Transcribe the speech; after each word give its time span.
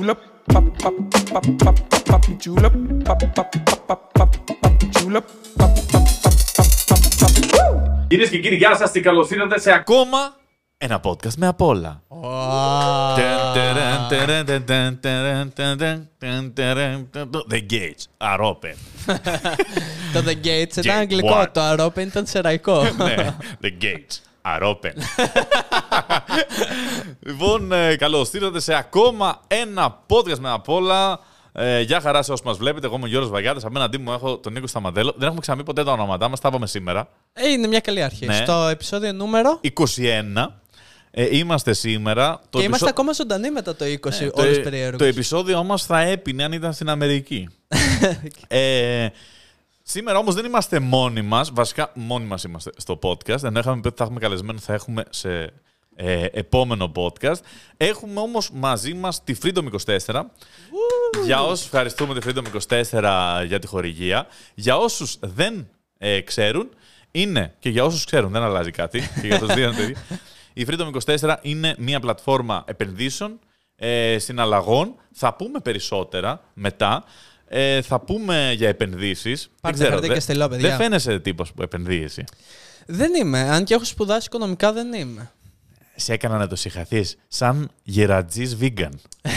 julep, 0.00 0.18
pop, 0.46 0.64
pop, 0.82 0.94
pop, 1.10 1.44
pop, 1.58 1.76
pop, 1.90 2.04
pop, 2.04 2.24
julep, 2.42 2.72
pop, 3.04 3.20
pop, 3.34 3.50
pop, 3.64 3.80
pop, 3.86 4.00
pop, 4.14 4.30
pop, 4.60 4.74
julep, 4.94 5.26
pop, 5.58 5.72
pop, 5.92 6.06
pop, 6.22 6.38
pop, 6.46 6.70
pop, 6.88 7.02
pop. 7.18 7.30
Woo! 7.52 8.06
Κυρίε 8.08 8.26
και 8.26 8.38
κύριοι, 8.38 8.56
γεια 8.56 8.76
σα 8.76 8.88
και 8.88 9.00
καλώ 9.00 9.28
ήρθατε 9.30 9.60
σε 9.60 9.72
ακόμα 9.72 10.36
ένα 10.78 11.00
podcast 11.02 11.34
με 11.36 11.46
απ' 11.46 11.60
όλα. 11.60 12.02
The 17.48 17.62
gates 17.70 18.04
are 18.18 18.40
open. 18.40 18.74
Το 20.12 20.22
The 20.26 20.46
Gates 20.46 20.76
ήταν 20.76 20.84
Gate 20.84 21.00
αγγλικό, 21.00 21.40
one. 21.40 21.46
το 21.52 21.60
Aropen 21.72 22.06
ήταν 22.06 22.26
σεραϊκό. 22.26 22.82
Ναι, 22.82 23.36
The 23.62 23.84
gates 23.84 24.29
are 24.42 24.62
open. 24.62 24.92
Λοιπόν, 27.20 27.72
καλώς 27.98 28.32
ήρθατε 28.32 28.60
σε 28.60 28.74
ακόμα 28.74 29.40
ένα 29.46 29.98
podcast 30.06 30.38
με 30.38 30.50
απ' 30.50 30.68
όλα. 30.68 31.20
Ε, 31.52 31.80
γεια 31.80 32.00
χαρά 32.00 32.22
σε 32.22 32.32
όσους 32.32 32.44
μας 32.46 32.56
βλέπετε. 32.56 32.86
Εγώ 32.86 32.96
είμαι 32.96 33.04
ο 33.04 33.08
Γιώργος 33.08 33.30
Βαγιάτης. 33.30 33.64
Απέναντί 33.64 33.98
μου 33.98 34.12
έχω 34.12 34.38
τον 34.38 34.52
Νίκο 34.52 34.66
Σταματέλο. 34.66 35.12
Δεν 35.16 35.22
έχουμε 35.24 35.40
ξαναπεί 35.40 35.64
ποτέ 35.64 35.84
τα 35.84 35.92
ονόματά 35.92 36.28
μας. 36.28 36.40
Τα 36.40 36.48
είπαμε 36.48 36.66
σήμερα. 36.66 37.08
Ε, 37.32 37.48
είναι 37.48 37.66
μια 37.66 37.80
καλή 37.80 38.02
αρχή. 38.02 38.26
Ναι. 38.26 38.34
Στο 38.34 38.52
επεισόδιο 38.68 39.12
νούμερο; 39.12 39.60
21. 39.62 40.46
Ε, 41.10 41.36
είμαστε 41.36 41.72
σήμερα. 41.72 42.40
Το 42.50 42.58
και 42.58 42.64
είμαστε 42.64 42.86
επεισο- 42.86 42.88
ακόμα 42.88 43.12
ζωντανοί 43.12 43.50
μετά 43.50 43.76
το 43.76 43.84
20, 43.84 44.20
Ναι, 44.20 44.30
το, 44.30 44.42
όλους 44.42 44.56
ε, 44.56 44.60
περίεργους. 44.60 44.98
το 44.98 45.04
επεισόδιο 45.04 45.58
όμω 45.58 45.78
θα 45.78 46.00
έπινε 46.00 46.44
αν 46.44 46.52
ήταν 46.52 46.72
στην 46.72 46.88
Αμερική. 46.88 47.48
ε, 48.48 49.06
σήμερα 49.90 50.18
όμως 50.18 50.34
δεν 50.34 50.44
είμαστε 50.44 50.80
μόνοι 50.80 51.22
μας. 51.22 51.50
Βασικά, 51.52 51.90
μόνοι 51.94 52.26
μας 52.26 52.44
είμαστε 52.44 52.70
στο 52.76 52.98
podcast. 53.02 53.42
Ενώ 53.42 53.58
είχαμε 53.58 53.80
πει 53.80 53.86
ότι 53.86 53.96
θα 53.96 54.04
έχουμε 54.04 54.20
καλεσμένο, 54.20 54.58
θα 54.58 54.72
έχουμε 54.72 55.04
σε 55.10 55.52
ε, 55.96 56.26
επόμενο 56.32 56.92
podcast. 56.94 57.36
Έχουμε 57.76 58.20
όμως 58.20 58.50
μαζί 58.52 58.94
μας 58.94 59.24
τη 59.24 59.34
Freedom 59.42 59.64
24. 60.06 60.22
για 61.24 61.42
όσους 61.42 61.64
ευχαριστούμε 61.64 62.20
τη 62.20 62.30
Freedom 62.30 62.42
24 62.90 63.44
για 63.46 63.58
τη 63.58 63.66
χορηγία. 63.66 64.26
Για 64.54 64.76
όσους 64.76 65.18
δεν 65.20 65.68
ε, 65.98 66.20
ξέρουν, 66.20 66.68
είναι 67.10 67.54
και 67.58 67.68
για 67.68 67.84
όσους 67.84 68.04
ξέρουν, 68.04 68.32
δεν 68.32 68.42
αλλάζει 68.42 68.70
κάτι. 68.70 69.00
και 69.20 69.26
για 69.26 69.38
τους 69.38 69.54
δύο 69.54 69.64
είναι 69.64 69.76
το 69.76 69.82
ίδιο. 69.82 69.96
Η 70.52 70.66
Freedom 70.68 70.90
24 71.18 71.36
είναι 71.42 71.74
μια 71.78 72.00
πλατφόρμα 72.00 72.64
επενδύσεων, 72.66 73.38
ε, 73.76 74.18
συναλλαγών. 74.18 74.94
Θα 75.12 75.34
πούμε 75.34 75.60
περισσότερα 75.60 76.42
μετά. 76.54 77.04
Ε, 77.52 77.82
θα 77.82 78.00
πούμε 78.00 78.52
για 78.56 78.68
επενδύσεις. 78.68 79.50
Πάρτε 79.60 79.88
χαρτί 79.88 80.08
και 80.08 80.20
στυλό, 80.20 80.48
παιδιά. 80.48 80.68
Δεν 80.68 80.76
φαίνεσαι 80.78 81.18
τύπος 81.18 81.52
που 81.52 81.62
επενδύει 81.62 82.02
εσύ. 82.04 82.24
Δεν 82.86 83.14
είμαι. 83.14 83.38
Αν 83.40 83.64
και 83.64 83.74
έχω 83.74 83.84
σπουδάσει 83.84 84.26
οικονομικά, 84.26 84.72
δεν 84.72 84.92
είμαι. 84.92 85.30
Σε 85.96 86.12
έκανα 86.12 86.38
να 86.38 86.46
το 86.46 86.56
συγχαθείς 86.56 87.16
σαν 87.28 87.70
γερατζή 87.82 88.58
vegan. 88.60 88.90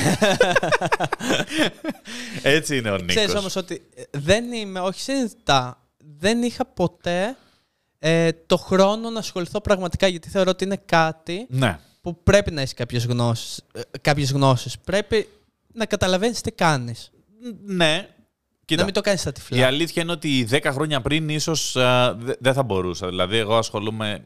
Έτσι 2.41 2.78
είναι 2.78 2.89
ο 2.89 2.95
Νίκος. 2.97 3.16
Ξέρεις 3.16 3.36
όμως 3.36 3.56
ότι 3.56 3.81
ε, 3.95 4.03
δεν 4.11 4.52
είμαι, 4.52 4.80
όχι 4.80 5.02
συνειδητά, 5.02 5.81
δεν 6.19 6.41
είχα 6.44 6.66
ποτέ 6.66 7.36
ε, 8.00 8.30
το 8.45 8.58
χρόνο 8.58 9.09
να 9.09 9.19
ασχοληθώ 9.19 9.61
πραγματικά, 9.61 10.08
γιατί 10.08 10.30
θεωρώ 10.30 10.50
ότι 10.50 10.64
είναι 10.64 10.81
κάτι 10.86 11.45
Ναι. 11.50 11.80
που 12.02 12.23
πρέπει 12.23 12.52
να 12.52 12.61
έχεις 12.61 12.73
κάποιες 12.73 13.06
γνώσεις. 13.06 13.61
ε, 13.73 13.81
κάποιες 14.02 14.31
γνώσεις. 14.31 14.80
Πρέπει 14.80 15.30
να 15.73 15.86
καταλαβαίνεις 15.86 16.41
τι 16.41 16.52
κάνεις. 16.52 17.11
Ναι. 17.66 18.08
Κοίτα, 18.66 18.80
Να 18.80 18.86
μην 18.86 18.94
το 18.94 19.02
κάνεις 19.02 19.22
στα 19.22 19.32
τυφλά. 19.32 19.58
η 19.58 19.64
αλήθεια 19.64 20.02
είναι 20.02 20.12
ότι 20.12 20.48
10 20.52 20.60
χρόνια 20.72 21.02
πριν 21.02 21.30
ίσως 21.30 21.72
δεν 22.40 22.54
θα 22.54 22.64
μπορούσα. 22.64 23.08
Δηλαδή, 23.08 23.38
εγώ 23.38 23.58
ασχολούμαι 23.58 24.26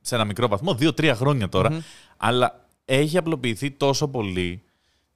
σε 0.00 0.14
ένα 0.14 0.24
μικρό 0.24 0.48
βαθμό, 0.48 0.76
2-3 0.80 1.12
χρόνια 1.14 1.48
τώρα, 1.48 1.84
αλλά 2.16 2.66
έχει 2.84 3.16
απλοποιηθεί 3.18 3.70
τόσο 3.70 4.08
πολύ 4.08 4.62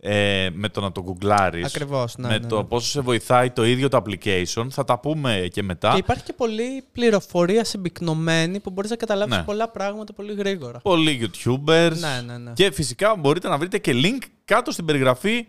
ε, 0.00 0.48
με 0.52 0.68
το 0.68 0.80
να 0.80 0.92
το 0.92 1.02
γκουγκλάρεις, 1.02 1.66
Ακριβώς, 1.66 2.16
ναι, 2.16 2.28
με 2.28 2.38
ναι, 2.38 2.46
το 2.46 2.56
ναι. 2.56 2.64
πόσο 2.64 2.88
σε 2.88 3.00
βοηθάει 3.00 3.50
το 3.50 3.64
ίδιο 3.64 3.88
το 3.88 4.02
application. 4.04 4.66
Θα 4.70 4.84
τα 4.84 4.98
πούμε 4.98 5.48
και 5.52 5.62
μετά. 5.62 5.90
Και 5.92 5.98
υπάρχει 5.98 6.22
και 6.22 6.32
πολλή 6.32 6.84
πληροφορία 6.92 7.64
συμπυκνωμένη 7.64 8.60
που 8.60 8.70
μπορείς 8.70 8.90
να 8.90 8.96
καταλάβεις 8.96 9.36
Ναι. 9.36 9.42
πολλά 9.42 9.68
πράγματα 9.68 10.12
πολύ 10.12 10.34
γρήγορα. 10.34 10.78
Πολλοί 10.78 11.30
YouTubers. 11.30 11.92
Ναι, 11.98 12.22
ναι, 12.26 12.38
ναι. 12.38 12.52
Και 12.52 12.70
φυσικά 12.70 13.16
μπορείτε 13.16 13.48
να 13.48 13.58
βρείτε 13.58 13.78
και 13.78 13.92
link 13.94 14.22
κάτω 14.44 14.70
στην 14.70 14.84
περιγραφή 14.84 15.46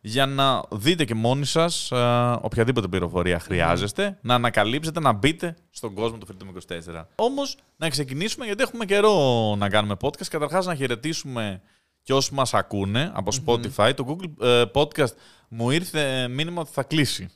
για 0.00 0.26
να 0.26 0.62
δείτε 0.70 1.04
και 1.04 1.14
μόνοι 1.14 1.44
σας 1.44 1.92
α, 1.92 2.32
οποιαδήποτε 2.42 2.88
πληροφορία 2.88 3.38
χρειάζεστε, 3.40 4.18
να 4.22 4.34
ανακαλύψετε, 4.34 5.00
να 5.00 5.12
μπείτε 5.12 5.56
στον 5.70 5.94
κόσμο 5.94 6.18
του 6.18 6.26
Freedom 6.26 6.74
24. 6.98 7.04
Όμως, 7.14 7.56
να 7.76 7.88
ξεκινήσουμε 7.88 8.44
γιατί 8.46 8.62
έχουμε 8.62 8.84
καιρό 8.84 9.54
να 9.58 9.68
κάνουμε 9.68 9.96
podcast. 10.00 10.26
Καταρχάς, 10.30 10.66
να 10.66 10.74
χαιρετήσουμε 10.74 11.60
και 12.02 12.12
όσους 12.14 12.30
μας 12.30 12.54
ακούνε 12.54 13.12
από 13.14 13.32
Spotify. 13.46 13.92
Το 13.96 14.04
Google 14.18 14.46
ε, 14.46 14.62
Podcast 14.74 15.12
μου 15.48 15.70
ήρθε 15.70 16.28
μήνυμα 16.28 16.60
ότι 16.60 16.70
θα 16.72 16.82
κλείσει. 16.82 17.28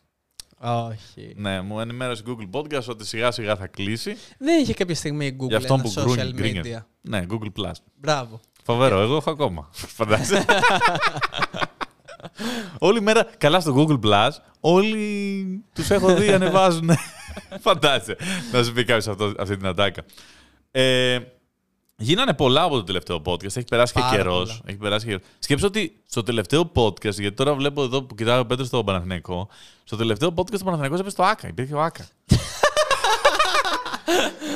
Όχι. 0.60 1.32
Ναι, 1.36 1.60
μου 1.60 1.81
ενημέρωσε 1.81 2.22
η 2.26 2.31
Google 2.31 2.58
Podcast 2.58 2.84
ότι 2.88 3.06
σιγά 3.06 3.31
σιγά 3.31 3.56
θα 3.56 3.66
κλείσει. 3.66 4.16
Δεν 4.38 4.60
είχε 4.62 4.75
κάποια 4.75 4.94
στιγμή 4.94 5.26
η 5.26 5.36
Google 5.41 5.48
Για 5.48 5.56
αυτόν 5.56 5.81
ένα 5.81 5.88
που 5.88 5.94
social 6.00 6.04
γκρούνι- 6.04 6.28
media. 6.31 6.34
γκρίνιεται. 6.34 6.86
Ναι, 7.00 7.25
Google 7.31 7.60
Plus. 7.60 7.72
Μπράβο. 7.94 8.41
Φοβερό, 8.62 9.00
εγώ 9.00 9.16
έχω 9.16 9.31
ακόμα. 9.31 9.69
Φαντάζεσαι. 9.96 10.44
Όλη 12.78 13.00
μέρα 13.00 13.26
καλά 13.38 13.60
στο 13.60 13.74
Google 13.76 14.00
Plus, 14.06 14.30
όλοι 14.60 15.64
τους 15.74 15.90
έχω 15.90 16.14
δει 16.14 16.32
ανεβάζουν. 16.32 16.90
Φαντάζεσαι. 17.60 18.16
Να 18.52 18.62
σου 18.62 18.72
πει 18.72 18.84
κάποιος 18.84 19.06
αυτό, 19.08 19.32
αυτή 19.38 19.56
την 19.56 19.66
ατάκα. 19.66 20.02
Ε, 20.70 21.18
γίνανε 21.96 22.34
πολλά 22.34 22.62
από 22.62 22.74
το 22.74 22.84
τελευταίο 22.84 23.22
podcast. 23.24 23.44
Έχει 23.56 23.64
περάσει 23.64 23.92
και 23.92 24.00
Πάρα 24.00 24.16
καιρός. 24.16 24.48
πολλά. 24.48 24.60
Έχει 24.64 24.76
περάσει 24.76 25.04
και 25.06 25.10
καιρός. 25.10 25.26
Σκέψω 25.38 25.66
ότι 25.66 26.00
στο 26.06 26.22
τελευταίο 26.22 26.72
podcast, 26.74 27.12
γιατί 27.18 27.32
τώρα 27.32 27.54
βλέπω 27.54 27.82
εδώ 27.82 28.02
που 28.02 28.14
κοιτάω 28.14 28.40
ο 28.40 28.44
Πέτρο 28.44 28.64
στο 28.64 28.84
Παναθηναϊκό, 28.84 29.48
στο 29.84 29.96
τελευταίο 29.96 30.28
podcast 30.36 30.60
ο 30.60 30.64
Παναθηναϊκός 30.64 30.98
έπεσε 30.98 31.14
στο 31.14 31.22
Άκα. 31.22 31.48
Υπήρχε 31.48 31.74
ο 31.74 31.82
Άκα. 31.82 32.06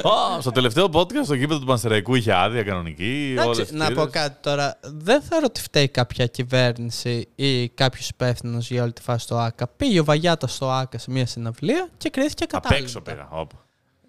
Ω, 0.03 0.41
στο 0.41 0.51
τελευταίο 0.51 0.89
podcast 0.93 1.27
το 1.27 1.35
γήπεδο 1.35 1.61
του 1.61 1.67
Πανσεραϊκού 1.67 2.15
είχε 2.15 2.33
άδεια 2.35 2.63
κανονική. 2.63 3.29
Εντάξει, 3.33 3.49
όλες 3.61 3.71
να 3.73 3.87
τις 3.87 3.95
πω 3.95 4.01
θύρες. 4.07 4.23
κάτι 4.23 4.37
τώρα. 4.43 4.79
Δεν 4.83 5.23
θεωρώ 5.23 5.45
ότι 5.49 5.61
φταίει 5.61 5.89
κάποια 5.89 6.27
κυβέρνηση 6.27 7.29
ή 7.35 7.69
κάποιος 7.69 8.09
υπεύθυνος 8.09 8.71
για 8.71 8.83
όλη 8.83 8.93
τη 8.93 9.03
φάση 9.03 9.25
στο 9.25 9.37
ΑΚΑ. 9.39 9.67
Πήγε 9.69 10.01
ο 10.01 10.05
Βαγιάτα 10.05 10.47
στο 10.47 10.71
ΑΚΑ 10.71 10.99
σε 10.99 11.11
μια 11.11 11.27
συναυλία 11.27 11.89
και 11.97 12.11
κρίθηκε 12.11 12.45
Απ' 12.45 12.51
κατάλληλα. 12.51 12.83
έξω 12.87 13.01
πήγα. 13.01 13.29
όπα. 13.31 13.65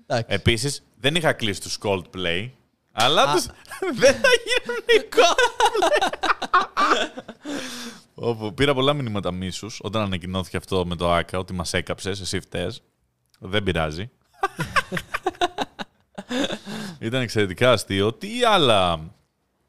Εντάξει. 0.08 0.36
Επίσης, 0.36 0.84
δεν 1.00 1.16
είχα 1.16 1.34
κλείσει 1.34 1.62
τους 1.62 1.78
Coldplay, 1.84 2.50
αλλά 2.92 3.34
τους... 3.34 3.46
δεν 4.02 4.14
θα 4.14 4.30
γίνουν 4.46 4.84
οι 4.88 5.08
Coldplay. 5.16 6.20
Όπου 8.14 8.54
πήρα 8.54 8.74
πολλά 8.74 8.94
μηνύματα 8.94 9.32
μίσους 9.32 9.80
όταν 9.84 10.02
ανακοινώθηκε 10.02 10.58
αυτό 10.58 10.86
με 10.86 10.96
το 10.96 11.12
ΑΚΑ, 11.12 11.38
ότι 11.38 11.54
μας 11.54 11.74
έκαψες, 11.74 12.22
εσύ 12.22 12.40
φταίς. 12.40 12.82
Δεν 13.40 13.64
πειράζει. 13.64 14.10
Ήταν 17.00 17.22
εξαιρετικά 17.22 17.72
αστείο. 17.72 18.14
Τι 18.14 18.44
άλλα 18.44 19.00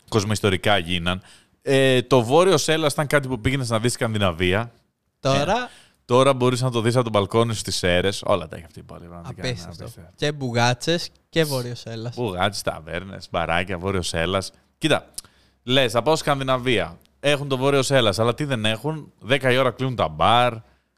κοσμοϊστορικά 0.08 0.78
γίναν. 0.78 1.22
Ε, 1.62 2.02
το 2.02 2.22
βόρειο 2.22 2.56
Σέλλα 2.56 2.88
ήταν 2.92 3.06
κάτι 3.06 3.28
που 3.28 3.40
πήγαινες 3.40 3.68
να 3.68 3.78
δεις 3.80 3.92
Σκανδιναβία. 3.92 4.72
Τώρα; 5.20 5.70
Τώρα 6.04 6.34
μπορείς 6.34 6.60
να 6.60 6.70
το 6.70 6.80
δεις 6.80 6.94
από 6.94 7.02
τον 7.02 7.12
μπαλκόνι 7.12 7.54
στις 7.54 7.82
αίρε. 7.82 8.08
Όλα 8.22 8.48
τα 8.48 8.56
έχει 8.56 8.64
αυτή 8.64 8.78
η 8.78 8.82
πόλη. 8.82 9.06
πραγματικά 9.06 9.40
είναι 9.40 9.50
απίστευτο. 9.50 9.82
απίστευτο. 9.82 10.12
Και 10.16 10.32
μπουγάτσες 10.32 11.10
και 11.28 11.44
βόρειο 11.44 11.74
Έλλα. 11.84 12.12
Μπουγάτσι, 12.16 12.64
ταβέρνες, 12.64 13.28
μπαράκια, 13.30 13.78
βόρειο 13.78 14.02
Έλλα. 14.12 14.42
Κοίτα, 14.78 15.06
λες, 15.62 15.92
θα 15.92 16.02
πάω 16.02 16.16
Σκανδιναβία. 16.16 16.98
Έχουν 17.20 17.48
το 17.48 17.56
βόρειο 17.56 17.82
Έλλα, 17.88 18.14
αλλά 18.18 18.34
τι 18.34 18.44
δεν 18.44 18.64
έχουν; 18.64 19.12
10 19.28 19.52
η 19.52 19.56
ώρα 19.56 19.70
κλείνουν 19.70 19.96
τα 19.96 20.08
μπαρ, 20.08 20.52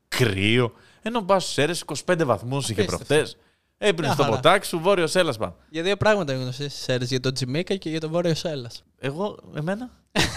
κρύο. 0.09 0.73
Ενώ 1.03 1.23
πας 1.23 1.43
στις 1.45 1.59
αίρε 1.59 1.73
25 2.07 2.25
βαθμούς 2.25 2.69
είχε 2.69 2.81
Απίστευτο. 2.81 3.05
προχτές. 3.07 3.37
Έπαιρνε 3.85 4.07
Μια 4.07 4.17
το 4.17 4.23
χαρά. 4.23 4.35
ποτάκι 4.37 4.67
σου, 4.67 4.81
βόρειο 4.81 5.07
Έλλα 5.13 5.33
πάνω. 5.33 5.57
Για 5.69 5.83
δύο 5.83 5.97
πράγματα 5.97 6.33
είναι 6.33 6.43
γνωστέ 6.43 6.69
στι 6.69 6.93
αίρε. 6.93 7.05
Για 7.05 7.21
τον 7.21 7.35
Τζιμίκα 7.35 7.77
και 7.77 7.91
για 7.91 8.01
τον 8.01 8.11
βόρειο 8.11 8.35
Έλλα. 8.43 8.71
Εγώ, 8.99 9.39
εμένα. 9.57 9.91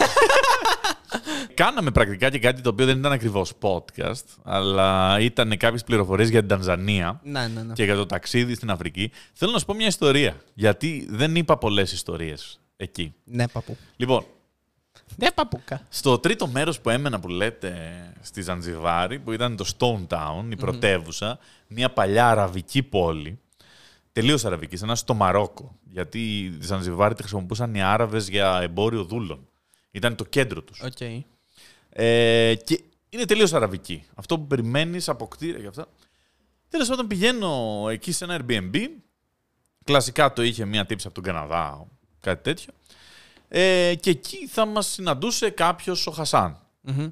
Κάναμε 1.53 1.91
πρακτικά 1.91 2.29
και 2.29 2.39
κάτι 2.39 2.61
το 2.61 2.69
οποίο 2.69 2.85
δεν 2.85 2.97
ήταν 2.97 3.11
ακριβώς 3.11 3.53
podcast, 3.61 4.23
αλλά 4.43 5.19
ήταν 5.19 5.57
κάποιες 5.57 5.83
πληροφορίες 5.83 6.29
για 6.29 6.39
την 6.39 6.49
Τανζανία. 6.49 7.19
Ναι, 7.23 7.47
ναι, 7.47 7.61
ναι. 7.61 7.73
και 7.73 7.83
για 7.83 7.95
το 7.95 8.05
ταξίδι 8.05 8.55
στην 8.55 8.69
Αφρική. 8.69 9.11
Θέλω 9.33 9.51
να 9.51 9.59
σου 9.59 9.65
πω 9.65 9.73
μια 9.73 9.87
ιστορία. 9.87 10.35
Γιατί 10.53 11.07
δεν 11.09 11.35
είπα 11.35 11.57
πολλές 11.57 11.91
ιστορίες 11.91 12.59
εκεί. 12.77 13.13
Ναι, 13.23 13.47
παππού. 13.47 13.77
Λοιπόν, 13.95 14.25
Ναι, 15.15 15.31
παππούκα. 15.31 15.81
στο 15.89 16.19
τρίτο 16.19 16.47
μέρος 16.47 16.79
που 16.79 16.89
έμενα 16.89 17.19
που 17.19 17.27
λέτε 17.27 17.73
στη 18.21 18.41
Ζανζιβάρη, 18.41 19.19
που 19.19 19.31
ήταν 19.31 19.55
το 19.55 19.65
Stone 19.77 20.07
Town, 20.07 20.45
η 20.49 20.55
πρωτεύουσα, 20.55 21.39
μια 21.67 21.89
παλιά 21.89 22.29
αραβική 22.29 22.83
πόλη. 22.83 23.39
Τελείως 24.11 24.45
αραβική, 24.45 24.77
σαν 24.77 24.87
να 24.87 24.93
είσαι 24.93 25.01
στο 25.01 25.13
Μαρόκο. 25.13 25.75
Γιατί 25.83 26.53
τη 26.59 26.65
Ζανζιβάρη 26.65 27.13
τη 27.13 27.21
χρησιμοποιούσαν 27.21 27.75
οι 27.75 27.83
Άραβες 27.83 28.27
για 28.27 28.59
εμπόριο 28.61 29.03
δούλων. 29.03 29.47
Ήταν 29.91 30.15
το 30.15 30.23
κέντρο 30.23 30.61
τους. 30.61 30.81
Οκ. 30.81 31.01
Ε, 31.89 32.55
και 32.55 32.83
είναι 33.09 33.25
τελείως 33.25 33.53
αραβική. 33.53 34.03
Αυτό 34.15 34.39
που 34.39 34.47
περιμένεις 34.47 35.09
από 35.09 35.27
κτίρια 35.27 35.59
και 35.59 35.67
αυτά. 35.67 35.87
Τέλος 36.69 36.87
πάντων, 36.87 37.07
πηγαίνω 37.07 37.85
εκεί 37.89 38.11
σε 38.11 38.23
ένα 38.23 38.39
Airbnb. 38.39 38.75
Κλασικά 39.83 40.33
το 40.33 40.41
είχε 40.41 40.65
ένας 40.65 40.85
τύπος 40.85 41.07
από 41.07 41.15
τον 41.15 41.23
Καναδά, 41.23 41.87
κάτι 42.19 42.43
τέτοιο. 42.43 42.73
Ε, 43.47 43.95
και 43.99 44.09
εκεί 44.09 44.47
θα 44.47 44.65
μας 44.65 44.87
συναντούσε 44.87 45.49
κάποιος 45.49 46.07
ο 46.07 46.11
Χασάν. 46.11 46.59
Μμμ. 46.81 47.07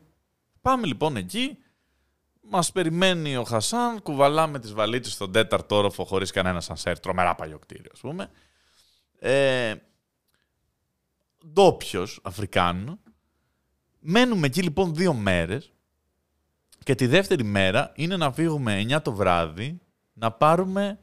Πάμε 0.61 0.85
λοιπόν 0.85 1.15
εκεί. 1.15 1.57
Μας 2.41 2.71
περιμένει 2.71 3.37
ο 3.37 3.43
Χασάν, 3.43 4.01
κουβαλάμε 4.01 4.59
τις 4.59 4.73
βαλίτσες 4.73 5.13
στον 5.13 5.31
τέταρτο 5.31 5.75
όροφο 5.75 6.03
χωρίς 6.05 6.31
κανένα 6.31 6.61
σανσέρ. 6.61 6.99
Τρομερά 6.99 7.35
παλιό 7.35 7.59
κτίριο, 7.59 7.91
ας 7.93 7.99
πούμε. 7.99 8.29
Ε, 9.19 9.75
Ντόπιος 11.53 12.19
Αφρικάνο. 12.23 12.99
Μένουμε 13.99 14.47
εκεί 14.47 14.61
λοιπόν 14.61 14.95
δύο 14.95 15.13
μέρες. 15.13 15.71
Και 16.83 16.95
τη 16.95 17.07
δεύτερη 17.07 17.43
μέρα 17.43 17.91
είναι 17.95 18.17
να 18.17 18.31
φύγουμε 18.31 18.85
9 18.89 19.01
το 19.01 19.13
βράδυ 19.13 19.79
να 20.13 20.31
πάρουμε. 20.31 20.99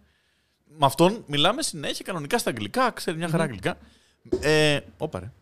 Με 0.65 0.87
αυτόν 0.87 1.25
μιλάμε 1.27 1.62
συνέχεια 1.62 2.05
κανονικά 2.05 2.38
στα 2.38 2.50
αγγλικά, 2.50 2.91
ξέρει 2.91 3.17
μια 3.17 3.29
χαρά 3.29 3.43
αγγλικά. 3.43 3.79
Ε, 4.40 4.81
όπα 4.99 5.20
ρε. 5.20 5.32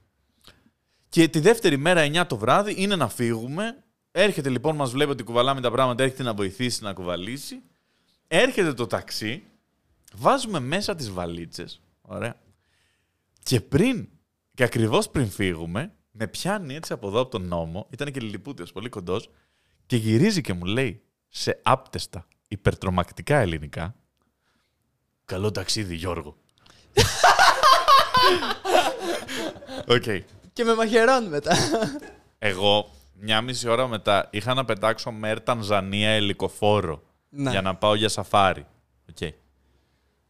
Και 1.09 1.29
τη 1.29 1.41
δεύτερη 1.41 1.77
μέρα, 1.77 2.01
9 2.01 2.27
το 2.27 2.37
βράδυ, 2.37 2.75
είναι 2.77 2.97
να 2.97 3.09
φύγουμε. 3.09 3.85
Έρχεται 4.11 4.49
λοιπόν, 4.49 4.77
μας 4.77 4.91
βλέπει 4.91 5.11
ότι 5.11 5.23
κουβαλάμε 5.23 5.61
τα 5.61 5.71
πράγματα, 5.71 6.03
έρχεται 6.03 6.23
να 6.23 6.35
βοηθήσει 6.35 6.83
να 6.83 6.93
κουβαλήσει. 6.93 7.63
Έρχεται 8.29 8.73
το 8.73 8.87
ταξί, 8.87 9.43
βάζουμε 10.15 10.61
μέσα 10.61 10.95
τις 10.95 11.11
βαλίτσες, 11.11 11.81
ωραία. 12.01 12.41
Και 13.43 13.61
πριν, 13.61 14.09
και 14.55 14.65
ακριβώς 14.65 15.11
πριν 15.11 15.29
φύγουμε, 15.29 15.93
με 16.11 16.27
πιάνει 16.27 16.75
έτσι 16.75 16.93
από 16.93 17.09
εδώ 17.09 17.21
από 17.21 17.31
τον 17.31 17.47
νόμο, 17.47 17.87
ήταν 17.91 18.13
και 18.13 18.21
λιλιπούτιος, 18.21 18.73
πολύ 18.73 18.89
κοντός, 18.89 19.31
και 19.87 19.97
γυρίζει 19.97 20.41
και 20.41 20.53
μου 20.53 20.65
λέει 20.65 21.03
σε 21.29 21.61
άπταιστα, 21.63 22.27
υπερτρομακτικά 22.49 23.39
ελληνικά, 23.39 23.95
«Καλό 25.25 25.51
ταξίδι, 25.51 25.95
Γιώργο». 25.95 26.37
Οκ. 29.89 30.05
Και 30.53 30.65
με 30.65 30.75
μαχαιρώνει 30.75 31.29
μετά. 31.29 31.57
Εγώ 32.39 32.91
μιάμιση 33.21 33.69
ώρα 33.69 33.87
μετά 33.89 34.29
είχα 34.31 34.55
να 34.55 34.65
πετάξω 34.65 35.11
με 35.11 35.35
Air 35.37 35.55
Tanzania 35.55 35.91
ελικοφόρο 35.93 37.03
Ναι. 37.29 37.51
για 37.51 37.63
να 37.63 37.75
πάω 37.75 37.95
για 37.95 38.09
σαφάρι. 38.09 38.67
Οκ. 39.11 39.33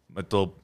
Με 0.06 0.22
το, 0.22 0.54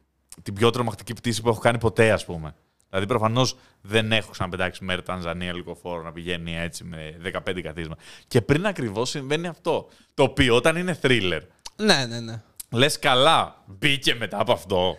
την 0.43 0.55
πιο 0.55 0.71
τρομακτική 0.71 1.13
πτήση 1.15 1.43
που 1.43 1.49
έχω 1.49 1.61
κάνει 1.61 1.79
ποτέ, 1.79 2.13
ας 2.13 2.25
πούμε. 2.25 2.55
Δηλαδή, 2.89 3.07
προφανώς 3.07 3.57
δεν 3.81 4.13
έχω 4.13 4.31
ξαναπετάξει 4.31 4.85
με 4.85 4.99
Air 5.07 5.15
Tanzania 5.15 5.41
ελικοφόρο 5.41 6.03
να 6.03 6.13
πηγαίνει 6.13 6.57
έτσι 6.57 6.85
με 6.85 7.17
15 7.47 7.61
καθίσματα. 7.63 8.03
Και 8.29 8.41
πριν 8.41 8.67
ακριβώς 8.67 9.09
συμβαίνει 9.11 9.47
αυτό. 9.47 9.89
Το 10.15 10.23
οποίο 10.23 10.55
όταν 10.57 10.77
είναι 10.77 10.99
thriller, 11.03 11.41
ναι, 11.77 12.07
ναι, 12.07 12.21
ναι. 12.21 12.43
λες 12.71 12.99
καλά, 12.99 13.63
μπήκε 13.67 14.15
μετά 14.15 14.41
από 14.41 14.53
αυτό. 14.53 14.97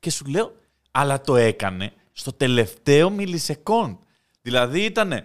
Και 0.00 0.10
σου 0.10 0.24
λέω, 0.26 0.54
αλλά 0.92 1.20
το 1.20 1.36
έκανε 1.36 1.92
στο 2.12 2.32
τελευταίο 2.32 3.10
μιλισεκόντ. 3.10 3.96
Δηλαδή 4.42 4.80
ήταν 4.80 5.24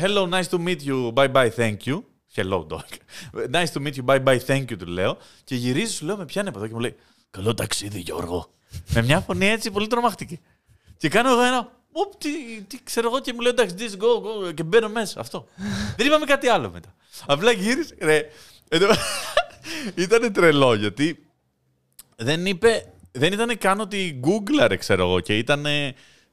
Hello, 0.00 0.28
nice 0.30 0.48
to 0.50 0.58
meet 0.66 0.78
you, 0.86 1.12
bye 1.14 1.32
bye, 1.32 1.50
thank 1.56 1.76
you. 1.84 2.02
Hello, 2.34 2.66
dog. 2.68 2.90
Nice 3.56 3.70
to 3.72 3.80
meet 3.80 3.94
you, 3.96 4.04
bye 4.04 4.22
bye, 4.24 4.38
thank 4.46 4.64
you, 4.70 4.76
του 4.78 4.86
λέω. 4.86 5.16
Και 5.44 5.54
γυρίζει, 5.54 5.92
σου 5.92 6.04
λέω, 6.04 6.16
με 6.16 6.24
πιάνει 6.24 6.48
από 6.48 6.58
εδώ 6.58 6.66
και 6.66 6.72
μου 6.74 6.80
λέει 6.80 6.96
Καλό 7.30 7.54
ταξίδι, 7.54 7.98
Γιώργο. 8.00 8.50
με 8.88 9.02
μια 9.02 9.20
φωνή 9.20 9.46
έτσι 9.46 9.70
πολύ 9.70 9.86
τρομακτική. 9.86 10.40
Και 10.96 11.08
κάνω 11.08 11.30
εγώ 11.30 11.40
ένα. 11.42 11.72
Οπ, 11.92 12.14
τι, 12.18 12.28
τι 12.66 12.82
ξέρω 12.82 13.08
εγώ 13.08 13.20
και 13.20 13.32
μου 13.32 13.40
λέει 13.40 13.50
εντάξει, 13.50 13.74
this 13.78 14.02
go, 14.02 14.48
go, 14.48 14.54
και 14.54 14.62
μπαίνω 14.62 14.88
μέσα. 14.88 15.20
Αυτό. 15.20 15.48
Δεν 15.96 16.06
είπαμε 16.06 16.24
κάτι 16.24 16.48
άλλο 16.48 16.70
μετά. 16.70 16.94
Απλά 17.26 17.50
γύρισε. 17.50 17.96
Ρε, 18.00 18.28
ήταν 19.94 20.32
τρελό 20.32 20.74
γιατί 20.74 21.26
δεν 22.16 22.46
είπε. 22.46 22.92
Δεν 23.16 23.32
ήταν 23.32 23.58
καν 23.58 23.80
ότι 23.80 24.16
γκούγκλαρε, 24.18 24.76
ξέρω 24.76 25.02
εγώ, 25.02 25.20
και 25.20 25.38
ήταν. 25.38 25.66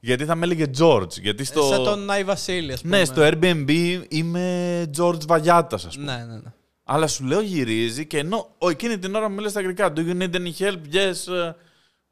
Γιατί 0.00 0.24
θα 0.24 0.34
με 0.34 0.44
έλεγε 0.44 0.64
George. 0.78 1.20
Γιατί 1.20 1.44
στο... 1.44 1.62
Σαν 1.62 1.84
τον 1.84 2.10
Άι 2.10 2.24
Βασίλη, 2.24 2.72
ας 2.72 2.80
πούμε. 2.80 2.98
Ναι, 2.98 3.04
στο 3.04 3.22
Airbnb 3.22 4.02
είμαι 4.08 4.84
George 4.98 5.26
Βαγιάτας, 5.26 5.84
ας 5.84 5.96
πούμε. 5.96 6.16
Ναι, 6.16 6.24
ναι, 6.24 6.34
ναι. 6.34 6.52
Αλλά 6.84 7.06
σου 7.06 7.24
λέω 7.24 7.40
γυρίζει 7.40 8.06
και 8.06 8.18
ενώ 8.18 8.54
ο, 8.58 8.68
εκείνη 8.68 8.98
την 8.98 9.14
ώρα 9.14 9.28
μου 9.28 9.38
λέει 9.38 9.48
στα 9.48 9.58
αγγλικά. 9.58 9.92
Do 9.96 9.98
you 9.98 10.22
need 10.22 10.34
any 10.34 10.52
help? 10.58 10.78
Yes, 10.92 11.32
uh, 11.32 11.52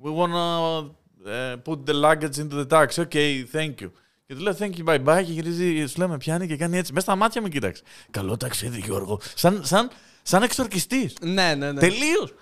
we 0.02 0.10
wanna 0.18 0.80
uh, 0.80 1.56
put 1.64 1.78
the 1.86 1.94
luggage 2.04 2.38
into 2.38 2.64
the 2.64 2.66
taxi. 2.68 3.00
Okay, 3.00 3.44
thank 3.52 3.74
you. 3.82 3.90
Και 4.26 4.34
του 4.34 4.40
λέω 4.40 4.56
thank 4.58 4.70
you, 4.76 4.84
bye 4.84 5.04
bye. 5.04 5.24
Και 5.24 5.32
γυρίζει, 5.32 5.86
σου 5.86 5.98
λέω 5.98 6.08
με 6.08 6.16
πιάνει 6.16 6.46
και 6.46 6.56
κάνει 6.56 6.78
έτσι. 6.78 6.92
Μέσα 6.92 7.06
στα 7.06 7.16
μάτια 7.16 7.40
μου 7.40 7.48
κοίταξε. 7.48 7.82
Καλό 8.10 8.36
ταξίδι, 8.36 8.80
Γιώργο. 8.84 9.20
Σαν, 9.34 9.60
σαν, 9.64 9.90
σαν 10.22 10.42
εξορκιστής. 10.42 11.16
Ναι, 11.20 11.54
ναι, 11.54 11.72
ναι. 11.72 11.80
Τελείως. 11.80 12.34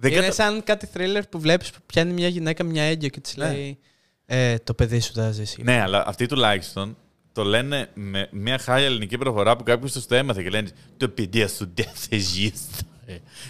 Δεν 0.00 0.12
Είναι 0.12 0.20
κατα- 0.20 0.32
σαν 0.32 0.62
κάτι 0.64 0.88
thriller 0.94 1.22
που 1.30 1.40
βλέπεις 1.40 1.70
που 1.70 1.78
πιάνει 1.86 2.12
μια 2.12 2.28
γυναίκα 2.28 2.64
μια 2.64 2.82
έγκυο 2.82 3.08
και 3.08 3.20
της 3.20 3.36
Ναι. 3.36 3.48
λέει 3.52 3.78
ε, 4.26 4.58
Το 4.58 4.74
παιδί 4.74 5.00
σου 5.00 5.12
θα 5.12 5.30
ζήσει. 5.30 5.62
Ναι, 5.62 5.80
αλλά 5.80 6.04
αυτοί 6.06 6.26
τουλάχιστον 6.26 6.96
το 7.32 7.44
λένε 7.44 7.88
με 7.94 8.28
μια 8.32 8.58
χάλια 8.58 8.86
ελληνική 8.86 9.18
προφορά 9.18 9.56
που 9.56 9.62
κάποιος 9.64 9.92
τους 9.92 10.06
το 10.06 10.14
έμαθε 10.14 10.42
και 10.42 10.48
λένε 10.50 10.68
Το 10.96 11.08
παιδί 11.08 11.46
σου 11.46 11.70
δεν 11.74 11.86
θα 11.94 12.16
ζήσει. 12.18 12.52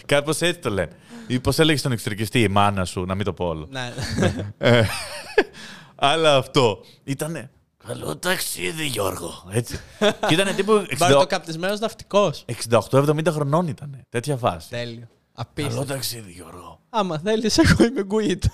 Κάπως 0.07 0.41
έτσι 0.41 0.61
το 0.61 0.71
λένε. 0.71 0.93
Ή 1.27 1.41
πώς 1.41 1.59
έλεγες 1.59 1.81
στον 1.81 1.93
εξωτερικιστή 1.93 2.41
η 2.43 2.49
μάνα 2.49 2.85
σου, 2.85 3.05
να 3.05 3.15
μην 3.15 3.25
το 3.25 3.33
πω 3.33 3.45
όλο. 3.47 3.69
Ναι. 3.71 3.93
Ε, 4.59 4.83
αλλά 5.95 6.37
αυτό 6.37 6.85
ήταν. 7.05 7.51
Καλό 7.87 8.17
ταξίδι, 8.17 8.87
Γιώργο. 8.87 9.45
Έτσι. 9.53 9.81
και 10.29 10.35
ήταν 10.35 10.55
τύπου 10.55 10.87
Μπαρτοκαπτισμένο 10.99 11.77
ναυτικός. 11.81 12.45
68-70 12.91 13.27
χρονών 13.29 13.67
ήταν. 13.69 14.01
Τέτοια 14.09 14.37
φάση. 14.37 14.69
Τέλειο. 14.69 15.09
Καλό 15.39 15.51
Απίστευτο. 15.51 15.85
ταξίδι, 15.93 16.33
Γιώργο. 16.33 16.81
Άμα 16.91 17.19
θέλεις, 17.19 17.59
εγώ 17.59 17.85
είμαι 17.85 18.05
γκουίτ. 18.05 18.45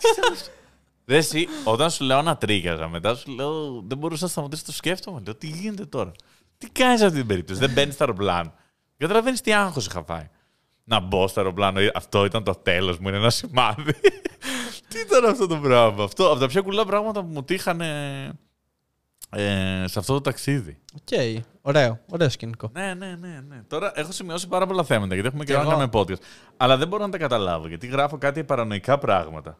Δε 1.05 1.17
εσύ, 1.17 1.49
όταν 1.65 1.91
σου 1.91 2.05
λέω 2.05 2.23
να 2.23 2.37
τρίγαζα 2.37 2.89
μετά, 2.89 3.15
σου 3.15 3.31
λέω 3.31 3.83
δεν 3.87 3.99
μπορούσα 3.99 4.25
να 4.25 4.31
σταματήσω 4.31 4.63
να 4.67 4.71
το 4.73 4.77
σκέφτομαι. 4.77 5.21
Λέω 5.25 5.35
τι 5.35 5.47
γίνεται 5.47 5.87
τώρα; 5.87 6.13
Τι 6.59 6.69
κάνεις 6.71 6.99
σε 6.99 7.05
αυτή 7.07 7.19
την 7.19 7.27
περίπτωση; 7.27 7.61
δεν 7.61 7.71
μπαίνεις 7.71 7.95
στο 7.95 8.05
αεροπλάνο. 8.05 8.53
Καταλαβαίνεις 8.97 9.41
τι 9.41 9.53
άγχος 9.53 9.87
είχα 9.87 10.05
φάει. 10.05 10.29
Να 10.85 11.01
μπω 11.01 11.29
στο 11.29 11.41
αεροπλάνο, 11.41 11.81
αυτό 11.95 12.25
ήταν 12.25 12.45
το 12.45 12.53
τέλος 12.55 12.99
μου, 12.99 13.09
είναι 13.09 13.17
ένα 13.17 13.31
σημάδι. 13.31 13.93
τι 14.89 14.99
ήταν 15.07 15.25
αυτό 15.25 15.47
το 15.47 15.57
πράγμα; 15.57 16.05
Αυτό, 16.05 16.31
από 16.31 16.41
τα 16.41 16.47
πιο 16.47 16.63
κουλά 16.63 16.85
πράγματα 16.85 17.21
που 17.23 17.31
μου 17.33 17.45
τύχανε 17.45 17.89
ε, 19.35 19.85
σε 19.87 19.99
αυτό 19.99 20.13
το 20.13 20.21
ταξίδι. 20.21 20.79
Οκ. 20.95 21.45
Ωραίο. 21.61 21.99
Ωραίο 22.11 22.29
σκηνικό. 22.29 22.71
Ναι, 22.73 22.95
ναι, 22.95 23.17
ναι, 23.21 23.41
ναι. 23.49 23.63
Τώρα 23.69 23.93
έχω 23.95 24.13
σημειώσει 24.13 24.49
πάρα 24.49 24.67
πολλά 24.67 24.85
θέματα 24.85 25.15
γιατί 25.15 25.29
έχουμε 25.29 25.45
Και 25.45 25.51
καιρό 25.53 25.65
να 25.65 25.71
εγώ. 25.73 25.79
κάνουμε 25.79 26.05
podcast. 26.05 26.23
Αλλά 26.57 26.77
δεν 26.77 26.89
μπορώ 26.89 27.05
να 27.05 27.11
τα 27.11 27.19
καταλάβω 27.19 27.69
γιατί 27.69 27.87
γράφω 27.87 28.19
κάτι 28.19 28.45
παρανοϊκά 28.45 28.99
πράγματα. 28.99 29.59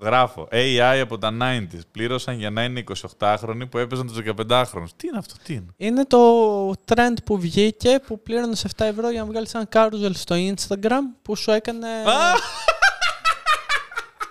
Γράφω 0.00 0.48
AI 0.52 0.98
από 1.02 1.18
τα 1.18 1.36
90s. 1.42 1.80
Πλήρωσαν 1.90 2.38
για 2.38 2.50
να 2.50 2.64
είναι 2.64 2.84
28χρονοι 3.18 3.68
που 3.70 3.78
έπαιζαν 3.78 4.06
τους 4.06 4.18
15χρονου. 4.24 4.88
Τι 4.96 5.06
είναι 5.08 5.18
αυτό, 5.18 5.34
τι 5.42 5.52
είναι; 5.54 5.66
Είναι 5.76 6.04
το 6.04 6.18
trend 6.70 7.16
που 7.24 7.38
βγήκε 7.38 8.00
που 8.06 8.22
πλήρωνε 8.22 8.56
7 8.62 8.68
ευρώ 8.76 9.10
για 9.10 9.20
να 9.20 9.26
βγάλεις 9.26 9.54
ένα 9.54 9.68
carousel 9.72 10.10
στο 10.14 10.36
Instagram 10.38 11.00
που 11.22 11.36
σου 11.36 11.50
έκανε. 11.50 11.86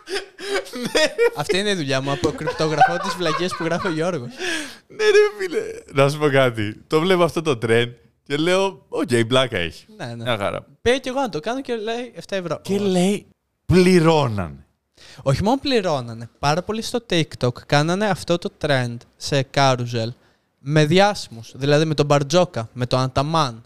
Αυτή 1.37 1.57
είναι 1.57 1.69
η 1.69 1.75
δουλειά 1.75 2.01
μου. 2.01 2.11
Αποκρυπτογραφώ 2.11 2.97
τις 2.97 3.13
βλακείες 3.15 3.47
που 3.57 3.63
γράφει 3.63 3.87
ο 3.87 3.91
Γιώργος. 3.91 4.29
Ναι, 4.87 5.03
ρε 5.03 5.19
φίλε. 5.39 5.61
Να 6.03 6.09
σου 6.09 6.17
πω 6.17 6.29
κάτι. 6.29 6.81
Το 6.87 6.99
βλέπω 6.99 7.23
αυτό 7.23 7.41
το 7.41 7.59
trend 7.65 7.91
και 8.23 8.35
λέω, 8.35 8.85
οκ, 8.89 9.09
πλάκα 9.27 9.57
έχει. 9.57 9.85
ναι, 9.97 10.05
ναι. 10.05 10.23
Μια 10.23 10.37
χαρά. 10.37 10.65
Πήγα 10.81 10.97
και 10.97 11.09
εγώ 11.09 11.19
να 11.19 11.29
το 11.29 11.39
κάνω 11.39 11.61
και 11.61 11.75
λέει 11.75 12.13
7 12.15 12.19
ευρώ. 12.29 12.59
Και 12.61 12.77
λέει, 12.79 13.25
πληρώνανε. 13.65 14.65
Όχι 15.23 15.43
μόνο 15.43 15.57
πληρώνανε. 15.61 16.29
Πάρα 16.39 16.61
πολύ 16.63 16.81
στο 16.81 17.05
TikTok 17.09 17.53
κάνανε 17.65 18.05
αυτό 18.05 18.37
το 18.37 18.51
trend 18.61 18.97
σε 19.17 19.47
carousel 19.53 20.07
με 20.59 20.85
διάσημους. 20.85 21.51
Δηλαδή 21.55 21.85
με 21.85 21.93
τον 21.93 22.05
Μπαρτζόκα, 22.05 22.69
με 22.73 22.85
τον 22.85 22.99
Ανταμάν. 22.99 23.63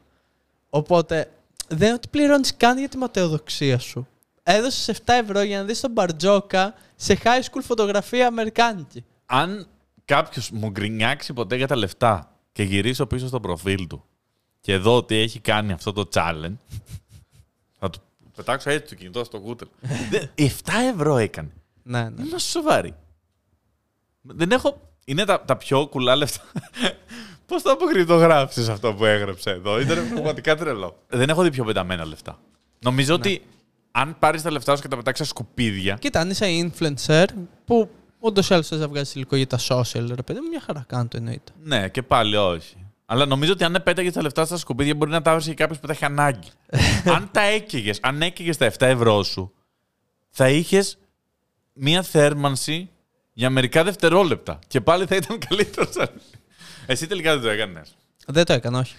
Οπότε 0.69 1.29
δεν 1.67 1.87
είναι 1.87 1.93
ότι 1.93 2.07
πληρώνεις 2.07 2.57
καν 2.57 2.77
για 2.77 2.89
τη 2.89 2.97
ματαιοδοξία 2.97 3.79
σου. 3.79 4.07
Έδωσες 4.51 4.97
7 5.05 5.13
ευρώ 5.23 5.41
για 5.41 5.57
να 5.57 5.63
δεις 5.63 5.79
τον 5.79 5.91
Μπαρτζόκα 5.91 6.73
σε 6.95 7.19
high 7.23 7.39
school 7.51 7.61
φωτογραφία 7.63 8.27
αμερικάνικη. 8.27 9.05
αν 9.25 9.67
κάποιος 10.05 10.49
μου 10.51 10.69
γκρινιάξει 10.69 11.33
ποτέ 11.33 11.55
για 11.55 11.67
τα 11.67 11.75
λεφτά 11.75 12.35
και 12.51 12.63
γυρίσω 12.63 13.05
πίσω 13.05 13.27
στο 13.27 13.39
προφίλ 13.39 13.87
του 13.87 14.03
και 14.61 14.77
δω 14.77 14.95
ότι 14.95 15.15
έχει 15.15 15.39
κάνει 15.39 15.71
αυτό 15.71 15.93
το 15.93 16.09
challenge, 16.13 16.55
θα 17.79 17.89
του 17.89 17.99
πετάξω 18.35 18.69
έτσι 18.69 18.89
το 18.89 18.95
κινητό 18.95 19.23
στο 19.23 19.39
κούτερ. 19.39 19.67
Δεν- 20.11 20.29
7 20.35 20.49
ευρώ 20.93 21.17
έκανε. 21.17 21.49
Ναι, 21.83 22.01
ναι. 22.09 22.21
Είμαστε 22.27 22.49
σοβαροί. 22.59 22.93
Δεν 24.21 24.51
έχω. 24.51 24.81
Είναι 25.05 25.25
τα, 25.25 25.41
τα 25.41 25.57
πιο 25.57 25.87
κουλά 25.87 26.15
λεφτά. 26.15 26.41
Πώς 27.45 27.61
το 27.61 27.71
αποκρυπτογράφησε 27.71 28.71
αυτό 28.71 28.93
που 28.93 29.05
έγραψε 29.05 29.49
εδώ; 29.49 29.79
Ήταν 29.79 30.07
πραγματικά 30.13 30.55
τρελό. 30.55 30.97
Δεν 31.07 31.29
έχω 31.29 31.43
δει 31.43 31.49
πιο 31.51 31.63
πεταμένα 31.63 32.05
λεφτά. 32.05 32.39
Νομίζω 32.79 33.13
ότι 33.15 33.41
αν 33.91 34.15
πάρεις 34.19 34.41
τα 34.41 34.51
λεφτά 34.51 34.75
σου 34.75 34.81
και 34.81 34.87
τα 34.87 34.95
πετάξεις 34.97 35.27
στα 35.27 35.35
σκουπίδια. 35.35 35.97
Κοίτα, 35.99 36.19
αν 36.19 36.29
είσαι 36.29 36.45
influencer 36.47 37.25
που 37.65 37.89
ούτω 38.19 38.41
ή 38.41 38.45
άλλω 38.49 38.63
θες 38.63 38.79
να 38.79 38.87
βγάζει 38.87 39.11
υλικό 39.15 39.35
για 39.35 39.47
τα 39.47 39.59
social, 39.69 40.05
ρε 40.15 40.21
παιδί 40.23 40.39
μου, 40.39 40.47
μια 40.49 40.61
χαρά 40.61 40.85
κάνω 40.87 41.07
το 41.07 41.17
εννοείται. 41.17 41.51
Ναι, 41.63 41.89
και 41.89 42.01
πάλι 42.01 42.35
όχι. 42.35 42.75
Αλλά 43.05 43.25
νομίζω 43.25 43.51
ότι 43.51 43.63
αν 43.63 43.81
πέταγε 43.83 44.11
τα 44.11 44.21
λεφτά 44.21 44.45
στα 44.45 44.57
σκουπίδια, 44.57 44.95
μπορεί 44.95 45.11
να 45.11 45.21
τα 45.21 45.31
έβρισε 45.31 45.53
κάποιο 45.53 45.77
που 45.81 45.87
τα 45.87 45.93
έχει 45.93 46.05
ανάγκη. 46.05 46.47
αν 47.15 47.29
τα 47.31 47.41
έκαιγες, 47.41 47.99
αν 48.01 48.21
έκαιγες 48.21 48.57
τα 48.57 48.71
7 48.71 48.75
ευρώ 48.79 49.23
σου, 49.23 49.51
θα 50.29 50.49
είχες 50.49 50.97
μία 51.73 52.01
θέρμανση 52.03 52.89
για 53.33 53.49
μερικά 53.49 53.83
δευτερόλεπτα. 53.83 54.59
Και 54.67 54.81
πάλι 54.81 55.05
θα 55.05 55.15
ήταν 55.15 55.39
καλύτερος. 55.49 55.93
σαν- 55.93 56.11
Εσύ 56.85 57.07
τελικά 57.07 57.33
δεν 57.33 57.41
το 57.41 57.49
έκανες. 57.49 57.95
Δεν 58.27 58.45
το 58.45 58.53
έκανα, 58.53 58.79
όχι. 58.79 58.95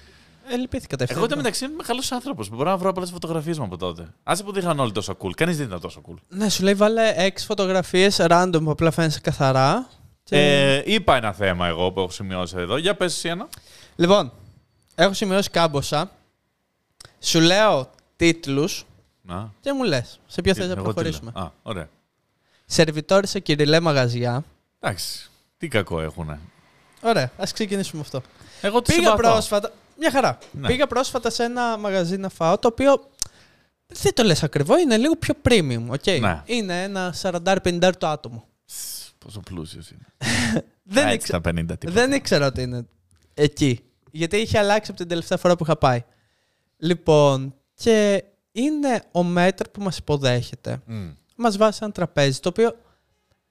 Ε, 0.49 0.56
λυπήθηκα 0.56 0.97
τα 0.97 1.06
Εγώ 1.09 1.26
μεταξύ 1.37 1.64
είμαι 1.64 1.82
καλός 1.82 2.12
άνθρωπος. 2.12 2.49
Μπορώ 2.49 2.70
να 2.70 2.76
βρω 2.76 2.92
πολλές 2.92 3.11
φωτογραφίες 3.11 3.59
μου 3.59 3.64
από 3.64 3.76
τότε. 3.76 4.14
Άσε 4.23 4.42
που 4.42 4.52
δεν 4.52 4.62
είχαν 4.62 4.78
όλοι 4.80 4.92
τόσο 4.92 5.16
cool. 5.20 5.30
Κανείς 5.37 5.56
δεν 5.56 5.66
ήταν 5.66 5.80
τόσο 5.80 6.02
cool. 6.09 6.14
Ναι, 6.28 6.49
σου 6.49 6.62
λέει 6.62 6.75
βάλε 6.75 7.12
έξι 7.16 7.44
φωτογραφίες 7.47 8.16
random 8.20 8.61
που 8.64 8.70
απλά 8.70 8.90
φαίνεσαι 8.90 9.20
καθαρά. 9.20 9.88
Και... 10.23 10.37
Ε, 10.37 10.82
είπα 10.92 11.16
ένα 11.16 11.32
θέμα 11.32 11.66
εγώ 11.66 11.92
που 11.92 12.00
έχω 12.00 12.11
σημειώσει 12.11 12.54
εδώ. 12.59 12.76
Για 12.76 12.94
πες 12.97 13.14
εσύ 13.14 13.28
ένα. 13.28 13.49
Λοιπόν, 13.97 14.32
έχω 14.94 15.12
σημειώσει 15.12 15.50
κάμποσα. 15.50 16.11
Σου 17.20 17.40
λέω 17.40 17.90
τίτλους 18.16 18.87
Να. 19.23 19.52
και 19.61 19.73
μου 19.73 19.82
λες 19.82 20.20
σε 20.26 20.40
ποιο 20.40 20.54
θες 20.54 20.66
να 20.66 20.73
Εγώ 20.73 20.80
τι 20.80 20.85
προχωρήσουμε. 20.92 21.32
λέω. 21.35 21.44
Α, 21.44 21.52
ωραία. 21.62 21.88
Σερβιτόροι 22.66 23.26
σε 23.26 23.40
κυριλέ 23.40 23.80
μαγαζιά. 23.80 24.44
Εντάξει. 24.80 25.30
Τι 25.59 25.68
κακό 25.68 26.00
έχουνε. 26.00 26.38
Ωραία, 27.02 27.30
ας 27.37 27.52
ξεκινήσουμε 27.52 28.00
αυτό. 28.02 28.23
Εγώ 28.61 28.82
τι 28.82 28.94
Πήγα 28.94 29.14
πρόσφατα. 29.14 29.73
Μια 30.02 30.11
χαρά. 30.11 30.38
Ναι. 30.52 30.66
Πήγα 30.66 30.87
πρόσφατα 30.87 31.30
σε 31.30 31.42
ένα 31.45 31.76
μαγαζί 31.78 32.16
να 32.16 32.28
φάω 32.28 32.59
το 32.59 32.69
οποίο. 32.69 33.09
Δεν 33.87 34.14
το 34.14 34.23
λες 34.23 34.42
ακριβό, 34.42 34.78
είναι 34.78 34.97
λίγο 34.97 35.16
πιο 35.16 35.35
premium, 35.49 35.85
οκ. 35.88 36.07
Ναι. 36.21 36.42
Είναι 36.45 36.83
ένα 36.83 37.14
40-50 37.23 37.90
το 37.99 38.07
άτομο. 38.07 38.45
Πόσο 39.19 39.40
πλούσιος 39.40 39.90
είναι. 39.90 40.07
Δεν, 40.92 41.07
Α, 41.07 41.12
ήξε- 41.12 41.35
έτσι 41.35 41.42
τα 41.42 41.50
50 41.50 41.54
τίποτα. 41.78 41.90
δεν 42.00 42.12
ήξερα 42.12 42.47
ότι 42.47 42.62
είναι 42.62 42.87
εκεί. 43.35 43.80
Γιατί 44.11 44.37
είχε 44.37 44.59
αλλάξει 44.59 44.90
από 44.90 45.00
την 45.00 45.09
τελευταία 45.09 45.38
φορά 45.38 45.57
που 45.57 45.64
είχα 45.64 45.76
πάει. 45.76 46.04
Λοιπόν, 46.76 47.54
και 47.75 48.25
είναι 48.52 49.02
ο 49.12 49.23
μέτρ 49.23 49.69
που 49.69 49.83
μας 49.83 49.99
υποδέχεται. 49.99 50.80
Μμ. 50.87 51.09
Μας 51.37 51.57
βάζει 51.57 51.78
ένα 51.83 51.92
τραπέζι, 51.92 52.40
το 52.40 52.49
οποίο 52.49 52.76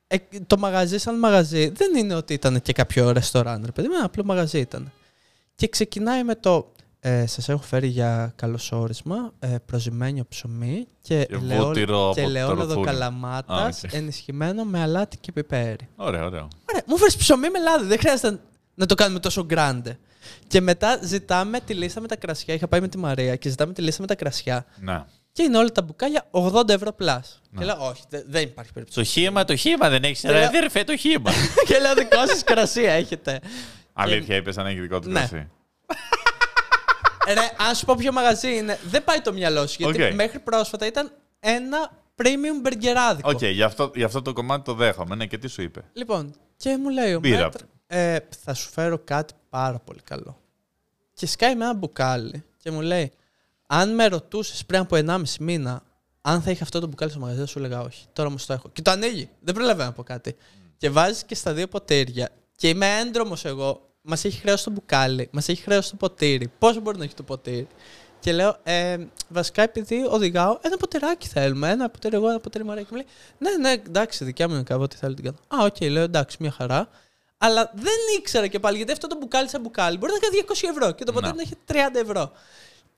ε, 0.07 0.17
το 0.47 0.57
μαγαζί 0.57 0.97
σαν 0.97 1.19
μαγαζί 1.19 1.69
δεν 1.69 1.95
είναι 1.95 2.13
ότι 2.15 2.33
ήταν 2.33 2.61
και 2.61 2.73
κάποιο 2.73 3.11
ρεστοράν, 3.11 3.61
ρε 3.65 3.71
παιδί, 3.71 3.87
μου, 3.87 3.93
ένα 3.95 4.05
απλό 4.05 4.23
μαγαζί 4.23 4.59
ήταν. 4.59 4.91
Και 5.59 5.67
ξεκινάει 5.67 6.23
με 6.23 6.35
το 6.35 6.71
ε, 6.99 7.25
σας 7.25 7.49
έχω 7.49 7.61
φέρει 7.61 7.87
για 7.87 8.33
καλωσόρισμα 8.35 9.33
ε, 9.39 9.55
προζυμένιο 9.65 10.25
ψωμί 10.29 10.87
και, 11.01 11.23
Και 11.23 11.35
ελαιόλ- 11.35 11.65
βούτυρο 11.65 12.11
και 12.15 12.21
από 12.21 12.29
το 12.29 12.37
ελαιόλαδο 12.37 12.63
ρουθούνι. 12.63 12.85
καλαμάτας 12.85 13.83
Α, 13.83 13.87
οκ. 13.87 13.93
ενισχυμένο 13.93 14.63
με 14.63 14.81
αλάτι 14.81 15.17
και 15.17 15.31
πιπέρι. 15.31 15.87
Ωραίο, 15.95 16.25
ωραίο. 16.25 16.47
Ωραία, 16.69 16.83
μου 16.85 16.97
φέρεις 16.97 17.15
ψωμί 17.17 17.49
με 17.49 17.59
λάδι. 17.59 17.85
Δεν 17.85 17.99
χρειάζεται 17.99 18.39
να 18.75 18.85
το 18.85 18.95
κάνουμε 18.95 19.19
τόσο 19.19 19.45
grande. 19.49 19.91
Και 20.47 20.61
μετά 20.61 20.99
ζητάμε 21.03 21.59
τη 21.59 21.73
λίστα 21.73 22.01
με 22.01 22.07
τα 22.07 22.15
κρασιά. 22.15 22.53
Είχα 22.53 22.67
πάει 22.67 22.79
με 22.81 22.87
τη 22.87 22.97
Μαρία 22.97 23.35
και 23.35 23.49
ζητάμε 23.49 23.73
τη 23.73 23.81
λίστα 23.81 24.01
με 24.01 24.07
τα 24.07 24.15
κρασιά. 24.15 24.65
Να. 24.79 25.07
Και 25.31 25.43
είναι 25.43 25.57
όλα 25.57 25.69
τα 25.69 25.81
μπουκάλια 25.81 26.25
80 26.31 26.69
ευρώ 26.69 26.95
plus. 26.99 27.19
Ναι. 27.49 27.59
Και 27.59 27.65
λέω, 27.65 27.75
Όχι, 27.79 28.01
δε- 28.09 28.23
δεν 28.27 28.41
υπάρχει 28.43 28.73
περίπτωση. 28.73 28.99
Το 28.99 29.19
χύμα, 29.19 29.45
το 29.45 29.55
χύμα 29.55 29.89
δεν 29.89 30.03
έχεις. 30.03 30.21
Ρε, 30.23 30.31
Ρε, 30.31 30.45
αδερφέ, 30.45 30.83
το 30.83 30.97
χύμα. 30.97 31.31
και 31.67 31.79
λέω, 31.79 31.93
δικό 31.93 32.27
σας 32.27 32.43
κρασί 32.43 32.81
έχετε. 32.81 33.39
Αλήθεια, 34.01 34.35
είπες 34.35 34.57
αν 34.57 34.65
έχει 34.65 34.79
δικό 34.79 34.99
του 34.99 35.09
Ναι. 35.09 35.19
κρασί. 35.19 35.49
Ρε, 37.27 37.51
αν 37.67 37.75
σου 37.75 37.85
πω 37.85 37.95
ποιο 37.97 38.11
μαγαζί 38.11 38.55
είναι, 38.55 38.79
δεν 38.85 39.03
πάει 39.03 39.21
το 39.21 39.33
μυαλό 39.33 39.67
σου. 39.67 39.75
Γιατί 39.79 40.03
Οκ. 40.03 40.13
μέχρι 40.13 40.39
πρόσφατα 40.39 40.85
ήταν 40.85 41.11
ένα 41.39 41.91
premium 42.15 42.61
μπεργκεράδικο. 42.61 43.29
Οκ, 43.29 43.43
γι' 43.43 43.63
αυτό, 43.63 43.91
γι' 43.95 44.03
αυτό 44.03 44.21
το 44.21 44.33
κομμάτι 44.33 44.63
το 44.63 44.73
δέχομαι. 44.73 45.15
Ναι, 45.15 45.25
και 45.25 45.37
τι 45.37 45.47
σου 45.47 45.61
είπε; 45.61 45.81
Λοιπόν, 45.93 46.33
και 46.57 46.77
μου 46.77 46.89
λέει 46.89 47.13
ο 47.13 47.19
Μπύρα. 47.19 47.43
μετρ, 47.43 47.59
ε, 47.87 48.17
θα 48.43 48.53
σου 48.53 48.69
φέρω 48.69 48.99
κάτι 49.03 49.33
πάρα 49.49 49.79
πολύ 49.79 49.99
καλό. 50.03 50.41
Και 51.13 51.25
σκάει 51.27 51.55
με 51.55 51.63
ένα 51.63 51.73
μπουκάλι 51.73 52.43
και 52.57 52.71
μου 52.71 52.81
λέει, 52.81 53.11
αν 53.67 53.95
με 53.95 54.07
ρωτούσες 54.07 54.65
πριν 54.65 54.79
από 54.79 54.95
1,5 54.95 55.21
μήνα 55.39 55.83
αν 56.21 56.41
θα 56.41 56.51
είχε 56.51 56.63
αυτό 56.63 56.79
το 56.79 56.87
μπουκάλι 56.87 57.11
στο 57.11 57.19
μαγαζί, 57.19 57.39
θα 57.39 57.45
σου 57.45 57.59
έλεγα 57.59 57.81
όχι. 57.81 58.05
Τώρα 58.13 58.29
όμως 58.29 58.45
το 58.45 58.53
έχω. 58.53 58.69
Και 58.69 58.81
το 58.81 58.91
ανοίγει. 58.91 59.29
Δεν 59.39 59.53
προλαβαίνω 59.53 59.89
να 59.89 59.93
πω 59.95 60.03
κάτι. 60.03 60.35
Και 60.77 60.89
βάζει 60.89 61.23
και 61.25 61.35
στα 61.35 61.53
δύο 61.53 61.67
ποτήρια. 61.67 62.29
Και 62.55 62.69
είμαι 62.69 62.97
έντρομος 62.99 63.45
εγώ. 63.45 63.88
Μας 64.01 64.25
έχει 64.25 64.39
χρέωση 64.39 64.63
το 64.63 64.71
μπουκάλι, 64.71 65.29
μας 65.31 65.47
έχει 65.49 65.61
χρέωση 65.61 65.89
το 65.89 65.95
ποτήρι. 65.95 66.51
Πόσο 66.59 66.79
μπορεί 66.79 66.97
να 66.97 67.03
έχει 67.03 67.13
το 67.13 67.23
ποτήρι; 67.23 67.67
Και 68.19 68.31
λέω, 68.31 68.57
ε, 68.63 68.97
βασικά 69.27 69.61
επειδή 69.61 70.05
οδηγάω, 70.09 70.57
ένα 70.61 70.77
ποτηράκι 70.77 71.27
θέλουμε. 71.27 71.69
Ένα 71.69 71.89
ποτήρι 71.89 72.15
εγώ, 72.15 72.29
ένα 72.29 72.39
ποτήρι 72.39 72.63
Μαρία. 72.63 72.83
Και 72.83 72.89
μου 72.91 72.97
λέει, 72.97 73.05
Ναι, 73.37 73.57
ναι, 73.69 73.71
εντάξει, 73.71 74.23
δικιά 74.23 74.47
μου 74.47 74.53
είναι 74.53 74.63
η 74.63 74.66
κάβα, 74.66 74.81
ό,τι 74.81 74.95
θέλω 74.95 75.13
την 75.13 75.23
κάνω. 75.23 75.37
Α, 75.61 75.65
οκ, 75.65 75.81
λέω, 75.81 76.03
εντάξει, 76.03 76.37
μια 76.39 76.51
χαρά. 76.51 76.89
Αλλά 77.37 77.71
δεν 77.75 77.93
ήξερα 78.17 78.47
και 78.47 78.59
πάλι, 78.59 78.77
γιατί 78.77 78.91
αυτό 78.91 79.07
το 79.07 79.17
μπουκάλι 79.19 79.49
σαν 79.49 79.61
μπουκάλι 79.61 79.97
μπορεί 79.97 80.11
να 80.11 80.19
κάνει 80.19 80.43
200 80.47 80.69
ευρώ 80.69 80.91
και 80.91 81.03
το 81.03 81.11
ποτήρι 81.11 81.31
Να. 81.31 81.35
να 81.35 81.41
έχει 81.41 81.55
30 81.95 81.99
ευρώ. 82.01 82.31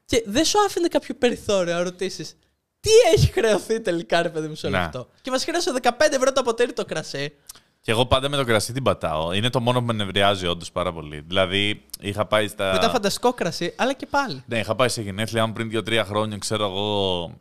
Και 0.06 0.24
δεν 0.26 0.46
σου 0.46 0.60
άφηνε 0.66 0.88
κάποιο 0.88 1.16
περιθώριο 1.16 1.74
να 1.74 1.84
ρωτήσεις 1.84 2.36
τι 2.80 2.90
έχει 3.14 3.32
χρεωθεί 3.32 3.80
τελικά, 3.80 4.22
ρε 4.22 4.30
παιδί 4.30 4.48
μου, 4.48 4.56
σε 4.56 4.68
όλο 4.68 4.78
Να. 4.78 4.84
αυτό; 4.84 5.08
Και 5.22 5.32
μας 5.32 5.44
χρέωσε 5.44 5.74
15 5.82 5.92
ευρώ 6.12 6.32
το 6.32 6.42
ποτήρι 6.42 6.74
το 6.74 6.86
κρασί. 6.86 7.34
Και 7.82 7.92
εγώ 7.92 8.06
πάντα 8.06 8.30
με 8.30 8.38
το 8.38 8.44
κρασί 8.46 8.74
την 8.74 8.84
πατάω. 8.84 9.34
Είναι 9.34 9.50
το 9.50 9.60
μόνο 9.60 9.80
που 9.80 9.86
με 9.86 9.94
νευριάζει 9.94 10.48
όντως 10.48 10.72
πάρα 10.72 10.94
πολύ. 10.94 11.20
Δηλαδή, 11.28 11.86
είχα 12.00 12.26
πάει 12.26 12.48
στα. 12.48 12.70
Που 12.70 12.76
ήταν 12.76 12.90
φανταστικό 12.92 13.34
κρασί, 13.34 13.74
αλλά 13.78 13.94
και 13.94 14.06
πάλι. 14.06 14.44
Ναι, 14.48 14.60
είχα 14.60 14.76
πάει 14.76 14.90
σε 14.90 15.02
γενέθλιά 15.02 15.46
μου 15.48 15.54
πριν 15.54 15.70
2-3 15.74 16.04
χρόνια, 16.06 16.38
ξέρω 16.38 16.64
εγώ, 16.66 17.32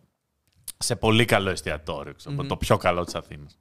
σε 0.79 0.97
πολύ 0.97 1.25
καλό 1.25 1.51
εστιατόριο. 1.51 2.15
Ξέρω, 2.15 2.45
Το 2.45 2.57
πιο 2.57 2.77
καλό 2.77 3.05
της 3.05 3.15
Αθήνας. 3.15 3.59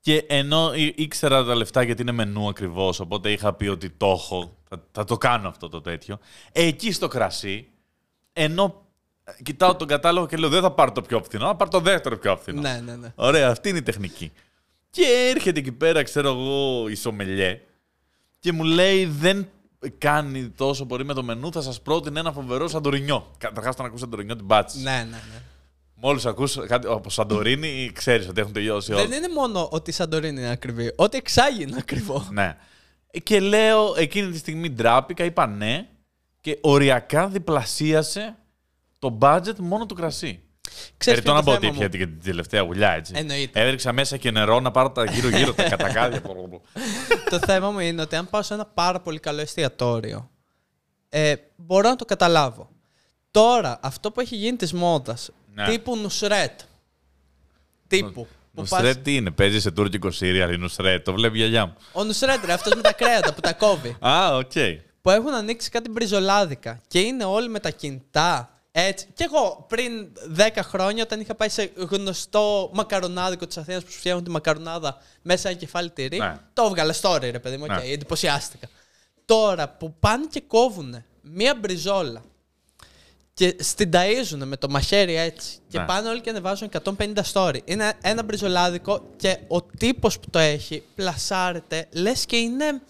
Και 0.00 0.24
ενώ 0.28 0.74
ή- 0.74 0.94
ήξερα 0.96 1.44
τα 1.44 1.54
λεφτά 1.54 1.82
γιατί 1.82 2.02
είναι 2.02 2.12
μενού 2.12 2.48
ακριβώς, 2.48 3.00
οπότε 3.00 3.30
είχα 3.30 3.52
πει 3.54 3.66
ότι 3.66 3.90
το 3.90 4.06
έχω, 4.06 4.56
θα, 4.68 4.82
θα 4.92 5.04
το 5.04 5.16
κάνω 5.18 5.48
αυτό 5.48 5.68
το 5.68 5.80
τέτοιο. 5.80 6.18
Εκεί 6.52 6.92
στο 6.92 7.08
κρασί, 7.08 7.68
ενώ 8.32 8.82
ε, 9.24 9.32
κοιτάω 9.42 9.74
τον 9.76 9.88
κατάλογο 9.88 10.26
και 10.26 10.36
λέω 10.36 10.48
δεν 10.48 10.62
θα 10.62 10.70
πάρω 10.72 10.92
το 10.92 11.00
πιο 11.02 11.22
φθηνό, 11.22 11.46
θα 11.46 11.56
πάρω 11.56 11.70
το 11.70 11.80
δεύτερο 11.80 12.18
πιο 12.18 12.36
φθηνό. 12.36 12.60
Ναι, 12.60 12.80
ναι, 12.84 12.96
ναι. 12.96 13.12
Ωραία, 13.14 13.48
αυτή 13.50 13.68
είναι 13.68 13.78
η 13.78 13.82
τεχνική. 13.82 14.32
Και 14.94 15.30
έρχεται 15.34 15.58
εκεί 15.58 15.72
πέρα, 15.72 16.02
ξέρω 16.02 16.28
εγώ, 16.28 16.88
η 16.88 16.94
σομελιέ 16.94 17.60
και 18.38 18.52
μου 18.52 18.64
λέει 18.64 19.04
δεν 19.04 19.48
κάνει 19.98 20.48
τόσο 20.48 20.86
πολύ 20.86 21.04
με 21.04 21.14
το 21.14 21.22
μενού, 21.22 21.52
θα 21.52 21.62
σας 21.62 21.82
πρότεινε 21.82 22.20
ένα 22.20 22.32
φοβερό 22.32 22.68
σαντορινιό. 22.68 23.30
Καταρχάς 23.38 23.74
όταν 23.74 23.86
ακούς 23.86 24.00
σαντορινιό 24.00 24.36
την 24.36 24.46
πάτησες. 24.46 24.82
Ναι, 24.82 24.90
ναι, 24.90 25.04
ναι. 25.04 25.42
Μόλις 25.94 26.26
ακούς 26.26 26.58
κάτι 26.66 26.86
από 26.86 27.10
σαντορίνη, 27.10 27.90
ξέρεις 27.94 28.28
ότι 28.28 28.40
έχουν 28.40 28.52
τελειώσει 28.52 28.92
όλα. 28.92 29.06
Δεν 29.06 29.12
είναι 29.12 29.34
μόνο 29.34 29.68
ότι 29.72 29.90
η 29.90 29.92
Σαντορίνη 29.92 30.40
είναι 30.40 30.50
ακριβή. 30.50 30.92
Ό,τι 30.96 31.16
εξάγει 31.16 31.62
είναι 31.62 31.76
ακριβό. 31.78 32.28
Ναι. 32.30 32.56
Και 33.22 33.40
λέω, 33.40 33.94
εκείνη 33.96 34.30
τη 34.30 34.38
στιγμή 34.38 34.70
ντράπηκα, 34.70 35.24
είπα 35.24 35.46
ναι 35.46 35.88
και 36.40 36.58
οριακά 36.60 37.28
διπλασίασε 37.28 38.36
το 38.98 39.18
budget 39.20 39.56
μόνο 39.58 39.86
του 39.86 39.94
κρασί. 39.94 40.42
Ξέρεις 40.96 41.22
Περιττό 41.22 41.22
ποιο 41.22 41.32
να 41.32 41.38
είναι 41.38 41.44
πω 41.44 41.50
το 41.50 41.56
ότι 41.56 41.66
θέμα 41.66 41.72
είχε 41.74 41.84
μου; 41.84 41.90
και 41.90 42.06
την 42.20 42.24
τελευταία 42.24 42.60
γουλιά, 42.60 42.90
έτσι. 42.90 43.12
Εννοείται. 43.16 43.60
Έριξα 43.60 43.92
μέσα 43.92 44.16
και 44.16 44.30
νερό 44.30 44.60
να 44.60 44.70
πάρω 44.70 44.90
τα 44.90 45.04
γύρω-γύρω 45.04 45.52
τα 45.52 45.68
κατακάθια. 45.68 46.22
το 47.30 47.38
θέμα 47.46 47.70
μου 47.70 47.78
είναι 47.78 48.02
ότι 48.02 48.16
αν 48.16 48.28
πάω 48.30 48.42
σε 48.42 48.54
ένα 48.54 48.64
πάρα 48.64 49.00
πολύ 49.00 49.18
καλό 49.18 49.40
εστιατόριο, 49.40 50.30
ε, 51.08 51.34
μπορώ 51.56 51.88
να 51.88 51.96
το 51.96 52.04
καταλάβω. 52.04 52.68
Τώρα, 53.30 53.78
αυτό 53.82 54.10
που 54.10 54.20
έχει 54.20 54.36
γίνει 54.36 54.56
της 54.56 54.72
μόδας, 54.72 55.30
Ναι. 55.54 55.64
τύπου 55.68 55.96
Νουσρέτ. 55.96 56.60
Τύπου. 57.86 58.26
που 58.54 58.62
πας- 58.62 58.70
Νουσρέτ 58.82 59.04
τι 59.04 59.14
είναι, 59.16 59.30
παίζει 59.30 59.60
σε 59.60 59.70
τουρκικό 59.70 60.10
σίριαλ 60.10 60.52
η 60.52 60.58
Νουσρέτ, 60.58 61.04
το 61.04 61.12
βλέπει 61.12 61.34
η 61.36 61.38
γιαγιά 61.40 61.66
μου. 61.66 61.74
Ο 61.92 62.04
Νουσρέτ, 62.04 62.44
ρε, 62.44 62.52
αυτός 62.52 62.74
με 62.74 62.80
τα 62.80 62.92
κρέατα 62.92 63.34
που 63.34 63.40
τα 63.40 63.52
κόβει. 63.52 63.96
Α, 64.08 64.36
οκ. 64.36 64.52
που 65.02 65.10
έχουν 65.10 65.34
ανοίξει 65.34 65.70
κάτι 65.70 65.90
μπριζολάδικα 65.90 66.80
και 66.88 67.00
είναι 67.00 67.24
όλοι 67.24 67.48
με 67.48 67.58
τα 67.60 67.70
κινητά. 67.70 68.53
Έτσι. 68.76 69.06
Και 69.14 69.24
εγώ 69.24 69.64
πριν 69.68 70.08
10 70.36 70.48
χρόνια, 70.62 71.02
όταν 71.02 71.20
είχα 71.20 71.34
πάει 71.34 71.48
σε 71.48 71.70
γνωστό 71.76 72.70
μακαρονάδικο 72.74 73.46
της 73.46 73.56
Αθήνας 73.56 73.84
που 73.84 73.90
σου 73.90 73.98
φτιάχνουν 73.98 74.24
τη 74.24 74.30
μακαρονάδα 74.30 74.96
μέσα 75.22 75.40
σε 75.40 75.48
ένα 75.48 75.56
κεφάλι 75.56 75.90
τυρί, 75.90 76.18
Ναι. 76.18 76.36
το 76.52 76.62
έβγαλε 76.64 76.94
story, 77.00 77.20
ρε 77.30 77.38
παιδί 77.38 77.56
μου. 77.56 77.66
Ναι. 77.66 77.76
οκ, 77.76 77.84
εντυπωσιάστηκα. 77.84 78.68
Τώρα 79.24 79.68
που 79.68 79.94
πάνε 80.00 80.26
και 80.30 80.40
κόβουν 80.40 81.04
μία 81.22 81.54
μπριζόλα 81.54 82.22
και 83.34 83.56
σ' 83.60 83.72
την 83.72 83.90
ταΐζουν 83.92 84.42
με 84.44 84.56
το 84.56 84.68
μαχαίρι 84.70 85.16
έτσι 85.16 85.58
και 85.68 85.78
Ναι. 85.78 85.84
πάνε 85.84 86.08
όλοι 86.08 86.20
και 86.20 86.30
ανεβάζουν 86.30 86.68
150 86.98 87.12
story. 87.32 87.58
Είναι 87.64 87.92
ένα 88.02 88.22
μπριζολάδικο 88.22 89.10
και 89.16 89.38
ο 89.48 89.62
τύπος 89.62 90.18
που 90.20 90.30
το 90.30 90.38
έχει 90.38 90.82
πλασάρεται 90.94 91.88
λες 91.92 92.26
και 92.26 92.36
είναι... 92.36 92.80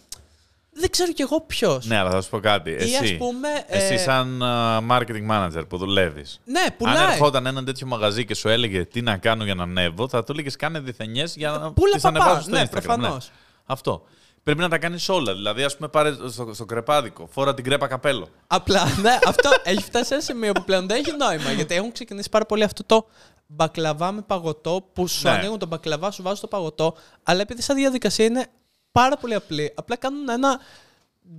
Δεν 0.76 0.90
ξέρω 0.90 1.12
κι 1.12 1.22
εγώ 1.22 1.40
ποιος. 1.40 1.86
Ναι, 1.86 1.96
αλλά 1.96 2.10
θα 2.10 2.20
σου 2.22 2.30
πω 2.30 2.38
κάτι. 2.40 2.72
Εσύ, 2.74 2.96
ας 2.96 3.16
πούμε, 3.16 3.48
εσύ 3.66 3.94
ε, 3.94 3.98
σαν 3.98 4.42
α, 4.42 4.78
marketing 4.90 5.30
manager 5.30 5.62
που 5.68 5.76
δουλεύεις. 5.76 6.40
Ναι, 6.44 6.60
Αν 6.60 6.76
πουλάει. 6.78 7.12
ερχόταν 7.12 7.46
ένα 7.46 7.64
τέτοιο 7.64 7.86
μαγαζί 7.86 8.24
και 8.24 8.34
σου 8.34 8.48
έλεγε 8.48 8.84
τι 8.84 9.00
να 9.02 9.16
κάνω 9.16 9.44
για 9.44 9.54
να 9.54 9.62
ανέβω, 9.62 10.08
θα 10.08 10.24
του 10.24 10.32
έλεγες 10.32 10.56
κάνε 10.56 10.80
διθενιές 10.80 11.36
για 11.36 11.50
να 11.50 11.72
Πούλα 11.72 11.92
τις 11.92 12.02
παπά. 12.02 12.20
ανεβάσεις 12.20 12.44
στο 12.44 12.54
Ναι, 12.54 12.62
Instagram. 12.64 12.70
προφανώς. 12.70 13.30
Αυτό. 13.64 14.02
Πρέπει 14.42 14.60
να 14.60 14.68
τα 14.68 14.78
κάνεις 14.78 15.08
όλα. 15.08 15.32
Δηλαδή, 15.34 15.62
ας 15.62 15.76
πούμε, 15.76 15.88
πάρε 15.88 16.12
στο, 16.28 16.54
στο 16.54 16.64
κρεπάδικο, 16.64 17.28
φόρα 17.30 17.54
την 17.54 17.64
κρέπα 17.64 17.86
καπέλο. 17.86 18.28
Απλά, 18.46 18.84
ναι, 19.02 19.18
αυτό 19.26 19.50
έχει 19.62 19.82
φτάσει 19.82 20.04
σε 20.04 20.14
ένα 20.14 20.22
σημείο 20.22 20.52
που 20.52 20.64
πλέον 20.64 20.86
δεν 20.88 20.96
έχει 20.98 21.16
νόημα. 21.16 21.50
Γιατί 21.52 21.74
έχουν 21.74 21.92
ξεκινήσει 21.92 22.28
πάρα 22.28 22.46
πολύ 22.46 22.62
αυτό 22.62 22.84
το 22.84 23.06
μπακλαβά 23.46 24.12
με 24.12 24.20
παγωτό 24.22 24.88
που 24.92 25.06
σου 25.06 25.22
Ναι. 25.28 25.30
ανοίγουν 25.34 25.58
τον 25.58 25.68
μπακλαβά, 25.68 26.10
σου 26.10 26.22
βάζουν 26.22 26.40
το 26.40 26.46
παγωτό. 26.46 26.94
Αλλά 27.22 27.40
επειδή 27.40 27.62
σαν 27.62 27.76
διαδικασία 27.76 28.24
είναι 28.24 28.46
πάρα 28.94 29.16
πολύ 29.16 29.34
απλή. 29.34 29.72
Απλά 29.74 29.96
κάνουν 29.96 30.28
ένα 30.28 30.60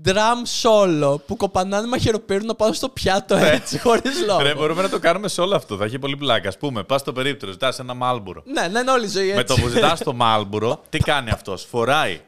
drum 0.04 0.62
solo 0.62 1.20
που 1.26 1.38
κοπανάνε 1.38 1.88
μαχαιροπύρουνα 1.88 2.56
πάνω 2.56 2.74
στο 2.74 2.90
πιάτο 2.90 3.36
έτσι, 3.36 3.80
χωρί 3.80 4.02
λόγο. 4.28 4.42
Ρε, 4.42 4.56
μπορούμε 4.56 4.82
να 4.82 4.90
το 4.90 5.00
κάνουμε 5.00 5.28
σε 5.28 5.42
όλο 5.42 5.56
αυτό. 5.56 5.78
Θα 5.78 5.86
έχει 5.86 6.00
πολύ 6.00 6.18
πλάκα. 6.18 6.50
Α 6.50 6.52
πούμε, 6.60 6.84
πα 6.84 6.98
στο 6.98 7.14
περίπτερο, 7.14 7.52
ζητά 7.52 7.74
ένα 7.80 7.94
μάλμπουρο. 7.94 8.42
Ναι, 8.46 8.68
ναι, 8.68 8.80
είναι 8.80 8.92
όλη 8.92 9.06
η 9.06 9.10
ζωή 9.10 9.30
έτσι. 9.30 9.36
Με 9.38 9.44
το 9.44 9.56
που 9.56 9.68
ζητά 9.68 9.98
το 10.04 10.14
μάλμπουρο, 10.14 10.84
τι 10.90 10.98
κάνει 10.98 11.30
αυτό. 11.30 11.58
Φοράει 11.58 12.22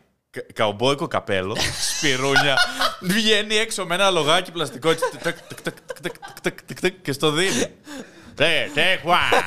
καουμπόικο 0.54 1.08
καπέλο, 1.08 1.56
σπιρούνια. 1.98 2.58
Βγαίνει 3.02 3.56
έξω 3.56 3.86
με 3.86 3.96
ένα 3.96 4.10
λογάκι 4.10 4.52
πλαστικό. 4.52 4.90
Και 7.02 7.12
στο 7.12 7.32
δίνει. 7.32 7.72
Take 8.38 9.10
one. 9.10 9.42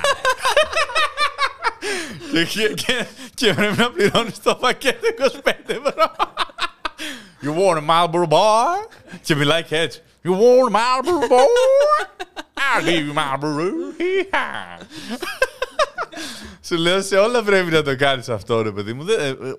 Και- 2.32 2.44
και- 2.44 2.74
και- 2.74 3.06
Και 3.34 3.54
πρέπει 3.54 3.76
να 3.76 3.90
πληρώνεις 3.90 4.42
το 4.42 4.54
πακέτο 4.54 4.98
25 5.18 5.52
ευρώ. 5.66 6.12
You 7.42 7.48
want 7.56 7.76
a 7.76 7.86
Marlboro 7.90 8.28
bar? 8.28 8.88
Και 9.22 9.34
μιλάει 9.34 9.62
και 9.62 9.78
έτσι. 9.78 10.02
You 10.24 10.30
want 10.30 10.72
a 10.72 10.76
Marlboro 10.76 11.28
bar? 11.30 12.06
I'll 12.54 12.84
give 12.84 13.06
you 13.08 13.14
Marlboro. 13.14 13.70
Hee-haw. 13.98 14.84
Σου 16.64 16.76
λέω 16.76 17.02
σε 17.02 17.16
όλα 17.16 17.42
πρέπει 17.42 17.70
να 17.70 17.82
το 17.82 17.96
κάνεις 17.96 18.28
αυτό, 18.28 18.62
ρε 18.62 18.72
παιδί 18.72 18.92
μου. 18.92 19.04
Δεν- 19.04 19.20
ε, 19.20 19.28
ε, 19.28 19.52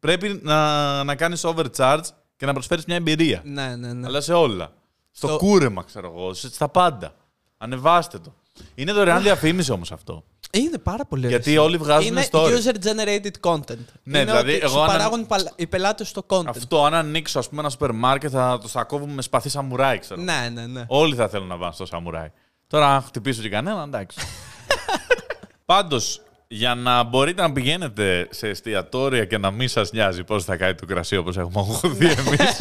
Πρέπει 0.00 0.40
να, 0.42 1.04
να 1.04 1.14
κάνεις 1.14 1.44
overcharge 1.44 2.00
και 2.36 2.46
να 2.46 2.52
προσφέρεις 2.52 2.84
μια 2.84 2.96
εμπειρία. 2.96 3.40
Ναι, 3.44 3.76
ναι, 3.76 3.92
ναι. 3.92 4.06
Αλλά 4.06 4.20
σε 4.20 4.32
όλα. 4.32 4.72
Στο 5.10 5.26
Στο- 5.26 5.36
κούρεμα, 5.36 5.82
ξέρω 5.82 6.12
εγώ, 6.16 6.34
σε- 6.34 6.52
στα 6.52 6.68
πάντα. 6.68 7.14
Ανεβάστε 7.58 8.18
το. 8.18 8.34
Είναι 8.74 8.92
δωρεάν 8.92 9.22
διαφήμιση 9.22 9.72
όμως 9.72 9.92
αυτό. 9.92 10.24
Είναι 10.52 10.78
πάρα 10.78 11.04
πολύ 11.04 11.26
ωραίο. 11.26 11.36
Γιατί 11.38 11.56
όλοι 11.58 11.76
βγάζουν 11.76 12.06
Είναι 12.12 12.26
story. 12.30 12.48
user-generated 12.48 13.50
content. 13.50 13.84
Ναι, 14.02 14.18
είναι 14.18 14.24
δηλαδή, 14.30 14.50
ότι 14.54 14.60
εγώ 14.64 14.72
σου 14.74 14.80
αν- 14.80 14.86
παράγουν 14.86 15.26
παλα- 15.26 15.52
οι 15.56 15.66
πελάτες 15.66 16.12
το 16.12 16.24
content. 16.26 16.46
Αυτό, 16.46 16.84
αν 16.84 16.94
ανοίξω 16.94 17.38
ας 17.38 17.48
πούμε, 17.48 17.60
ένα 17.60 17.70
σούπερ 17.70 17.92
μάρκετ, 17.92 18.30
θα 18.32 18.58
το 18.62 18.68
σακόβουμε 18.68 19.12
με 19.12 19.22
σπαθί 19.22 19.48
σαμουράι, 19.48 19.98
ξέρω. 19.98 20.20
Ναι, 20.20 20.50
ναι, 20.52 20.66
ναι. 20.66 20.84
Όλοι 20.86 21.14
θα 21.14 21.28
θέλουν 21.28 21.46
να 21.46 21.58
πάνε 21.58 21.72
στο 21.72 21.86
σαμουράι. 21.86 22.30
Τώρα, 22.66 22.94
αν 22.94 23.02
χτυπήσω 23.02 23.42
και 23.42 23.48
κανένα, 23.48 23.82
εντάξει. 23.82 24.18
Πάντως, 25.64 26.20
για 26.52 26.74
να 26.74 27.02
μπορείτε 27.02 27.42
να 27.42 27.52
πηγαίνετε 27.52 28.28
σε 28.30 28.48
εστιατόρια 28.48 29.24
και 29.24 29.38
να 29.38 29.50
μην 29.50 29.68
σας 29.68 29.92
νοιάζει 29.92 30.24
πώς 30.24 30.44
θα 30.44 30.56
κάνει 30.56 30.74
το 30.74 30.86
κρασί 30.86 31.16
όπως 31.16 31.36
έχουμε 31.36 31.60
αγωγωθεί 31.60 32.06
εμείς. 32.26 32.56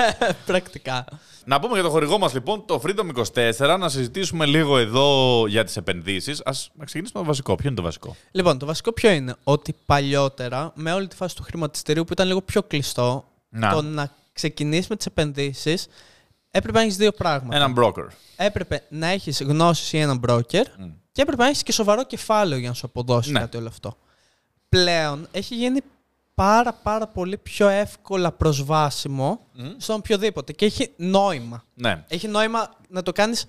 Πρακτικά. 0.45 1.05
να 1.45 1.59
πούμε 1.59 1.73
για 1.73 1.83
το 1.83 1.89
χορηγό 1.89 2.17
μας 2.17 2.33
λοιπόν, 2.33 2.65
το 2.65 2.81
Freedom 2.85 3.23
24, 3.57 3.77
να 3.79 3.89
συζητήσουμε 3.89 4.45
λίγο 4.45 4.77
εδώ 4.77 5.43
για 5.47 5.63
τις 5.63 5.77
επενδύσεις. 5.77 6.39
Α 6.41 6.51
ξεκινήσουμε 6.85 7.19
με 7.19 7.19
το 7.19 7.23
βασικό. 7.23 7.55
Ποιο 7.55 7.67
είναι 7.67 7.75
το 7.77 7.83
βασικό; 7.83 8.15
Λοιπόν, 8.31 8.57
το 8.57 8.65
βασικό 8.65 8.91
ποιο 8.91 9.11
είναι, 9.11 9.35
ότι 9.43 9.75
παλιότερα, 9.85 10.71
με 10.75 10.93
όλη 10.93 11.07
τη 11.07 11.15
φάση 11.15 11.35
του 11.35 11.43
χρηματιστηρίου 11.43 12.03
που 12.03 12.13
ήταν 12.13 12.27
λίγο 12.27 12.41
πιο 12.41 12.63
κλειστό, 12.63 13.25
Να. 13.49 13.73
το 13.73 13.81
να 13.81 14.11
ξεκινήσεις 14.33 14.87
με 14.87 14.95
τις 14.95 15.05
επενδύσεις 15.05 15.87
έπρεπε 16.51 16.77
να 16.77 16.83
έχεις 16.83 16.97
δύο 16.97 17.11
πράγματα. 17.11 17.55
Έναν 17.55 17.73
broker. 17.79 18.07
Έπρεπε 18.35 18.83
να 18.89 19.07
έχεις 19.07 19.41
γνώσεις 19.41 19.93
ή 19.93 19.97
έναν 19.97 20.21
broker 20.27 20.63
και 21.11 21.21
έπρεπε 21.21 21.41
να 21.41 21.47
έχεις 21.47 21.63
και 21.63 21.71
σοβαρό 21.71 22.05
κεφάλαιο 22.05 22.59
για 22.59 22.69
να 22.69 22.73
σου 22.75 22.85
αποδώσει 22.85 23.31
Ναι. 23.31 23.39
κάτι 23.39 23.57
όλο 23.57 23.67
αυτό. 23.67 23.97
Πλέον 24.69 25.27
έχει 25.31 25.55
γίνει 25.55 25.79
πάρα 26.35 26.73
πάρα 26.73 27.07
πολύ 27.07 27.37
πιο 27.37 27.67
εύκολα 27.67 28.31
προσβάσιμο 28.31 29.39
στον 29.77 29.95
οποιοδήποτε 29.95 30.53
και 30.53 30.65
έχει 30.65 30.91
νόημα. 30.95 31.63
Ναι. 31.73 32.03
Έχει 32.07 32.27
νόημα 32.27 32.69
να 32.89 33.01
το 33.03 33.11
κάνεις... 33.11 33.45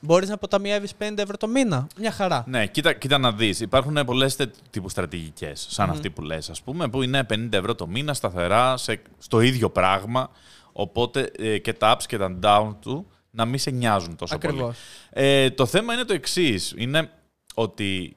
Μπορείς 0.00 0.28
να 0.28 0.34
αποταμιεύεις 0.34 0.92
50 0.98 1.12
ευρώ 1.18 1.36
το 1.36 1.46
μήνα. 1.46 1.86
Μια 1.98 2.10
χαρά. 2.10 2.44
Ναι, 2.46 2.66
κοίτα, 2.66 2.92
κοίτα 2.92 3.18
να 3.18 3.32
δεις. 3.32 3.60
Υπάρχουν 3.60 4.04
πολλές 4.04 4.36
τύπου 4.70 4.88
στρατηγικές, 4.88 5.66
σαν 5.70 5.90
αυτή 5.90 6.10
που 6.10 6.22
λες, 6.22 6.50
ας 6.50 6.62
πούμε, 6.62 6.88
που 6.88 7.02
είναι 7.02 7.26
50 7.30 7.48
ευρώ 7.52 7.74
το 7.74 7.86
μήνα 7.86 8.14
σταθερά 8.14 8.76
σε, 8.76 9.02
στο 9.18 9.40
ίδιο 9.40 9.70
πράγμα. 9.70 10.30
Οπότε 10.72 11.30
ε, 11.38 11.58
και 11.58 11.72
τα 11.72 11.96
ups 11.96 12.02
και 12.06 12.18
τα 12.18 12.38
down 12.42 12.74
του 12.80 13.06
να 13.38 13.44
μην 13.44 13.58
σε 13.58 13.70
νοιάζουν 13.70 14.16
τόσο 14.16 14.38
πολύ. 14.38 14.52
Ακριβώς. 14.52 14.78
Ε, 15.10 15.50
το 15.50 15.66
θέμα 15.66 15.92
είναι 15.94 16.04
το 16.04 16.12
εξής. 16.12 16.74
Είναι 16.76 17.10
ότι 17.54 18.16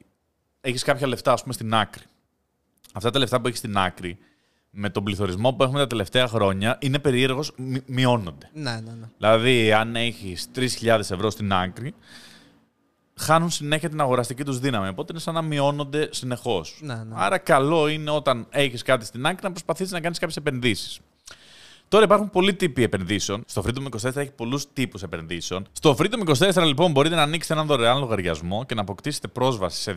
έχεις 0.62 0.84
κάποια 0.84 1.08
λεφτά, 1.08 1.34
ας 1.34 1.42
πούμε, 1.42 1.54
στην 1.54 1.74
άκρη. 1.74 2.04
Αυτά 2.94 3.10
τα 3.10 3.20
λεφτά 3.20 3.42
που 3.42 3.48
έχεις 3.48 3.60
στην 3.60 3.78
άκρη, 3.78 4.18
με 4.70 4.90
τον 4.90 5.04
πληθωρισμό 5.04 5.54
που 5.54 5.64
έχουμε 5.64 5.80
τα 5.80 5.88
τελευταία 5.88 6.28
χρόνια, 6.28 6.78
είναι 6.82 7.00
περίεργος, 7.00 7.54
μειώνονται. 7.86 8.50
Ναι, 8.54 8.72
ναι, 8.72 8.92
ναι. 9.00 9.10
Δηλαδή, 9.18 9.74
αν 9.74 9.96
έχεις 9.96 10.48
3.000 10.56 11.00
ευρώ 11.00 11.30
στην 11.30 11.54
άκρη, 11.54 11.94
χάνουν 13.16 13.50
συνέχεια 13.50 13.90
την 13.90 14.02
αγοραστική 14.02 14.44
τους 14.44 14.60
δύναμη. 14.60 14.88
Οπότε 14.88 15.12
είναι 15.12 15.22
σαν 15.22 15.34
να 15.34 15.42
μειώνονται 15.42 16.10
συνεχώς. 16.12 16.80
Ναι, 16.82 16.94
ναι. 16.94 17.14
Άρα, 17.14 17.38
καλό 17.38 17.88
είναι 17.88 18.12
όταν 18.12 18.48
έχεις 18.50 18.82
κάτι 18.82 19.06
στην 19.06 19.26
άκρη 19.26 19.44
να 19.44 19.50
προσπαθήσεις 19.50 19.92
να 19.92 20.00
κάνεις 20.00 20.20
κάποιες 20.20 20.38
επενδύσεις. 20.38 21.00
Τώρα 21.92 22.04
υπάρχουν 22.04 22.30
πολλοί 22.30 22.54
τύποι 22.54 22.84
επενδύσεων. 22.84 23.44
Στο 23.46 23.64
Freedom 23.66 24.10
24 24.10 24.16
έχει 24.16 24.32
πολλούς 24.32 24.74
τύπους 24.74 25.04
επενδύσεων. 25.04 25.68
Στο 25.72 25.96
Freedom 26.00 26.36
24 26.54 26.64
λοιπόν 26.66 26.92
μπορείτε 26.92 27.16
να 27.16 27.22
ανοίξετε 27.22 27.54
έναν 27.54 27.66
δωρεάν 27.66 28.00
λογαριασμό 28.00 28.66
και 28.66 28.76
να 28.76 28.82
αποκτήσετε 28.82 29.28
πρόσβαση 29.28 29.82
σε 29.82 29.96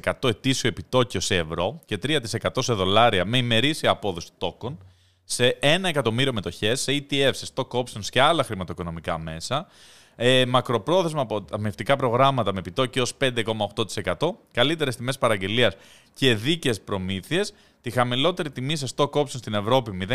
2,5% 0.00 0.28
ετήσιο 0.28 0.68
επιτόκιο 0.68 1.20
σε 1.20 1.36
ευρώ 1.36 1.80
και 1.84 1.98
3% 2.02 2.18
σε 2.58 2.72
δολάρια 2.72 3.24
με 3.24 3.38
ημερήσια 3.38 3.90
απόδοση 3.90 4.28
τόκων, 4.38 4.78
σε 5.24 5.58
1 5.62 5.64
εκατομμύριο 5.82 6.32
μετοχές, 6.32 6.80
σε 6.80 6.92
ETF, 6.92 7.30
σε 7.32 7.46
stock 7.54 7.68
options 7.68 8.04
και 8.10 8.20
άλλα 8.20 8.44
χρηματοοικονομικά 8.44 9.18
μέσα, 9.18 9.66
ε, 10.16 10.46
μακροπρόθεσμα 10.46 11.20
αποταμιευτικά 11.20 11.96
προγράμματα 11.96 12.52
με 12.52 12.58
επιτόκιο 12.58 13.02
ως 13.02 13.16
5,8%, 13.20 14.34
καλύτερες 14.52 14.96
τιμές 14.96 15.18
παραγγελίας 15.18 15.76
και 16.14 16.34
δίκαιες 16.34 16.80
προμήθειες, 16.80 17.54
τη 17.80 17.90
χαμηλότερη 17.90 18.50
τιμή 18.50 18.76
σε 18.76 18.86
stock 18.96 19.10
options 19.10 19.28
στην 19.28 19.54
Ευρώπη 19.54 20.06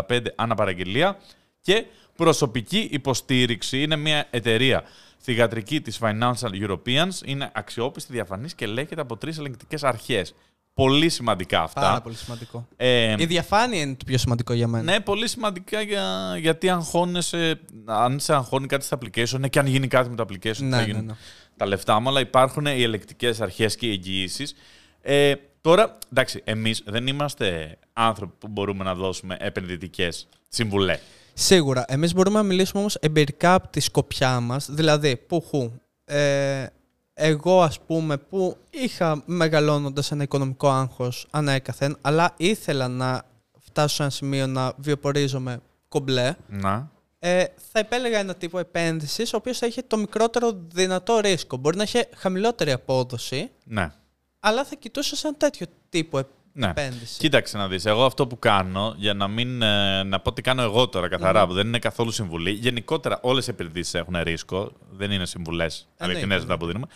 0,65 0.00 0.20
ανά 0.34 0.54
παραγγελία 0.54 1.18
και 1.60 1.84
προσωπική 2.16 2.88
υποστήριξη. 2.90 3.82
Είναι 3.82 3.96
μια 3.96 4.26
εταιρεία 4.30 4.84
θηγατρική 5.18 5.80
της 5.80 5.98
Financial 6.02 6.68
Europeans, 6.68 7.24
είναι 7.24 7.50
αξιόπιστη, 7.54 8.12
διαφανής 8.12 8.54
και 8.54 8.66
λέγεται 8.66 9.00
από 9.00 9.16
τρεις 9.16 9.38
ελεγκτικές 9.38 9.84
αρχές. 9.84 10.34
Πολύ 10.74 11.08
σημαντικά 11.08 11.62
αυτά. 11.62 11.80
Πάρα 11.80 12.00
πολύ 12.00 12.14
σημαντικό. 12.14 12.68
Ε, 12.76 13.14
Η 13.18 13.24
διαφάνεια 13.26 13.80
είναι 13.80 13.94
το 13.94 14.04
πιο 14.06 14.18
σημαντικό 14.18 14.52
για 14.52 14.66
μένα. 14.66 14.92
ναι, 14.92 15.00
πολύ 15.00 15.28
σημαντικά 15.28 15.80
για, 15.80 16.36
γιατί 16.40 16.68
αγχώνεσαι, 16.68 17.60
αν 17.84 18.20
σε 18.20 18.34
αγχώνει 18.34 18.66
κάτι 18.66 18.84
στα 18.84 18.98
application, 18.98 19.38
ναι, 19.38 19.48
και 19.48 19.58
αν 19.58 19.66
γίνει 19.66 19.88
κάτι 19.88 20.08
με 20.08 20.16
το 20.16 20.26
application 20.28 20.56
Ναι, 20.56 20.76
θα 20.76 20.80
ναι, 20.80 20.82
γίνουν 20.82 21.04
ναι. 21.04 21.12
τα 21.56 21.66
λεφτά 21.66 22.00
μου, 22.00 22.08
αλλά 22.08 22.20
υπάρχουν 22.20 22.66
οι 22.66 22.82
ελεκτικές 22.82 23.40
αρχές 23.40 23.76
και 23.76 23.86
οι 23.86 23.90
εγγυήσεις. 23.90 24.54
Ε, 25.00 25.34
τώρα, 25.60 25.98
εντάξει, 26.12 26.40
εμείς 26.44 26.82
δεν 26.86 27.06
είμαστε 27.06 27.78
άνθρωποι 27.92 28.34
που 28.38 28.48
μπορούμε 28.48 28.84
να 28.84 28.94
δώσουμε 28.94 29.36
επενδυτικές 29.40 30.28
συμβουλές. 30.48 31.00
Σίγουρα. 31.34 31.84
Εμείς 31.88 32.14
μπορούμε 32.14 32.38
να 32.38 32.44
μιλήσουμε 32.44 32.80
όμως 32.80 32.94
εμπειρικά 32.94 33.54
από 33.54 33.68
τη 33.68 33.80
σκοπιά 33.80 34.40
μας. 34.40 34.66
Δηλαδή, 34.70 35.16
που 35.16 35.40
χου. 35.40 35.72
Ε, 36.04 36.66
εγώ, 37.14 37.62
ας 37.62 37.80
πούμε, 37.80 38.16
που 38.16 38.56
είχα 38.70 39.22
μεγαλώνοντας 39.26 40.10
ένα 40.10 40.22
οικονομικό 40.22 40.68
άγχος 40.70 41.26
ανέκαθεν, 41.30 41.96
αλλά 42.00 42.34
ήθελα 42.36 42.88
να 42.88 43.22
φτάσω 43.58 43.94
σε 43.94 44.02
ένα 44.02 44.10
σημείο 44.10 44.46
να 44.46 44.72
βιοπορίζομαι 44.76 45.60
κομπλέ, 45.88 46.34
Να. 46.48 46.90
ε, 47.18 47.44
θα 47.72 47.78
επέλεγα 47.78 48.18
ένα 48.18 48.34
τύπο 48.34 48.58
επένδυσης 48.58 49.32
ο 49.32 49.36
οποίος 49.36 49.58
θα 49.58 49.66
είχε 49.66 49.82
το 49.82 49.96
μικρότερο 49.96 50.60
δυνατό 50.72 51.18
ρίσκο. 51.18 51.56
Μπορεί 51.56 51.76
να 51.76 51.82
είχε 51.82 52.08
χαμηλότερη 52.16 52.72
απόδοση, 52.72 53.50
Ναι. 53.64 53.92
αλλά 54.40 54.64
θα 54.64 54.74
κοιτούσα 54.74 55.16
σαν 55.16 55.36
τέτοιο 55.36 55.66
τύπο 55.88 56.22
Ναι. 56.52 56.66
επένδυση. 56.66 57.18
Κοίταξε 57.18 57.56
να 57.56 57.68
δεις, 57.68 57.84
εγώ 57.84 58.04
αυτό 58.04 58.26
που 58.26 58.38
κάνω, 58.38 58.94
για 58.96 59.14
να 59.14 59.28
μην, 59.28 59.62
ε, 59.62 60.02
να 60.02 60.20
πω 60.20 60.32
τι 60.32 60.42
κάνω 60.42 60.62
εγώ 60.62 60.88
τώρα 60.88 61.08
καθαρά, 61.08 61.46
που 61.46 61.52
δεν 61.52 61.66
είναι 61.66 61.78
καθόλου 61.78 62.10
συμβουλή. 62.10 62.50
Γενικότερα 62.50 63.18
όλες 63.22 63.46
οι 63.46 63.50
επενδύσεις 63.50 63.94
έχουν 63.94 64.16
ρίσκο, 64.22 64.72
δεν 64.90 65.10
είναι 65.10 65.26
συμβουλές 65.26 65.88
αληθινές 65.96 66.22
Εννοείται, 66.22 66.44
αυτά 66.44 66.58
που 66.58 66.66
δίνουμε. 66.66 66.86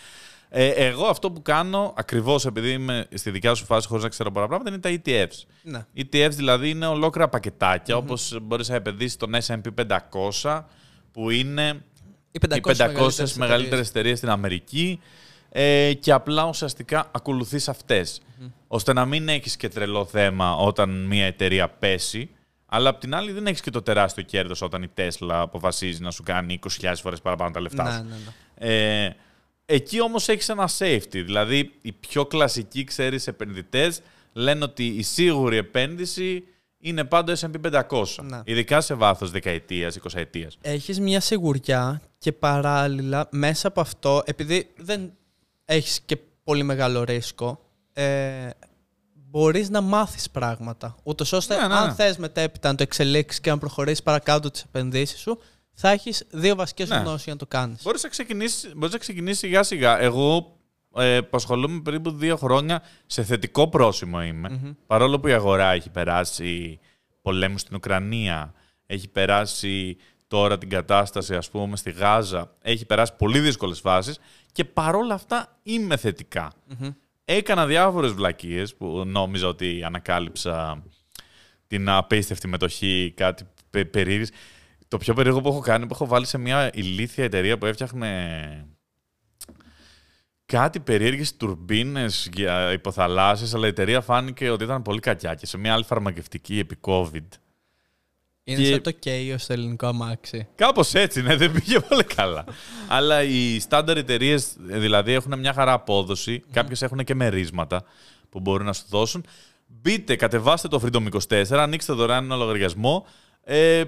Ε, 0.49 0.69
εγώ 0.69 1.07
αυτό 1.07 1.31
που 1.31 1.43
κάνω, 1.43 1.95
ακριβώς 1.97 2.47
επειδή 2.47 2.71
είμαι 2.71 3.07
στη 3.15 3.31
δικιά 3.31 3.55
σου 3.55 3.65
φάση 3.65 3.89
χωρίς 3.89 4.03
να 4.03 4.09
ξέρω 4.09 4.31
πολλά 4.31 4.47
πράγματα, 4.47 4.71
είναι 4.71 4.79
τα 4.79 4.91
ETFs. 5.05 5.47
Ναι. 5.63 5.87
ETFs 5.97 6.31
δηλαδή 6.31 6.71
είναι 6.71 6.87
ολόκληρα 6.87 7.29
πακετάκια, 7.29 7.97
όπως 7.97 8.39
μπορείς 8.43 8.69
να 8.69 8.75
επενδύσεις 8.75 9.13
στον 9.13 9.35
S&P 9.35 9.87
500, 10.43 10.63
που 11.13 11.31
είναι 11.31 11.83
Οι 12.31 12.39
οι 12.55 12.61
500 12.79 13.33
μεγαλύτερες 13.37 13.89
εταιρείες 13.89 14.19
στην 14.19 14.31
Αμερική 14.31 15.01
ε, 15.49 15.93
και 15.93 16.13
απλά 16.13 16.45
ουσιαστικά 16.45 17.11
ακολουθείς 17.15 17.69
αυτές. 17.69 18.21
Ώστε 18.69 18.93
να 18.93 19.05
μην 19.05 19.29
έχεις 19.29 19.57
και 19.57 19.69
τρελό 19.69 20.05
θέμα 20.05 20.57
όταν 20.57 21.05
μια 21.07 21.27
εταιρεία 21.27 21.69
πέσει, 21.69 22.31
αλλά 22.67 22.89
απ' 22.89 23.01
την 23.01 23.15
άλλη 23.15 23.33
δεν 23.33 23.47
έχεις 23.47 23.61
και 23.61 23.71
το 23.71 23.83
τεράστιο 23.83 24.23
κέρδος 24.23 24.63
όταν 24.63 24.83
η 24.83 24.89
Tesla 24.97 25.29
αποφασίζει 25.31 26.03
να 26.03 26.11
σου 26.11 26.23
κάνει 26.23 26.59
20.000 26.81 26.93
φορές 27.03 27.21
παραπάνω 27.21 27.51
τα 27.51 27.61
λεφτά 27.61 27.83
Ναι, 27.85 27.91
σου. 27.91 28.03
ναι, 28.03 28.15
ναι. 28.15 29.05
Ε, 29.05 29.17
εκεί 29.67 30.01
όμως 30.01 30.29
έχεις 30.29 30.49
ένα 30.49 30.69
safety. 30.79 31.23
Δηλαδή, 31.25 31.73
οι 31.83 31.93
πιο 31.93 32.27
κλασικοί, 32.27 32.85
ξέρεις, 32.85 33.27
επενδυτές 33.27 34.01
λένε 34.33 34.65
ότι 34.65 34.87
η 34.87 35.03
σίγουρη 35.03 35.57
επένδυση 35.57 36.45
είναι 36.79 37.05
πάντα 37.05 37.37
S&P 37.37 37.83
500. 37.89 38.05
Ναι. 38.23 38.41
Ειδικά 38.45 38.81
σε 38.81 38.95
βάθος 38.95 39.31
δεκαετίας, 39.31 39.97
εικοσαετίας. 39.97 40.59
έχεις 40.61 41.01
μια 41.01 41.21
σιγουριά 41.21 42.03
και 42.19 42.33
παράλληλα 42.33 43.29
μέσα 43.31 43.69
από 43.69 43.81
αυτό, 43.81 44.23
επειδή 44.25 44.71
δεν 44.77 45.13
έχεις 45.65 46.01
και 46.07 46.19
πολύ 46.45 46.63
μεγάλο 46.63 47.05
ρίσκο, 47.05 47.61
ε, 48.03 48.49
μπορείς 49.15 49.71
να 49.71 49.81
μάθεις 49.81 50.31
πράγματα. 50.31 50.97
Ούτως 51.03 51.33
ώστε 51.33 51.57
Ναι, 51.61 51.67
ναι, 51.67 51.75
αν 51.75 51.87
ναι. 51.87 51.95
θες 51.95 52.17
μετέπειτα 52.17 52.69
να 52.71 52.75
το 52.75 52.83
εξελίξεις 52.83 53.41
και 53.41 53.51
να 53.51 53.59
προχωρήσεις 53.59 54.03
παρακάτω 54.03 54.51
τις 54.51 54.63
επενδύσεις 54.63 55.21
σου, 55.21 55.39
θα 55.73 55.91
έχεις 55.91 56.25
δύο 56.31 56.55
βασικές 56.55 56.89
Ναι. 56.89 56.97
γνώσεις 56.97 57.25
για 57.25 57.33
να 57.33 57.39
το 57.39 57.47
κάνεις. 57.47 57.83
Μπορείς 57.83 58.03
να 58.03 58.09
ξεκινήσεις, 58.09 58.73
μπορείς 58.77 58.93
να 58.93 58.99
ξεκινήσεις 58.99 59.39
σιγά 59.39 59.63
σιγά. 59.63 60.01
Εγώ 60.01 60.57
ε, 60.97 61.21
που 61.21 61.37
ασχολούμαι 61.37 61.81
περίπου 61.81 62.11
δύο 62.11 62.37
χρόνια 62.37 62.83
σε 63.07 63.23
θετικό 63.23 63.69
πρόσημο 63.69 64.23
είμαι. 64.23 64.77
Παρόλο 64.87 65.21
που 65.21 65.29
η 65.29 65.33
αγορά 65.33 65.73
έχει 65.73 65.91
περάσει 65.91 66.79
πολέμου 67.23 67.59
στην 67.59 67.77
Ουκρανία, 67.77 68.53
έχει 68.87 69.09
περάσει 69.09 69.97
τώρα 70.27 70.59
την 70.59 70.69
κατάσταση, 70.69 71.35
ας 71.35 71.51
πούμε, 71.51 71.77
στη 71.77 71.91
Γάζα, 71.91 72.53
έχει 72.63 72.87
περάσει 72.87 73.13
πολύ 73.17 73.41
δύσκολες 73.41 73.81
φάσεις 73.81 74.19
και 74.53 74.65
παρόλα 74.65 75.15
αυτά 75.15 75.59
είμαι 75.63 75.97
θετικά. 75.97 76.53
Έκανα 77.29 77.67
διάφορες 77.67 78.13
βλακίες 78.13 78.75
που 78.75 79.03
νόμιζα 79.07 79.49
ότι 79.49 79.83
ανακάλυψα 79.85 80.83
την 81.67 81.89
απίστευτη 81.89 82.49
μετοχή, 82.49 83.13
κάτι 83.17 83.45
πε- 83.71 83.91
περίεργης. 83.91 84.31
Το 84.89 84.97
πιο 84.97 85.15
περίεργο 85.15 85.41
που 85.41 85.49
έχω 85.49 85.61
κάνει, 85.61 85.87
που 85.87 85.95
έχω 85.95 86.07
βάλει 86.07 86.27
σε 86.27 86.39
μια 86.39 86.71
ηλίθια 86.75 87.25
εταιρεία 87.25 87.59
που 87.59 87.67
έφτιαχνε 87.67 88.67
κάτι 90.47 90.81
περίεργες 90.81 91.37
τουρμπίνες 91.37 92.29
για 92.33 92.73
υποθαλάσσιες, 92.73 93.55
αλλά 93.55 93.67
η 93.67 93.69
εταιρεία 93.69 94.01
φάνηκε 94.01 94.51
ότι 94.51 94.65
ήταν 94.65 94.83
πολύ 94.83 95.01
κακιά 95.01 95.35
και 95.35 95.47
σε 95.47 95.59
μια 95.59 95.73
άλλη 95.73 95.85
φαρμακευτική 95.85 96.59
επί 96.59 96.77
COVID. 96.81 97.27
Είναι 98.49 98.63
Και- 98.63 98.71
σαν 98.73 98.83
το 98.83 98.91
κέιο 98.91 99.39
στο 99.39 99.53
ελληνικό 99.53 99.87
αμάξι. 99.87 100.47
Κάπως 100.55 100.95
έτσι, 100.95 101.23
ναι, 101.23 101.37
δεν 101.37 101.53
πήγε 101.53 101.81
πολύ 101.81 102.05
καλά. 102.05 102.45
Αλλά 102.89 103.23
οι 103.23 103.59
στάνταρ 103.61 103.97
εταιρείες 103.97 104.53
δηλαδή 104.59 105.13
έχουν 105.13 105.39
μια 105.39 105.53
χαρά 105.53 105.73
απόδοση. 105.73 106.43
Κάποιες 106.53 106.83
έχουν 106.83 107.05
και 107.05 107.15
μερίσματα 107.15 107.83
που 108.31 108.41
μπορούν 108.41 108.67
να 108.67 108.73
σου 108.73 108.85
δώσουν. 108.89 109.25
Μπείτε, 109.67 110.17
κατεβάστε 110.17 110.69
το 110.69 110.83
Freedom 110.85 111.09
24, 111.29 111.45
ανοίξτε 111.59 111.93
δωρεάν 111.93 112.25
ένα 112.25 112.37
λογαριασμό. 112.37 113.07
Ε, 113.45 113.85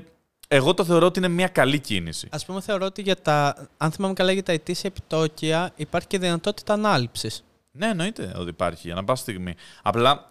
εγώ 0.49 0.75
το 0.75 0.85
θεωρώ 0.85 1.07
ότι 1.07 1.19
είναι 1.19 1.29
μια 1.29 1.49
καλή 1.49 1.79
κίνηση. 1.79 2.29
Α 2.31 2.39
πούμε, 2.47 2.61
θεωρώ 2.61 2.87
ότι 2.87 3.03
για 3.03 3.17
τα. 3.17 3.69
Αν 3.77 3.91
θυμάμαι 3.93 4.15
καλά, 4.15 4.33
για 4.33 4.43
τα 4.43 4.53
ετήσια 4.53 4.91
επιτόκια 4.97 5.73
υπάρχει 5.77 6.07
και 6.09 6.19
δυνατότητα 6.19 6.73
ανάληψης. 6.73 7.45
Ναι, 7.71 7.87
εννοείται 7.87 8.33
ότι 8.37 8.49
υπάρχει, 8.49 8.91
ανά 8.91 9.05
πάσα 9.05 9.23
στιγμή. 9.23 9.55
Απλά 9.83 10.27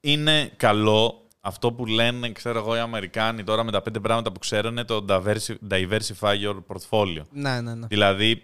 είναι 0.00 0.50
καλό 0.56 1.22
αυτό 1.40 1.72
που 1.72 1.86
λένε, 1.86 2.32
ξέρω 2.32 2.58
εγώ, 2.58 2.76
οι 2.76 2.78
Αμερικάνοι 2.78 3.44
τώρα 3.44 3.64
με 3.64 3.70
τα 3.72 3.82
πέντε 3.82 4.00
πράγματα 4.00 4.32
που 4.32 4.38
ξέρουν, 4.38 4.86
το 4.86 5.04
diversi- 5.08 5.56
diversify 5.70 6.34
your 6.44 6.56
portfolio. 6.66 7.22
Ναι, 7.30 7.60
ναι, 7.60 7.74
ναι. 7.74 7.86
Δηλαδή, 7.86 8.42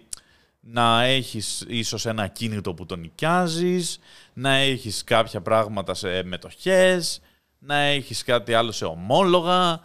να 0.59 1.03
έχεις 1.03 1.65
ίσως 1.67 2.05
ένα 2.05 2.27
κίνητο 2.27 2.73
που 2.73 2.85
τον 2.85 2.99
νοικιάζεις, 2.99 3.99
να 4.33 4.53
έχεις 4.53 5.03
κάποια 5.03 5.41
πράγματα 5.41 5.93
σε 5.93 6.23
μετοχές, 6.23 7.21
να 7.59 7.75
έχεις 7.75 8.23
κάτι 8.23 8.53
άλλο 8.53 8.71
σε 8.71 8.85
ομόλογα, 8.85 9.79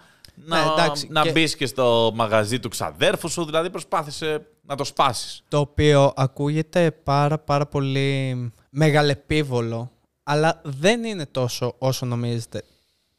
να, 0.45 0.65
Ναι, 0.65 0.71
εντάξει, 0.73 1.07
να 1.11 1.23
και- 1.23 1.31
μπεις 1.31 1.57
και 1.57 1.67
στο 1.67 2.13
μαγαζί 2.15 2.61
του 2.61 2.69
ξαδέρφου 2.69 3.29
σου, 3.29 3.45
δηλαδή 3.45 3.71
προσπάθησε 3.71 4.47
να 4.63 4.77
το 4.77 4.85
σπάσεις. 4.85 5.43
Το 5.49 5.59
οποίο 5.59 6.13
ακούγεται 6.17 6.91
πάρα 6.91 7.39
πάρα 7.39 7.67
πολύ 7.67 8.53
μεγαλεπίβολο, 8.71 9.91
αλλά 10.23 10.61
δεν 10.65 11.05
είναι 11.05 11.27
τόσο 11.27 11.75
όσο 11.79 12.07
νομίζετε. 12.07 12.63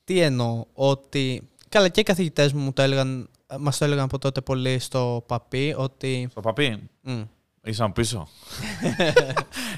Τι 0.04 0.20
εννοώ, 0.20 0.66
ότι... 0.74 1.50
Καλά 1.70 1.90
και 1.90 2.00
οι 2.00 2.04
καθηγητές 2.04 2.54
μου 2.54 2.62
μου 2.62 2.74
το 2.74 2.82
έλεγαν, 2.82 3.30
μας 3.60 3.78
το 3.78 3.86
έλεγαν 3.86 4.04
από 4.04 4.18
τότε 4.20 4.42
πολύ 4.42 4.80
στο 4.80 5.24
παπί, 5.28 5.74
ότι... 5.78 6.28
Στο 6.32 6.42
παπί, 6.42 6.90
μ, 7.02 7.22
ήσαν 7.64 7.94
πίσω. 7.94 8.28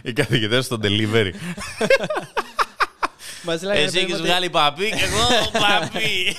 Οι 0.04 0.14
καθηγητές 0.14 0.66
στο 0.66 0.78
delivery. 0.82 1.32
μας 3.44 3.62
λέγανε, 3.62 3.80
Εσύ 3.86 3.94
παιδί 3.94 4.00
μου, 4.00 4.04
έχεις 4.04 4.14
ότι- 4.20 4.28
βγάλει 4.28 4.50
παπί 4.50 4.90
και 4.90 5.04
εγώ 5.04 5.50
παπί. 5.52 6.36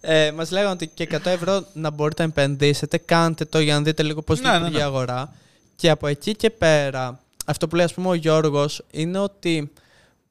Ε, 0.00 0.32
μας 0.32 0.50
λέγανε 0.50 0.70
ότι 0.70 0.86
και 0.86 1.08
100 1.12 1.26
ευρώ 1.26 1.64
να 1.72 1.90
μπορείτε 1.90 2.22
να 2.22 2.28
επενδύσετε, 2.28 2.98
κάντε 2.98 3.44
το 3.44 3.58
για 3.60 3.74
να 3.74 3.82
δείτε 3.82 4.02
λίγο 4.02 4.22
πώς 4.22 4.40
Ναι, 4.40 4.48
ναι, 4.48 4.54
λειτουργεί 4.54 4.74
η 4.76 4.78
ναι. 4.78 4.84
αγορά. 4.84 5.32
Και 5.76 5.90
από 5.90 6.06
εκεί 6.06 6.34
και 6.36 6.50
πέρα, 6.50 7.20
αυτό 7.46 7.68
που 7.68 7.76
λέει 7.76 7.84
ας 7.84 7.94
πούμε 7.94 8.08
ο 8.08 8.14
Γιώργος, 8.14 8.82
είναι 8.90 9.18
ότι 9.18 9.72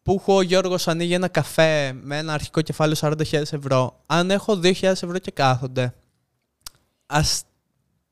που 0.03 0.15
έχω 0.19 0.35
ο 0.35 0.41
Γιώργος 0.41 0.87
ανοίγει 0.87 1.13
ένα 1.13 1.27
καφέ 1.27 1.93
με 2.01 2.17
ένα 2.17 2.33
αρχικό 2.33 2.61
κεφάλαιο 2.61 2.95
40.000 2.99 3.13
ευρώ. 3.31 3.99
Αν 4.05 4.31
έχω 4.31 4.59
2.000 4.63 4.81
ευρώ 4.83 5.17
και 5.19 5.31
κάθονται, 5.31 5.93
ας 7.05 7.43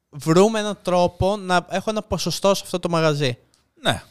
βρούμε 0.09 0.59
έναν 0.59 0.77
τρόπο 0.81 1.37
να 1.37 1.65
έχω 1.69 1.89
ένα 1.89 2.01
ποσοστό 2.01 2.55
σε 2.55 2.61
αυτό 2.65 2.79
το 2.79 2.89
μαγαζί. 2.89 3.37
ναι. 3.81 4.03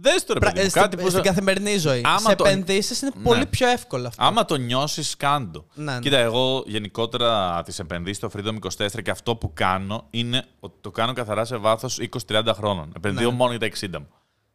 Δες 0.00 0.24
το 0.24 0.32
ρε 0.32 0.38
Πρα- 0.38 0.48
παιδί 0.52 0.60
μου, 0.60 0.66
ε, 0.66 0.70
στην, 0.70 0.82
κάτι 0.82 0.96
που... 0.96 1.10
στην 1.10 1.22
καθημερινή 1.22 1.76
ζωή. 1.78 2.00
Άμα 2.04 2.18
σε 2.30 2.34
το- 2.34 2.44
επενδύσεις 2.46 3.00
είναι 3.02 3.10
Ναι. 3.16 3.22
πολύ 3.22 3.46
πιο 3.46 3.68
εύκολο 3.68 4.06
αυτό. 4.06 4.24
Άμα 4.24 4.44
το 4.44 4.56
νιώσεις, 4.56 5.16
κάντο. 5.16 5.66
Ναι, 5.74 5.92
ναι. 5.92 5.98
Κοίτα, 5.98 6.16
εγώ 6.18 6.62
γενικότερα 6.66 7.62
τις 7.62 7.78
επενδύσεις 7.78 8.16
στο 8.16 8.30
Freedom 8.36 8.58
24 8.78 9.02
και 9.02 9.10
αυτό 9.10 9.36
που 9.36 9.50
κάνω 9.54 10.06
είναι 10.10 10.44
ότι 10.60 10.74
το 10.80 10.90
κάνω 10.90 11.12
καθαρά 11.12 11.44
σε 11.44 11.56
βάθος 11.56 11.98
20-30 12.28 12.52
χρόνων. 12.54 12.92
Επενδύω 12.96 13.30
Ναι. 13.30 13.36
μόνο 13.36 13.50
για 13.50 13.58
τα 13.60 13.66
60 13.66 13.98
μου. 13.98 14.08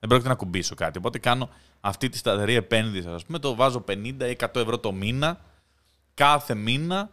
Δεν 0.04 0.12
πρόκειται 0.12 0.30
να 0.34 0.36
κουμπίσω 0.40 0.76
κάτι. 0.76 0.98
Οπότε 0.98 1.20
κάνω 1.20 1.50
αυτή 1.82 2.10
τη 2.10 2.18
σταθερή 2.18 2.56
επένδυση. 2.56 3.08
Α 3.08 3.20
πούμε, 3.26 3.40
το 3.40 3.56
βάζω 3.56 3.84
50-100 3.88 4.36
ευρώ 4.54 4.78
το 4.80 4.92
μήνα, 4.92 5.40
κάθε 6.14 6.56
μήνα, 6.56 7.10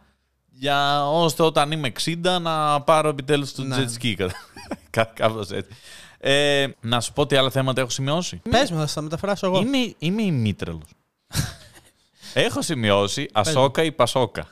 για 0.49 1.07
ώστε 1.09 1.43
όταν 1.43 1.71
είμαι 1.71 1.91
60 2.05 2.17
να 2.41 2.81
πάρω 2.81 3.09
επιτέλους 3.09 3.53
το 3.53 3.63
Ναι. 3.63 3.75
jet 3.77 4.03
ski. 4.03 4.27
Κάπως 5.13 5.49
έτσι. 5.51 5.71
Ε, 6.17 6.67
να 6.81 7.01
σου 7.01 7.13
πω 7.13 7.25
τι 7.25 7.35
άλλα 7.35 7.49
θέματα 7.49 7.81
έχω 7.81 7.89
σημειώσει. 7.89 8.41
Πες 8.49 8.71
μου, 8.71 8.79
θα 8.79 8.87
στα 8.87 9.01
μεταφράσω 9.01 9.45
εγώ. 9.47 9.59
Είμαι, 9.59 9.93
είμαι 9.97 10.21
ημίτρελος. 10.21 10.89
Έχω 12.33 12.61
σημειώσει 12.61 13.29
Ασόκα 13.33 13.83
ή 13.83 13.91
Πασόκα. 13.91 14.47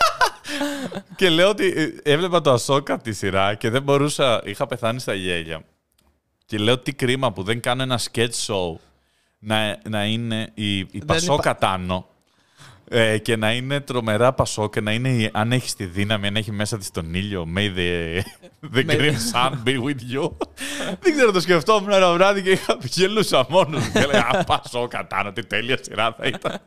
και 1.16 1.28
λέω 1.30 1.48
ότι 1.48 1.72
ε, 1.76 2.12
έβλεπα 2.12 2.40
το 2.40 2.52
Ασόκα 2.52 2.94
από 2.94 3.02
τη 3.02 3.12
σειρά 3.12 3.54
και 3.54 3.70
δεν 3.70 3.82
μπορούσα. 3.82 4.40
Είχα 4.44 4.66
πεθάνει 4.66 5.00
στα 5.00 5.14
γέλια. 5.14 5.64
Και 6.50 6.58
λέω 6.58 6.78
τι 6.78 6.92
κρίμα 6.92 7.32
που 7.32 7.42
δεν 7.42 7.60
κάνω 7.60 7.82
ένα 7.82 8.00
sketch 8.12 8.46
show 8.46 8.74
να, 9.38 9.78
να 9.88 10.04
είναι 10.04 10.50
η, 10.54 10.78
η 10.78 11.04
Πασόκα 11.06 11.56
Τάνο 11.56 12.06
ε, 12.88 13.18
και 13.18 13.36
να 13.36 13.52
είναι 13.52 13.80
τρομερά 13.80 14.32
Πασόκα, 14.32 14.80
να 14.80 14.92
είναι 14.92 15.08
η- 15.08 15.30
αν 15.32 15.52
έχεις 15.52 15.74
τη 15.74 15.84
δύναμη, 15.84 16.26
αν 16.26 16.36
έχει 16.36 16.52
μέσα 16.52 16.78
της 16.78 16.90
τον 16.90 17.14
ήλιο. 17.14 17.46
May 17.56 17.76
the, 17.76 18.20
the 18.74 18.84
May 18.86 18.96
green 18.98 19.14
sun 19.32 19.50
be 19.64 19.74
with 19.82 20.14
you. 20.16 20.30
δεν 21.00 21.12
ξέρω, 21.14 21.30
το 21.32 21.40
σκεφτόμουν 21.40 21.92
ένα 21.92 22.12
βράδυ 22.12 22.42
και 22.42 22.50
είχα 22.50 22.76
γελούσα 22.82 23.46
μόνος 23.48 23.84
μου. 23.86 23.92
Και 23.92 23.98
έλεγα 23.98 24.26
Α, 24.32 24.44
Πασόκα 24.44 25.06
Τάνο, 25.06 25.32
τι 25.32 25.46
τέλεια 25.46 25.78
σειρά 25.80 26.14
θα 26.18 26.26
ήταν. 26.26 26.60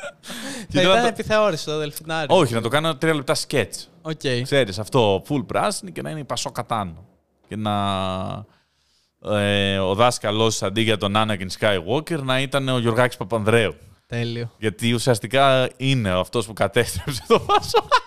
Και 0.69 0.79
Θα 0.79 0.81
ήθελα 0.81 0.83
να 0.87 0.91
ήταν 0.99 1.01
το- 1.01 1.07
επιθεώρηση 1.07 1.61
στο 1.61 1.77
Δελφινάριο. 1.77 2.35
Όχι, 2.37 2.53
να 2.53 2.61
το 2.61 2.67
κάνω 2.69 2.95
τρία 2.95 3.13
λεπτά 3.15 3.35
sketch. 3.47 3.85
Οκ. 4.01 4.21
Ξέρεις, 4.43 4.79
αυτό 4.79 5.23
full 5.29 5.43
πράσινη 5.47 5.91
και 5.91 6.01
να 6.01 6.09
είναι 6.09 6.19
η 6.19 6.23
Πασόκα 6.23 6.65
Τάνο. 6.65 7.05
Και 7.47 7.55
να... 7.55 7.71
Ε, 9.31 9.77
ο 9.77 9.95
δάσκαλος 9.95 10.63
αντί 10.63 10.81
για 10.81 10.97
τον 10.97 11.13
Anakin 11.15 11.47
Skywalker 11.59 12.19
να 12.23 12.41
ήταν 12.41 12.69
ο 12.69 12.77
Γιωργάκης 12.79 13.17
Παπανδρέου. 13.17 13.75
Τέλειο. 14.07 14.51
Γιατί 14.57 14.93
ουσιαστικά 14.93 15.69
είναι 15.77 16.09
αυτός 16.09 16.45
που 16.45 16.53
κατέστρεψε 16.53 17.23
το 17.27 17.39
Πασόκα. 17.39 17.97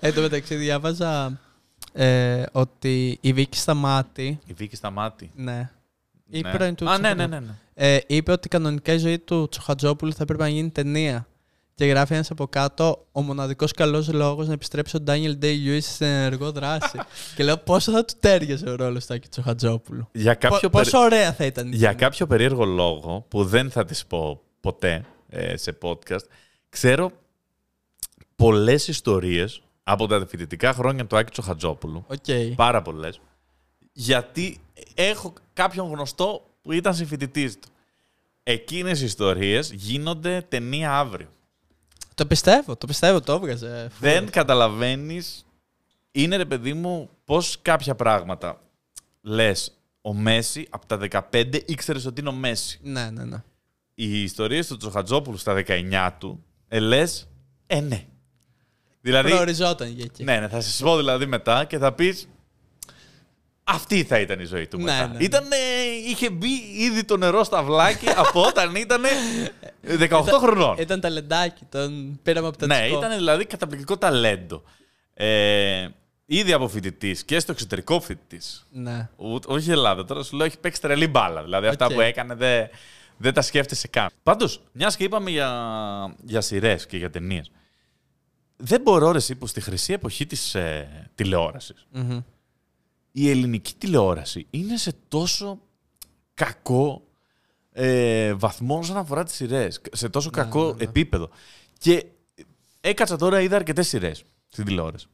Εν 0.00 0.14
τω 0.14 0.20
μεταξύ 0.20 0.54
διάβαζα 0.54 1.40
ε, 1.92 2.42
ότι 2.52 3.18
η 3.20 3.32
Βίκη 3.32 3.56
Σταμάτη, 3.58 4.38
Η 4.46 4.52
Βίκη 4.52 4.76
στα 4.76 4.90
μάτι. 4.90 5.30
ναι, 5.34 5.70
η 6.30 6.40
Ναι. 6.40 6.50
πρώην 6.52 6.74
του 6.74 6.90
Α, 6.90 6.98
ναι, 6.98 7.14
ναι, 7.14 7.26
Τσοχατζόπουλου, 7.26 7.40
ναι. 7.40 7.52
ναι. 7.84 7.94
ε, 7.94 8.00
είπε 8.06 8.32
ότι 8.32 8.48
κανονικά 8.48 8.92
η 8.92 8.98
ζωή 8.98 9.18
του 9.18 9.48
Τσοχατζόπουλου 9.48 10.12
θα 10.12 10.22
έπρεπε 10.22 10.42
να 10.42 10.48
γίνει 10.48 10.70
ταινία. 10.70 11.26
Και 11.82 11.88
γράφει 11.88 12.14
ένας 12.14 12.30
από 12.30 12.46
κάτω 12.46 13.06
ο 13.12 13.20
μοναδικός 13.22 13.72
καλός 13.72 14.12
λόγος 14.12 14.46
να 14.46 14.52
επιστρέψει 14.52 14.96
ο 14.96 15.00
Ντάνιελ 15.00 15.36
Ντέι 15.38 15.56
Λιούι 15.56 15.80
στην 15.80 16.06
ενεργό 16.06 16.52
δράση. 16.52 16.98
και 17.36 17.44
λέω 17.44 17.56
πόσο 17.56 17.92
θα 17.92 18.04
του 18.04 18.14
τέριαζε 18.20 18.68
ο 18.70 18.74
ρόλος 18.76 19.06
του 19.06 19.14
Άκη 19.14 19.28
Τσοχατζόπουλου. 19.28 20.08
Για 20.12 20.34
κάποιο, 20.34 20.58
Πο- 20.60 20.76
περι- 20.76 20.90
Πόσο 20.90 20.98
ωραία 21.04 21.32
θα 21.32 21.44
ήταν. 21.44 21.66
η 21.66 21.76
για 21.76 21.88
ταινία. 21.88 22.08
κάποιο 22.08 22.26
περίεργο 22.26 22.64
λόγο 22.64 23.24
που 23.28 23.44
δεν 23.44 23.70
θα 23.70 23.84
τις 23.84 24.06
πω 24.06 24.40
ποτέ 24.60 25.04
ε, 25.28 25.56
σε 25.56 25.78
podcast, 25.82 26.24
ξέρω 26.68 27.10
πολλές 28.36 28.88
ιστορίες 28.88 29.62
από 29.82 30.06
τα 30.06 30.26
φοιτητικά 30.28 30.72
χρόνια 30.72 31.06
του 31.06 31.16
Άκη 31.16 31.30
Τσοχατζόπουλου. 31.30 32.04
Οκ. 32.08 32.54
Πάρα 32.56 32.82
πολλές. 32.82 33.20
Γιατί 33.92 34.60
έχω 34.94 35.32
κάποιον 35.52 35.90
γνωστό 35.90 36.42
που 36.62 36.72
ήταν 36.72 36.94
συμφοιτητής 36.94 37.58
του. 37.58 37.68
Εκείνες 38.42 39.00
οι 39.00 39.04
ιστορίες 39.04 39.72
γίνονται 39.72 40.44
ταινία 40.48 40.98
αύριο. 40.98 41.28
Το 42.22 42.28
πιστεύω, 42.28 42.76
το 42.76 42.86
πιστεύω, 42.86 43.20
το 43.20 43.32
έβγαζε. 43.32 43.90
Δεν 44.00 44.30
καταλαβαίνεις, 44.30 45.46
είναι 46.12 46.36
ρε 46.36 46.44
παιδί 46.44 46.72
μου, 46.72 47.10
πώς 47.24 47.58
κάποια 47.62 47.94
πράγματα 47.94 48.60
λες 49.20 49.72
ο 50.00 50.14
Μέση 50.14 50.66
από 50.70 50.86
τα 50.86 50.98
15 51.30 51.60
ήξερες 51.66 52.06
ότι 52.06 52.20
είναι 52.20 52.28
ο 52.28 52.32
Μέση. 52.32 52.78
Ναι, 52.82 53.10
ναι, 53.10 53.24
ναι. 53.24 53.42
Οι 53.94 54.22
ιστορίες 54.22 54.66
του 54.66 54.76
Τσοχατζόπουλου 54.76 55.36
στα 55.36 55.62
19 55.66 56.10
του, 56.18 56.44
ε, 56.68 56.78
λες, 56.78 57.28
ε 57.66 57.80
ναι. 57.80 58.06
Δηλαδή, 59.00 59.30
Προοριζόταν 59.30 59.88
για 59.88 60.04
εκεί. 60.04 60.24
Ναι, 60.24 60.38
ναι, 60.40 60.48
θα 60.48 60.60
σε 60.60 60.82
πω 60.82 60.96
δηλαδή 60.96 61.26
μετά 61.26 61.64
και 61.64 61.78
θα 61.78 61.92
πεις. 61.92 62.28
Αυτή 63.64 64.04
θα 64.04 64.20
ήταν 64.20 64.40
η 64.40 64.44
ζωή 64.44 64.66
του 64.66 64.76
Ναι, 64.76 64.82
μετά. 64.84 65.06
ναι, 65.06 65.16
ναι. 65.18 65.24
Ήτανε, 65.24 65.56
είχε 66.10 66.30
μπει 66.30 66.50
ήδη 66.76 67.04
το 67.04 67.16
νερό 67.16 67.44
στα 67.44 67.62
βλάκι 67.62 68.06
από 68.26 68.42
όταν 68.42 68.74
ήταν 68.74 69.02
18 69.98 70.22
χρονών. 70.40 70.76
Ήταν 70.78 71.00
ταλεντάκι, 71.00 71.64
τον 71.68 72.18
πήραμε 72.22 72.48
από 72.48 72.56
τα 72.56 72.66
ναι, 72.66 72.80
τσικό. 72.80 72.98
ήταν 72.98 73.16
δηλαδή 73.16 73.44
καταπληκτικό 73.44 73.98
ταλέντο. 73.98 74.62
Ε, 75.14 75.88
ήδη 76.26 76.52
από 76.52 76.68
φοιτητής 76.68 77.24
και 77.24 77.38
στο 77.38 77.52
εξωτερικό 77.52 78.00
φοιτητής. 78.00 78.66
Ναι. 78.70 79.08
Όχι 79.46 79.70
Ελλάδα, 79.70 80.04
τώρα 80.04 80.22
σου 80.22 80.36
λέω 80.36 80.46
έχει 80.46 80.58
παίξει 80.58 80.80
τρελή 80.80 81.06
μπάλα. 81.06 81.42
Δηλαδή 81.42 81.66
αυτά 81.66 81.86
Οκ. 81.86 81.92
που 81.92 82.00
έκανε 82.00 82.34
δεν 82.34 82.68
δεν 83.22 83.34
τα 83.34 83.42
σκέφτεσαι 83.42 83.88
καν. 83.88 84.08
Πάντως, 84.22 84.62
μιας 84.72 84.96
και 84.96 85.04
είπαμε 85.04 85.30
για, 85.30 86.16
για 86.24 86.40
σειρές 86.40 86.86
και 86.86 86.96
για 86.96 87.10
ταινίες. 87.10 87.50
Δεν 88.56 88.80
μπορώ 88.80 89.10
ρε 89.10 89.18
εσύ 89.18 89.34
που 89.34 89.46
στη 89.46 89.60
χρυσή 89.60 89.92
εποχή 89.92 90.26
της 90.26 90.54
ε, 90.54 91.10
τηλεόρασης. 91.14 91.86
Μμμ. 91.90 92.20
Η 93.12 93.30
ελληνική 93.30 93.74
τηλεόραση 93.74 94.46
είναι 94.50 94.76
σε 94.76 94.92
τόσο 95.08 95.60
κακό 96.34 97.06
ε, 97.72 98.32
βαθμό 98.34 98.78
όσον 98.78 98.96
αφορά 98.96 99.24
τις 99.24 99.34
σειρές. 99.34 99.80
Σε 99.92 100.08
τόσο 100.08 100.30
Ναι, 100.34 100.42
κακό 100.42 100.66
ναι, 100.66 100.72
ναι. 100.72 100.82
επίπεδο. 100.84 101.28
Και 101.78 102.06
έκατσα 102.80 103.16
τώρα, 103.16 103.40
είδα 103.40 103.56
αρκετές 103.56 103.88
σειρές 103.88 104.24
στην 104.48 104.64
τηλεόραση. 104.64 105.06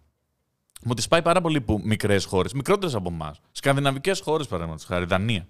Μου 0.85 0.95
τις 0.95 1.09
πάει 1.09 1.23
πάρα 1.23 1.41
πολύ 1.41 1.61
που 1.61 1.81
μικρές 1.85 2.25
χώρες, 2.25 2.53
μικρότερες 2.53 2.95
από 2.95 3.11
εμάς. 3.13 3.41
Σκανδιναβικές 3.53 4.21
χώρες, 4.21 4.47
παραδείγματος 4.47 4.87
χάρη, 4.87 5.05
Δανία. 5.05 5.47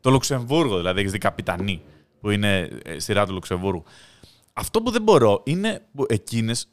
Το 0.00 0.10
Λουξεμβούργο, 0.10 0.76
δηλαδή, 0.76 1.00
έχεις 1.00 1.12
δει 1.12 1.18
Καπιτανή, 1.18 1.82
που 2.20 2.30
είναι 2.30 2.68
ε, 2.84 2.98
σειρά 2.98 3.26
του 3.26 3.32
Λουξεμβούργου. 3.32 3.84
Αυτό 4.52 4.82
που 4.82 4.90
δεν 4.90 5.02
μπορώ 5.02 5.42
είναι 5.44 5.86
που 5.94 6.04
εκείνες 6.08 6.68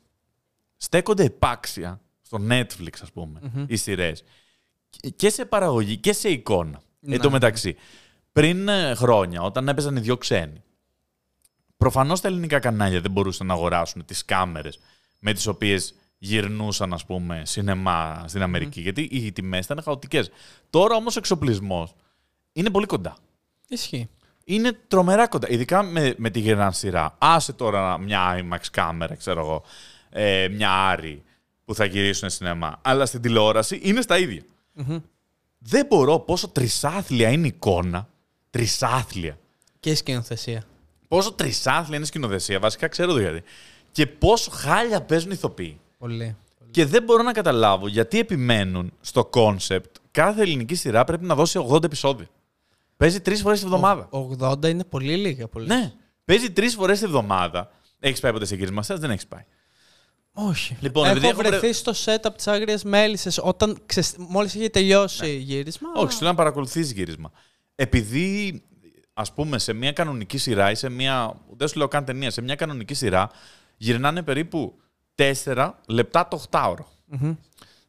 στέκονται 0.77 1.23
επάξια 1.23 2.01
στο 2.21 2.37
Netflix, 2.49 2.93
ας 3.01 3.11
πούμε, 3.11 3.39
οι 3.67 3.75
σειρές. 3.75 4.23
Και 5.15 5.29
σε 5.29 5.45
παραγωγή 5.45 5.97
και 5.97 6.13
σε 6.13 6.29
εικόνα. 6.29 6.81
Ναι. 6.99 7.15
Εν 7.15 7.21
τω 7.21 7.31
μεταξύ, 7.31 7.75
πριν 8.35 8.67
ε, 8.67 8.95
χρόνια, 8.95 9.41
όταν 9.41 9.67
έπαιζαν 9.67 9.95
οι 9.95 9.99
δύο 9.99 10.17
ξένοι, 10.17 10.63
προφανώς 11.77 12.21
τα 12.21 12.27
ελληνικά 12.27 12.59
κανάλια 12.59 13.01
δεν 13.01 13.11
μπορούσαν 13.11 13.47
να 13.47 13.53
αγοράσουν 13.53 14.05
τις 14.05 14.25
κάμερες 14.25 14.79
με 15.19 15.33
τις 15.33 15.47
οποίες 15.47 15.95
γυρνούσαν, 16.17 16.93
ας 16.93 17.05
πούμε, 17.05 17.41
σινεμά 17.45 18.23
στην 18.27 18.41
αμερικη 18.41 18.81
Γιατί 18.81 19.01
οι 19.01 19.31
τιμές 19.31 19.65
ήταν 19.65 19.81
χαοτικές. 19.83 20.29
Τώρα 20.69 20.95
όμως 20.95 21.15
ο 21.15 21.19
εξοπλισμός 21.19 21.95
είναι 22.53 22.69
πολύ 22.69 22.85
κοντά. 22.85 23.17
Ισχύει. 23.67 24.09
Είναι 24.43 24.71
τρομερά 24.87 25.27
κοντά. 25.27 25.49
Ειδικά 25.49 25.83
με, 25.83 26.15
με 26.17 26.29
τη 26.29 26.39
γεράν 26.39 26.73
σειρά. 26.73 27.15
Άσε 27.17 27.53
τώρα 27.53 27.97
μια 27.97 28.39
IMAX 28.39 28.65
κάμερα, 28.71 29.15
ξέρω 29.15 29.41
εγώ, 29.41 29.63
ε, 30.09 30.47
μια 30.47 30.71
Άρη 30.71 31.23
που 31.65 31.75
θα 31.75 31.85
γυρίσουν 31.85 32.29
σινεμά. 32.29 32.79
Αλλά 32.81 33.05
στην 33.05 33.21
τηλεόραση 33.21 33.79
είναι 33.83 34.01
στα 34.01 34.17
ίδια. 34.17 34.43
Δεν 35.57 35.85
μπορώ 35.85 36.19
πόσο 36.19 36.47
τρισάθλια 36.47 37.29
είναι 37.29 37.47
η 37.47 37.53
εικόνα. 37.55 38.09
Τρισάθλια. 38.55 39.37
Και 39.79 39.89
η 39.89 39.95
σκηνοθεσία. 39.95 40.63
Πόσο 41.07 41.31
τρισάθλια 41.31 41.95
είναι 41.95 42.03
η 42.03 42.07
σκηνοθεσία. 42.07 42.59
Βασικά 42.59 42.87
ξέρω 42.87 43.13
το 43.13 43.19
γιατί. 43.19 43.43
Και 43.91 44.07
πόσο 44.07 44.51
χάλια 44.51 45.01
παίζουν 45.01 45.29
οι 45.31 45.33
ηθοποιοί. 45.37 45.79
Πολύ. 45.97 46.35
Και 46.71 46.85
δεν 46.85 47.03
μπορώ 47.03 47.23
να 47.23 47.31
καταλάβω 47.31 47.87
γιατί 47.87 48.19
επιμένουν 48.19 48.93
στο 49.01 49.25
κόνσεπτ 49.25 49.95
κάθε 50.11 50.41
ελληνική 50.41 50.75
σειρά 50.75 51.03
πρέπει 51.03 51.25
να 51.25 51.35
δώσει 51.35 51.65
80 51.69 51.83
επεισόδια. 51.83 52.27
Παίζει 52.97 53.21
τρεις 53.21 53.41
φορές 53.41 53.59
την 53.59 53.65
εβδομάδα. 53.65 54.09
80 54.11 54.65
είναι 54.65 54.83
πολύ 54.83 55.15
λίγα. 55.15 55.47
Πολύ. 55.47 55.67
Ναι. 55.67 55.93
Παίζει 56.25 56.51
τρεις 56.51 56.73
φορές 56.73 56.99
την 56.99 57.05
εβδομάδα. 57.05 57.71
Έχεις 57.99 58.19
πάει 58.19 58.31
ποτέ 58.31 58.45
σε 58.45 58.55
γύρισμα 58.55 58.83
σας, 58.83 58.99
δεν 58.99 59.11
έχεις 59.11 59.27
πάει. 59.27 59.45
Όχι. 60.33 60.77
Λοιπόν, 60.79 61.07
επειδή 61.07 61.27
έχω 61.27 61.41
έχω 61.41 61.49
βρεθεί 61.49 61.73
στο 61.73 61.91
set 62.05 62.19
απ' 62.19 62.33
τις 62.35 62.47
Άγριες 62.47 62.83
Μέλισσες 62.83 63.41
όταν 63.43 63.77
ξεσ... 63.85 64.13
μόλις 64.17 64.53
είχε 64.53 64.69
τελειώσει 64.69 65.37
γύρισμα. 65.37 65.89
Ναι. 65.89 66.01
Όχι, 66.01 66.11
σου 66.13 66.21
λέω 66.21 66.29
να 66.29 66.35
παρακολουθείς 66.35 66.91
γύρισμα. 66.91 67.31
Επειδή, 67.75 68.63
ας 69.13 69.33
πούμε, 69.33 69.57
σε 69.57 69.73
μια 69.73 69.91
κανονική 69.91 70.37
σειρά 70.37 70.71
ή 70.71 70.75
σε 70.75 70.89
μια. 70.89 71.35
Δεν 71.57 71.67
σου 71.67 71.77
λέω 71.77 71.87
καν 71.87 72.05
ταινία, 72.05 72.31
σε 72.31 72.41
μια 72.41 72.55
κανονική 72.55 72.93
σειρά 72.93 73.29
γυρνάνε 73.77 74.23
περίπου 74.23 74.77
4 75.15 75.71
λεπτά 75.87 76.27
το 76.27 76.43
8ωρο. 76.49 76.85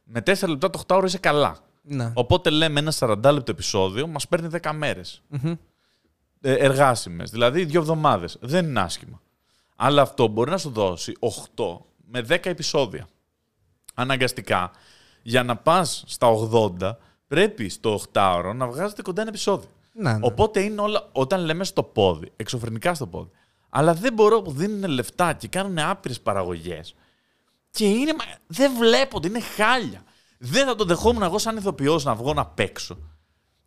Με 0.05 0.22
4 0.27 0.49
λεπτά 0.49 0.70
το 0.70 0.83
8ωρο 0.87 1.03
είσαι 1.05 1.18
καλά. 1.18 1.59
Ναι. 1.83 2.12
Οπότε 2.14 2.51
λέμε 2.51 2.81
ένα 2.81 2.92
40 2.99 3.16
λεπτό 3.22 3.51
επεισόδιο 3.51 4.07
μας 4.07 4.29
παίρνει 4.29 4.49
10 4.62 4.72
μέρες. 4.75 5.22
Ε, 6.40 6.53
Εργάσιμες. 6.53 7.31
Δηλαδή 7.31 7.64
δύο 7.64 7.81
εβδομάδες. 7.81 8.37
Δεν 8.40 8.64
είναι 8.64 8.81
άσχημα. 8.81 9.20
Αλλά 9.77 10.03
αυτό 10.03 10.27
μπορεί 10.27 10.51
να 10.51 10.59
σου 10.59 10.70
δώσει 10.70 11.12
8 11.55 11.79
με 12.11 12.20
10 12.20 12.51
επεισόδια. 12.51 13.09
Αναγκαστικά, 13.94 14.70
για 15.22 15.42
να 15.42 15.57
πας 15.57 16.05
στα 16.07 16.27
80, 16.29 16.96
πρέπει 17.27 17.68
στο 17.68 18.01
8ωρο 18.12 18.53
να 18.55 18.66
βγάζετε 18.66 19.03
κοντά 19.03 19.20
ένα 19.20 19.31
επεισόδιο. 19.31 19.68
Ναι, 19.99 20.13
ναι. 20.13 20.19
Οπότε 20.23 20.61
είναι 20.61 20.81
όλα, 20.81 21.09
όταν 21.13 21.45
λέμε 21.45 21.65
στο 21.65 21.83
πόδι, 21.83 22.33
εξωφρενικά 22.37 22.95
στο 22.95 23.07
πόδι. 23.07 23.31
Αλλά 23.69 23.95
δεν 23.95 24.13
μπορώ 24.13 24.43
που 24.43 24.51
δίνουν 24.51 24.91
λεφτά 24.91 25.33
και 25.33 25.49
κάνουν 25.49 25.79
άπειρες 25.79 26.21
παραγωγές. 26.21 26.95
Και 27.71 27.89
είναι, 27.89 28.13
μα- 28.13 28.39
δεν 28.47 28.73
βλέπονται, 28.79 29.29
είναι 29.29 29.41
χάλια. 29.41 30.03
Δεν 30.39 30.67
θα 30.67 30.75
το 30.75 30.85
δεχόμουν 30.85 31.23
εγώ 31.23 31.39
σαν 31.39 31.57
ηθοποιός 31.57 32.05
να 32.05 32.15
βγω 32.15 32.33
να 32.35 32.47
παίξω 32.47 32.99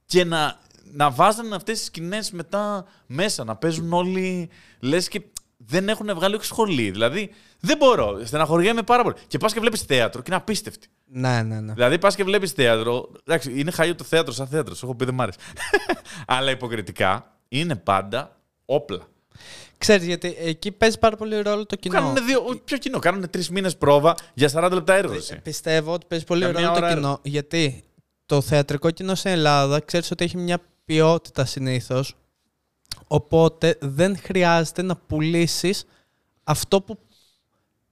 και 0.05 0.23
να, 0.23 0.59
να 0.91 1.09
βάζανε 1.11 1.55
αυτές 1.55 1.77
τις 1.77 1.87
σκηνές 1.87 2.31
μετά 2.31 2.85
μέσα, 3.07 3.43
να 3.43 3.55
παίζουν 3.55 3.93
όλοι, 3.93 4.49
λες 4.79 5.07
και 5.07 5.21
δεν 5.65 5.89
έχουν 5.89 6.13
βγάλει 6.15 6.35
όχι 6.35 6.45
σχολή. 6.45 6.91
Δηλαδή, 6.91 7.29
δεν 7.59 7.77
μπορώ, 7.77 8.21
στεναχωριέμαι 8.25 8.81
πάρα 8.83 9.03
πολύ. 9.03 9.15
Και 9.27 9.37
πας 9.37 9.53
και 9.53 9.59
βλέπεις 9.59 9.81
θέατρο 9.81 10.21
και 10.21 10.27
είναι 10.31 10.39
απίστευτη. 10.41 10.87
ναι, 11.05 11.41
ναι, 11.41 11.59
ναι. 11.59 11.73
Δηλαδή, 11.73 11.99
πας 11.99 12.15
και 12.15 12.23
βλέπεις 12.23 12.51
θέατρο, 12.51 13.09
εντάξει, 13.27 13.59
είναι 13.59 13.71
χαλιό 13.71 13.95
το 13.95 14.03
θέατρο 14.03 14.33
σαν 14.33 14.47
θέατρο, 14.47 14.75
σου 14.75 14.85
έχω 14.85 14.95
πει 14.95 15.05
δεν 15.05 15.13
μ' 15.13 15.21
άρεσε. 15.21 15.39
Αλλά 16.27 16.51
υποκριτικά 16.51 17.37
είναι 17.49 17.75
πάντα 17.75 18.37
όπλα. 18.65 18.99
Ξέρεις, 19.77 20.05
γιατί 20.05 20.35
εκεί 20.39 20.71
παίζει 20.71 20.99
πάρα 20.99 21.15
πολύ 21.15 21.41
ρόλο 21.41 21.65
το 21.65 21.75
κοινό. 21.75 21.93
Κάνουν 21.99 22.25
δύο, 22.25 22.43
όχι, 22.45 22.59
ποιο 22.59 22.77
κοινό, 22.77 22.99
κάνουν 22.99 23.29
τρεις 23.29 23.49
μήνες 23.49 23.77
πρόβα 23.77 24.15
για 24.33 24.49
40 24.53 24.71
λεπτά 24.73 24.93
έργο. 24.93 25.13
εσύ. 25.13 25.39
Πιστεύω 25.43 25.93
ότι 25.93 26.05
παίζει 26.09 26.25
πολύ 26.25 26.39
Για 26.43 26.49
μια 26.49 26.59
ρόλο 26.59 26.73
το 26.73 26.77
ώρα- 26.85 26.93
κοινό. 26.93 27.19
Γιατί 27.23 27.83
το 28.25 28.41
θεατρικό 28.41 28.91
κοινό 28.91 29.15
στην 29.15 29.31
Ελλάδα 29.31 29.79
ξέρεις 29.79 30.11
ότι 30.11 30.23
έχει 30.23 30.37
μια 30.37 30.59
ποιότητα 30.85 31.45
συνήθως. 31.45 32.15
Οπότε 33.07 33.77
δεν 33.81 34.17
χρειάζεται 34.17 34.81
να 34.81 34.95
πουλήσεις 34.95 35.85
αυτό 36.43 36.81
που, 36.81 36.99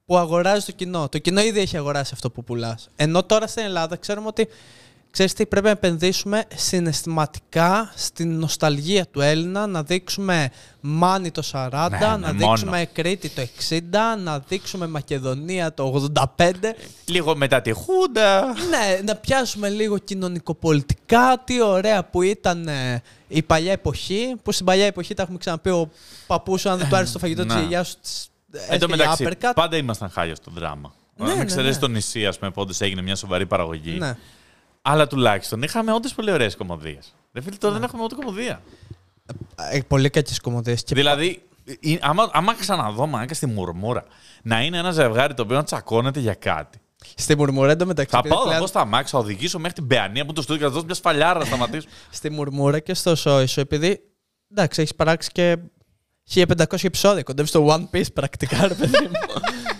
που 0.04 0.16
αγοράζει 0.16 0.64
το 0.64 0.72
κοινό. 0.72 1.08
Το 1.08 1.18
κοινό 1.18 1.40
ήδη 1.40 1.60
έχει 1.60 1.76
αγοράσει 1.76 2.10
αυτό 2.14 2.30
που 2.30 2.44
πουλάς. 2.44 2.88
Ενώ 2.96 3.22
τώρα 3.22 3.46
στην 3.46 3.62
Ελλάδα 3.62 3.96
ξέρουμε 3.96 4.26
ότι 4.26 4.48
ξέρεις 5.18 5.36
τι, 5.36 5.46
πρέπει 5.46 5.64
να 5.66 5.72
επενδύσουμε 5.72 6.44
συναισθηματικά 6.54 7.92
στην 7.94 8.38
νοσταλγία 8.38 9.06
του 9.06 9.20
Έλληνα, 9.20 9.66
να 9.66 9.82
δείξουμε 9.82 10.50
Μάνι 10.80 11.30
το 11.30 11.42
40, 11.52 11.86
Ναι, 11.90 11.98
να 11.98 12.16
ναι, 12.16 12.32
δείξουμε 12.32 12.70
μόνο. 12.70 12.86
Κρήτη 12.92 13.28
το 13.28 13.42
60, 13.68 13.80
να 14.22 14.38
δείξουμε 14.38 14.86
Μακεδονία 14.86 15.74
το 15.74 16.10
85. 16.14 16.52
Λίγο 17.04 17.36
μετά 17.36 17.60
τη 17.60 17.72
Χούντα. 17.72 18.44
Ναι, 18.46 19.00
να 19.04 19.14
πιάσουμε 19.16 19.68
λίγο 19.68 19.98
κοινωνικοπολιτικά, 19.98 21.42
τι 21.44 21.62
ωραία 21.62 22.04
που 22.04 22.22
ήταν 22.22 22.68
ε, 22.68 23.02
η 23.28 23.42
παλιά 23.42 23.72
εποχή, 23.72 24.34
που 24.42 24.52
στην 24.52 24.66
παλιά 24.66 24.86
εποχή 24.86 25.14
τα 25.14 25.22
έχουμε 25.22 25.38
ξαναπεί 25.38 25.70
ο 25.70 25.90
παππούς 26.26 26.60
σου, 26.60 26.68
αν 26.70 26.78
δεν 26.78 26.88
του 26.88 26.96
άρεσε 26.96 27.12
το 27.12 27.18
φαγητό 27.18 27.44
της 27.44 27.54
Να. 27.54 27.58
γιαγιάς 27.60 27.88
σου, 27.88 27.94
της 28.02 28.28
Εν 28.50 28.78
τω 28.78 28.86
έφυγε 28.90 28.96
μεταξύ, 28.96 29.28
uppercut. 29.28 29.52
πάντα 29.54 29.76
ήμασταν 29.76 30.10
χάλια 30.10 30.34
στο 30.34 30.50
δράμα. 30.54 30.92
Ναι, 31.16 31.24
Ναι, 31.24 31.30
ναι, 31.30 31.36
με 31.36 31.42
εξαιρέσει 31.42 31.74
ναι. 31.74 31.80
το 31.80 31.88
νησί, 31.88 32.26
ας 32.26 32.38
πούμε, 32.38 32.50
που 32.50 32.60
όντως 32.60 32.80
έγινε 32.80 33.02
μια 33.02 33.16
σοβαρή 33.16 33.46
παραγωγή. 33.46 33.98
Ναι. 33.98 34.16
Αλλά 34.90 35.06
τουλάχιστον 35.06 35.62
είχαμε 35.62 35.92
όντως 35.92 36.14
πολύ 36.14 36.30
ωραίες 36.30 36.56
κομμωδίες. 36.56 37.14
Δεν 37.32 37.42
φίλε, 37.42 37.56
τώρα 37.56 37.74
δεν 37.74 37.82
έχουμε 37.82 38.02
ούτε 38.02 38.14
κομμωδία. 38.14 38.62
Ε, 39.72 39.80
πολύ 39.88 40.10
κακές 40.10 40.40
κομμωδίες. 40.40 40.82
Και 40.82 40.94
Δηλαδή, 40.94 41.42
ε, 41.80 41.96
άμα, 42.00 42.30
άμα 42.32 42.54
ξαναδώ 42.54 43.06
μάγκα 43.06 43.34
στη 43.34 43.46
μουρμούρα 43.46 44.04
να 44.42 44.62
είναι 44.62 44.78
ένα 44.78 44.90
ζευγάρι 44.90 45.34
το 45.34 45.42
οποίο 45.42 45.56
να 45.56 45.62
τσακώνεται 45.64 46.20
για 46.20 46.34
κάτι. 46.34 46.78
Στη 47.14 47.36
μουρμούρα 47.36 47.70
εντωμεταξύ. 47.70 48.10
Θα 48.10 48.18
επειδή 48.18 48.34
πάω, 48.34 48.42
θα 48.42 48.48
πλέον- 48.48 48.58
πάω 48.64 48.68
στα 48.82 48.84
μάξι, 48.84 49.12
θα 49.12 49.18
οδηγήσω 49.18 49.58
μέχρι 49.58 49.74
την 49.74 49.86
Παιανία 49.86 50.24
που 50.26 50.32
το 50.32 50.42
στούντιο 50.42 50.60
και 50.62 50.68
θα 50.68 50.72
δώσω 50.72 50.84
μια 50.84 50.94
σφαλιάρα 50.94 51.38
να 51.38 51.44
σταματήσω. 51.44 51.88
Στη 52.10 52.30
μουρμούρα 52.30 52.78
και 52.78 52.94
στο 52.94 53.14
σόισο, 53.14 53.60
επειδή 53.60 54.00
εντάξει, 54.50 54.80
έχεις 54.80 54.94
παράξει 54.94 55.30
και 55.32 55.56
1500 56.34 56.84
επεισόδια. 56.84 57.22
Κοντεύεις 57.22 57.50
στο 57.50 57.66
One 57.68 57.96
Piece 57.96 58.12
πρακτικά, 58.14 58.66
ρε 58.66 58.74
παιδί 58.74 58.98
μου. 59.02 59.10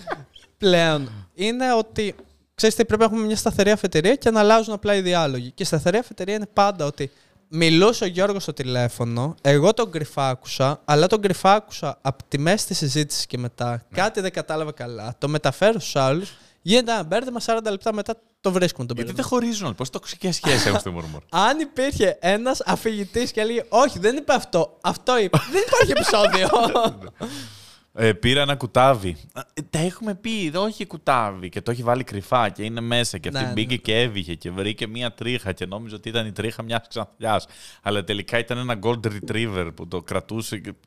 Πλέον 0.59 1.11
είναι 1.35 1.73
ότι 1.73 2.14
ξέρεις 2.59 2.75
τι, 2.75 2.85
πρέπει 2.85 3.01
να 3.01 3.07
έχουμε 3.07 3.27
μια 3.27 3.37
σταθερή 3.37 3.71
αφετηρία 3.71 4.14
και 4.14 4.31
να 4.31 4.40
αλλάζουν 4.40 4.75
απλά 4.75 4.94
οι 4.94 5.01
διάλογοι. 5.01 5.51
Και 5.51 5.62
η 5.62 5.66
σταθερή 5.66 5.99
αφετηρία 5.99 6.35
είναι 6.35 6.49
πάντα 6.53 6.85
ότι 6.85 7.11
μιλούσε 7.49 8.05
ο 8.05 8.07
Γιώργος 8.07 8.42
στο 8.42 8.53
τηλέφωνο, 8.53 9.35
εγώ 9.40 9.75
τον 9.75 9.90
κρυφάκουσα, 9.90 10.81
αλλά 10.85 11.07
τον 11.07 11.21
κρυφάκουσα 11.21 11.99
από 12.03 12.23
τη 12.29 12.38
μέση 12.38 12.66
της 12.66 12.77
συζήτησης 12.77 13.27
και 13.27 13.38
μετά. 13.38 13.83
Κάτι 13.90 14.21
δεν 14.21 14.33
κατάλαβα 14.33 14.73
καλά. 14.73 15.14
Το 15.18 15.29
μεταφέρω 15.29 15.81
στους 15.81 15.97
άλλους. 15.97 16.35
Γίνεται 16.62 16.92
ένα 16.92 17.03
μπέρδεμα 17.03 17.40
40 17.47 17.59
λεπτά 17.71 17.94
μετά 17.94 18.14
το 18.40 18.53
βρίσκουμε 18.53 18.87
τον 18.87 18.97
Γιατί 18.97 19.12
μπέρδεμα. 19.12 19.14
δεν 19.14 19.25
χωρίζουν 19.25 19.66
όλοι. 19.66 19.75
Πώς 19.75 19.90
τοξικές 19.90 20.35
σχέσεις 20.35 20.66
έχουν 20.66 20.79
στη 20.81 20.90
μουρμούρα. 20.90 21.25
Αν 21.49 21.59
υπήρχε 21.61 22.16
ένας 22.21 22.61
αφηγητής 22.64 23.33
και 23.33 23.40
έλεγε 23.40 23.64
Όχι, 23.68 23.99
δεν 23.99 24.16
είπε 24.16 24.33
αυτό. 24.33 24.79
Αυτό 24.81 25.18
είπε. 25.18 25.38
δεν 25.53 25.62
υπάρχει 25.66 25.90
επεισόδιο. 25.90 26.49
Ε, 27.94 28.12
πήρα 28.12 28.40
ένα 28.40 28.57
κουτάβι. 28.57 29.16
Ε, 29.55 29.62
τα 29.70 29.79
έχουμε 29.79 30.14
πει, 30.14 30.51
δεν 30.51 30.61
όχι 30.61 30.87
κουτάβι. 30.87 31.48
Και 31.48 31.61
το 31.61 31.70
έχει 31.70 31.83
βάλει 31.83 32.05
κρυφά 32.05 32.48
και 32.48 32.62
είναι 32.62 32.81
μέσα. 32.81 33.18
Και 33.18 33.29
αυτή 33.29 33.44
Ναι, 33.44 33.53
μπήκε 33.53 33.74
ναι. 33.74 33.81
και 33.81 34.01
έβηχε 34.01 34.35
και 34.35 34.51
βρήκε 34.51 34.87
μία 34.87 35.12
τρίχα 35.12 35.53
και 35.53 35.66
νόμιζε 35.66 35.94
ότι 35.94 36.09
ήταν 36.09 36.27
η 36.27 36.33
τρίχα 36.33 36.62
μιας 36.62 36.88
ξανθιάς. 36.88 37.46
Αλλά 37.83 38.05
τελικά 38.05 38.38
ήταν 38.38 38.59
ένα 38.59 38.79
gold 38.83 39.01
retriever 39.07 39.70
που 39.74 39.88
το 39.88 40.03
κρατούσε. 40.03 40.59
Και... 40.59 40.72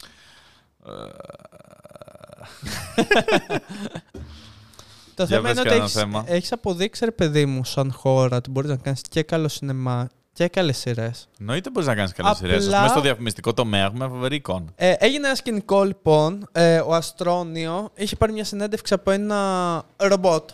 το 5.16 5.24
Για 5.24 5.26
θέμα 5.26 5.42
πες 5.42 5.52
είναι 5.52 5.60
ότι 5.60 5.70
κανένα 5.70 5.84
έχεις, 5.84 5.94
θέμα. 5.94 6.24
έχεις 6.28 6.52
αποδείξει, 6.52 7.06
ρε 7.06 7.12
παιδί 7.12 7.46
μου, 7.46 7.64
σαν 7.64 7.92
χώρα, 7.92 8.38
ότι 8.38 8.50
μπορείς 8.50 8.70
να 8.70 8.78
κάνεις 8.78 9.02
και 9.10 9.24
καλό 9.24 9.48
σινεμά 9.48 10.08
και 10.34 10.48
καλές 10.48 10.78
σειρές. 10.78 11.28
Εννοείται 11.40 11.70
μπορείς 11.70 11.88
να 11.88 11.96
κάνεις 11.96 12.12
καλές 12.14 12.32
Απλά- 12.38 12.50
σειρέ. 12.60 12.66
Μέσα 12.72 12.88
στο 12.88 13.02
διαφημιστικό 13.02 13.54
τομέα 13.54 13.86
έχουμε 13.86 14.08
φοβερή 14.08 14.36
εικόνα. 14.36 14.66
Ε, 14.76 14.94
έγινε 14.98 15.26
ένα 15.28 15.36
σκηνικό 15.36 15.84
λοιπόν. 15.84 16.48
Ε, 16.52 16.80
ο 16.80 16.94
Αστρόνιο 16.94 17.90
είχε 17.96 18.16
πάρει 18.16 18.32
μια 18.32 18.44
συνέντευξη 18.44 18.94
από 18.94 19.12
ένα 19.12 19.84
ρομπότ 19.98 20.50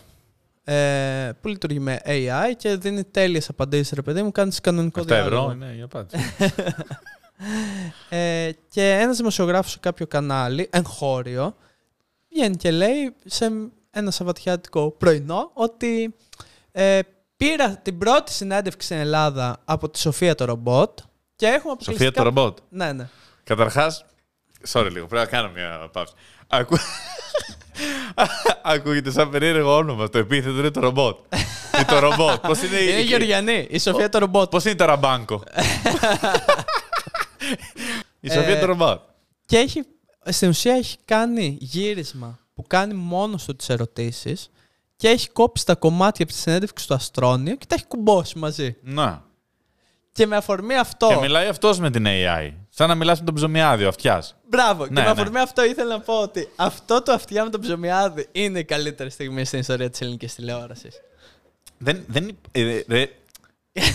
ε, 0.63 1.31
που 1.41 1.47
λειτουργεί 1.47 1.79
με 1.79 1.99
AI 2.05 2.53
και 2.57 2.75
δίνει 2.75 3.03
τέλειες 3.03 3.49
απαντήσεις, 3.49 3.91
ρε 3.91 4.01
παιδί 4.01 4.21
μου, 4.21 4.31
κάνει 4.31 4.51
κανονικό 4.61 5.01
7 5.01 5.09
ευρώ 5.09 5.23
διάλογο. 5.29 5.51
είναι 5.51 5.75
η 5.77 5.81
απάντηση. 5.81 6.23
Ε, 8.09 8.49
και 8.69 8.91
ένας 8.91 9.17
δημοσιογράφος 9.17 9.71
σε 9.71 9.77
κάποιο 9.79 10.07
κανάλι, 10.07 10.67
εγχώριο, 10.71 11.55
βγαίνει 12.33 12.55
και 12.55 12.71
λέει 12.71 13.13
σε 13.25 13.51
ένα 13.91 14.11
σαββατιάτικο 14.11 14.91
πρωινό 14.91 15.51
ότι 15.53 16.15
ε, 16.71 16.99
πήρα 17.37 17.77
την 17.77 17.97
πρώτη 17.97 18.31
συνέντευξη 18.31 18.87
στην 18.87 18.97
Ελλάδα 18.99 19.61
από 19.65 19.89
τη 19.89 19.99
Σοφία 19.99 20.35
το 20.35 20.45
ρομπότ 20.45 20.99
και 21.35 21.45
έχουμε 21.45 21.57
Σοφία 21.57 21.73
αποκλειστικά... 21.73 22.11
το 22.11 22.23
ρομπότ; 22.23 22.57
Ναι, 22.69 22.91
ναι. 22.91 23.09
Καταρχάς, 23.43 24.05
sorry 24.69 24.89
λίγο, 24.91 25.07
πρέπει 25.07 25.25
να 25.25 25.37
κάνω 25.37 25.51
μια 25.51 25.89
παύση. 25.91 26.13
Ακού... 26.47 26.77
Ακούγεται 28.63 29.11
σαν 29.11 29.29
περίεργο 29.29 29.75
όνομα. 29.75 30.09
Το 30.09 30.17
επίθετο 30.17 30.57
είναι 30.57 30.71
το 30.71 30.79
ρομπότ. 30.79 31.17
Ή 31.81 31.85
το 31.85 31.99
ρομπότ. 31.99 32.47
Πώς 32.47 32.61
είναι, 32.61 32.77
Είναι 32.77 32.99
η... 32.99 33.03
Γεωργιανή, 33.03 33.67
η 33.69 33.79
Σοφία 33.79 34.09
το 34.09 34.17
ρομπότ. 34.17 34.49
Πώς 34.49 34.65
είναι 34.65 34.75
το 34.75 34.85
ραμπάνκο. 34.85 35.43
η 38.19 38.29
Σοφία 38.29 38.55
Ε, 38.55 38.59
το 38.59 38.65
ρομπότ. 38.65 39.01
Και 39.45 39.57
έχει, 39.57 39.83
στην 40.25 40.49
ουσία 40.49 40.73
έχει 40.73 40.97
κάνει 41.05 41.57
γύρισμα 41.59 42.39
που 42.53 42.63
κάνει 42.67 42.93
μόνο 42.93 43.39
του 43.45 43.55
τις 43.55 43.69
ερωτήσεις 43.69 44.49
και 44.97 45.07
έχει 45.07 45.29
κόψει 45.29 45.65
τα 45.65 45.75
κομμάτια 45.75 46.25
από 46.25 46.33
τη 46.33 46.39
συνέντευξη 46.39 46.87
του 46.87 46.93
Αστρόνιο 46.93 47.55
και 47.55 47.65
τα 47.65 47.75
έχει 47.75 47.85
κουμπώσει 47.85 48.37
μαζί. 48.37 48.75
Να. 48.81 49.25
Και 50.11 50.25
με 50.25 50.35
αφορμή 50.35 50.75
αυτό. 50.75 51.07
Και 51.07 51.15
μιλάει 51.15 51.47
αυτός 51.47 51.79
με 51.79 51.91
την 51.91 52.05
AI. 52.07 52.53
Σαν 52.69 52.87
να 52.87 52.95
μιλάς 52.95 53.19
με 53.19 53.25
τον 53.25 53.35
ψωμιάδη, 53.35 53.83
ο 53.83 53.87
αυτιάς. 53.87 54.35
Μπράβο. 54.49 54.83
Ναι, 54.83 54.87
και 54.87 54.93
με 54.93 55.01
ναι. 55.01 55.09
αφορμή 55.09 55.39
αυτό 55.39 55.65
ήθελα 55.65 55.95
να 55.95 55.99
πω 55.99 56.21
ότι 56.21 56.49
αυτό 56.55 57.01
το 57.01 57.11
αυτιά 57.11 57.43
με 57.43 57.49
τον 57.49 57.61
ψωμιάδη 57.61 58.27
είναι 58.31 58.59
η 58.59 58.63
καλύτερη 58.63 59.09
στιγμή 59.09 59.45
στην 59.45 59.59
ιστορία 59.59 59.89
της 59.89 60.01
ελληνικής 60.01 60.35
τηλεόρασης. 60.35 61.01
Δεν, 61.77 62.03
δεν, 62.07 62.37
ε, 62.51 62.81
ε, 62.87 63.05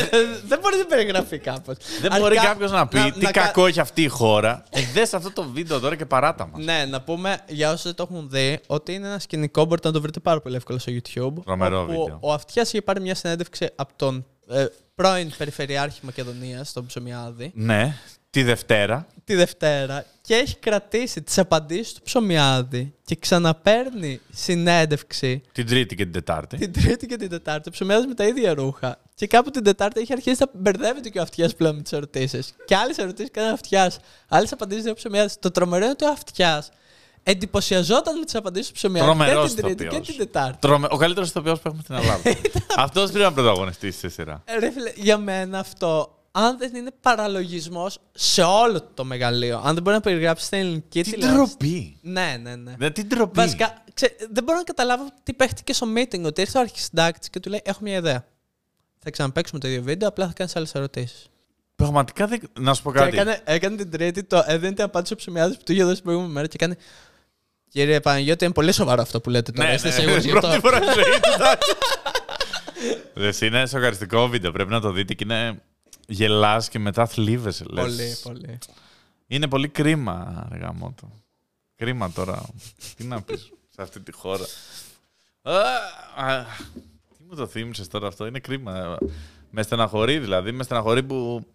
δεν 0.50 0.58
μπορεί 0.62 0.76
να 0.76 0.84
περιγραφεί 0.84 1.38
κάπως. 1.38 1.76
δεν 2.00 2.20
μπορεί 2.20 2.36
κάποιος 2.36 2.70
να 2.70 2.86
πει 2.86 3.12
τι 3.18 3.26
κακό 3.26 3.66
έχει 3.66 3.80
αυτή 3.80 4.02
η 4.02 4.08
χώρα. 4.08 4.64
Ε, 4.70 4.80
δες 4.92 5.14
αυτό 5.14 5.32
το 5.32 5.42
βίντεο 5.42 5.80
τώρα 5.80 5.96
και 5.96 6.06
παράτα 6.06 6.46
μας. 6.52 6.64
Ναι, 6.64 6.84
να 6.84 7.00
πούμε 7.00 7.38
για 7.48 7.68
όσους 7.70 7.82
δεν 7.82 7.94
το 7.94 8.06
έχουν 8.10 8.28
δει 8.30 8.60
ότι 8.66 8.94
είναι 8.94 9.06
ένα 9.06 9.18
σκηνικό, 9.18 9.64
μπορείτε 9.64 9.88
να 9.88 9.94
το 9.94 10.00
βρείτε 10.00 10.20
πάρα 10.20 10.40
πολύ 10.40 10.56
εύκολα 10.56 10.78
στο 10.78 10.92
YouTube. 10.92 11.42
Τρομερό 11.44 11.80
όπου 11.80 11.90
βίντεο. 11.90 12.18
Ο 12.20 12.32
Αυτιάς 12.32 12.68
είχε 12.68 12.82
πάρει 12.82 13.00
μια 13.00 13.14
συνέντευξη 13.14 13.68
από 13.76 13.92
τον 13.96 14.26
ε, 14.48 14.66
πρώην 14.94 15.32
Περιφερειάρχη 15.38 16.00
Μακεδονίας, 16.02 16.72
τον 16.72 16.86
Ψωμιάδη, 16.86 17.52
Ναι, 17.54 17.96
τη 18.30 18.42
Δευτέρα. 18.42 19.06
τη 19.24 19.34
Δευτέρα 19.34 20.04
και 20.32 20.38
έχει 20.38 20.56
κρατήσει 20.56 21.22
τις 21.22 21.38
απαντήσεις 21.38 21.92
του 21.92 22.02
Ψωμιάδη 22.02 22.94
και 23.04 23.16
ξαναπαίρνει 23.16 24.20
συνέντευξη 24.32 25.42
Την 25.52 25.66
Τρίτη 25.66 25.94
και 25.94 26.02
την 26.02 26.12
Τετάρτη. 26.12 26.56
την 26.56 26.72
Τρίτη 26.72 27.06
και 27.06 27.16
την 27.16 27.28
Τετάρτη. 27.28 27.68
Ο 27.68 27.72
Ψωμιάδης 27.72 28.06
με 28.06 28.14
τα 28.14 28.24
ίδια 28.26 28.54
ρούχα. 28.54 28.98
Και 29.14 29.26
κάπου 29.26 29.50
την 29.50 29.62
Τετάρτη 29.64 30.00
έχει 30.00 30.12
αρχίσει 30.12 30.36
να 30.40 30.46
μπερδεύεται 30.60 31.08
και 31.08 31.18
ο 31.18 31.22
Αυτιάς 31.22 31.54
πλέον 31.54 31.74
με 31.76 31.82
τις 31.82 31.92
ερωτήσεις. 31.92 32.54
Και 32.64 32.76
άλλες 32.76 32.98
ερωτήσεις 32.98 33.30
κάνει 33.30 33.48
ο 33.48 33.52
Αυτιάς. 33.52 33.98
Άλλες 34.28 34.52
απαντήσεις 34.52 34.82
δεν 34.82 34.92
ο 34.92 34.94
Ψωμιάδης. 34.94 35.38
Το 35.38 35.50
τρομερό 35.50 35.82
είναι 35.84 35.92
ότι 35.92 36.04
ο 36.04 36.08
Αυτιάς 36.08 36.68
εντυπωσιαζόταν 37.22 38.18
με 38.18 38.24
τις 38.24 38.34
απαντήσεις 38.34 38.66
του 38.68 38.74
Ψωμιάδης 38.74 39.12
και 39.12 39.18
Τρομερός 39.18 39.54
την 39.54 39.64
Τρίτη 39.64 39.76
και 39.76 39.94
ηθοποιός. 39.94 40.06
την 40.06 40.16
Τετάρτη. 40.16 40.58
Τρομε... 40.60 40.88
Ο 40.90 40.96
καλύτερος 40.96 41.28
ηθοποιός 41.28 41.60
που 41.60 41.68
έχουμε 41.68 41.82
στην 41.82 41.94
Ελλάδα. 41.94 42.22
Αυτός 42.84 43.10
πρέπει 43.10 43.24
να 43.24 43.32
πρωταγωνιστεί 43.32 43.90
στη 43.90 44.10
σειρά. 44.10 44.42
Ε, 44.44 44.58
Ρε 44.58 44.70
φίλε, 44.70 44.92
για 44.94 45.18
μένα 45.18 45.58
αυτό, 45.58 46.16
αν 46.32 46.58
δεν 46.58 46.74
είναι 46.74 46.90
παραλογισμός 47.00 47.98
σε 48.12 48.42
όλο 48.42 48.82
το 48.94 49.04
μεγαλείο, 49.04 49.62
αν 49.64 49.74
δεν 49.74 49.82
μπορεί 49.82 49.96
να 49.96 50.02
περιγράψει 50.02 50.48
την 50.50 50.58
ελληνική 50.58 51.02
Τι 51.02 51.10
τηλεόραση. 51.10 51.36
ντροπή. 51.56 51.96
Ναι, 52.02 52.36
ναι, 52.42 52.56
ναι. 52.56 52.74
Δεν 52.78 52.92
την 52.92 53.06
ντροπή. 53.08 53.32
Βασικά, 53.38 53.84
ξέ, 53.94 54.16
δεν 54.30 54.44
μπορώ 54.44 54.58
να 54.58 54.64
καταλάβω 54.64 55.08
τι 55.22 55.32
παίχτηκε 55.34 55.72
στο 55.72 55.86
meeting. 55.96 56.22
Ότι 56.22 56.40
ήρθε 56.40 56.58
ο 56.58 56.60
αρχισυντάκτης 56.60 57.30
και 57.30 57.40
του 57.40 57.48
λέει: 57.50 57.60
Έχω 57.64 57.78
μια 57.82 57.96
ιδέα. 57.96 58.24
Θα 58.98 59.10
ξαναπαίξουμε 59.10 59.60
το 59.60 59.68
ίδιο 59.68 59.82
βίντεο, 59.82 60.08
απλά 60.08 60.26
θα 60.26 60.32
κάνεις 60.32 60.56
άλλες 60.56 60.74
ερωτήσεις. 60.74 61.26
Πραγματικά 61.76 62.26
δεν. 62.26 62.40
Να 62.60 62.74
σου 62.74 62.82
πω 62.82 62.92
Και 62.92 62.98
κάτι. 62.98 63.16
έκανε, 63.16 63.40
έκανε 63.44 63.76
την 63.76 63.90
τρίτη, 63.90 64.24
το 64.24 64.42
έδινε 64.46 64.72
την 64.72 64.84
απάντηση 64.84 65.12
ο 65.12 65.16
ψωμιάδη 65.16 65.56
που 65.56 65.62
του 65.64 65.72
είχε 65.72 65.82
δώσει 65.82 65.94
την 65.94 66.04
προηγούμενη 66.04 66.32
μέρα 66.34 66.46
και 66.46 66.56
έκανε. 66.60 66.76
Κύριε 67.68 68.00
Παναγιώτη, 68.00 68.44
είναι 68.44 68.52
πολύ 68.54 68.72
σοβαρό 68.72 69.02
αυτό 69.02 69.20
που 69.20 69.30
λέτε 69.30 69.52
τώρα. 69.52 69.68
Ναι, 69.68 69.74
Είστε 69.74 69.88
ναι, 69.88 69.94
σίγουροι 69.94 70.20
γι' 70.20 70.30
αυτό. 70.32 70.40
Πρώτη 70.40 70.60
φορά 70.60 70.76
στη 70.82 70.92
ζωή 70.92 71.20
του. 71.20 71.30
εντάξει. 71.34 71.70
Δες, 73.14 73.40
είναι 73.40 73.66
σοκαριστικό 73.66 74.28
βίντεο. 74.28 74.52
Πρέπει 74.52 74.70
να 74.70 74.80
το 74.80 74.90
δείτε 74.92 75.14
και 75.14 75.24
είναι 75.24 75.62
γελάς 76.06 76.68
και 76.68 76.78
μετά 76.78 77.06
θλίβεσαι. 77.06 77.64
λες. 77.68 77.84
Πολύ, 77.84 78.16
πολύ. 78.22 78.58
Είναι 79.26 79.48
πολύ 79.48 79.68
κρίμα, 79.68 80.46
ρε 80.50 80.58
γαμότο. 80.58 81.10
Κρίμα 81.76 82.10
τώρα. 82.12 82.48
Τι 82.96 83.04
να 83.04 83.22
πεις 83.22 83.52
σε 83.68 83.82
αυτή 83.82 84.00
τη 84.00 84.12
χώρα. 84.12 84.44
Α, 85.42 85.58
α, 86.16 86.44
Τι 87.16 87.22
μου 87.28 87.34
το 87.36 87.46
θύμισες 87.46 87.88
τώρα 87.88 88.06
αυτό. 88.06 88.26
Είναι 88.26 88.38
κρίμα. 88.38 88.96
Με 89.50 89.62
στεναχωρεί 89.62 90.18
δηλαδή. 90.18 90.52
Με 90.52 90.62
στεναχωρεί 90.62 91.02
που 91.02 91.46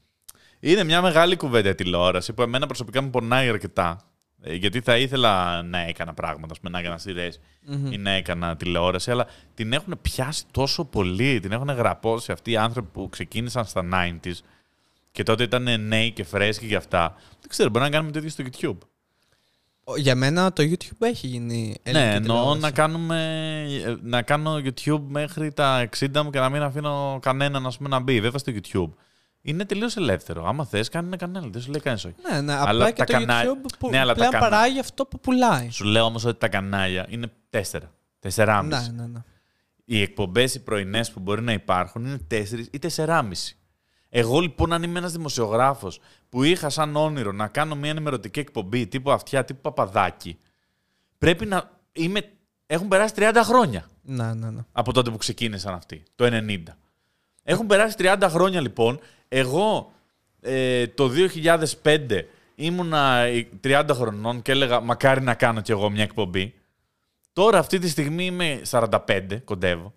είναι 0.59 0.83
μια 0.83 1.01
μεγάλη 1.01 1.35
κουβέντα 1.35 1.69
η 1.69 1.75
τηλεόραση 1.75 2.33
που 2.33 2.41
εμένα 2.41 2.65
προσωπικά 2.65 3.01
μου 3.01 3.09
πονάει 3.09 3.49
αρκετά. 3.49 4.06
Ε, 4.41 4.53
Γιατί 4.55 4.81
θα 4.81 4.97
ήθελα 4.97 5.61
να 5.63 5.77
έκανα 5.79 6.13
πράγματα, 6.13 6.51
ας 6.53 6.59
πούμε, 6.59 6.71
να 6.71 6.79
έκανα 6.79 6.97
σειρές 6.97 7.39
ή 7.89 7.97
να 7.97 8.11
έκανα 8.11 8.55
τηλεόραση, 8.55 9.11
αλλά 9.11 9.27
την 9.53 9.73
έχουν 9.73 9.99
πιάσει 10.01 10.43
τόσο 10.51 10.85
πολύ, 10.85 11.39
την 11.39 11.51
έχουν 11.51 11.69
γραπώσει 11.69 12.31
αυτοί 12.31 12.51
οι 12.51 12.57
άνθρωποι 12.57 12.89
που 12.91 13.09
ξεκίνησαν 13.09 13.65
στα 13.65 13.83
90s 13.93 14.31
και 15.11 15.23
τότε 15.23 15.43
ήταν 15.43 15.81
νέοι 15.87 16.11
και 16.11 16.23
φρέσκοι 16.23 16.67
και 16.67 16.75
αυτά. 16.75 17.15
Δεν 17.39 17.49
ξέρω, 17.49 17.69
μπορεί 17.69 17.83
να 17.85 17.91
κάνουμε 17.91 18.11
το 18.11 18.17
ίδιο 18.19 18.29
στο 18.29 18.43
YouTube. 18.51 18.77
Ο- 19.83 19.97
Για 19.97 20.15
μένα 20.15 20.53
το 20.53 20.63
YouTube 20.63 20.97
έχει 20.99 21.27
γίνει 21.27 21.55
ναι, 21.67 21.73
ελληνική 21.91 22.15
εννοώ 22.15 22.19
τηλεόρασης. 22.37 22.61
να, 22.61 22.71
κάνουμε, 22.71 23.65
ε, 23.85 23.95
να 24.01 24.21
κάνω 24.21 24.55
YouTube 24.63 25.01
μέχρι 25.07 25.53
τα 25.53 25.89
60 25.99 26.23
μου 26.23 26.29
και 26.29 26.39
να 26.39 26.49
μην 26.49 26.61
αφήνω 26.61 27.19
κανέναν 27.21 27.65
ας 27.65 27.77
πούμε, 27.77 27.89
να 27.89 27.99
μπει. 27.99 28.21
Βέβαια 28.21 28.39
στο 28.39 28.51
YouTube 28.55 28.93
είναι 29.51 29.65
τελείως 29.65 29.95
ελεύθερο. 29.97 30.47
Άμα 30.47 30.65
θες, 30.65 30.89
κάνει 30.89 31.07
ένα 31.07 31.15
κανάλι. 31.17 31.49
Δεν 31.51 31.61
σου 31.61 31.71
λέει 31.71 31.81
κανείς 31.81 32.05
όχι. 32.05 32.15
Ναι, 32.31 32.41
ναι, 32.41 32.53
Αλλά 32.53 32.69
απλά 32.69 32.91
και 32.91 33.03
τα 33.03 33.05
το 33.05 33.11
κανάλια- 33.11 33.51
YouTube 33.53 33.71
που 33.79 33.89
Ναι, 33.89 33.97
αλλά 33.99 34.11
τα 34.13 34.17
πλέον 34.17 34.31
κανά- 34.31 34.49
παράγει 34.49 34.79
αυτό 34.79 35.05
που 35.05 35.19
πουλάει. 35.19 35.69
Σου 35.69 35.83
λέω 35.85 36.03
όμως 36.03 36.25
ότι 36.25 36.39
τα 36.39 36.47
κανάλια 36.47 37.05
είναι 37.09 37.31
τέσσερα. 37.49 37.91
Τεσσεράμιση. 38.19 38.91
Ναι, 38.91 39.01
ναι, 39.01 39.07
ναι. 39.07 39.19
Οι 39.85 40.01
εκπομπές 40.01 40.55
οι 40.55 40.63
πρωινές 40.63 41.11
που 41.11 41.19
μπορεί 41.19 41.41
να 41.41 41.51
υπάρχουν 41.51 42.05
είναι 42.05 42.17
4 42.31 42.67
ή 42.71 42.79
4,5. 42.79 43.57
Εγώ 44.09 44.39
λοιπόν, 44.39 44.73
αν 44.73 44.83
είμαι 44.83 44.99
ένας 44.99 45.11
δημοσιογράφος 45.11 45.99
που 46.29 46.43
είχα 46.43 46.69
σαν 46.69 46.95
όνειρο 46.95 47.31
να 47.31 47.47
κάνω 47.47 47.75
μια 47.75 47.89
ενημερωτική 47.89 48.39
εκπομπή 48.39 48.87
τύπου 48.87 49.11
αυτιά, 49.11 49.45
τύπου 49.45 49.61
παπαδάκι, 49.61 50.39
πρέπει 51.17 51.45
να. 51.45 51.69
Είμαι... 51.91 52.21
Έχουν 52.65 52.87
περάσει 52.87 53.13
30 53.17 53.41
χρόνια 53.43 53.85
Ναι, 54.01 54.33
ναι, 54.33 54.49
ναι. 54.49 54.61
από 54.71 54.93
τότε 54.93 55.09
που 55.11 55.17
ξεκίνησαν 55.17 55.73
αυτοί, 55.73 56.03
το 56.15 56.25
90. 56.31 56.63
Έχουν 57.43 57.65
περάσει 57.67 57.95
30 57.99 58.17
χρόνια 58.29 58.61
λοιπόν. 58.61 58.99
Εγώ 59.27 59.91
ε, 60.41 60.87
το 60.87 61.11
2005 61.83 61.99
ήμουνα 62.55 63.17
ε, 63.17 63.47
30 63.63 63.83
χρονών 63.91 64.41
και 64.41 64.51
έλεγα 64.51 64.79
μακάρι 64.79 65.21
να 65.21 65.33
κάνω 65.33 65.61
κι 65.61 65.71
εγώ 65.71 65.89
μια 65.89 66.03
εκπομπή. 66.03 66.53
Τώρα 67.33 67.59
αυτή 67.59 67.79
τη 67.79 67.89
στιγμή 67.89 68.25
είμαι 68.25 68.61
45, 68.69 68.89
κοντεύω. 69.43 69.93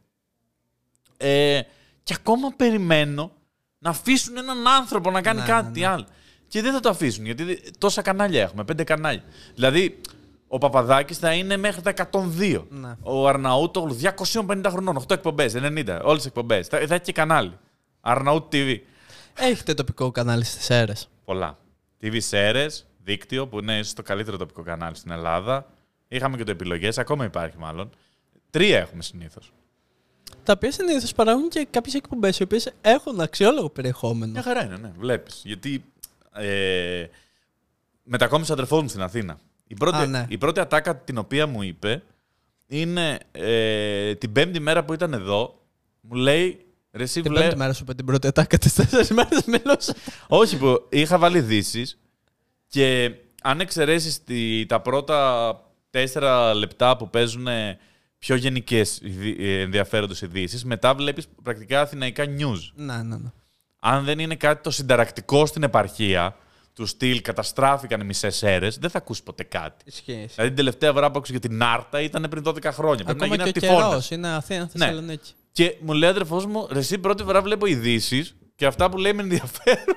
Ε, 1.16 1.60
και 2.02 2.14
ακόμα 2.18 2.52
περιμένω 2.56 3.30
να 3.78 3.90
αφήσουν 3.90 4.36
έναν 4.36 4.66
άνθρωπο 4.68 5.10
να 5.10 5.22
κάνει 5.22 5.40
Ναι, 5.40 5.46
κάτι 5.46 5.80
ναι, 5.80 5.86
ναι. 5.86 5.92
άλλο. 5.92 6.06
Και 6.48 6.62
δεν 6.62 6.72
θα 6.72 6.80
το 6.80 6.88
αφήσουν, 6.88 7.24
γιατί 7.24 7.42
δεν- 7.44 7.58
τόσα 7.78 8.02
κανάλια 8.02 8.42
έχουμε, 8.42 8.64
πέντε 8.64 8.84
κανάλια. 8.84 9.22
Δηλαδή, 9.54 10.00
ο 10.48 10.58
Παπαδάκης 10.58 11.18
θα 11.18 11.32
είναι 11.32 11.56
μέχρι 11.56 11.82
τα 11.82 11.90
102. 11.90 12.66
Ναι. 12.70 12.96
Ο 13.02 13.28
Αρναούτογλου 13.28 13.94
250 13.94 14.64
χρονών, 14.70 14.96
8 14.96 15.14
εκπομπές, 15.14 15.54
90, 15.54 16.00
όλες 16.02 16.16
τις 16.16 16.26
εκπομπές. 16.26 16.66
Θα, 16.68 16.78
θα 16.86 16.94
έχει 16.94 17.02
και 17.02 17.12
κανάλι. 17.12 17.58
Αρναούτ 18.00 18.54
TV. 18.54 18.76
Έχετε 19.36 19.74
τοπικό 19.74 20.10
κανάλι 20.10 20.44
στις 20.44 20.70
αίρες. 20.70 21.08
Πολλά. 21.24 21.58
TV 22.02 22.16
Σέρες, 22.20 22.86
δίκτυο 23.04 23.46
που 23.48 23.58
είναι 23.58 23.78
ίσως 23.78 23.92
το 23.92 24.02
καλύτερο 24.02 24.36
τοπικό 24.36 24.62
κανάλι 24.62 24.96
στην 24.96 25.10
Ελλάδα. 25.10 25.66
Είχαμε 26.08 26.36
και 26.36 26.44
το 26.44 26.50
επιλογές, 26.50 26.98
ακόμα 26.98 27.24
υπάρχει 27.24 27.56
μάλλον. 27.58 27.90
Τρία 28.50 28.78
έχουμε 28.78 29.02
συνήθως. 29.02 29.52
Τα 30.44 30.52
οποία 30.52 30.72
συνήθως 30.72 31.12
παράγουν 31.12 31.48
και 31.48 31.66
κάποιες 31.70 31.94
εκπομπές 31.94 32.38
οι 32.38 32.42
οποίες 32.42 32.72
έχουν 32.80 33.20
αξιόλογο 33.20 33.70
περιεχόμενο. 33.70 34.32
Μια 34.32 34.42
χαρά 34.42 34.64
είναι, 34.64 34.76
ναι. 34.76 34.92
Βλέπεις. 34.98 35.42
Γιατί 35.44 35.84
ε, 36.32 37.06
μετακόμισε 38.02 38.50
ο 38.50 38.54
αδερφός 38.54 38.82
μου 38.82 38.88
στην 38.88 39.02
Αθήνα. 39.02 39.38
Η 39.66 39.74
πρώτη, 39.74 39.96
Α, 39.96 40.06
ναι. 40.06 40.26
η 40.28 40.38
πρώτη 40.38 40.60
ατάκα 40.60 40.96
την 40.96 41.18
οποία 41.18 41.46
μου 41.46 41.62
είπε 41.62 42.02
είναι 42.66 43.18
ε, 43.32 44.14
την 44.14 44.32
πέμπτη 44.32 44.60
μέρα 44.60 44.84
που 44.84 44.92
ήταν 44.92 45.12
εδώ, 45.12 45.60
μου 46.00 46.14
λέει 46.14 46.64
Ρε, 46.92 47.02
εσύ 47.02 47.20
Την 47.20 47.30
βλέ- 47.30 47.42
πέμπτη 47.44 47.56
μέρα 47.58 47.72
σου 47.72 47.82
είπε 47.82 47.94
την 47.94 48.04
πρώτη 48.04 48.26
ατάκα 48.26 48.58
τη 48.58 48.72
τέσσερις 48.72 49.10
μέρες 49.10 49.44
μιλούσα. 49.46 49.94
Όχι, 50.28 50.56
που 50.56 50.86
είχα 50.88 51.18
βάλει 51.18 51.38
ειδήσει 51.38 51.86
και 52.68 53.10
αν 53.42 53.60
εξαιρέσεις 53.60 54.20
τα 54.66 54.80
πρώτα 54.80 55.60
τέσσερα 55.90 56.54
λεπτά 56.54 56.96
που 56.96 57.10
παίζουν 57.10 57.46
πιο 58.18 58.34
γενικές 58.34 59.00
ενδιαφέροντες 59.38 60.20
ειδήσεις, 60.20 60.64
μετά 60.64 60.94
βλέπεις 60.94 61.26
πρακτικά 61.42 61.80
αθηναϊκά 61.80 62.24
news. 62.24 62.70
ναι, 62.74 62.96
ναι, 62.96 63.16
ναι. 63.16 63.30
αν 63.80 64.04
δεν 64.04 64.18
είναι 64.18 64.34
κάτι 64.34 64.62
το 64.62 64.70
συνταρακτικό 64.70 65.46
στην 65.46 65.62
επαρχία, 65.62 66.36
του 66.74 66.86
στυλ 66.86 67.20
καταστράφηκαν 67.22 68.00
οι 68.00 68.04
μισές 68.04 68.42
αίρες, 68.42 68.78
δεν 68.78 68.90
θα 68.90 68.98
ακούσεις 68.98 69.22
ποτέ 69.22 69.42
κάτι. 69.42 69.84
Ισχύει. 69.84 70.12
Δηλαδή 70.12 70.46
την 70.46 70.54
τελευταία 70.56 70.92
φορά 70.92 71.10
που 71.10 71.18
άκουσα 71.18 71.32
για 71.32 71.40
την 71.40 71.62
Άρτα 71.62 72.00
ήταν 72.00 72.26
πριν 72.30 72.42
12 72.46 72.62
χρόνια. 72.72 73.04
Πρέπει 73.04 73.18
να 73.18 73.24
Ακόμα 73.24 73.26
γίνει 73.42 73.52
και 73.52 73.58
ο 73.58 73.60
τυφώνα. 73.60 73.88
καιρός 73.88 74.10
είναι 74.10 74.28
Αθήνα, 74.34 74.70
Ναι. 74.72 74.86
Θεσσαλονίκη. 75.52 75.76
Και 75.76 75.76
μου 75.80 75.92
λέει 75.92 76.08
ο 76.08 76.12
αδερφός 76.12 76.46
μου, 76.46 76.66
«Ρε, 76.70 76.78
εσύ 76.78 76.98
πρώτη 76.98 77.22
φορά 77.22 77.42
βλέπω 77.42 77.66
ειδήσεις 77.66 78.34
και 78.54 78.66
αυτά 78.66 78.90
που 78.90 78.98
λέει 78.98 79.12
με 79.12 79.22
ενδιαφέρουν. 79.22 79.96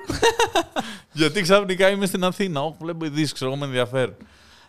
Γιατί 1.12 1.42
ξαφνικά 1.42 1.90
είμαι 1.90 2.06
στην 2.06 2.24
Αθήνα. 2.24 2.60
Όχι, 2.60 2.76
βλέπω 2.80 3.04
ειδήσεις, 3.04 3.32
ξέρω 3.32 3.50
εγώ 3.50 3.60
με 3.60 3.66
ενδιαφέρουν. 3.66 4.16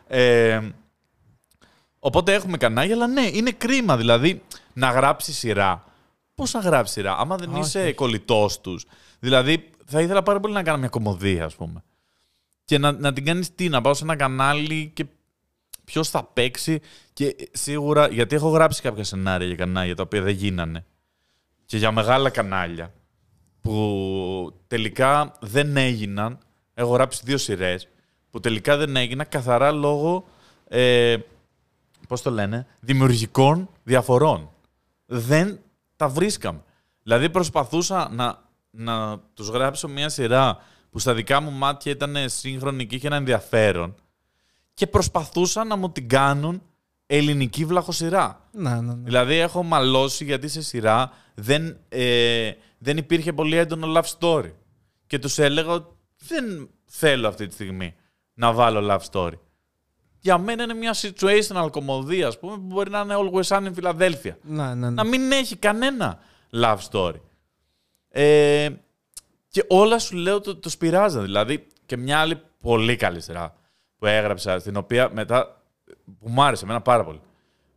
Ε, 0.08 0.60
οπότε 2.00 2.34
έχουμε 2.34 2.58
κανάλια, 2.58 2.96
αλλά 2.96 3.08
ναι, 3.08 3.30
είναι 3.34 3.52
κρίμα 3.52 3.98
δηλαδή 3.98 4.42
να 4.74 4.90
γράψει 4.90 5.34
σειρά. 5.34 5.84
Πώς 6.36 6.54
να 6.54 6.60
γράψει 6.60 6.94
σειρά, 6.94 7.18
άμα 7.18 7.36
δεν 7.36 7.50
Όχι, 7.50 7.60
είσαι 7.60 7.82
όχι. 7.82 7.94
κολλητός 7.94 8.62
τους. 8.62 8.86
Δηλαδή, 9.20 9.70
θα 9.86 10.02
ήθελα 10.02 10.24
πάρα 10.24 10.40
πολύ 10.40 10.54
να 10.54 10.64
κάνω 10.64 10.78
μια 10.78 10.90
κομμωδία, 10.90 11.46
ας 11.46 11.56
πούμε. 11.56 11.84
Και 12.66 12.78
να, 12.78 12.92
να 12.92 13.14
την 13.14 13.26
κάνεις 13.26 13.56
τι, 13.56 13.70
να 13.70 13.82
πάω 13.82 13.94
σε 13.94 14.04
ένα 14.04 14.16
κανάλι 14.16 14.92
και 14.94 15.06
ποιος 15.86 16.10
θα 16.10 16.24
παίξει. 16.24 16.82
Και 17.14 17.36
σίγουρα, 17.52 18.08
γιατί 18.08 18.36
έχω 18.36 18.50
γράψει 18.50 18.82
κάποια 18.82 19.04
σενάρια 19.04 19.48
για 19.48 19.56
κανάλια 19.56 19.96
τα 19.96 20.04
οποία 20.04 20.22
δεν 20.22 20.34
γίνανε. 20.34 20.86
Και 21.66 21.78
για 21.78 21.92
μεγάλα 21.92 22.30
κανάλια 22.30 22.94
που 23.62 24.60
τελικά 24.68 25.32
δεν 25.40 25.78
έγιναν. 25.78 26.38
Έχω 26.74 26.94
γράψει 26.94 27.22
δύο 27.26 27.38
σειρές 27.38 27.88
που 28.30 28.40
τελικά 28.40 28.78
δεν 28.78 28.96
έγιναν 28.96 29.30
καθαρά 29.30 29.72
λόγω. 29.72 30.26
Ε, 30.68 31.18
πώς 32.08 32.22
το 32.22 32.32
λένε, 32.32 32.68
δημιουργικών 32.80 33.70
διαφορών. 33.84 34.50
Δεν 35.06 35.60
τα 35.96 36.08
βρίσκαμε. 36.08 36.64
Δηλαδή 37.04 37.30
προσπαθούσα 37.30 38.10
να, 38.12 38.44
να 38.70 39.20
τους 39.34 39.48
γράψω 39.48 39.88
μια 39.88 40.10
σειρά 40.10 40.58
που 40.90 41.00
στα 41.00 41.14
δικά 41.14 41.40
μου 41.40 41.52
μάτια 41.52 41.92
ήταν 41.92 42.16
σύγχρονη 42.26 42.86
και 42.86 42.96
είχε 42.96 43.08
ένα 43.08 43.16
ενδιαφέρον 43.16 43.96
και 44.76 44.88
προσπαθούσαν 44.88 45.68
να 45.68 45.76
μου 45.76 45.92
την 45.92 46.10
κάνουν 46.10 46.62
ελληνική 47.06 47.66
βλαχοσυρά. 47.66 48.50
Να, 48.52 48.82
ναι, 48.82 48.94
ναι. 48.94 49.02
Δηλαδή 49.04 49.36
έχω 49.36 49.64
μαλώσει 49.64 50.24
γιατί 50.24 50.48
σε 50.48 50.62
σειρά 50.62 51.12
δεν, 51.36 51.78
ε, 51.90 52.52
δεν 52.78 52.98
υπήρχε 52.98 53.34
πολύ 53.34 53.56
έντονο 53.56 53.94
love 53.96 54.20
story. 54.20 54.52
Και 55.08 55.20
τους 55.20 55.38
έλεγα 55.38 55.72
ότι 55.72 55.96
δεν 56.18 56.70
θέλω 56.86 57.28
αυτή 57.28 57.48
τη 57.48 57.54
στιγμή 57.54 57.96
να 58.34 58.54
βάλω 58.54 58.94
love 58.94 59.12
story. 59.12 59.40
Για 60.20 60.38
μένα 60.38 60.64
είναι 60.64 60.74
μια 60.74 60.96
situational 60.96 61.68
κομμωδία, 61.72 62.28
ας 62.28 62.40
πούμε, 62.40 62.56
που 62.56 62.66
μπορεί 62.66 62.90
να 62.90 63.00
είναι 63.00 63.16
Always 63.18 63.48
Sunny 63.48 63.72
in 63.74 63.84
Philadelphia. 63.84 64.34
Ναι, 64.42 64.64
ναι, 64.64 64.74
ναι. 64.74 64.90
Να 64.90 65.04
μην 65.04 65.32
έχει 65.32 65.56
κανένα 65.56 66.20
love 66.52 66.78
story. 66.92 67.20
Ε, 68.10 68.70
και 69.48 69.66
όλα 69.68 70.00
σου 70.00 70.16
λέω 70.16 70.42
το, 70.42 70.56
το 70.56 70.70
σπηράζα. 70.70 71.22
Δηλαδή 71.22 71.68
και 71.86 71.98
μια 71.98 72.20
άλλη 72.20 72.42
πολύ 72.62 72.96
καλή 72.96 73.22
σειρά 73.22 73.56
που 74.06 74.12
έγραψα, 74.12 74.60
στην 74.60 74.76
οποία 74.76 75.10
μετά 75.14 75.62
που 76.20 76.30
μου 76.30 76.44
άρεσε 76.44 76.64
εμένα 76.64 76.82
πάρα 76.82 77.04
πολύ. 77.04 77.22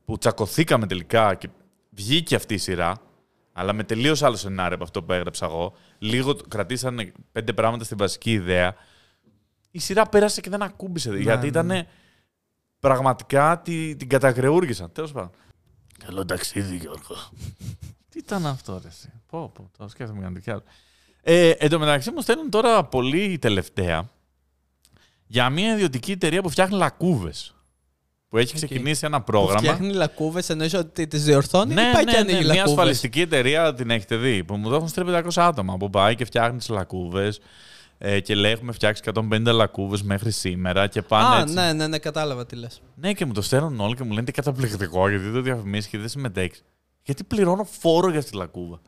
Που 0.05 0.19
τσακωθήκαμε 0.19 0.87
τελικά 0.87 1.35
και 1.35 1.49
βγήκε 1.91 2.35
αυτή 2.35 2.55
η 2.55 2.59
σειρά, 2.59 2.97
αλλά 3.53 3.73
με 3.73 3.85
τελείως 3.85 4.23
άλλο 4.23 4.37
σενάριο 4.37 4.75
από 4.75 4.85
αυτό 4.85 5.03
που 5.03 5.13
έγραψα 5.13 5.47
εγώ. 5.47 5.75
Λίγο 5.99 6.35
κρατήσανε 6.49 7.13
πέντε 7.33 7.53
πράγματα 7.53 7.85
στη 7.85 7.95
βασική 7.95 8.33
ιδέα. 8.33 8.75
Η 9.71 9.79
σειρά 9.79 10.07
πέρασε 10.09 10.41
και 10.41 10.51
δεν 10.51 10.63
ακούμπησε. 10.63 11.17
γιατί 11.17 11.41
ναι, 11.41 11.47
ήταν 11.47 11.87
πραγματικά 12.81 13.61
τη, 13.65 13.97
την 13.97 14.09
κατακρεούργησαν. 14.09 14.93
Τέλος 14.93 15.13
πάντων. 15.13 15.31
Καλό 16.05 16.25
ταξίδι, 16.25 16.77
Γιώργο. 16.77 17.17
Τι 18.09 18.19
ήταν 18.19 18.47
αυτό, 18.47 18.81
ρε. 18.83 18.89
εσύ; 18.89 19.13
Πω, 19.27 19.49
πω, 19.55 19.71
το 19.79 19.89
σκέφτομαι 19.89 20.19
για 20.19 20.31
να 20.31 20.41
τι 20.41 20.51
άλλο. 20.51 20.63
Ε, 21.23 21.51
εν 21.51 21.71
τω 21.71 21.79
μεταξύ 21.79 22.11
μου 22.11 22.21
στέλνουν 22.21 22.51
τώρα 22.51 22.85
πολύ 22.85 23.39
τελευταία 23.39 24.09
για 25.29 25.51
μια 25.51 25.73
ιδιωτική 25.73 26.13
εταιρεία 26.13 26.43
που 26.43 26.49
φτιάχνει 26.49 26.77
λακκούβες. 26.77 27.53
Που 28.29 28.37
έχει 28.39 28.55
ξεκινήσει 28.55 29.07
ένα 29.07 29.19
Που 29.19 29.25
πρόγραμμα. 29.25 29.59
φτιάχνει 29.59 29.93
λακκούβες, 29.93 30.49
εννοείς 30.51 30.75
ότι 30.75 31.07
τις 31.07 31.25
διορθώνει 31.25 31.75
Ναι, 31.75 31.81
ή 31.83 31.93
πάει 31.93 32.05
ναι, 32.05 32.13
και 32.13 32.17
ναι, 32.17 32.23
ανοίγει 32.23 32.37
μια 32.39 32.47
λακκούβες; 32.47 32.71
ασφαλιστική 32.71 33.21
εταιρεία 33.21 33.75
την 33.75 33.91
έχετε 33.91 34.17
δει. 34.17 34.45
Που 34.45 34.57
μου 34.57 34.69
το 34.69 34.75
έχουν 34.75 34.89
στείλει 34.89 35.11
500 35.11 35.23
άτομα. 35.37 35.77
Που 35.77 35.91
πάει 35.91 36.15
και 36.15 36.25
φτιάχνει 36.25 36.59
τις 36.59 36.69
λακκούβες. 36.69 37.41
Ε, 37.99 38.21
και 38.21 38.35
λέει: 38.35 38.53
Έχουμε 38.53 38.73
φτιάξει 38.73 39.03
150 39.15 39.43
λακκούβες 39.53 40.03
μέχρι 40.03 40.31
σήμερα. 40.31 40.87
Και 40.87 41.03
πάνε 41.03 41.37
Α, 41.37 41.41
έτσι. 41.41 41.55
ναι, 41.55 41.73
ναι, 41.73 41.87
ναι, 41.87 41.99
κατάλαβα 41.99 42.47
τι 42.47 42.57
λες. 42.57 42.83
Ναι, 42.95 43.13
και 43.13 43.25
μου 43.25 43.33
το 43.33 43.43
στέλνουν 43.43 43.81
όλοι 43.81 43.95
και 43.95 44.03
μου 44.03 44.11
λένε 44.13 44.25
τι 44.27 44.33
καταπληκτικό 44.33 45.09
γιατί 45.09 45.33
το 45.33 45.41
διαφημίσεις 45.41 45.91
και 45.91 45.99
δεν 45.99 46.09
συμμετέχεις. 46.09 46.65
Γιατί 47.03 47.25
πληρώνω 47.25 47.65
φόρο 47.81 48.11
για 48.11 48.19
αυτή 48.19 48.31
τη 48.31 48.37
λακκούβα. 48.37 48.81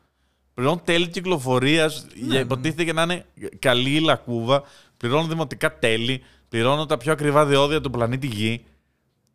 Πληρώνω 0.53 0.81
τέλη 0.85 1.07
κυκλοφορίας. 1.07 2.05
ναι. 2.27 2.37
υποτίθεται 2.37 2.83
και 2.83 2.93
να 2.93 3.01
είναι 3.01 3.25
καλή 3.59 3.95
η 3.95 3.99
λακκούβα. 3.99 4.63
Πληρώνω 5.01 5.27
δημοτικά 5.27 5.79
τέλη. 5.79 6.23
Πληρώνω 6.49 6.85
τα 6.85 6.97
πιο 6.97 7.11
ακριβά 7.11 7.45
διόδια 7.45 7.81
του 7.81 7.89
πλανήτη 7.89 8.27
Γη. 8.27 8.65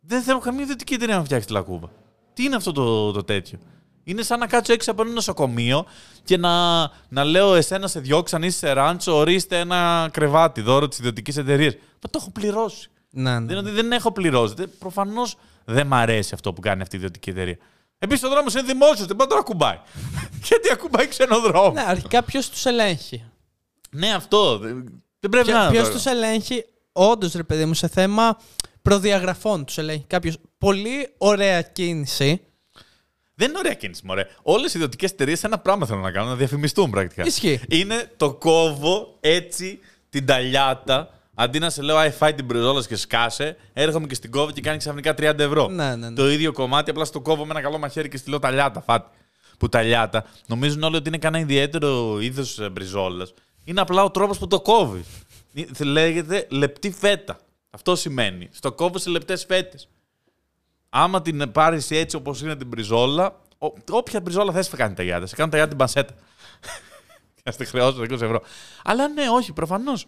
Δεν 0.01 0.21
θέλω 0.21 0.39
καμία 0.39 0.63
ιδιωτική 0.63 0.93
εταιρεία 0.93 1.15
να 1.15 1.23
φτιάξει 1.23 1.47
τη 1.47 1.53
λακκούβα. 1.53 1.89
Τι 2.33 2.43
είναι 2.43 2.55
αυτό 2.55 2.71
το, 2.71 3.11
το 3.11 3.23
τέτοιο; 3.23 3.59
Είναι 4.03 4.21
σαν 4.21 4.39
να 4.39 4.47
κάτσω 4.47 4.73
έξω 4.73 4.91
από 4.91 5.01
ένα 5.01 5.11
νοσοκομείο 5.11 5.85
και 6.23 6.37
να, 6.37 6.79
να 7.09 7.23
λέω 7.23 7.55
εσένα 7.55 7.87
σε 7.87 7.99
διώξαν, 7.99 8.43
είσαι 8.43 8.57
σε 8.57 8.71
ράντσο, 8.71 9.15
ορίστε 9.15 9.59
ένα 9.59 10.09
κρεβάτι 10.13 10.61
δώρο 10.61 10.87
της 10.87 10.99
ιδιωτικής 10.99 11.37
εταιρείας. 11.37 11.73
Μα 11.73 12.09
το 12.09 12.19
έχω 12.21 12.31
πληρώσει. 12.31 12.89
Ναι, 13.09 13.39
ναι. 13.39 13.45
Δεν 13.45 13.57
είναι 13.57 13.69
ότι 13.69 13.69
δεν 13.69 13.91
έχω 13.91 14.11
πληρώσει. 14.11 14.55
Προφανώς 14.79 15.35
δεν 15.65 15.87
μ' 15.87 15.93
αρέσει 15.93 16.33
αυτό 16.33 16.53
που 16.53 16.61
κάνει 16.61 16.81
αυτή 16.81 16.95
η 16.95 16.99
ιδιωτική 16.99 17.29
εταιρεία. 17.29 17.57
Επίσης 17.99 18.23
ο 18.23 18.29
δρόμος 18.29 18.53
είναι 18.53 18.63
δημόσιος, 18.63 19.07
δεν 19.07 19.15
μπορεί 19.15 19.29
να 19.29 19.35
τον 19.35 19.37
ακουμπάει. 19.37 19.79
Γιατί 20.47 20.71
ακουμπάει 20.71 21.07
ξενοδρόμο. 21.07 21.71
Ναι, 21.71 21.83
αρχικά 21.87 22.23
ποιος 22.23 22.49
τους 22.49 22.65
ελέγχει; 22.65 23.23
ναι, 23.89 24.13
αυτό. 24.13 24.59
Δεν 25.19 25.31
δεν 25.31 25.43
πρέπει 25.43 25.51
να 25.51 25.69
Ποιος 25.69 25.83
είναι. 25.85 25.93
τους 25.93 26.05
ελέγχει, 26.05 26.65
όντως 26.91 27.33
ρε 27.33 27.43
παιδί 27.43 27.65
μου, 27.65 27.73
σε 27.73 27.87
θέμα 27.87 28.37
προδιαγραφών 28.81 29.65
τους 29.65 29.77
ελέγχει 29.77 30.05
κάποιος. 30.07 30.37
Πολύ 30.57 31.13
ωραία 31.17 31.61
κίνηση. 31.61 32.41
Δεν 33.35 33.49
είναι 33.49 33.57
ωραία 33.57 33.73
κίνηση, 33.73 34.01
μωρέ. 34.05 34.27
Όλες 34.41 34.73
οι 34.73 34.77
ιδιωτικές 34.77 35.11
εταιρείες 35.11 35.43
ένα 35.43 35.59
πράγμα 35.59 35.85
θέλουν 35.85 36.01
να 36.01 36.11
κάνουν, 36.11 36.29
να 36.29 36.35
διαφημιστούν 36.35 36.89
πρακτικά. 36.89 37.25
Ισχύει. 37.25 37.59
Είναι 37.69 38.11
το 38.17 38.33
κόβω 38.33 39.17
έτσι 39.19 39.79
την 40.09 40.25
ταλιάτα. 40.25 41.09
Αντί 41.39 41.59
να 41.59 41.69
σε 41.69 41.81
λέω, 41.81 41.97
Άι, 41.97 42.09
φάει 42.09 42.33
την 42.33 42.45
μπριζόλα 42.45 42.83
και 42.87 42.95
σκάσε, 42.95 43.57
έρχομαι 43.73 44.07
και 44.07 44.15
στην 44.15 44.31
κόβω 44.31 44.51
και 44.51 44.61
κάνει 44.61 44.77
ξαφνικά 44.77 45.13
30 45.17 45.39
ευρώ. 45.39 45.67
Ναι, 45.67 45.95
ναι, 45.95 46.09
ναι. 46.09 46.15
Το 46.15 46.29
ίδιο 46.29 46.51
κομμάτι, 46.51 46.89
απλά 46.89 47.05
στο 47.05 47.21
κόβω 47.21 47.45
με 47.45 47.51
ένα 47.51 47.61
καλό 47.61 47.77
μαχαίρι 47.77 48.09
και 48.09 48.17
στη 48.17 48.29
λέω 48.29 48.39
ταλιάτα, 48.39 48.81
φάτε. 48.81 49.07
Που 49.57 49.69
ταλιάτα 49.69 50.25
νομίζουν 50.47 50.83
όλοι 50.83 50.95
ότι 50.95 51.07
είναι 51.07 51.17
κανένα 51.17 51.43
ιδιαίτερο 51.43 52.19
είδος 52.21 52.67
μπριζόλας. 52.71 53.33
Είναι 53.67 53.81
απλά 53.81 54.03
ο 54.03 54.11
τρόπος 54.11 54.37
που 54.37 54.47
το 54.47 54.61
κόβεις. 54.61 55.05
Λέγεται 55.79 56.47
λεπτή 56.49 56.91
φέτα. 56.91 57.39
Αυτό 57.69 57.95
σημαίνει. 57.95 58.47
Στο 58.51 58.71
κόβω 58.71 58.97
σε 58.97 59.09
λεπτές 59.09 59.45
φέτες. 59.45 59.89
Άμα 60.89 61.21
την 61.21 61.51
πάρεις 61.51 61.91
έτσι 61.91 62.15
όπως 62.15 62.41
είναι 62.41 62.55
την 62.55 62.67
μπριζόλα, 62.67 63.41
ο- 63.57 63.73
όποια 63.91 64.21
μπριζόλα 64.21 64.51
θες 64.51 64.67
θα 64.67 64.77
κάνει 64.77 64.93
τα 64.95 65.03
γιάτα. 65.03 65.25
Σε 65.27 65.35
κάνουν 65.35 65.51
τα 65.51 65.57
γιάτα 65.57 65.69
την 65.69 65.79
πανσέτα. 65.79 66.13
Και 67.35 67.41
να 67.43 67.51
στη 67.51 67.65
χρεώσω 67.65 68.01
20 68.01 68.11
ευρώ. 68.11 68.41
Αλλά 68.83 69.07
ναι, 69.07 69.29
όχι, 69.29 69.53
προφανώς. 69.53 70.05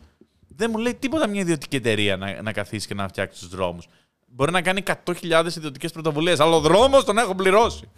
Δεν 0.47 0.69
μου 0.73 0.77
λέει 0.77 0.95
τίποτα 0.95 1.27
μια 1.27 1.41
ιδιωτική 1.41 1.75
εταιρεία 1.75 2.17
να, 2.17 2.41
να 2.41 2.51
καθίσει 2.53 2.87
και 2.87 2.93
να 2.93 3.07
φτιάξει 3.07 3.39
τους 3.39 3.49
δρόμους. 3.49 3.87
Μπορεί 4.27 4.51
να 4.51 4.61
κάνει 4.61 4.83
100.000 5.05 5.43
ιδιωτικές 5.57 5.91
πρωτοβουλίες, 5.91 6.39
αλλά 6.39 6.55
ο 6.55 6.59
δρόμος 6.59 7.03
τον 7.03 7.17
έχω 7.17 7.35
πληρώσει. 7.35 7.89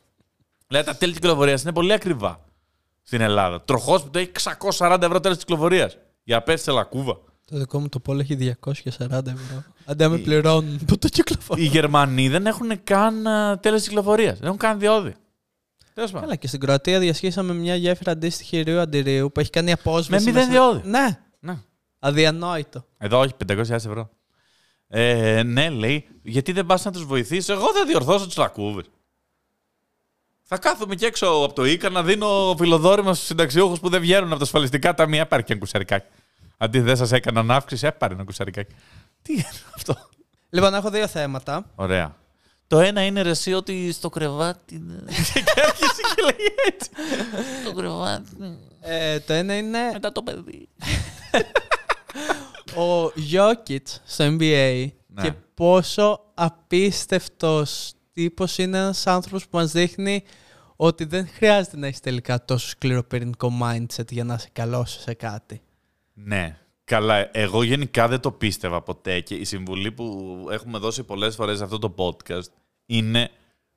Δηλαδή 0.68 0.86
τα 0.86 0.96
τέλη 0.96 1.12
κυκλοφορίας 1.12 1.62
είναι 1.62 1.72
πολύ 1.72 1.92
ακριβά 1.92 2.40
στην 3.02 3.20
Ελλάδα. 3.20 3.62
Τροχός 3.62 4.02
που 4.02 4.10
το 4.10 4.18
έχει 4.18 4.30
640 4.78 4.98
ευρώ 5.02 5.20
τέλος 5.20 5.38
κυκλοφορίας. 5.38 5.96
Για 6.22 6.42
πέσει 6.42 6.62
σε 6.64 6.70
λακκούβα. 6.70 7.18
Το 7.50 7.58
δικό 7.58 7.80
μου 7.80 7.88
το 7.88 8.00
πόλο 8.00 8.20
έχει 8.20 8.34
240 8.36 9.26
ευρώ. 9.26 9.64
Αντί 9.84 10.02
να 10.02 10.08
με 10.08 10.18
πληρώνουν 10.18 10.78
που 10.86 10.98
το 10.98 11.08
κυκλοφορεί. 11.08 11.62
Οι 11.62 11.66
Γερμανοί 11.66 12.28
δεν 12.28 12.46
έχουν 12.46 12.84
καν 12.84 13.22
τέλος 13.60 13.82
κυκλοφορίας. 13.82 14.38
Δεν 14.38 14.46
έχουν 14.46 14.58
καν 14.58 14.78
διόδια. 14.78 15.14
Τέλος 15.94 16.10
πάντων. 16.10 16.26
Καλά, 16.28 16.38
και 16.40 16.46
στην 16.46 16.60
Κροατία 16.60 16.98
διασχίσαμε 16.98 17.52
μια 17.54 17.74
γέφυρα 17.74 18.12
αντίστοιχη 18.12 18.60
Ρίου 18.60 18.78
Αντιρίου 18.80 19.32
που 19.32 19.40
έχει 19.40 19.50
κάνει 19.50 19.72
απόσβεση. 19.72 20.24
Με 20.24 20.30
μηδέν 20.32 20.48
μέσα- 20.48 20.60
διόδια. 20.70 20.90
Ναι, 20.90 21.18
Ναι. 21.40 21.58
αδιανόητο. 21.98 22.84
Εδώ 22.98 23.18
όχι, 23.20 23.32
500.000 23.46 23.74
ευρώ. 23.86 24.10
Ε, 24.88 25.42
ναι, 25.42 25.70
λέει, 25.70 26.06
γιατί 26.22 26.52
δεν 26.52 26.66
πας 26.66 26.84
να 26.84 26.90
τους 26.92 27.04
βοηθήσεις. 27.04 27.48
Εγώ 27.48 27.72
θα 27.72 27.84
διορθώσω 27.86 28.26
τι 28.26 28.38
λακκούβες. 28.38 28.84
Θα 30.52 30.58
κάθομαι 30.58 30.94
και 30.94 31.06
έξω 31.06 31.26
από 31.26 31.52
το 31.52 31.64
Ίκα 31.64 31.88
να 31.88 32.02
δίνω 32.02 32.54
φιλοδόρημα 32.58 33.14
στους 33.14 33.26
συνταξιούχους 33.26 33.80
που 33.80 33.88
δεν 33.88 34.00
βγαίνουν 34.00 34.28
από 34.28 34.36
τα 34.38 34.44
ασφαλιστικά 34.44 34.94
ταμεία. 34.94 35.22
Υπάρχει 35.22 35.46
και 35.46 35.52
ένα 35.52 35.60
κουσαρικάκι. 35.60 36.06
Αντί 36.56 36.80
δεν 36.80 36.96
σας 36.96 37.12
έκαναν 37.12 37.50
αύξηση, 37.50 37.86
έπαρε 37.86 38.14
ένα 38.14 38.24
κουσαρικάκι. 38.24 38.74
Τι 39.22 39.32
είναι 39.32 39.48
αυτό; 39.76 39.96
Λοιπόν, 40.50 40.74
έχω 40.74 40.90
δύο 40.90 41.06
θέματα. 41.08 41.64
Ωραία. 41.74 42.16
Το 42.66 42.78
ένα 42.80 43.04
είναι 43.04 43.22
ρε 43.22 43.30
εσύ 43.30 43.52
ότι 43.52 43.92
στο 43.92 44.08
κρεβάτι. 44.08 44.74
είναι- 44.74 45.02
και 45.54 45.60
άρχισε 45.64 46.02
και 46.14 46.22
λέει 46.22 46.54
έτσι. 46.72 46.90
Στο 47.64 47.72
κρεβάτι. 47.72 48.58
Ε, 48.80 49.20
το 49.20 49.32
ένα 49.32 49.56
είναι 49.56 49.78
Μετά 49.92 50.12
το 50.12 50.22
παιδί. 50.22 50.68
ο 52.76 53.12
Jokic 53.32 53.84
στο 54.04 54.24
NBA 54.38 54.86
Ναι. 55.06 55.22
και 55.22 55.32
πόσο 55.54 56.20
απίστευτος 56.34 57.92
τύπος 58.12 58.58
είναι 58.58 58.78
ένας 58.78 59.06
άνθρωπος 59.06 59.42
που 59.48 59.56
μας 59.56 59.72
δείχνει 59.72 60.22
ότι 60.82 61.04
δεν 61.04 61.28
χρειάζεται 61.28 61.76
να 61.76 61.86
έχεις 61.86 62.00
τελικά 62.00 62.44
τόσο 62.44 62.68
σκληροπυρηνικό 62.68 63.52
mindset 63.62 64.10
για 64.10 64.24
να 64.24 64.34
είσαι 64.34 64.48
καλό 64.52 64.84
σε 64.84 65.14
κάτι. 65.14 65.60
Ναι. 66.12 66.58
Καλά, 66.84 67.28
εγώ 67.32 67.62
γενικά 67.62 68.08
δεν 68.08 68.20
το 68.20 68.32
πίστευα 68.32 68.82
ποτέ 68.82 69.20
και 69.20 69.34
η 69.34 69.44
συμβουλή 69.44 69.92
που 69.92 70.46
έχουμε 70.50 70.78
δώσει 70.78 71.02
πολλές 71.02 71.34
φορές 71.34 71.58
σε 71.58 71.64
αυτό 71.64 71.78
το 71.78 71.94
podcast 71.96 72.52
είναι 72.86 73.30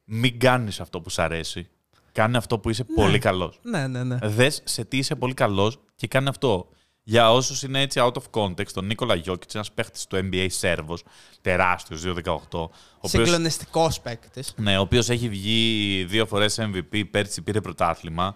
μην 0.03 0.39
κάνεις 0.39 0.79
αυτό 0.79 1.01
που 1.01 1.09
σ' 1.09 1.19
αρέσει. 1.19 1.67
Κάνε 2.11 2.37
αυτό 2.37 2.59
που 2.59 2.69
είσαι 2.69 2.83
πολύ 2.83 3.19
καλός. 3.19 3.59
Ναι, 3.61 3.87
ναι, 3.87 4.03
ναι. 4.03 4.17
Δες 4.21 4.61
σε 4.63 4.85
τι 4.85 4.97
είσαι 4.97 5.15
πολύ 5.15 5.33
καλός 5.33 5.79
και 5.95 6.07
κάνε 6.07 6.29
αυτό. 6.29 6.69
Για 7.03 7.31
όσους 7.31 7.63
είναι 7.63 7.81
έτσι 7.81 7.99
out 8.03 8.11
of 8.13 8.41
context, 8.41 8.71
τον 8.73 8.85
Νίκολα 8.85 9.15
Γιώκητς, 9.15 9.55
ένας 9.55 9.71
παίχτης 9.71 10.05
του 10.05 10.17
NBA 10.17 10.45
Σέρβος, 10.49 11.03
τεράστιος, 11.41 12.01
2-18, 12.01 12.59
ο 12.59 12.69
οποίος, 12.97 13.11
Συγκλονιστικός 13.27 13.99
παίκτης. 14.01 14.53
ναι, 14.57 14.77
ο 14.77 14.81
οποίος 14.81 15.09
έχει 15.09 15.29
βγει 15.29 16.03
δύο 16.09 16.25
φορές 16.25 16.59
MVP, 16.61 17.03
πέρσι 17.11 17.41
πήρε 17.41 17.61
πρωτάθλημα 17.61 18.35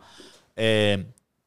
ε, 0.53 0.95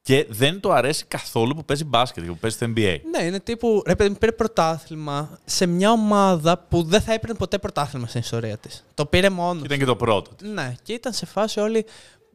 και 0.02 0.26
δεν 0.28 0.60
του 0.60 0.72
αρέσει 0.72 1.04
καθόλου 1.08 1.54
που 1.54 1.64
παίζει 1.64 1.84
μπάσκετ 1.84 2.24
και 2.24 2.30
που 2.30 2.38
παίζει 2.38 2.56
στο 2.56 2.66
NBA. 2.76 2.96
Ναι, 3.10 3.22
είναι 3.24 3.40
τύπου. 3.40 3.82
Ρε 3.86 3.96
παιδί 3.96 4.10
μου, 4.10 4.16
πήρε 4.16 4.32
πρωτάθλημα 4.32 5.38
σε 5.44 5.66
μια 5.66 5.90
ομάδα 5.90 6.58
που 6.58 6.82
δεν 6.82 7.00
θα 7.00 7.12
έπαιρνε 7.12 7.34
ποτέ 7.36 7.58
πρωτάθλημα 7.58 8.06
στην 8.06 8.20
ιστορία 8.20 8.56
της. 8.56 8.84
Το 8.94 9.06
πήρε 9.06 9.30
μόνος. 9.30 9.64
Ήταν 9.64 9.78
και 9.78 9.84
το 9.84 9.96
πρώτο. 9.96 10.30
της. 10.34 10.48
Ναι, 10.50 10.74
και 10.82 10.92
ήταν 10.92 11.12
σε 11.12 11.26
φάση 11.26 11.60
όλοι 11.60 11.84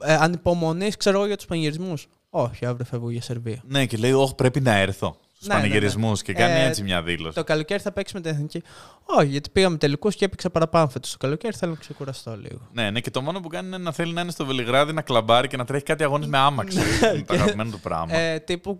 ε, 0.01 0.13
ανυπομονής, 0.13 0.97
ξέρω 0.97 1.17
εγώ, 1.17 1.25
για 1.25 1.35
τους 1.35 1.45
πανηγυρισμούς. 1.45 2.07
Όχι, 2.37 2.65
αύριο 2.65 2.85
φεύγω 2.85 3.09
για 3.09 3.21
Σερβία. 3.21 3.61
Ναι, 3.67 3.85
και 3.85 3.97
λέει, 3.97 4.11
Όχι, 4.11 4.35
πρέπει 4.35 4.61
να 4.61 4.71
έρθω 4.77 5.17
στους 5.35 5.47
Ναι, 5.47 5.53
ναι, 5.53 5.59
ναι. 5.61 5.67
πανηγυρισμούς 5.67 6.21
και 6.21 6.33
κάνει 6.33 6.53
Ε, 6.59 6.65
έτσι 6.65 6.83
μια 6.83 7.01
δήλωση. 7.03 7.35
Το 7.35 7.43
καλοκαίρι 7.43 7.81
θα 7.81 7.91
παίξει 7.91 8.13
με 8.15 8.21
την 8.21 8.31
εθνική. 8.31 8.61
Όχι, 9.05 9.27
γιατί 9.27 9.49
πήγαμε 9.49 9.77
τελικούς 9.77 10.15
και 10.15 10.25
έπαιξα 10.25 10.49
παραπάνω 10.49 10.87
φέτος. 10.89 11.11
Το 11.11 11.17
καλοκαίρι 11.17 11.55
θέλω 11.57 11.71
να 11.71 11.77
ξεκουραστώ 11.77 12.37
λίγο. 12.37 12.67
Ναι, 12.73 12.89
ναι, 12.91 12.99
και 12.99 13.11
το 13.11 13.21
μόνο 13.21 13.39
που 13.39 13.47
κάνει 13.47 13.67
είναι 13.67 13.77
να 13.77 13.91
θέλει 13.91 14.13
να 14.13 14.21
είναι 14.21 14.31
στο 14.31 14.45
Βελιγράδι, 14.45 14.93
να 14.93 15.01
κλαμπάρει 15.01 15.47
και 15.47 15.57
να 15.57 15.65
τρέχει 15.65 15.83
κάτι 15.83 16.03
αγώνες 16.03 16.27
με 16.27 16.37
άμαξι. 16.37 16.77
είναι 17.13 17.23
το 17.27 17.33
αγαπημένο 17.33 17.71
του 17.71 17.79
πράγμα. 17.79 18.15
Ε, 18.15 18.39
τύπου 18.39 18.79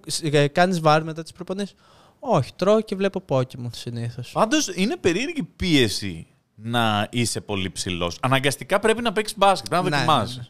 κάνεις 0.51 0.79
βάρ 0.79 1.03
μετά 1.03 1.21
τις 1.23 1.31
προπονήσεις. 1.31 1.75
Όχι, 2.19 2.51
τρώω 2.55 2.81
και 2.81 2.95
βλέπω 2.95 3.21
Pokémon 3.29 3.69
συνήθως. 3.71 4.31
Πάντως 4.31 4.67
είναι 4.75 4.97
περίεργη 4.97 5.43
πίεση 5.43 6.27
να 6.55 7.07
είσαι 7.11 7.41
πολύ 7.41 7.71
ψηλός. 7.71 8.17
Αναγκαστικά 8.21 8.79
πρέπει 8.79 9.01
να 9.01 9.11
παίξεις 9.11 9.37
μπάσκετ, 9.37 9.69
πρέπει 9.69 9.83
να 9.83 9.89
Ναι, 9.89 9.95
δοκιμάσει. 10.05 10.35
ναι, 10.37 10.41
ναι. 10.41 10.47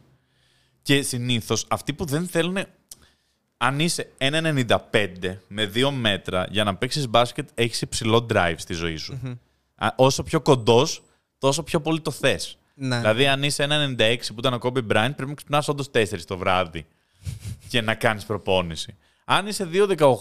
Και 0.81 1.01
συνήθως 1.01 1.65
αυτοί 1.69 1.93
που 1.93 2.05
δεν 2.05 2.27
θέλουν. 2.27 2.57
Αν 3.66 3.80
είσαι 3.80 4.09
1,95 4.18 5.38
με 5.47 5.72
2 5.76 5.89
μέτρα 5.91 6.47
για 6.49 6.63
να 6.63 6.76
παίξεις 6.76 7.07
μπάσκετ, 7.07 7.49
έχεις 7.53 7.82
υψηλό 7.82 8.26
drive 8.34 8.55
στη 8.57 8.74
ζωή 8.74 8.95
σου. 8.95 9.39
Α, 9.76 9.88
Όσο 9.95 10.24
πιο 10.24 10.41
κοντός, 10.41 11.03
τόσο 11.38 11.63
πιο 11.63 11.82
πολύ 11.82 12.01
το 12.01 12.11
θες. 12.11 12.57
Ναι. 12.74 12.97
Δηλαδή, 12.97 13.28
αν 13.28 13.43
είσαι 13.43 13.68
1,96 13.70 14.18
που 14.28 14.36
ήταν 14.38 14.53
ο 14.53 14.57
Kobe 14.61 14.78
Bryant, 14.78 15.11
πρέπει 15.16 15.26
να 15.30 15.34
ξυπνάς 15.34 15.68
όντως 15.68 15.89
4 15.91 16.26
το 16.26 16.38
βράδυ 16.38 16.86
και 17.70 17.82
να 17.82 17.95
κάνεις 17.95 18.26
προπόνηση. 18.26 18.95
Αν 19.26 19.47
είσαι 19.47 19.70
2,18, 19.74 20.16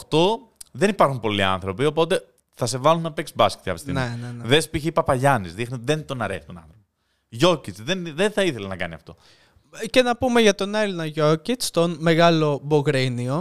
δεν 0.72 0.88
υπάρχουν 0.88 1.20
πολλοί 1.20 1.42
άνθρωποι, 1.42 1.84
οπότε 1.84 2.26
θα 2.54 2.66
σε 2.66 2.78
βάλουν 2.78 3.02
να 3.02 3.12
παίξεις 3.12 3.36
μπάσκετ 3.36 3.64
κάποια 3.64 3.80
στιγμή. 3.80 4.00
Ναι, 4.00 4.18
ναι, 4.20 4.32
ναι. 4.32 4.48
Δες 4.48 4.70
π.χ. 4.70 4.86
Παπαγιάννης, 4.92 5.54
δείχνει 5.54 5.74
ότι 5.74 5.84
δεν 5.84 6.06
τον 6.06 6.22
αρέσει 6.22 6.46
τον 6.46 6.56
άνθρωπο. 6.56 6.78
Γιώκητς, 7.28 7.82
δεν, 7.82 8.14
δεν 8.14 8.30
θα 8.30 8.42
ήθελε 8.42 8.66
να 8.66 8.76
κάνει 8.76 8.94
αυτό. 8.94 9.16
Και 9.90 10.02
να 10.02 10.16
πούμε 10.16 10.40
για 10.40 10.54
τον 10.54 10.74
Έλληνα 10.74 11.04
Γιώκητ, 11.04 11.62
τον 11.72 11.96
μεγάλο 12.00 12.60
Μπογρίνιο, 12.62 13.34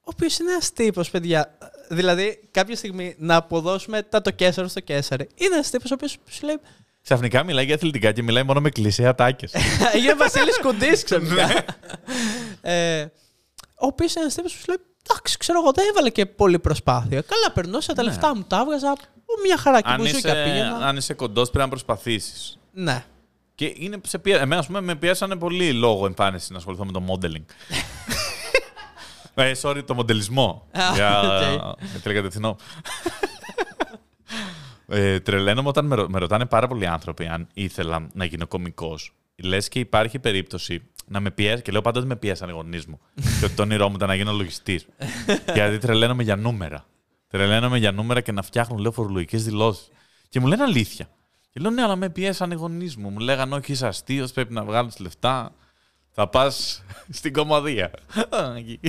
ο 0.00 0.10
οποίος 0.14 0.38
είναι 0.38 0.50
ένας 0.50 0.72
τύπος, 0.72 1.10
παιδιά. 1.10 1.58
Δηλαδή, 1.88 2.48
κάποια 2.50 2.76
στιγμή 2.76 3.14
να 3.18 3.36
αποδώσουμε 3.36 4.02
τα 4.02 4.20
το 4.20 4.30
Κέσσαρος 4.30 4.70
στο 4.70 4.80
Κέσσαρε. 4.80 5.26
Είναι 5.34 5.54
ένας 5.54 5.70
τύπος 5.70 5.90
ο 5.90 5.94
οποίος 5.94 6.16
σου 6.28 6.46
λέει. 6.46 6.56
Ξαφνικά 7.02 7.44
μιλάει 7.44 7.64
για 7.64 7.74
αθλητικά 7.74 8.12
και 8.12 8.22
μιλάει 8.22 8.42
μόνο 8.42 8.60
με 8.60 8.70
κλεισέ 8.70 9.06
ατάκες. 9.06 9.52
Έγινε 9.94 10.14
Βασίλης 10.14 10.58
Κουντής 10.60 11.04
ξαφνικά. 11.04 11.48
ε, 12.60 13.02
ο 13.80 13.86
οποίος 13.86 14.12
είναι 14.14 14.22
ένας 14.22 14.34
τύπος 14.34 14.52
που 14.52 14.58
σου 14.58 14.64
λέει. 14.68 14.76
Εντάξει, 15.10 15.36
ξέρω 15.36 15.60
εγώ, 15.62 15.72
δεν 15.72 15.86
έβαλε 15.88 16.10
και 16.10 16.26
πολύ 16.26 16.58
προσπάθεια. 16.58 17.20
Καλά, 17.22 17.52
περνούσα 17.54 17.92
τα 17.92 18.02
λεφτά 18.02 18.36
μου, 18.36 18.42
τα 18.42 18.58
έβγαζα. 18.60 18.90
Ω, 18.90 19.40
Μια 19.46 19.56
χαρά 19.56 19.80
και 19.80 19.88
αν, 19.90 19.96
μπουζούκια 19.96 20.32
είσαι, 20.32 20.42
πήγαινα. 20.44 20.76
αν 20.86 20.96
είσαι 20.96 21.14
κοντός, 21.14 21.48
πρέπει 21.48 21.64
να 21.64 21.68
προσπαθήσεις. 21.70 22.58
Ναι. 22.72 23.04
Και 23.58 23.74
είναι 23.76 24.00
σε 24.06 24.18
πία... 24.18 24.40
Εμένα, 24.40 24.60
ας 24.60 24.66
πούμε, 24.66 24.80
με 24.80 24.94
πιέσανε 24.94 25.36
πολύ 25.36 25.72
λόγω 25.72 26.06
εμφάνισης 26.06 26.52
να 26.52 26.58
ασχοληθώ 26.58 26.84
με 26.84 26.92
το 26.92 27.04
modeling. 27.08 27.44
ε, 29.34 29.52
sorry, 29.62 29.82
το 29.86 29.94
μοντελισμό. 29.94 30.66
Α, 30.72 30.82
για 30.94 31.20
οκ. 31.20 31.80
με 31.92 31.98
τηλεκατευθυνόμενα. 32.02 32.56
ε, 34.88 35.20
τρελαίνομαι 35.20 35.68
όταν 35.68 35.86
με, 35.86 35.94
ρω- 35.94 36.08
με 36.08 36.18
ρωτάνε 36.18 36.46
πάρα 36.46 36.66
πολλοί 36.68 36.86
άνθρωποι 36.86 37.26
αν 37.26 37.48
ήθελα 37.54 38.08
να 38.12 38.24
γίνω 38.24 38.46
κωμικός. 38.46 39.12
Λες 39.36 39.68
και 39.68 39.78
υπάρχει 39.78 40.18
περίπτωση 40.18 40.82
να 41.06 41.20
με 41.20 41.30
πιέσει, 41.30 41.62
και 41.62 41.72
λέω 41.72 41.80
πάντα 41.80 41.98
ότι 41.98 42.08
με 42.08 42.16
πιέσανε 42.16 42.52
οι 42.52 42.54
γονείς 42.54 42.86
μου. 42.86 43.00
και 43.38 43.44
ότι 43.44 43.54
το 43.54 43.62
όνειρό 43.62 43.88
μου 43.88 43.94
ήταν 43.96 44.08
να 44.08 44.14
γίνω 44.14 44.32
λογιστής. 44.32 44.86
Γιατί 45.54 45.78
τρελαίνομαι 45.78 46.22
για 46.22 46.36
νούμερα. 46.36 46.86
Τρελαίνομαι 47.28 47.78
για 47.78 47.92
νούμερα 47.92 48.20
και 48.20 48.32
να 48.32 48.42
φτιάχνουν, 48.42 48.78
λέω, 48.78 48.92
φορολογικές 48.92 49.44
δηλώσεις. 49.44 49.88
Και 50.28 50.40
μου 50.40 50.46
λένε 50.46 50.62
αλήθεια. 50.62 51.08
Και 51.52 51.60
λέω, 51.60 51.70
ναι, 51.70 51.82
αλλά 51.82 51.96
με 51.96 52.10
πιέσανε 52.10 52.54
οι 52.54 52.56
γονείς 52.56 52.96
μου. 52.96 53.10
Μου 53.10 53.18
λέγανε, 53.18 53.54
όχι, 53.54 53.72
είσαι 53.72 53.86
αστείος, 53.86 54.32
πρέπει 54.32 54.52
να 54.52 54.64
βγάλεις 54.64 54.98
λεφτά. 54.98 55.52
Θα 56.10 56.28
πας 56.28 56.82
στην 57.18 57.32
κομμωδία. 57.32 57.90
Α, 58.28 58.54
εκεί. 58.56 58.80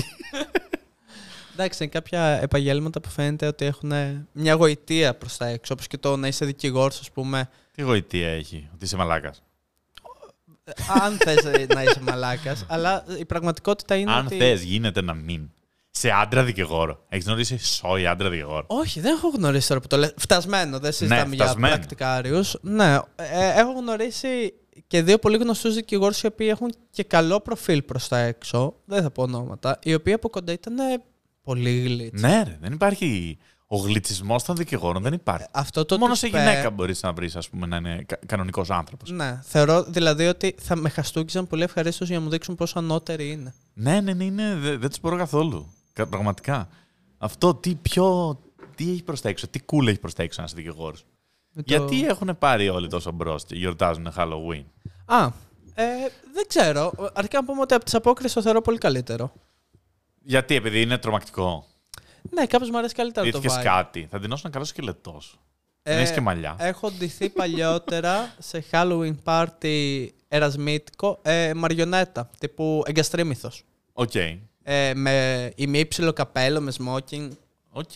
Εντάξει, 1.54 1.84
είναι 1.84 1.92
κάποια 1.92 2.22
επαγγέλματα 2.42 3.02
που 3.02 3.10
φαίνεται 3.10 3.48
ότι 3.48 3.66
έχουν 3.66 3.94
μια 4.32 4.54
γοητεία 4.54 5.16
προς 5.16 5.38
τα 5.38 5.48
έξω. 5.48 5.74
Όπως 5.74 5.88
και 5.88 5.98
το 5.98 6.16
να 6.18 6.28
είσαι 6.28 6.46
δικηγόρος, 6.46 7.00
ας 7.00 7.12
πούμε. 7.12 7.50
Τι 7.72 7.82
γοητεία 7.82 8.30
έχει, 8.30 8.70
ότι 8.74 8.86
είσαι 8.86 8.98
μαλάκας; 8.98 9.44
αν 11.04 11.18
θες 11.18 11.68
να 11.74 11.84
είσαι 11.84 12.02
μαλάκας. 12.02 12.66
αλλά 12.68 13.04
η 13.20 13.26
πραγματικότητα 13.26 13.96
είναι 13.96 14.12
Αν 14.12 14.26
ότι. 14.26 14.38
θες, 14.38 14.62
γίνεται 14.64 15.02
να 15.02 15.14
μην. 15.14 15.50
Σε 16.00 16.10
άντρα 16.10 16.44
δικηγόρο. 16.44 17.06
Έχεις 17.10 17.26
γνωρίσει 17.26 17.58
σόι 17.58 18.06
άντρα 18.08 18.30
δικηγόρο; 18.30 18.64
Όχι, 18.68 19.00
δεν 19.00 19.14
έχω 19.16 19.30
γνωρίσει 19.30 19.68
τώρα 19.68 19.80
που 19.80 19.88
το 19.88 19.98
λέω. 19.98 20.10
Φτασμένο, 20.18 20.80
δεν 20.80 20.92
συζητάμε 20.92 21.36
για 21.36 21.44
φτασμένο. 21.46 21.76
πρακτικάριους. 21.76 22.58
Ναι, 22.62 22.94
ε, 23.16 23.60
έχω 23.60 23.72
γνωρίσει 23.72 24.54
και 24.88 25.02
δύο 25.02 25.18
πολύ 25.18 25.38
γνωστούς 25.38 25.76
δικηγόρους 25.76 26.22
οι 26.22 26.28
οποίοι 26.28 26.48
έχουν 26.52 26.74
και 26.90 27.04
καλό 27.04 27.40
προφίλ 27.40 27.82
προς 27.82 28.08
τα 28.08 28.18
έξω. 28.18 28.76
Δεν 28.86 29.02
θα 29.02 29.12
πω 29.12 29.22
ονόματα. 29.24 29.80
Οι 29.84 29.94
οποίοι 29.94 30.14
από 30.14 30.30
κοντά 30.30 30.52
ήταν 30.52 30.80
ε, 30.80 31.04
πολύ 31.44 31.80
γλίτς. 31.80 32.22
Ναι, 32.22 32.44
ρε, 32.46 32.58
δεν 32.62 32.74
υπάρχει. 32.74 33.38
Ο 33.68 33.78
γλυτσισμός 33.78 34.44
των 34.44 34.56
δικηγόρων 34.56 35.02
δεν 35.04 35.14
υπάρχει. 35.14 35.48
Αυτό 35.52 35.86
το 35.86 35.98
Μόνο 35.98 36.12
ότι 36.12 36.20
σε 36.20 36.28
πέ- 36.28 36.42
γυναίκα 36.42 36.70
μπορείς 36.70 37.02
να 37.02 37.14
βρεις, 37.14 37.36
ας 37.36 37.50
πούμε, 37.50 37.68
να 37.68 37.76
είναι 37.76 38.06
κανονικός 38.26 38.70
άνθρωπος. 38.70 39.12
Ναι, 39.12 39.40
θεωρώ 39.44 39.84
δηλαδή 39.84 40.28
ότι 40.28 40.56
θα 40.62 40.76
με 40.76 40.90
χαστούκιζαν 40.90 41.48
πολύ 41.48 41.64
ευχαρίστως 41.64 42.08
για 42.08 42.18
να 42.18 42.24
μου 42.24 42.30
δείξουν 42.30 42.56
πόσο 42.56 42.80
ανώτεροι 42.80 43.32
είναι. 43.32 43.54
Ναι, 43.74 44.02
ναι, 44.02 44.14
ναι, 44.14 44.24
είναι, 44.24 44.56
δεν, 44.56 44.80
δεν 44.80 44.90
τους 44.90 45.00
μπορώ 45.00 45.18
καθόλου. 45.18 45.74
Κα- 46.04 46.08
Πραγματικά. 46.08 46.68
Αυτό 47.18 47.56
τι 47.56 47.76
πιο. 47.76 48.38
Τι 48.76 48.92
έχει 48.92 49.04
προς 49.04 49.22
τα 49.22 49.30
έξω, 49.30 49.48
τι 49.48 49.60
cool 49.72 49.88
έχει 49.88 50.00
προς 50.00 50.14
τα 50.14 50.24
έξω 50.24 50.42
ένας 50.42 50.54
δικηγόρος; 50.54 51.06
Με 51.52 51.64
το- 51.64 51.76
Γιατί 51.76 52.06
έχουν 52.06 52.38
πάρει 52.40 52.70
όλοι 52.70 52.88
τόσο 52.88 53.12
μπρος 53.12 53.46
και 53.46 53.56
γιορτάζουν 53.56 54.08
Halloween; 54.18 54.64
Α, 55.06 55.26
ε, 55.74 55.84
δεν 56.34 56.48
ξέρω. 56.48 56.92
Αρχικά 57.14 57.40
να 57.40 57.46
πούμε 57.46 57.62
ότι 57.62 57.74
από 57.74 57.84
τις 57.84 57.94
απόκριε 57.96 58.30
το 58.30 58.42
θεωρώ 58.42 58.62
πολύ 58.62 58.78
καλύτερο. 58.78 59.32
Γιατί, 60.24 60.56
επειδή 60.56 60.82
είναι 60.82 60.98
τρομακτικό; 60.98 61.66
Ναι, 62.30 62.46
κάπως 62.46 62.70
μου 62.70 62.78
αρέσει 62.78 62.94
καλύτερα 62.96 63.32
το 63.32 63.38
Ήρθε 63.44 63.60
vibe. 63.60 63.64
κάτι. 63.64 64.08
Θα 64.12 64.20
ντυνώσουν 64.20 64.42
ένα 64.46 64.54
καλό 64.54 64.66
σκελετό. 64.66 65.22
Ε, 65.84 65.94
Δεν 65.94 66.02
έχει 66.04 66.14
και 66.14 66.22
μαλλιά. 66.22 66.56
Έχω 66.60 66.92
ντυθεί 66.92 67.30
παλιότερα 67.30 68.34
σε 68.40 68.64
Halloween 68.72 69.16
party 69.24 70.08
ερασμήτικο 70.28 71.20
ε, 71.22 71.54
μαριονέτα, 71.54 72.30
τύπου 72.40 72.84
εγκαστρίμηθος. 72.86 73.64
Οκ. 73.94 74.12
Ε, 74.72 74.94
με 74.94 75.52
ημίψηλο 75.56 76.14
καπέλο, 76.14 76.62
με 76.62 76.72
smoking. 76.78 77.30
Οκ. 77.72 77.96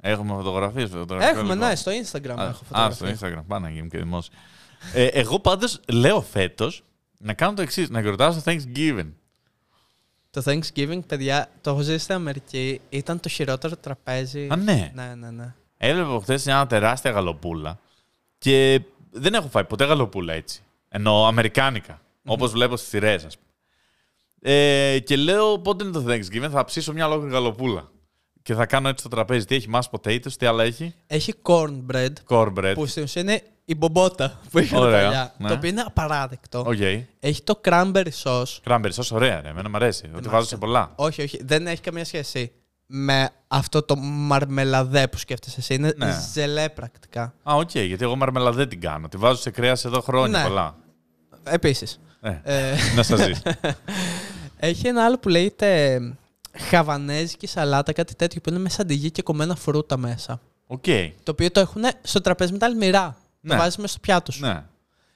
Έχουμε 0.00 0.34
φωτογραφίες. 0.34 0.90
Έχουμε, 1.18 1.54
ναι, 1.54 1.74
στο 1.74 1.92
Instagram 1.92 2.24
έχω 2.24 2.40
Α, 2.40 2.52
στο 2.52 2.64
φωτογραφίες. 2.64 3.18
Instagram. 3.20 3.42
Πάνε 3.46 3.66
να 3.68 3.72
γίνουν 3.74 3.88
και 3.88 3.98
δημόσιο. 3.98 4.32
ε, 4.94 5.04
εγώ 5.06 5.40
πάντως 5.40 5.80
λέω 5.92 6.20
φέτος 6.20 6.82
να 7.18 7.32
κάνω 7.32 7.54
το 7.54 7.62
εξής: 7.62 7.90
Να 7.90 8.00
γιορτάσω 8.00 8.42
Thanksgiving. 8.44 9.08
Το 10.30 10.42
Thanksgiving, 10.44 11.00
παιδιά, 11.06 11.48
το 11.60 11.70
έχω 11.70 11.80
ζήσει 11.80 11.98
στην 11.98 12.14
Αμερική. 12.14 12.80
Ήταν 12.88 13.20
το 13.20 13.28
χειρότερο 13.28 13.76
τραπέζι. 13.76 14.48
Α, 14.50 14.56
ναι. 14.56 14.90
Ναι, 14.94 15.14
ναι, 15.14 15.30
ναι. 15.30 15.54
Έβλεπα 15.76 16.20
χθες 16.22 16.44
μια 16.44 16.66
τεράστια 16.66 17.10
γαλοπούλα 17.10 17.78
και 18.38 18.80
δεν 19.10 19.34
έχω 19.34 19.48
φάει 19.48 19.64
ποτέ 19.64 19.84
γαλοπούλα 19.84 20.32
έτσι. 20.32 20.62
Εννοώ 20.88 21.26
αμερικάνικα. 21.26 22.00
Όπως 22.24 22.50
βλέπω 22.52 22.76
στις 22.76 22.88
σειρές, 22.88 23.24
ας 23.24 23.34
πούμε. 23.36 23.45
Ε, 24.40 24.98
και 25.04 25.16
λέω 25.16 25.58
πότε 25.58 25.84
είναι 25.84 25.92
το 25.92 26.04
Thanksgiving, 26.08 26.48
θα 26.50 26.64
ψήσω 26.64 26.92
μια 26.92 27.06
ολόκληρη 27.06 27.32
γαλοπούλα. 27.32 27.90
Και 28.42 28.54
θα 28.54 28.66
κάνω 28.66 28.88
έτσι 28.88 29.02
το 29.02 29.08
τραπέζι. 29.10 29.44
Τι 29.44 29.54
έχει, 29.54 29.68
mashed 29.72 29.90
potatoes, 30.00 30.32
τι 30.38 30.46
άλλα 30.46 30.64
έχει; 30.64 30.94
Έχει 31.06 31.34
cornbread, 31.42 32.12
Cornbread. 32.28 32.72
που 32.74 32.86
στην 32.86 33.02
ουσία 33.02 33.22
είναι 33.22 33.42
η 33.64 33.74
μπομπότα 33.74 34.40
που 34.50 34.58
είχαν 34.58 34.80
Ωραία, 34.82 35.04
παλιά. 35.04 35.34
ναι. 35.38 35.48
Το 35.48 35.54
οποίο 35.54 35.68
είναι 35.68 35.80
απαράδεκτο. 35.86 36.64
Οκ. 36.66 36.78
Έχει 37.20 37.42
το 37.42 37.60
cranberry 37.64 38.08
sauce. 38.22 38.58
Cranberry 38.64 38.90
sauce, 38.94 39.08
ωραία, 39.12 39.40
ρε. 39.40 39.48
Εμένα 39.48 39.68
μου 39.68 39.76
αρέσει. 39.76 40.04
Ότι 40.04 40.12
μ' 40.14 40.22
βάζω 40.22 40.36
άρεσε. 40.36 40.48
σε 40.48 40.56
πολλά. 40.56 40.92
Όχι, 40.96 41.22
όχι, 41.22 41.40
δεν 41.44 41.66
έχει 41.66 41.80
καμία 41.80 42.04
σχέση 42.04 42.52
με 42.86 43.28
αυτό 43.48 43.82
το 43.82 43.96
μαρμελαδέ 43.96 45.08
που 45.08 45.18
σκέφτεσαι 45.18 45.56
εσύ. 45.60 45.74
Είναι 45.74 45.92
Ναι. 45.96 46.18
ζελέ 46.32 46.68
πρακτικά. 46.68 47.22
Α, 47.22 47.54
οκ, 47.54 47.70
γιατί 47.74 48.04
εγώ 48.04 48.16
μαρμελαδέ 48.16 48.66
την 48.66 48.80
κάνω. 48.80 49.08
Τη 49.08 49.16
βάζω 49.16 49.40
σε 49.40 49.50
κρέας 49.50 49.84
εδώ 49.84 50.00
χρόνια 50.00 50.38
Ναι. 50.38 50.44
πολλά. 50.46 50.76
Επίσης. 51.44 52.00
Ε, 52.20 52.40
Ε, 52.44 52.74
να 52.96 53.02
σας 53.02 53.20
ζεις. 53.20 53.42
έχει 54.56 54.86
ένα 54.86 55.04
άλλο 55.04 55.18
που 55.18 55.28
λέγεται 55.28 56.00
χαβανέζικη 56.58 57.46
σαλάτα, 57.46 57.92
κάτι 57.92 58.14
τέτοιο 58.14 58.40
που 58.40 58.50
είναι 58.50 58.58
με 58.58 58.68
σαντιγί 58.68 59.10
και 59.10 59.22
κομμένα 59.22 59.54
φρούτα 59.56 59.96
μέσα. 59.96 60.40
Οκ. 60.66 60.84
Το 61.22 61.30
οποίο 61.30 61.50
το 61.50 61.60
έχουν 61.60 61.82
στο 62.02 62.20
τραπέζι 62.20 62.52
με 62.52 62.58
τα 62.58 62.66
αλμυρά. 62.66 63.16
Ναι. 63.40 63.50
Το 63.54 63.58
βάζεις 63.60 63.76
μέσα 63.76 63.88
στο 63.88 63.98
πιάτο 64.00 64.32
σου. 64.32 64.40
Ναι. 64.46 64.62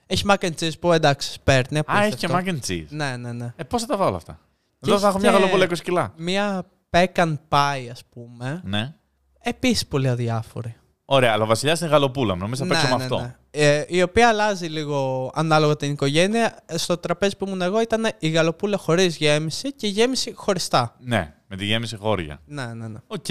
Έχει 0.06 0.24
mac 0.28 0.36
and 0.40 0.52
cheese 0.60 0.78
που 0.80 0.92
εντάξει, 0.92 1.38
παίρνει. 1.44 1.78
Α, 1.78 1.84
έχει 2.04 2.16
και 2.16 2.26
απίστευτο. 2.26 2.38
mac 2.38 2.48
and 2.54 2.70
cheese. 2.70 2.86
Ναι, 2.88 3.16
ναι, 3.16 3.32
ναι. 3.32 3.52
Ε, 3.56 3.64
πώς 3.64 3.80
θα 3.80 3.86
τα 3.86 3.96
βάλω 3.96 4.16
αυτά; 4.16 4.38
Και 4.80 4.90
Εδώ 4.90 4.98
θα 4.98 5.06
έχει 5.08 5.16
έχω 5.16 5.18
μια 5.18 5.30
και- 5.30 5.36
γαλοπούλα 5.36 5.64
20 5.64 5.82
κιλά. 5.82 6.12
Μία 6.16 6.64
pecan 6.90 7.34
pie, 7.48 7.88
ας 7.90 8.02
πούμε. 8.10 8.60
Ναι. 8.64 8.94
Επίσης 9.42 9.86
πολύ 9.86 10.08
αδιάφορη. 10.08 10.74
Ωραία, 11.12 11.32
αλλά 11.32 11.42
ο 11.42 11.46
Βασιλιάς 11.46 11.80
είναι 11.80 11.90
γαλοπούλα. 11.90 12.34
Νομίζω 12.34 12.64
θα 12.64 12.74
παίξω 12.74 12.96
με 12.96 13.02
αυτό. 13.02 13.34
Ε, 13.50 13.84
η 13.86 14.02
οποία 14.02 14.28
αλλάζει 14.28 14.66
λίγο 14.66 15.30
ανάλογα 15.34 15.76
την 15.76 15.90
οικογένεια. 15.90 16.58
Στο 16.74 16.96
τραπέζι 16.96 17.36
που 17.36 17.46
ήμουν 17.46 17.62
εγώ 17.62 17.80
ήταν 17.80 18.08
η 18.18 18.28
γαλοπούλα 18.28 18.76
χωρίς 18.76 19.16
γέμιση 19.16 19.72
και 19.72 19.86
η 19.86 19.90
γέμιση 19.90 20.32
χωριστά. 20.34 20.96
Ναι, 21.00 21.34
με 21.46 21.56
τη 21.56 21.64
γέμιση 21.64 21.96
χώρια. 21.96 22.40
Ναι, 22.46 22.66
ναι, 22.74 22.88
ναι. 22.88 22.98
Οκ. 23.06 23.26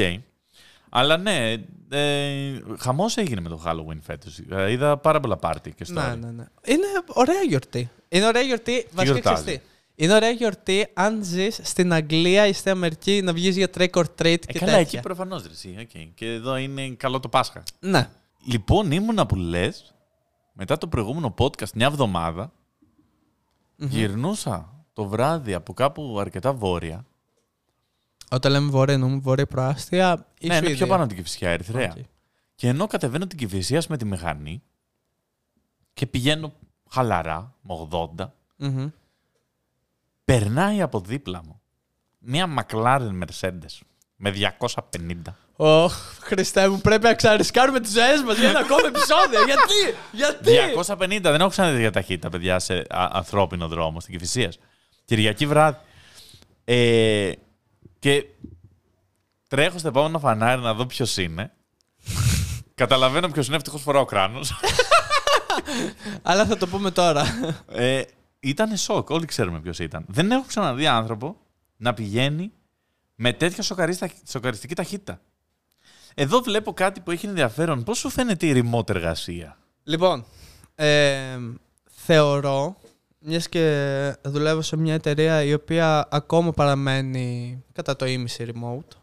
Αλλά 0.90 1.18
ναι, 1.18 1.54
ε, 1.90 2.60
χαμός 2.78 3.18
έγινε 3.18 3.42
με 3.42 3.50
το 3.50 3.62
Halloween 3.66 4.00
φέτος. 4.02 4.40
είδα 4.70 4.98
πάρα 4.98 5.20
πολλά 5.20 5.38
πάρτι 5.38 5.72
και 5.72 5.84
στο. 5.84 5.94
Ναι, 5.94 6.16
ναι, 6.16 6.32
ναι. 6.32 6.46
Είναι 6.66 6.88
ωραία 7.08 7.42
γιορτή. 7.48 7.90
Είναι 8.10 8.26
ωραία 8.26 8.42
γιορτή. 8.42 8.88
Βασικά 8.92 9.04
γιορτάζει; 9.04 9.44
ξέρεις 9.44 9.60
τι. 9.60 9.66
Είναι 10.02 10.14
ωραία 10.14 10.30
γιορτή 10.30 10.88
αν 10.94 11.24
ζεις 11.24 11.60
στην 11.64 11.94
Αγγλία 11.94 12.48
ή 12.48 12.54
στην 12.54 12.72
Αμερική 12.72 13.22
να 13.22 13.34
βγεις 13.34 13.58
για 13.58 13.70
trick 13.78 13.90
or 13.90 14.04
treat 14.04 14.24
Ε, 14.26 14.36
και 14.38 14.60
καλά, 14.60 14.72
τέτοια. 14.72 14.80
εκεί 14.80 15.00
προφανώς 15.00 15.44
ρε. 15.44 15.50
εσύ, 15.52 15.76
οκ. 15.80 16.14
Και 16.16 16.26
εδώ 16.34 16.58
είναι 16.58 16.90
καλό 16.90 17.20
το 17.20 17.30
Πάσχα. 17.30 17.64
Ναι. 17.80 18.10
Λοιπόν, 18.46 18.92
ήμουνα 18.92 19.26
που 19.26 19.36
λες, 19.36 19.94
μετά 20.54 20.78
το 20.78 20.88
προηγούμενο 20.88 21.34
podcast, 21.38 21.72
μια 21.74 21.86
εβδομάδα, 21.88 22.52
γυρνούσα 23.76 24.86
το 24.94 25.06
βράδυ 25.06 25.54
από 25.54 25.74
κάπου 25.74 26.18
αρκετά 26.20 26.54
βόρεια. 26.54 27.06
Όταν 28.32 28.52
λέμε 28.52 28.70
βόρεια, 28.70 28.94
εννοούμε 28.94 29.18
βόρεια 29.20 29.48
προάστια 29.48 30.26
ή 30.40 30.48
ναι, 30.48 30.54
είναι 30.54 30.56
Σουηδία. 30.56 30.76
πιο 30.78 30.88
πάνω 30.88 31.04
από 31.04 31.14
την 31.14 31.24
Κηφισιά, 31.24 31.50
Ερυθρέα. 31.50 31.94
Οκ. 31.98 32.04
Και 32.56 32.68
ενώ 32.68 32.88
κατεβαίνω 32.88 33.28
την 33.28 33.38
Κηφισίας 33.38 33.84
με 33.90 33.98
τη 33.98 34.06
μηχανή 34.06 34.62
και 35.94 36.06
πηγαίνω 36.06 36.54
χαλαρά, 36.90 37.56
με 37.62 37.88
80, 38.18 38.26
Μμμ. 38.56 38.90
Περνάει 40.34 40.82
από 40.82 41.00
δίπλα 41.00 41.42
μου 41.46 41.62
μια 42.20 42.48
McLaren 42.58 43.10
Mercedes 43.22 43.80
με 44.16 44.34
250. 44.66 44.76
Ωχ, 45.56 45.94
Χριστέ 46.20 46.68
μου, 46.70 46.80
πρέπει 46.80 47.04
να 47.04 47.14
ξαρισκάρουμε 47.14 47.80
τις 47.80 47.92
ζωές 47.92 48.22
μας 48.26 48.38
για 48.38 48.50
ένα 48.50 48.60
ακόμα 48.60 48.88
επεισόδιο. 48.88 49.44
Γιατί, 49.46 49.98
γιατί; 50.12 50.52
250, 51.20 51.20
δεν 51.22 51.40
έχω 51.40 51.50
ξαναδεί 51.50 51.80
για 51.80 51.92
ταχύτητα, 51.92 52.30
παιδιά, 52.30 52.60
σε 52.60 52.74
α- 52.74 53.10
ανθρώπινο 53.12 53.68
δρόμο 53.68 54.00
στην 54.00 54.14
Κυφυσία. 54.14 54.54
Κυριακή 55.06 55.46
βράδυ. 55.48 55.78
Ε, 56.66 57.32
και 58.00 58.26
τρέχω 59.48 59.78
στο 59.78 59.88
επόμενο 59.88 60.20
φανάρι 60.20 60.62
να 60.62 60.74
δω 60.74 60.86
ποιος 60.86 61.18
είναι. 61.18 61.52
Καταλαβαίνω 62.76 63.28
ποιος 63.30 63.48
είναι, 63.48 63.56
ευτυχώς 63.56 63.82
φοράω 63.82 64.06
κράνος. 64.06 64.60
Αλλά 66.22 66.46
θα 66.46 66.58
το 66.58 66.68
πούμε 66.68 66.92
τώρα. 66.92 67.26
ε, 67.72 68.02
ήταν 68.40 68.78
σοκ, 68.78 69.10
όλοι 69.10 69.26
ξέρουμε 69.26 69.60
ποιος 69.60 69.80
ήταν. 69.80 70.06
Δεν 70.08 70.32
έχω 70.32 70.44
ξαναδεί 70.48 70.88
άνθρωπο 70.88 71.38
να 71.78 71.94
πηγαίνει 71.94 72.52
με 73.16 73.34
τέτοια 73.34 73.64
σοκαρίστα- 73.64 74.10
σοκαριστική 74.28 74.76
ταχύτητα. 74.76 75.22
Εδώ 76.14 76.40
βλέπω 76.40 76.74
κάτι 76.74 77.00
που 77.00 77.12
έχει 77.12 77.26
ενδιαφέρον. 77.26 77.84
Πώς 77.84 77.98
σου 77.98 78.10
φαίνεται 78.10 78.48
η 78.48 78.64
remote 78.64 78.90
εργασία; 78.90 79.58
λοιπόν, 79.84 80.26
ε, 80.76 81.38
θεωρώ, 81.90 82.78
μιας 83.20 83.50
και 83.50 84.16
δουλεύω 84.24 84.62
σε 84.62 84.78
μια 84.78 84.94
εταιρεία 84.94 85.44
η 85.44 85.54
οποία 85.54 86.08
ακόμα 86.12 86.52
παραμένει 86.52 87.64
κατά 87.72 87.96
το 87.96 88.06
ίμιση 88.06 88.52
remote, 88.54 88.98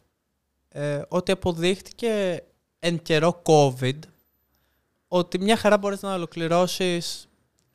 ε, 0.68 1.03
ότι 1.09 1.32
αποδείχτηκε 1.32 2.43
εν 2.78 3.03
καιρό 3.03 3.43
COVID 3.47 3.99
ότι 5.09 5.39
μια 5.39 5.57
χαρά 5.57 5.78
μπορείς 5.78 6.03
να 6.03 6.14
ολοκληρώσεις 6.14 7.28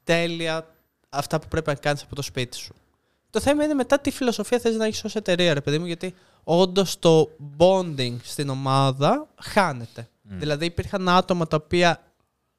τέλεια 0.04 0.71
αυτά 1.12 1.40
που 1.40 1.48
πρέπει 1.48 1.68
να 1.68 1.76
κάνεις 1.76 2.04
από 2.04 2.16
το 2.16 2.22
σπίτι 2.22 2.58
σου. 2.58 2.74
Το 3.30 3.40
θέμα 3.40 3.64
είναι 3.64 3.74
μετά 3.74 4.00
τι 4.00 4.12
φιλοσοφία 4.12 4.60
θες 4.60 4.76
να 4.76 4.86
έχεις 4.86 5.04
ως 5.04 5.16
εταιρεία, 5.16 5.54
ρε 5.54 5.62
παιδί 5.62 5.80
μου, 5.80 5.86
γιατί 5.86 6.16
όντως 6.44 7.00
το 7.00 7.30
bonding 7.58 8.16
στην 8.24 8.50
ομάδα 8.50 9.28
χάνεται. 9.42 10.10
Δηλαδή 10.24 10.66
υπήρχαν 10.66 11.10
άτομα 11.10 11.48
τα 11.48 11.58
οποία 11.64 12.02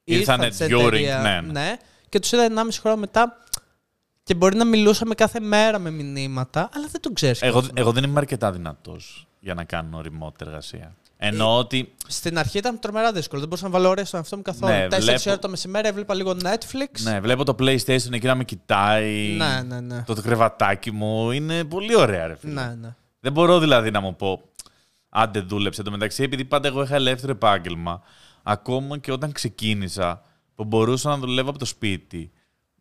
Ήρθανε 0.04 0.46
ήρθαν 0.46 0.68
σε 0.68 0.74
during, 0.74 0.86
εταιρεία, 0.86 1.20
ναι, 1.20 1.40
ναι. 1.40 1.76
και 2.08 2.18
τους 2.18 2.32
είδα 2.32 2.48
1,5 2.48 2.68
χρόνο 2.80 2.96
μετά 2.96 3.36
και 4.22 4.34
μπορεί 4.34 4.56
να 4.56 4.64
μιλούσαμε 4.64 5.14
κάθε 5.14 5.40
μέρα 5.40 5.78
με 5.78 5.90
μηνύματα, 5.90 6.68
αλλά 6.72 6.86
δεν 6.90 7.00
το 7.00 7.12
ξέρεις. 7.12 7.42
Εγώ, 7.42 7.58
κιόλας. 7.58 7.70
εγώ 7.74 7.92
δεν 7.92 8.04
είμαι 8.04 8.18
αρκετά 8.18 8.52
δυνατός 8.52 9.26
για 9.40 9.54
να 9.54 9.64
κάνω 9.64 10.02
remote 10.04 10.40
εργασία. 10.40 10.96
Εννοώ 11.24 11.58
ότι. 11.58 11.92
Στην 12.06 12.38
αρχή 12.38 12.58
ήταν 12.58 12.78
τρομερά 12.78 13.12
δύσκολο. 13.12 13.40
Δεν 13.40 13.48
μπορούσα 13.48 13.66
να 13.68 13.72
βάλω 13.72 13.88
ώρα 13.88 14.04
στον 14.04 14.18
εαυτό 14.20 14.36
μου 14.36 14.42
καθόλου. 14.42 14.72
Ναι, 14.72 14.86
4 14.86 15.00
βλέπω- 15.00 15.22
ώρα 15.26 15.38
το 15.38 15.48
μεσημέρι 15.48 15.88
έβλεπα 15.88 16.14
λίγο 16.14 16.36
Netflix. 16.42 17.00
Ναι, 17.02 17.20
βλέπω 17.20 17.44
το 17.44 17.54
PlayStation 17.58 18.12
εκεί 18.12 18.26
να 18.26 18.34
με 18.34 18.44
κοιτάει. 18.44 19.34
ναι, 19.36 19.62
ναι. 19.66 19.80
ναι. 19.80 20.02
Το 20.06 20.14
κρεβατάκι 20.22 20.90
μου 20.90 21.30
είναι 21.30 21.64
πολύ 21.64 21.96
ωραία, 21.96 22.26
ρε 22.26 22.36
φίλε. 22.36 22.52
ναι, 22.52 22.74
ναι. 22.80 22.94
Δεν 23.20 23.32
μπορώ 23.32 23.58
δηλαδή 23.58 23.90
να 23.90 24.00
μου 24.00 24.16
πω. 24.16 24.42
Άντε, 25.08 25.40
δούλεψε. 25.40 25.80
Εν 25.80 25.84
τω 25.86 25.90
μεταξύ, 25.92 26.22
επειδή 26.22 26.44
πάντα 26.44 26.68
εγώ 26.68 26.82
είχα 26.82 26.94
ελεύθερο 26.94 27.32
επάγγελμα, 27.32 28.02
ακόμα 28.42 28.98
και 28.98 29.12
όταν 29.12 29.32
ξεκίνησα, 29.32 30.22
που 30.54 30.64
μπορούσα 30.64 31.08
να 31.08 31.16
δουλεύω 31.18 31.50
από 31.50 31.58
το 31.58 31.64
σπίτι, 31.64 32.32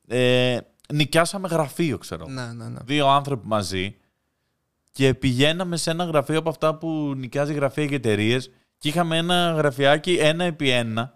ε, 0.07 0.57
νοικιάσαμε 0.93 1.47
γραφείο, 1.47 1.97
ξέρω. 1.97 2.25
ναι, 2.27 2.45
ναι, 2.45 2.67
ναι. 2.67 2.79
Δύο 2.83 3.07
άνθρωποι 3.07 3.47
μαζί 3.47 3.95
και 4.91 5.13
πηγαίναμε 5.13 5.77
σε 5.77 5.91
ένα 5.91 6.03
γραφείο 6.03 6.37
από 6.39 6.49
αυτά 6.49 6.75
που 6.75 7.13
νοικιάζει 7.17 7.53
γραφεία 7.53 7.85
και 7.85 7.95
εταιρείες 7.95 8.51
και 8.77 8.87
είχαμε 8.89 9.17
ένα 9.17 9.53
γραφιάκι 9.57 10.13
ένα 10.13 10.43
επί 10.43 10.69
ένα. 10.69 11.13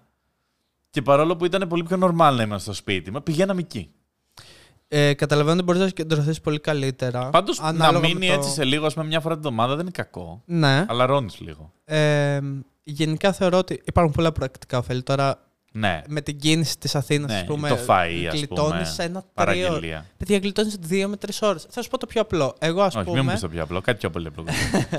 Και 0.89 1.01
παρόλο 1.01 1.35
που 1.35 1.45
ήταν 1.45 1.67
πολύ 1.67 1.83
πιο 1.83 1.97
normal 2.01 2.33
να 2.35 2.43
είμαστε 2.43 2.59
στο 2.59 2.73
σπίτι 2.73 3.11
μας, 3.11 3.23
πηγαίναμε 3.23 3.59
εκεί. 3.61 3.89
Ε, 4.87 5.13
καταλαβαίνω 5.13 5.55
ότι 5.55 5.63
μπορείς 5.63 5.81
να 5.81 5.87
συγκεντρωθείς 5.87 6.41
πολύ 6.41 6.59
καλύτερα. 6.59 7.29
Πάντως 7.29 7.59
να 7.59 7.65
ανάλογα 7.67 8.07
μείνει 8.07 8.19
με 8.27 8.33
το- 8.33 8.39
έτσι 8.39 8.49
σε 8.49 8.63
λίγο, 8.63 8.85
ας 8.85 8.93
πούμε, 8.93 9.05
μια 9.05 9.19
φορά 9.19 9.35
την 9.35 9.43
εβδομάδα 9.45 9.71
δεν 9.75 9.81
είναι 9.81 9.91
κακό. 9.91 10.41
Ναι. 10.45 10.85
Αλλά 10.87 11.05
ρώνεις 11.05 11.39
λίγο. 11.39 11.71
Ε, 11.85 12.39
γενικά 12.83 13.33
θεωρώ 13.33 13.57
ότι 13.57 13.81
υπάρχουν 13.85 14.13
πολλά 14.13 14.31
πρακτικά 14.31 14.77
ωφέλη. 14.77 15.03
Τώρα 15.03 15.44
Ναι. 15.77 16.01
με 16.07 16.21
την 16.21 16.39
κίνηση 16.39 16.77
της 16.77 16.95
Αθήνας, 16.95 17.31
Ναι, 17.31 17.37
ας 17.37 17.45
πούμε. 17.45 17.69
το 17.69 17.75
φαΐ, 17.87 18.25
ας 18.27 18.33
γλιτώνεις 18.33 18.71
πούμε, 18.71 18.85
σε 18.85 19.03
ένα 19.03 19.19
τρίο. 19.19 19.31
Παραγγελία. 19.33 20.05
Παιδιά, 20.17 20.37
γλιτώνεις 20.37 20.75
δύο 20.79 21.07
με 21.07 21.17
τρεις 21.17 21.41
ώρες. 21.41 21.65
Θα 21.69 21.81
σου 21.81 21.89
πω 21.89 21.97
το 21.97 22.05
πιο 22.05 22.21
απλό. 22.21 22.55
Εγώ, 22.59 22.81
ας 22.81 22.95
Όχι, 22.95 23.05
μην 23.05 23.13
μου 23.13 23.19
πούμε, 23.19 23.31
πεις 23.31 23.41
το 23.41 23.49
πιο 23.49 23.63
απλό, 23.63 23.81
κάτι 23.81 23.97
πιο 23.97 24.09
πολύ 24.09 24.27
απλό. 24.27 24.45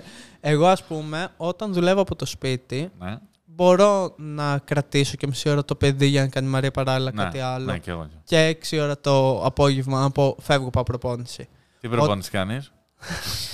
εγώ, 0.41 0.67
ας 0.67 0.85
πούμε, 0.85 1.29
όταν 1.37 1.73
δουλεύω 1.73 2.01
από 2.01 2.17
το 2.17 2.27
σπίτι, 2.27 2.91
ναι. 2.99 3.19
μπορώ 3.45 4.15
να 4.17 4.59
κρατήσω 4.59 5.17
και 5.17 5.27
μισή 5.27 5.49
ώρα 5.49 5.65
το 5.65 5.75
παιδί 5.75 6.07
για 6.07 6.21
να 6.21 6.29
κάνει 6.29 6.49
Μαρία 6.49 6.71
παράλληλα 6.71 7.13
ναι, 7.15 7.23
κάτι 7.23 7.39
άλλο. 7.39 7.65
Ναι, 7.73 7.79
και 7.79 7.91
εγώ. 7.91 8.09
Και 8.25 8.39
έξι 8.39 8.81
ώρα 8.81 9.01
το 9.01 9.43
απόγευμα 9.45 10.01
να 10.01 10.11
πω 10.11 10.37
φεύγω 10.41 10.71
πάω 10.71 10.83
προπόνηση. 10.83 11.49
Τι 11.81 11.89
προπόνηση 11.89 12.31
κάνεις; 12.31 12.73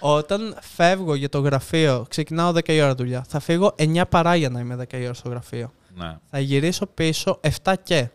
Όταν 0.00 0.56
φεύγω 0.60 1.14
για 1.14 1.28
το 1.28 1.38
γραφείο, 1.40 2.06
ξεκινάω 2.08 2.52
10 2.52 2.68
η 2.68 2.80
ώρα 2.82 2.94
δουλειά. 2.94 3.24
Θα 3.28 3.40
φύγω 3.40 3.74
9 3.78 4.02
παρά 4.08 4.34
για 4.36 4.48
να 4.50 4.60
είμαι 4.60 4.76
10 4.90 4.92
η 4.98 5.04
ώρα 5.04 5.14
στο 5.14 5.28
γραφείο. 5.28 5.72
Ναι. 5.94 6.18
Θα 6.30 6.38
γυρίσω 6.38 6.86
πίσω 6.86 7.40
7 7.62 7.74
και. 7.82 8.08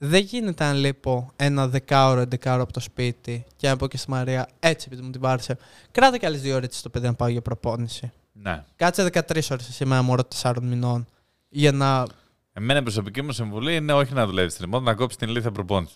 Δεν 0.00 0.20
γίνεται 0.22 0.64
αν 0.64 0.76
λείπω 0.76 1.30
ένα 1.36 1.68
δεκάωρο, 1.68 2.20
εντεκάωρο 2.20 2.62
από 2.62 2.72
το 2.72 2.80
σπίτι 2.80 3.44
και 3.56 3.68
να 3.68 3.76
πω 3.76 3.86
και 3.86 3.96
στη 3.96 4.10
Μαρία, 4.10 4.48
έτσι 4.60 4.86
επειδή 4.90 5.02
μου 5.02 5.10
την 5.10 5.20
πάρησε. 5.20 5.58
Κράτα 5.90 6.18
και 6.18 6.26
άλλες 6.26 6.40
δύο 6.40 6.54
ώρες 6.56 6.82
το 6.82 6.88
παιδί 6.88 7.06
να 7.06 7.14
πάω 7.14 7.28
για 7.28 7.40
προπόνηση. 7.42 8.12
ναι. 8.32 8.64
Κάτσε 8.76 9.02
13 9.12 9.20
ώρες 9.50 9.68
εσύ 9.68 9.84
με 9.84 9.94
ένα 9.94 10.02
μωρό 10.04 10.22
4 10.42 10.52
μηνών. 10.62 11.06
Για 11.48 11.72
να. 11.72 12.06
Εμένα 12.52 12.78
η 12.78 12.82
προσωπική 12.82 13.22
μου 13.22 13.32
συμβουλή 13.32 13.76
είναι 13.76 13.92
όχι 13.92 14.12
να 14.14 14.26
δουλεύεις 14.26 14.52
στην 14.52 14.70
remote, 14.74 14.82
να 14.82 14.94
κόψεις 14.94 15.18
την 15.18 15.28
ηλίθια 15.28 15.50
προπόνηση. 15.52 15.94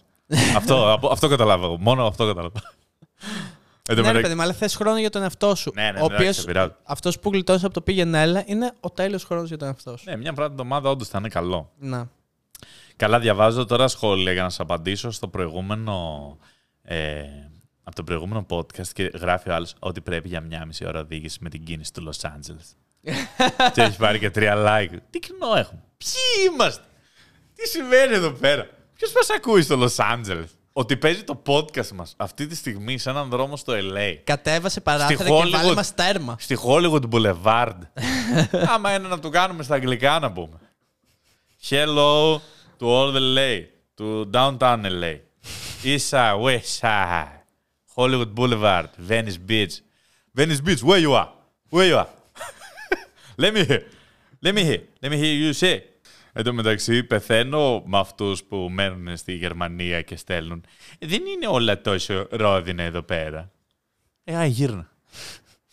αυτό, 0.57 0.93
από- 0.93 1.09
αυτό 1.09 1.29
κατάλαβα 1.29 1.65
εγώ. 1.65 1.77
Μόνο 1.79 2.07
αυτό 2.07 2.27
κατάλαβα. 2.27 2.61
Εν 3.89 3.97
τω 3.97 4.01
ναι, 4.03 4.07
ρε 4.09 4.13
μεταξύ- 4.15 4.23
παιδί, 4.23 4.35
μου, 4.35 4.43
αλλά 4.43 4.53
θες 4.53 4.75
χρόνο 4.75 4.99
για 4.99 5.11
τον 5.11 5.23
εαυτό 5.23 5.55
σου. 5.55 5.73
Ναι, 5.75 5.83
ναι, 5.83 5.89
ο 5.89 5.93
εντάξει, 6.05 6.15
οποίος, 6.15 6.37
δεν 6.37 6.45
πειράζει. 6.45 6.73
αυτός 6.85 7.19
που 7.19 7.31
γλιτώνεις 7.31 7.65
από 7.65 7.75
το 7.75 7.81
πήγαινε 7.81 8.21
έλα 8.23 8.43
είναι 8.47 8.73
ο 8.81 8.91
τέλειος 8.91 9.25
χρόνος 9.25 9.49
για 9.49 9.57
τον 9.57 9.69
εαυτό 9.69 9.97
σου. 9.97 10.05
Ναι, 10.11 10.17
μια 10.17 10.33
φορά 10.33 10.45
την 10.47 10.53
εβδομάδα 10.59 10.91
όντως 10.91 11.09
θα 11.09 11.19
είναι 11.19 11.29
καλό. 11.29 11.73
Να. 11.79 12.09
Καλά, 12.97 13.19
διαβάζω 13.19 13.65
τώρα 13.65 13.89
σχόλια 13.89 14.33
για 14.33 14.43
να 14.43 14.49
σας 14.49 14.61
απαντήσω 14.61 15.11
στο 15.11 15.29
προηγούμενο. 15.29 16.39
Ε, 16.83 17.23
από 17.85 17.97
το 17.97 18.05
προηγούμενο 18.05 18.47
podcast 18.51 18.87
και 18.93 19.11
γράφει 19.15 19.51
ο 19.51 19.55
άλλος 19.55 19.75
ότι 19.79 20.01
πρέπει 20.01 20.29
για 20.29 20.41
μια 20.41 20.65
μισή 20.67 20.87
ώρα 20.87 21.01
οδήγηση 21.01 21.39
με 21.41 21.49
την 21.49 21.65
κίνηση 21.65 21.93
του 21.93 22.11
Los 22.11 22.29
Angeles. 22.29 22.75
και 23.75 23.81
έχει 23.83 23.97
πάρει 23.97 24.19
και 24.19 24.31
τρία 24.31 24.55
like. 24.57 24.97
Τι 25.11 25.19
κοινό 25.19 25.47
έχουμε; 25.55 25.83
Ποιοι 25.97 26.53
είμαστε; 26.53 26.83
Τι 27.55 27.69
συμβαίνει 27.69 28.15
εδώ 28.15 28.31
πέρα; 28.31 28.67
Ποιος 28.95 29.13
μας 29.13 29.31
ακούει 29.31 29.63
στο 29.63 29.81
Los 29.83 29.97
Angeles; 30.15 30.45
Ότι 30.73 30.97
παίζει 30.97 31.23
το 31.23 31.43
podcast 31.47 31.89
μα 31.89 32.07
αυτή 32.17 32.47
τη 32.47 32.55
στιγμή 32.57 32.99
σε 32.99 33.11
έναν 33.11 33.29
δρόμο 33.29 33.57
στο 33.57 33.73
LA. 33.77 34.17
Κατέβασε 34.25 34.81
παράθυρα 34.81 35.21
Στη 35.21 35.29
και 35.31 35.37
Hollywood. 35.43 35.51
βάλε 35.51 35.75
μα 35.75 35.85
τέρμα. 35.95 36.37
Στη 36.39 36.59
Hollywood 36.65 37.03
Boulevard. 37.11 37.79
Άμα 38.75 38.95
είναι 38.95 39.09
να 39.09 39.19
το 39.19 39.29
κάνουμε 39.29 39.63
στα 39.63 39.75
αγγλικά 39.75 40.19
να 40.19 40.33
πούμε. 40.33 40.59
Hello 41.71 42.35
to 42.79 42.87
all 42.87 43.13
the 43.15 43.37
LA. 43.37 43.61
To 43.99 44.25
downtown 44.31 44.85
LA. 44.85 45.17
Ίσα, 45.83 46.37
West 46.41 46.81
Side. 46.81 47.27
Hollywood 47.95 48.33
Boulevard. 48.37 48.87
Venice 49.09 49.39
Beach. 49.49 49.75
Venice 50.39 50.61
Beach, 50.65 50.83
where 50.83 51.01
you 51.07 51.13
are? 51.13 51.29
Where 51.71 51.89
you 51.93 51.97
are? 52.03 52.09
Let 53.43 53.53
me 53.55 53.65
hear. 53.65 53.83
Let 54.45 54.55
me 54.55 54.63
hear. 54.65 54.81
Let 55.03 55.11
me 55.13 55.17
hear 55.23 55.35
you 55.43 55.53
say. 55.53 55.77
Εν 56.33 56.45
τω 56.45 56.53
μεταξύ, 56.53 57.03
πεθαίνω 57.05 57.83
με 57.87 57.99
αυτούς 57.99 58.45
που 58.45 58.57
μένουν 58.57 59.17
στη 59.17 59.33
Γερμανία 59.35 60.03
και 60.03 60.17
στέλνουν. 60.17 60.65
Δεν 60.99 61.27
είναι 61.27 61.47
όλα 61.47 61.81
τόσο 61.81 62.27
ρόδινα 62.31 62.83
εδώ 62.83 63.03
πέρα. 63.03 63.51
Ε, 64.25 64.37
α, 64.37 64.45
γύρνα. 64.45 64.93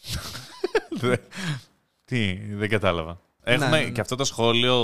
Δε- 1.01 1.17
Τι, 2.05 2.33
δεν 2.33 2.69
κατάλαβα. 2.69 3.21
Έχουμε 3.43 3.69
ναι, 3.69 3.83
ναι. 3.83 3.89
και 3.89 4.01
αυτό 4.01 4.15
το 4.15 4.23
σχόλιο 4.23 4.75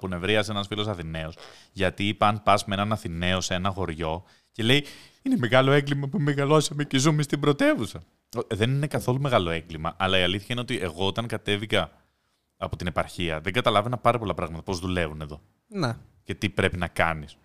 που 0.00 0.08
νευρίασε 0.08 0.50
ένας 0.50 0.66
φίλος 0.66 0.86
Αθηναίος. 0.86 1.34
Γιατί 1.72 2.08
είπα, 2.08 2.26
αν 2.28 2.42
πας 2.42 2.64
με 2.64 2.74
έναν 2.74 2.92
Αθηναίο 2.92 3.40
σε 3.40 3.54
ένα 3.54 3.70
χωριό 3.70 4.24
και 4.52 4.62
λέει 4.62 4.84
Είναι 5.22 5.36
μεγάλο 5.38 5.72
έγκλημα 5.72 6.08
που 6.08 6.18
μεγαλώσαμε 6.20 6.84
και 6.84 6.98
ζούμε 6.98 7.22
στην 7.22 7.40
πρωτεύουσα. 7.40 8.02
Ε, 8.48 8.54
Δεν 8.56 8.70
είναι 8.70 8.86
καθόλου 8.86 9.20
μεγάλο 9.20 9.50
έγκλημα. 9.50 9.94
Αλλά 9.98 10.18
η 10.18 10.22
αλήθεια 10.22 10.46
είναι 10.50 10.60
ότι 10.60 10.78
εγώ 10.80 11.06
όταν 11.06 11.26
κατέβηκα 11.26 11.90
από 12.62 12.76
την 12.76 12.86
επαρχία 12.86 13.40
δεν 13.40 13.52
καταλάβαινα 13.52 13.98
πάρα 13.98 14.18
πολλά 14.18 14.34
πράγματα 14.34 14.62
πώς 14.62 14.78
δουλεύουν 14.78 15.20
εδώ 15.20 15.40
Ναι. 15.66 15.96
και 16.22 16.34
τι 16.34 16.48
πρέπει 16.48 16.76
να 16.76 16.88
κάνεις. 16.88 17.36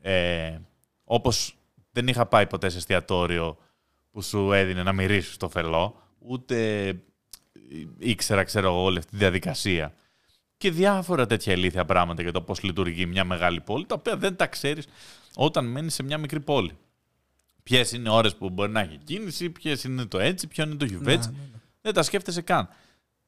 Ε, 0.00 0.58
όπως 1.04 1.54
δεν 1.92 2.08
είχα 2.08 2.26
πάει 2.26 2.46
ποτέ 2.46 2.68
σε 2.68 2.76
εστιατόριο 2.76 3.56
που 4.10 4.22
σου 4.22 4.52
έδινε 4.52 4.82
να 4.82 4.92
μυρίσεις 4.92 5.36
το 5.36 5.48
φελό, 5.48 6.02
ούτε 6.18 6.94
ήξερα, 7.98 8.42
ξέρω 8.44 8.68
εγώ, 8.68 8.82
όλη 8.82 8.98
αυτή 8.98 9.10
τη 9.10 9.16
διαδικασία. 9.16 9.92
Και 10.56 10.70
διάφορα 10.70 11.26
τέτοια 11.26 11.52
ηλίθια 11.52 11.84
πράγματα 11.84 12.22
για 12.22 12.32
το 12.32 12.42
πώς 12.42 12.62
λειτουργεί 12.62 13.06
μια 13.06 13.24
μεγάλη 13.24 13.60
πόλη, 13.60 13.86
τα 13.86 13.94
οποία 13.94 14.16
δεν 14.16 14.36
τα 14.36 14.46
ξέρεις 14.46 14.86
όταν 15.34 15.66
μένεις 15.66 15.94
σε 15.94 16.02
μια 16.02 16.18
μικρή 16.18 16.40
πόλη. 16.40 16.78
Ποιες 17.62 17.92
είναι 17.92 18.08
ώρες 18.08 18.36
που 18.36 18.50
μπορεί 18.50 18.70
να 18.70 18.80
έχει 18.80 18.96
κίνηση, 19.04 19.50
ποιες 19.50 19.84
είναι 19.84 20.04
το 20.04 20.18
έτσι, 20.18 20.46
ποιο 20.46 20.64
είναι 20.64 20.74
το 20.74 20.84
γιουβέτσι. 20.84 21.30
Ναι, 21.30 21.36
ναι, 21.36 21.42
ναι. 21.52 21.58
Δεν 21.80 21.94
τα 21.94 22.02
σκέφτεσαι 22.02 22.42
καν. 22.42 22.68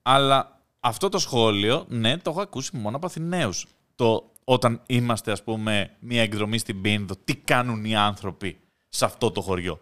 Αλλά 0.02 0.59
αυτό 0.80 1.08
το 1.08 1.18
σχόλιο, 1.18 1.84
ναι, 1.88 2.16
το 2.16 2.30
έχω 2.30 2.40
ακούσει 2.40 2.76
μόνο 2.76 2.96
από 2.96 3.06
Αθηναίους. 3.06 3.66
Το 3.94 4.30
όταν 4.44 4.80
είμαστε, 4.86 5.32
ας 5.32 5.42
πούμε, 5.42 5.90
μία 6.00 6.22
εκδρομή 6.22 6.58
στην 6.58 6.80
Πίνδο, 6.80 7.14
τι 7.24 7.36
κάνουν 7.36 7.84
οι 7.84 7.96
άνθρωποι 7.96 8.58
σε 8.88 9.04
αυτό 9.04 9.30
το 9.30 9.40
χωριό. 9.40 9.80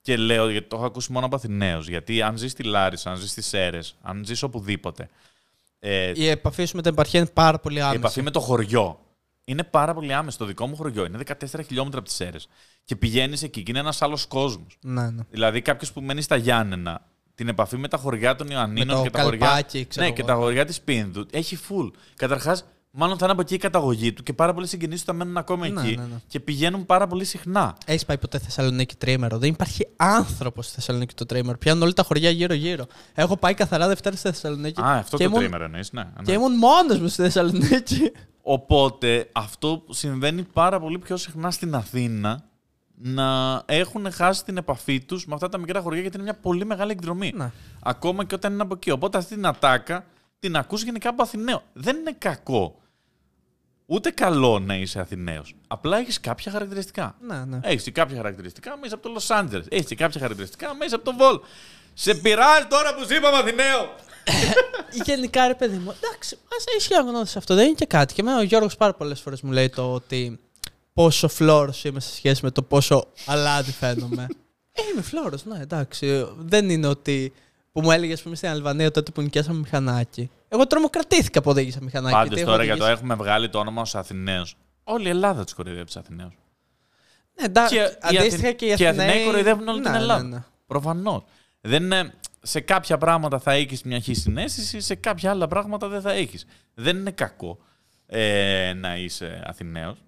Και 0.00 0.16
λέω, 0.16 0.50
γιατί 0.50 0.68
το 0.68 0.76
έχω 0.76 0.84
ακούσει 0.84 1.12
μόνο 1.12 1.26
από 1.26 1.36
Αθηναίους, 1.36 1.88
γιατί 1.88 2.22
αν 2.22 2.36
ζεις 2.36 2.50
στη 2.50 2.62
Λάρισα, 2.62 3.10
αν 3.10 3.16
ζεις 3.16 3.30
στις 3.30 3.46
Σέρες, 3.46 3.96
αν 4.02 4.24
ζεις 4.24 4.42
οπουδήποτε, 4.42 5.08
ε, 5.78 6.12
Η 6.14 6.28
επαφή 6.28 6.64
σου 6.64 6.76
με 6.76 6.82
την 6.82 6.92
επαρχία 6.92 7.20
είναι 7.20 7.28
πάρα 7.28 7.58
πολύ 7.58 7.78
η 7.78 7.80
άμεση. 7.80 7.96
επαφή 7.98 8.22
με 8.22 8.30
το 8.30 8.40
χωριό 8.40 8.98
είναι 9.44 9.64
πάρα 9.64 9.94
πολύ 9.94 10.12
άμεση. 10.12 10.38
Το 10.38 10.44
δικό 10.44 10.66
μου 10.66 10.76
χωριό 10.76 11.04
είναι 11.04 11.18
14 11.18 11.62
χιλιόμετρα 11.66 11.98
από 11.98 12.08
τις 12.08 12.16
Σέρες. 12.16 12.48
Και 12.84 12.96
πηγαίνεις 12.96 13.42
εκεί 13.42 13.62
και 13.62 13.70
είναι 13.70 13.80
ένας 13.80 14.02
άλλος 14.02 14.26
κόσμος. 14.26 14.78
Ναι, 14.80 15.10
ναι. 15.10 15.22
Δηλαδή, 15.30 15.62
κάποιος 15.62 15.92
που 15.92 16.00
μένει 16.00 16.22
στα 16.22 16.36
Γιάννενα, 16.36 17.06
την 17.34 17.48
επαφή 17.48 17.76
με 17.76 17.88
τα 17.88 17.96
χωριά 17.96 18.36
των 18.36 18.46
Ιωαννίνων 18.48 18.86
Με 18.86 18.94
το 18.94 19.02
και 19.02 19.10
τα 19.10 19.22
χωριά. 19.22 19.46
Καλπάκι, 19.46 19.86
ξέρω 19.86 20.06
Ναι, 20.06 20.12
και 20.12 20.20
εγώ. 20.22 20.30
τα 20.30 20.36
χωριά 20.36 20.64
της 20.64 20.80
Πίνδου. 20.80 21.26
Έχει 21.32 21.58
full. 21.68 21.90
Καταρχάς, 22.16 22.64
μάλλον 22.90 23.16
θα 23.18 23.24
είναι 23.24 23.32
από 23.32 23.40
εκεί 23.40 23.54
η 23.54 23.58
καταγωγή 23.58 24.12
του 24.12 24.22
και 24.22 24.32
πάρα 24.32 24.54
πολλοί 24.54 24.66
συγγενείς 24.66 25.00
του 25.00 25.06
θα 25.06 25.12
μένουν 25.12 25.36
ακόμα 25.36 25.68
Ναι, 25.68 25.80
εκεί 25.80 25.96
ναι, 25.96 26.02
ναι. 26.02 26.20
και 26.26 26.40
πηγαίνουν 26.40 26.86
πάρα 26.86 27.06
πολύ 27.06 27.24
συχνά. 27.24 27.76
Έχεις 27.86 28.04
πάει 28.04 28.18
ποτέ 28.18 28.38
Θεσσαλονίκη 28.38 28.94
τρίμερο; 28.94 29.38
Δεν 29.38 29.48
υπάρχει 29.48 29.86
άνθρωπος 29.96 30.64
στη 30.66 30.74
Θεσσαλονίκη 30.74 31.14
το 31.14 31.26
τρίμερο. 31.26 31.58
Πιάνουν 31.58 31.82
όλα 31.82 31.92
τα 31.92 32.02
χωριά 32.02 32.30
γύρω-γύρω. 32.30 32.84
Έχω 33.14 33.36
πάει 33.36 33.54
καθαρά 33.54 33.88
Δευτέρα 33.88 34.16
στη 34.16 34.28
Θεσσαλονίκη. 34.28 34.80
Α, 34.80 34.92
αυτό 34.96 35.16
και 35.16 35.22
το 35.24 35.28
ήμουν- 35.28 35.40
τρίμερο 35.42 35.64
εννοείς, 35.64 35.92
ναι. 35.92 36.02
ναι. 36.02 36.22
Και 36.24 36.32
ήμουν 36.32 36.52
μόνος 36.56 36.98
μου 37.00 37.08
στη 37.08 37.22
Θεσσαλονίκη. 37.22 38.12
Οπότε 38.42 39.28
αυτό 39.32 39.82
συμβαίνει 39.90 40.42
πάρα 40.42 40.80
πολύ 40.80 40.98
πιο 40.98 41.16
συχνά 41.16 41.50
στην 41.50 41.74
Αθήνα 41.74 42.44
να 43.02 43.62
έχουν 43.66 44.12
χάσει 44.12 44.44
την 44.44 44.56
επαφή 44.56 45.00
τους 45.00 45.26
με 45.26 45.34
αυτά 45.34 45.48
τα 45.48 45.58
μικρά 45.58 45.80
χωριά 45.80 46.00
γιατί 46.00 46.16
είναι 46.16 46.24
μια 46.24 46.34
πολύ 46.34 46.64
μεγάλη 46.64 46.90
εκδρομή. 46.90 47.32
Ναι. 47.34 47.50
Ακόμα 47.82 48.24
και 48.24 48.34
όταν 48.34 48.52
είναι 48.52 48.62
από 48.62 48.74
εκεί. 48.74 48.90
Οπότε 48.90 49.18
αυτή 49.18 49.34
την 49.34 49.46
ατάκα 49.46 50.04
την 50.38 50.56
ακούς 50.56 50.82
γενικά 50.82 51.08
από 51.08 51.22
Αθηναίο. 51.22 51.62
Δεν 51.72 51.96
είναι 51.96 52.14
κακό. 52.18 52.80
Ούτε 53.86 54.10
καλό 54.10 54.58
να 54.58 54.74
είσαι 54.76 55.00
Αθηναίος. 55.00 55.54
Απλά 55.66 55.98
έχεις 55.98 56.20
κάποια 56.20 56.52
χαρακτηριστικά. 56.52 57.14
ναι, 57.20 57.44
ναι. 57.44 57.60
Έχεις 57.62 57.92
κάποια 57.92 58.16
χαρακτηριστικά 58.16 58.76
μέσα 58.76 58.94
από 58.94 59.02
το 59.02 59.12
Λος 59.12 59.30
Άντζελες. 59.30 59.66
Έχεις 59.70 59.94
κάποια 59.96 60.20
χαρακτηριστικά 60.20 60.74
μέσα 60.74 60.96
από 60.96 61.04
το 61.04 61.14
Βολ. 61.16 61.40
Σε 61.94 62.14
πειράζει 62.14 62.66
τώρα 62.68 62.94
που 62.94 63.04
σου 63.04 63.14
είπαμε 63.14 63.36
Αθηναίο. 63.36 63.94
Γενικά, 65.06 65.46
ρε 65.46 65.54
παιδί 65.54 65.76
μου, 65.76 65.94
εντάξει, 66.02 66.36
μα 66.36 66.74
έχει 66.76 66.94
αγνώσει 66.94 67.38
αυτό. 67.38 67.54
Δεν 67.54 67.64
είναι 67.66 67.74
και 67.74 67.86
κάτι. 67.86 68.14
Και 68.14 68.20
εμένα 68.20 68.38
ο 68.38 68.42
Γιώργος 68.42 68.76
πάρα 68.76 68.94
πολλές 68.94 69.20
φορές 69.20 69.40
μου 69.40 69.52
λέει 69.52 69.68
το 69.68 69.92
ότι 69.92 70.40
πόσο 70.92 71.28
φλόρος 71.28 71.84
είμαι 71.84 72.00
σε 72.00 72.14
σχέση 72.14 72.40
με 72.44 72.50
το 72.50 72.62
πόσο 72.62 73.06
αλάτι 73.26 73.72
φαίνομαι. 73.72 74.26
ε, 74.72 74.82
είμαι 74.92 75.02
φλόρος, 75.02 75.44
ναι, 75.44 75.58
εντάξει. 75.60 76.26
Δεν 76.38 76.70
είναι 76.70 76.86
ότι. 76.86 77.32
που 77.72 77.80
μου 77.80 77.90
έλεγε, 77.90 78.12
ας 78.12 78.22
πούμε, 78.22 78.36
στην 78.36 78.48
Αλβανία 78.48 78.90
τότε 78.90 79.10
που 79.10 79.22
νοικιάσαμε 79.22 79.58
μηχανάκι. 79.58 80.30
Εγώ 80.48 80.66
τρομοκρατήθηκα 80.66 81.42
που 81.42 81.50
οδήγησα 81.50 81.78
μηχανάκι. 81.82 82.14
Πάντως 82.14 82.28
γιατί 82.28 82.42
έχω 82.42 82.50
τώρα 82.50 82.64
για 82.64 82.76
το 82.76 82.82
οδηγήσει- 82.82 83.02
έχουμε 83.04 83.22
βγάλει 83.24 83.48
το 83.48 83.58
όνομα 83.58 83.80
ως 83.82 83.94
Αθηναίος. 83.94 84.56
Όλη 84.84 85.06
η 85.06 85.08
Ελλάδα 85.10 85.44
τους 85.44 85.54
κοροϊδεύει 85.54 85.84
τους 85.84 85.96
Αθηναίους. 85.96 86.32
Ναι, 87.38 87.44
εντάξει. 87.44 87.74
Και 87.74 87.80
οι 87.80 88.18
Αντίστοιχα 88.18 88.46
Αθη- 88.48 88.56
και 88.58 88.66
οι 88.66 88.74
και 88.74 88.82
οι 88.82 88.86
Αθηναίοι 88.86 89.06
Αθηναίοι 89.08 89.24
κοροϊδεύουν 89.26 89.68
όλη 89.68 89.80
την 89.80 89.90
Ναι, 89.90 89.96
Ελλάδα. 89.96 90.22
ναι, 90.22 90.28
ναι. 90.28 90.42
Προφανώς. 90.66 91.22
Δεν 91.60 91.82
είναι, 91.82 92.12
σε 92.42 92.60
κάποια 92.60 92.98
πράγματα 92.98 93.38
θα 93.38 93.52
έχεις 93.52 93.82
μια 93.82 93.98
χή 93.98 94.14
συνέστηση, 94.14 94.80
σε 94.80 94.94
κάποια 94.94 95.30
άλλα 95.30 95.48
πράγματα 95.48 95.88
δεν 95.88 96.00
θα 96.00 96.12
έχεις. 96.12 96.46
Δεν 96.74 96.96
είναι 96.96 97.10
κακό 97.10 97.58
ε, 98.06 98.72
να 98.76 98.96
είσαι 98.96 99.42
Αθηναίος. 99.46 99.98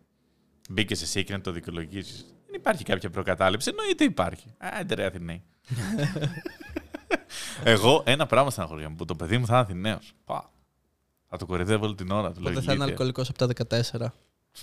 Μπήκες 0.70 1.02
εσύ 1.02 1.24
και 1.24 1.32
να 1.32 1.40
το 1.40 1.52
δικαιολογήσεις. 1.52 2.26
Δεν 2.46 2.54
υπάρχει 2.54 2.84
κάποια 2.84 3.10
προκατάληψη. 3.10 3.70
Εννοείται 3.70 4.04
υπάρχει. 4.04 4.54
Άντε 4.58 4.94
ρε 4.94 5.04
Αθηναίοι. 5.04 5.42
Εγώ 7.64 8.02
ένα 8.06 8.26
πράγμα 8.26 8.50
στην 8.50 8.62
αγορία 8.62 8.88
μου 8.88 8.94
που 8.94 9.04
το 9.04 9.14
παιδί 9.14 9.38
μου 9.38 9.46
θα 9.46 9.52
είναι 9.54 9.62
Αθηναίος. 9.62 10.12
Πα. 10.24 10.50
Θα 11.28 11.36
το 11.36 11.46
κορυδεύω 11.46 11.84
όλη 11.84 11.94
την 11.94 12.10
ώρα. 12.10 12.32
Του 12.32 12.40
λέω, 12.40 12.50
Οπότε 12.50 12.64
θα 12.64 12.72
είναι 12.72 12.84
«Ηλίθεια». 12.84 13.04
αλκοολικός 13.04 13.28
από 13.28 13.38
τα 13.38 13.66
14. 14.00 14.06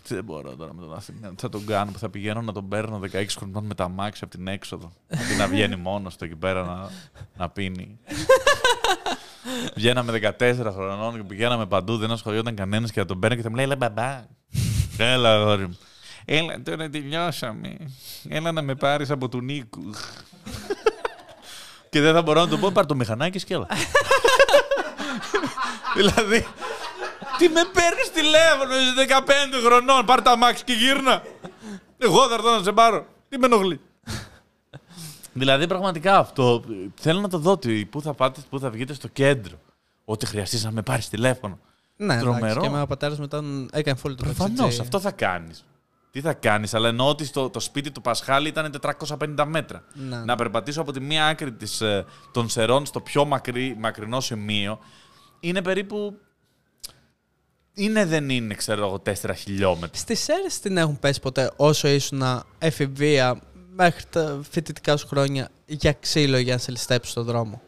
Δεν 0.08 0.24
μπορώ 0.24 0.56
τώρα 0.56 0.74
με 0.74 0.82
τον 0.82 0.94
Αθηναίο. 0.94 1.30
Τι 1.30 1.42
θα 1.42 1.50
τον 1.50 1.66
κάνω 1.66 1.92
που 1.92 2.00
θα 2.00 2.10
πηγαίνω 2.10 2.42
να 2.42 2.52
τον 2.54 2.68
παίρνω 2.68 3.00
16 3.12 3.26
χρονών 3.38 3.66
με 3.66 3.74
τα 3.76 3.90
μάξι 3.90 4.22
από 4.24 4.36
την 4.38 4.48
έξοδο. 4.48 4.92
Αντί 5.10 5.36
να 5.38 5.48
βγαίνει 5.48 5.76
μόνος 5.76 6.16
του 6.16 6.24
εκεί 6.24 6.36
πέρα 6.36 6.64
να, 6.66 6.90
να 7.38 7.50
πίνει. 7.50 8.00
Βγαίναμε 9.76 10.34
14 10.40 10.72
χρονών 10.74 11.16
και 11.16 11.24
πηγαίναμε 11.24 11.66
παντού, 11.66 11.98
δεν 11.98 12.12
ασχολιόταν 12.12 12.56
κανένας 12.56 12.92
και 12.92 13.00
θα 13.00 13.06
τον 13.06 13.20
παίρνει 13.20 13.36
και 13.36 13.42
θα 13.42 13.50
μου 13.50 13.56
λέει: 13.56 13.66
Έλα, 13.66 13.76
μπαμπά. 13.76 14.24
Έλα, 15.02 15.34
αγόρι 15.34 15.68
μου. 15.68 15.78
Έλα, 16.26 16.62
τώρα 16.62 16.90
τελειώσαμε. 16.90 17.78
Έλα 18.30 18.52
να 18.52 18.62
με 18.62 18.76
πάρεις 18.76 19.10
από 19.12 19.30
του 19.30 19.42
Νίκου. 19.42 19.84
και 21.90 22.02
δεν 22.02 22.14
θα 22.14 22.22
μπορώ 22.22 22.42
να 22.42 22.48
του 22.48 22.60
πω: 22.60 22.72
Πάρ 22.72 22.86
το 22.86 22.96
μηχανάκι 22.96 23.44
και 23.44 23.54
έλα. 23.54 23.68
δηλαδή, 25.96 26.48
τι 27.38 27.50
με 27.50 27.62
παίρνεις 27.74 28.12
τηλέφωνο, 28.14 28.76
είσαι 28.78 29.22
15 29.26 29.66
χρονών, 29.66 30.06
πάρ 30.06 30.22
τα 30.22 30.38
μάξι 30.38 30.64
και 30.64 30.74
γύρνα. 30.74 31.24
Εγώ 31.98 32.28
θα 32.28 32.34
έρθω 32.34 32.50
να 32.58 32.64
σε 32.64 32.72
πάρω. 32.72 33.06
Τι 33.30 33.38
με 33.38 33.46
ενοχλεί. 33.46 33.80
δηλαδή, 35.34 35.68
πραγματικά 35.68 36.18
αυτό 36.18 36.64
θέλω 37.00 37.20
να 37.20 37.30
το 37.30 37.38
δω. 37.38 37.58
τι- 37.58 37.86
Πού 37.86 38.02
θα 38.02 38.14
πάτε, 38.14 38.42
πού 38.50 38.60
θα 38.60 38.70
βγείτε 38.70 38.94
στο 38.94 39.08
κέντρο. 39.08 39.60
Ό,τι 40.06 40.26
χρειαστείς 40.26 40.64
να 40.64 40.72
με 40.72 40.82
πάρεις 40.82 41.10
τηλέφωνο. 41.10 41.60
Ναι, 42.02 42.14
εντάξει, 42.14 42.30
Τρομερό. 42.30 42.62
Και 42.62 42.68
εμένα 42.68 42.82
ο 42.82 42.88
πατέρας 42.88 43.18
μου 43.18 43.24
ήταν. 43.24 43.70
έκανε 43.74 44.00
full 44.04 44.16
το 44.16 44.24
Προφανώς, 44.24 44.58
ταξιτζή. 44.58 44.82
αυτό 44.82 45.00
θα 45.00 45.12
κάνεις. 45.12 45.66
Τι 46.12 46.22
θα 46.22 46.34
κάνεις, 46.34 46.74
αλλά 46.74 46.88
εννοώ 46.88 47.10
ότι 47.10 47.26
στο, 47.26 47.50
το 47.50 47.60
σπίτι 47.60 47.92
του 47.92 48.02
Πασχάλη 48.02 48.48
ήταν 48.48 48.80
450 48.82 49.46
μέτρα. 49.48 49.84
Ναι. 49.94 50.18
Να 50.18 50.36
περπατήσω 50.36 50.82
από 50.82 50.92
τη 50.92 51.00
μία 51.00 51.28
άκρη 51.28 51.52
της, 51.54 51.82
ε, 51.82 52.06
των 52.32 52.50
Σερών 52.50 52.86
στο 52.86 53.02
πιο 53.02 53.26
μακρύ, 53.26 53.76
μακρινό 53.80 54.20
σημείο 54.20 54.80
είναι 55.40 55.62
περίπου. 55.62 56.20
Είναι 57.74 58.06
δεν 58.06 58.30
είναι, 58.30 58.54
ξέρω 58.54 58.86
εγώ, 58.86 59.02
4 59.06 59.34
χιλιόμετρα. 59.36 60.00
Στις 60.00 60.28
αίρε 60.28 60.48
την 60.62 60.78
έχουν 60.78 61.00
πέσει 61.00 61.20
ποτέ 61.20 61.52
όσο 61.56 61.88
ήσουν 61.88 62.24
εφηβεία 62.58 63.42
μέχρι 63.76 64.04
τα 64.10 64.40
φοιτητικά 64.50 64.98
σου 64.98 65.08
χρόνια 65.08 65.50
για 65.66 65.94
ξύλο 65.94 66.38
για 66.38 66.54
να 66.54 66.60
σε 66.60 66.72
ληστέψει 66.72 67.12
στον 67.12 67.24
δρόμο; 67.24 67.62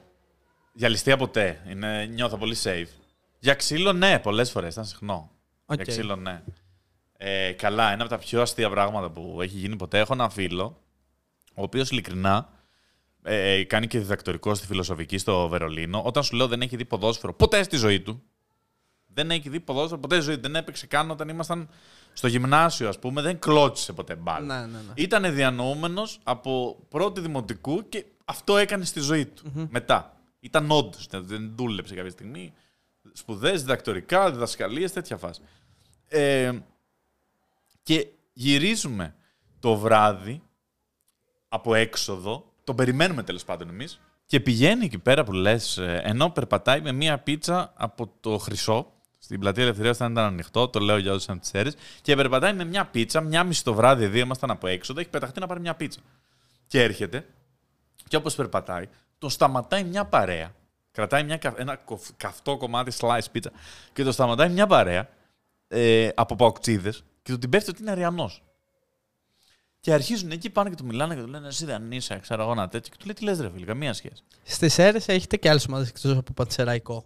Για 0.74 0.90
ληστεία 0.90 1.18
ποτέ. 1.18 1.62
Είναι, 1.70 2.06
νιώθω 2.06 2.38
πολύ 2.38 2.56
safe. 2.64 3.01
Για 3.44 3.54
ξύλο, 3.54 3.94
ναι, 3.94 4.20
πολλές 4.20 4.52
φορές. 4.52 4.74
Ήταν 4.74 4.86
συχνό. 4.86 5.32
Οκ. 5.66 5.76
Για 5.76 5.86
ξύλο, 5.86 6.16
ναι. 6.16 6.44
Ε, 7.18 7.52
καλά, 7.52 7.92
ένα 7.92 8.02
από 8.02 8.12
τα 8.12 8.18
πιο 8.18 8.42
αστεία 8.42 8.70
πράγματα 8.70 9.10
που 9.10 9.42
έχει 9.42 9.58
γίνει 9.58 9.76
ποτέ. 9.76 10.00
Έχω 10.00 10.14
ένα 10.14 10.30
φίλο, 10.30 10.82
ο 11.54 11.62
οποίος 11.62 11.90
ειλικρινά 11.90 12.50
ε, 13.24 13.64
κάνει 13.64 13.88
και 13.88 14.00
διδακτορικό 14.00 14.56
στη 14.56 14.66
φιλοσοφική 14.66 15.18
στο 15.18 15.48
Βερολίνο. 15.48 16.02
Όταν 16.06 16.24
σου 16.24 16.36
λέω 16.36 16.48
δεν 16.48 16.62
έχει 16.62 16.76
δει 16.76 16.86
ποδόσφαιρο 16.86 17.34
ποτέ 17.34 17.64
στη 17.64 17.78
ζωή 17.78 18.02
του. 18.02 18.24
Δεν 19.14 19.32
έχει 19.32 19.50
δει 19.50 19.60
ποδόσφαιρο 19.60 20.00
ποτέ 20.00 20.16
στη 20.16 20.24
ζωή 20.24 20.36
του. 20.36 20.42
Δεν 20.42 20.56
έπαιξε 20.56 20.88
καν 20.88 21.12
όταν 21.12 21.30
ήμασταν 21.30 21.70
στο 22.14 22.28
γυμνάσιο, 22.28 22.88
ας 22.88 23.00
πούμε. 23.00 23.22
Δεν 23.22 23.40
κλώτσισε 23.40 23.94
ποτέ 23.94 24.16
μπάλα. 24.16 24.60
Ναι, 24.60 24.66
ναι, 24.72 24.78
ναι. 24.78 24.94
Ήταν 24.96 25.36
διανοούμενος 25.36 26.20
από 26.24 26.78
πρώτη 26.90 27.22
δημοτικού 27.22 27.90
και 27.90 28.06
αυτό 28.26 28.58
έκανε 28.58 28.86
στη 28.86 29.00
ζωή 29.00 29.26
του. 29.26 29.68
Μετά. 29.70 30.16
Ήταν 30.40 30.72
όντως. 30.72 31.08
Δεν 31.12 31.52
δούλεψε 31.56 31.96
κάποια 31.96 32.12
στιγμή. 32.12 32.54
Σπουδές, 33.14 33.62
διδακτορικά, 33.62 34.32
διδασκαλίες, 34.32 34.92
τέτοια 34.92 35.18
φάση. 35.18 35.42
Ε, 36.08 36.52
και 37.84 38.08
γυρίζουμε 38.34 39.16
το 39.60 39.76
βράδυ 39.76 40.42
από 41.50 41.76
έξοδο. 41.76 42.54
Τον 42.64 42.76
περιμένουμε 42.76 43.24
τέλος 43.24 43.44
πάντων 43.44 43.70
εμείς. 43.70 44.00
Και 44.26 44.40
πηγαίνει 44.40 44.86
εκεί 44.86 44.98
πέρα 44.98 45.24
που 45.24 45.32
λες, 45.32 45.78
ενώ 45.82 46.30
περπατάει 46.30 46.82
με 46.82 46.92
μία 46.92 47.20
πίτσα 47.20 47.74
από 47.76 48.14
το 48.20 48.38
Χρυσό. 48.38 48.92
Στην 49.20 49.40
πλατεία 49.40 49.64
Ελευθερίας 49.64 49.96
όταν 49.96 50.12
ήταν 50.12 50.26
ανοιχτό, 50.26 50.68
το 50.68 50.80
λέω 50.80 50.98
για 50.98 51.12
όσους 51.12 51.30
αν 51.30 51.40
τις 51.40 51.52
ξέρει. 51.52 51.72
Και 52.02 52.16
περπατάει 52.16 52.54
με 52.54 52.64
μια 52.64 52.86
πίτσα, 52.86 53.22
μια 53.22 53.44
μισή 53.44 53.64
το 53.64 53.74
βράδυ, 53.74 54.08
δύο 54.08 54.22
ήμασταν 54.22 54.52
από 54.52 54.68
έξοδο, 54.68 55.00
έχει 55.00 55.10
πεταχτεί 55.10 55.40
να 55.40 55.48
πάρει 55.48 55.60
μια 55.60 55.76
πίτσα. 55.76 56.00
Και 56.68 56.84
έρχεται, 56.84 57.26
και 58.08 58.16
όπως 58.16 58.36
περπατάει, 58.36 58.88
τον 59.18 59.30
σταματάει 59.30 59.84
μια 59.84 60.06
παρέα. 60.06 60.54
Κρατάει 60.92 61.24
μια, 61.24 61.38
κα- 61.38 61.54
ένα 61.58 61.76
κοφ- 61.76 62.10
καυτό 62.18 62.58
κομμάτι 62.58 62.92
slice 63.00 63.26
pizza 63.36 63.50
και 63.94 64.04
το 64.04 64.12
σταματάει 64.12 64.50
μια 64.50 64.68
παρέα 64.68 65.10
ε, 65.68 66.10
από 66.16 66.36
παοκτσίδε 66.36 66.92
και 67.22 67.32
του 67.32 67.38
την 67.38 67.50
πέφτει 67.50 67.70
ότι 67.70 67.82
είναι 67.82 67.92
αριανός. 67.92 68.44
Και 69.80 69.94
αρχίζουν 69.94 70.32
εκεί 70.32 70.50
πάνε 70.50 70.70
και 70.70 70.76
του 70.76 70.86
μιλάνε 70.86 71.16
και 71.16 71.22
του 71.22 71.28
λένε 71.28 71.48
Εσύ 71.48 71.66
δεν 71.66 71.92
είσαι, 71.92 72.20
ξέρω 72.22 72.42
εγώ 72.44 72.52
ένα 72.52 72.68
τέτοιο. 72.68 72.92
Και 72.92 72.98
του 73.00 73.06
λέει 73.06 73.14
Τι 73.16 73.24
λες, 73.24 73.40
ρε 73.40 73.50
φίλε, 73.54 73.66
καμία 73.66 73.94
σχέση. 73.94 74.24
Στις 74.44 74.78
αίρες 74.78 75.08
έχετε 75.08 75.38
και 75.38 75.50
άλλες 75.50 75.66
ομάδες 75.68 75.88
εκτός 75.90 76.18
από 76.18 76.34
πατσεραϊκό. 76.34 77.06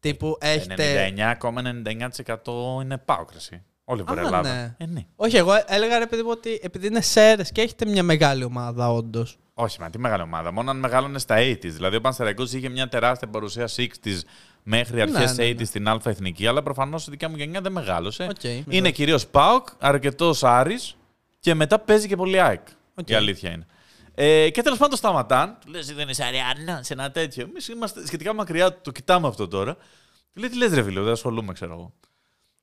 Τύπου 0.00 0.36
έχετε. 0.40 1.12
99,99% 1.16 2.82
είναι 2.82 2.98
πάοκραση. 2.98 3.62
Όλη 3.84 4.00
η 4.00 4.04
Α, 4.08 4.12
Ελλάδα. 4.16 4.42
ναι. 4.42 4.74
Ε, 4.78 4.86
ναι. 4.86 5.06
Όχι, 5.16 5.36
εγώ 5.36 5.52
έλεγα 5.66 5.98
ρε 5.98 6.06
παιδί 6.06 6.22
μου 6.22 6.30
ότι 6.30 6.60
επειδή 6.62 6.86
είναι 6.86 7.00
σε 7.00 7.20
αίρες 7.30 7.52
και 7.52 7.60
έχετε 7.60 7.86
μια 7.86 8.02
μεγάλη 8.02 8.44
ομάδα, 8.44 8.92
όντως. 8.92 9.38
Όχι, 9.58 9.80
μα 9.80 9.90
τι 9.90 9.98
μεγάλη 9.98 10.22
ομάδα. 10.22 10.52
Μόνο 10.52 10.70
αν 10.70 10.78
μεγάλωνε 10.78 11.18
στα 11.18 11.36
80s. 11.38 11.58
Δηλαδή, 11.60 11.96
ο 11.96 12.00
Πανσεραϊκός 12.00 12.52
είχε 12.52 12.68
μια 12.68 12.88
τεράστια 12.88 13.28
παρουσία 13.28 13.68
60s 13.76 14.20
μέχρι 14.62 15.00
αρχές 15.00 15.36
Ναι, 15.36 15.44
ναι, 15.44 15.50
ναι. 15.50 15.60
80s 15.60 15.66
στην 15.66 15.88
Α 15.88 16.00
Εθνική, 16.04 16.46
αλλά 16.46 16.62
προφανώς 16.62 17.06
η 17.06 17.10
δικιά 17.10 17.28
μου 17.28 17.36
γενιά 17.36 17.60
δεν 17.60 17.72
μεγάλωσε. 17.72 18.24
Οκ, 18.30 18.42
είναι 18.44 18.64
εντάξει. 18.66 18.92
κυρίως 18.92 19.26
ΠΑΟΚ, 19.26 19.68
αρκετός 19.78 20.44
Άρης 20.44 20.96
και 21.40 21.54
μετά 21.54 21.78
παίζει 21.78 22.08
και 22.08 22.16
πολύ 22.16 22.40
ΑΕΚ. 22.40 22.66
Οκ. 22.94 23.08
Η 23.08 23.14
αλήθεια 23.14 23.50
είναι. 23.50 23.66
Ε, 24.14 24.50
και 24.50 24.62
τέλος 24.62 24.78
πάντων 24.78 24.90
το 24.90 24.96
σταματάν. 24.96 25.58
Του 25.64 25.70
λες: 25.70 25.94
Δεν 25.94 26.08
είσαι 26.08 26.24
Αρειανός, 26.24 26.82
σε 26.82 26.92
ένα 26.92 27.10
τέτοιο. 27.10 27.46
Εμείς 27.48 27.68
είμαστε 27.68 28.06
σχετικά 28.06 28.34
μακριά, 28.34 28.80
το 28.80 28.90
κοιτάμε 28.92 29.28
αυτό 29.28 29.48
τώρα. 29.48 29.74
Του 30.32 30.40
λέει: 30.40 30.50
Τι 30.50 30.56
λες, 30.56 30.72
ρε 30.72 30.82
φίλε, 30.82 31.00
δεν 31.00 31.12
ασχολούμαι, 31.12 31.52
ξέρω 31.52 31.72
εγώ. 31.72 31.92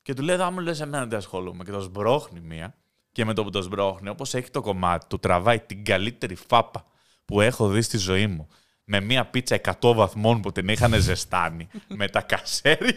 Και 0.02 0.14
του 0.14 0.22
λέει: 0.22 0.36
Αν 0.36 0.54
μου 0.54 0.60
λες 0.60 0.80
εμένα 0.80 1.06
δεν 1.06 1.18
ασχολούμαι. 1.18 1.64
Και 1.64 1.72
τον 1.72 1.80
σπρώχνει 1.80 2.40
μία. 2.40 2.76
Και 3.14 3.26
με 3.26 3.34
το 3.34 3.44
που 3.44 3.50
τον 3.50 3.62
σπρώχνει, 3.62 4.10
όπως 4.10 4.34
έχει 4.34 4.50
το 4.50 4.62
κομμάτι, 4.62 5.06
του 5.08 5.20
τραβάει 5.20 5.60
την 5.60 5.84
καλύτερη 5.84 6.36
φάπα 6.36 6.86
που 7.26 7.42
έχω 7.42 7.68
δει 7.68 7.82
στη 7.82 7.98
ζωή 7.98 8.28
μου. 8.28 8.48
Με 8.84 9.00
μία 9.00 9.26
πίτσα 9.26 9.62
100 9.82 9.94
βαθμών 9.96 10.42
που 10.42 10.52
την 10.52 10.68
είχαν 10.68 10.94
ζεστάνει. 11.02 11.68
με 12.00 12.08
τα 12.08 12.22
κασέρια. 12.22 12.94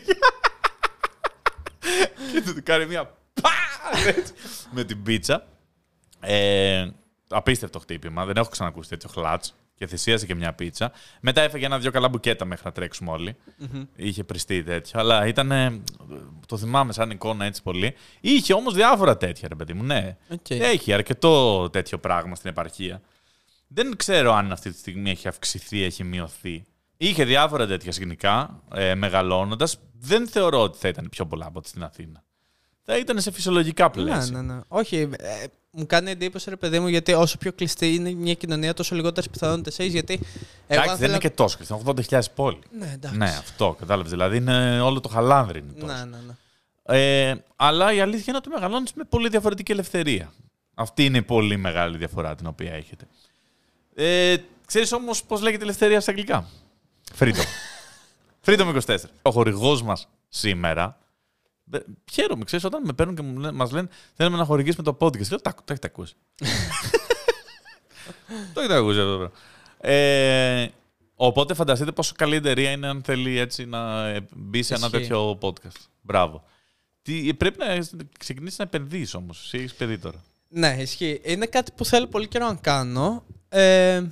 και 2.33 2.43
του 2.45 2.63
κάνει 2.63 2.87
μία 2.87 3.05
πα! 3.41 3.51
έτσι, 4.07 4.33
με 4.71 4.85
την 4.85 5.03
πίτσα. 5.03 5.47
Ε, 6.21 6.89
απίστευτο 7.29 7.79
χτύπημα. 7.79 8.25
Δεν 8.25 8.37
έχω 8.37 8.49
ξανακούσει 8.49 8.89
τέτοιο 8.89 9.09
χλάτς. 9.09 9.55
Και 9.79 9.87
θυσίασε 9.87 10.27
και 10.27 10.35
μια 10.35 10.53
πίτσα. 10.53 10.93
Μετά 11.21 11.41
έφαγε 11.41 11.67
ένα-δυο 11.67 11.91
καλά 11.91 12.09
μπουκέτα 12.09 12.45
μέχρι 12.45 12.65
να 12.65 12.73
τρέξουμε 12.73 13.11
όλοι. 13.11 13.37
Είχε 13.97 14.25
πρηστεί 14.25 14.63
τέτοιο. 14.63 15.01
Αλλά 15.01 15.27
ήταν. 15.27 15.83
Το 16.47 16.57
θυμάμαι 16.57 16.93
σαν 16.93 17.11
εικόνα 17.11 17.45
έτσι 17.45 17.63
πολύ. 17.63 17.95
Είχε 18.21 18.55
όμως 18.55 18.75
διάφορα 18.75 19.17
τέτοια, 19.17 19.49
ρε 19.49 19.55
παιδί 19.55 19.73
μου. 19.73 19.83
Ναι. 19.83 20.17
Οκ. 20.29 20.51
Έχει 20.51 20.93
αρκετό 20.93 21.69
τέτοιο 21.71 21.99
πράγμα 21.99 22.35
στην 22.35 22.51
επαρχία. 22.51 23.01
Δεν 23.69 23.97
ξέρω 23.97 24.33
αν 24.33 24.53
αυτή 24.53 24.71
τη 24.71 24.79
στιγμή 24.79 25.11
έχει 25.11 25.29
αυξηθεί, 25.29 25.83
έχει 25.83 26.05
μειωθεί. 26.05 26.65
Είχε 26.97 27.25
διάφορα 27.25 27.67
τέτοια 27.67 27.93
σκηνικά 27.93 28.63
ε, 28.75 28.95
μεγαλώνοντας. 28.95 29.79
Δεν 29.93 30.29
θεωρώ 30.29 30.63
ότι 30.63 30.79
θα 30.79 30.89
ήταν 30.89 31.09
πιο 31.11 31.27
πολλά 31.27 31.47
από 31.47 31.59
ό,τι 31.59 31.69
στην 31.69 31.83
Αθήνα. 31.83 32.25
Θα 32.89 32.99
ήταν 32.99 33.21
σε 33.21 33.31
φυσιολογικά 33.31 33.91
πλαίσια. 33.91 34.31
Ναι, 34.33 34.41
ναι, 34.43 34.55
ναι. 34.55 34.61
Όχι, 34.69 34.97
ε, 34.97 35.45
μου 35.71 35.87
κάνει 35.87 36.11
εντύπωση, 36.11 36.51
ρε 36.51 36.57
παιδί 36.57 36.79
μου, 36.81 36.87
γιατί 36.89 37.13
όσο 37.13 37.39
πιο 37.39 37.53
κλειστή 37.53 37.95
είναι 37.95 38.13
μια 38.13 38.35
κοινωνία, 38.35 38.75
τόσο 38.75 38.95
λιγότερες 38.95 39.31
πιθανότητες 39.31 39.79
έχεις. 39.79 39.93
Γιατί. 39.93 40.13
Εγώ 40.13 40.23
Εντάξει, 40.67 40.91
αν 40.91 40.97
δεν 40.97 41.09
είναι 41.09 41.19
θέλω- 41.19 41.19
και 41.19 41.31
τόσο. 41.31 41.59
Είναι 41.71 41.81
80.000 41.85 42.21
πόλη. 42.35 42.59
Ναι, 42.79 42.91
εντάξει. 42.95 43.19
Ναι, 43.19 43.29
αυτό 43.29 43.77
κατάλαβες. 43.79 44.11
Δηλαδή 44.11 44.37
είναι 44.37 44.81
όλο 44.81 45.01
το 45.01 45.09
χαλάνδρι. 45.09 45.59
Είναι 45.59 45.73
τόσο. 45.81 45.93
ναι, 45.95 46.05
ναι, 46.05 46.17
ναι. 46.27 46.33
Ε, 46.99 47.35
αλλά 47.57 47.93
η 47.93 48.01
αλήθεια 48.01 48.25
είναι 48.29 48.37
ότι 48.37 48.49
μεγαλώνεις 48.49 48.93
με 48.95 49.05
πολύ 49.09 49.29
διαφορετική 49.29 49.73
ελευθερία. 49.73 50.33
Αυτή 50.75 51.05
είναι 51.05 51.19
η 51.19 51.23
πολύ 51.23 51.57
μεγάλη 51.57 51.97
διαφορά 51.97 52.35
την 52.35 52.47
οποία 52.47 52.73
έχετε. 52.73 53.07
Ε, 53.95 54.37
Ξέρεις 54.67 54.93
όμως 54.93 55.25
πώς 55.25 55.41
λέγεται 55.41 55.63
ελευθερία 55.63 56.01
στα 56.01 56.11
αγγλικά; 56.11 56.49
Freedom. 57.19 57.45
Freedom 58.47 58.81
24. 58.87 58.97
Ο 59.23 59.31
χορηγός 59.31 59.83
μας 59.83 60.09
σήμερα. 60.29 60.99
Ε, 61.71 61.79
Χαίρομαι, 62.13 62.45
ξέρεις, 62.45 62.65
όταν 62.65 62.83
με 62.85 62.93
παίρνουν 62.93 63.15
και 63.17 63.51
μας 63.53 63.71
λένε 63.71 63.89
Θέλουμε 64.15 64.37
να 64.37 64.45
χορηγήσουμε 64.45 64.83
το 64.83 64.97
podcast. 65.01 65.29
Λέω, 65.29 65.41
Τα, 65.41 65.55
το 65.55 65.65
έχετε 65.67 65.87
ακούσει. 65.87 66.15
το 68.55 68.61
έχετε 68.61 68.77
ακούσει 68.77 68.99
αυτό. 68.99 69.11
το 69.13 69.17
πράγμα. 69.19 69.35
Ε, 69.81 70.71
οπότε 71.15 71.55
φανταστείτε 71.55 71.93
πόσο 71.93 72.13
καλή 72.17 72.37
εταιρεία 72.37 72.71
είναι 72.71 72.87
αν 72.87 73.03
θέλει 73.05 73.39
έτσι 73.39 73.65
να 73.65 74.07
ε, 74.09 74.27
μπει 74.37 74.63
σε 74.63 74.75
ένα 74.75 74.87
Ισχύει. 74.87 74.99
τέτοιο 75.01 75.39
podcast. 75.43 75.81
Μπράβο. 76.01 76.45
Τι, 77.03 77.35
πρέπει 77.35 77.59
να 77.59 77.87
ξεκινήσεις 78.19 78.59
να 78.59 78.65
επενδύσει 78.65 79.17
όμως. 79.17 79.43
Εσύ 79.45 79.59
έχεις 79.59 79.75
παιδί 79.75 79.99
τώρα. 79.99 80.23
Ναι, 80.49 80.77
ισχύει. 80.79 81.21
Είναι 81.25 81.47
κάτι 81.47 81.73
που 81.73 81.85
θέλω 81.85 82.07
πολύ 82.07 82.29
καιρό 82.29 82.47
να 82.47 82.55
κάνω. 82.55 83.25
Ε, 83.49 84.03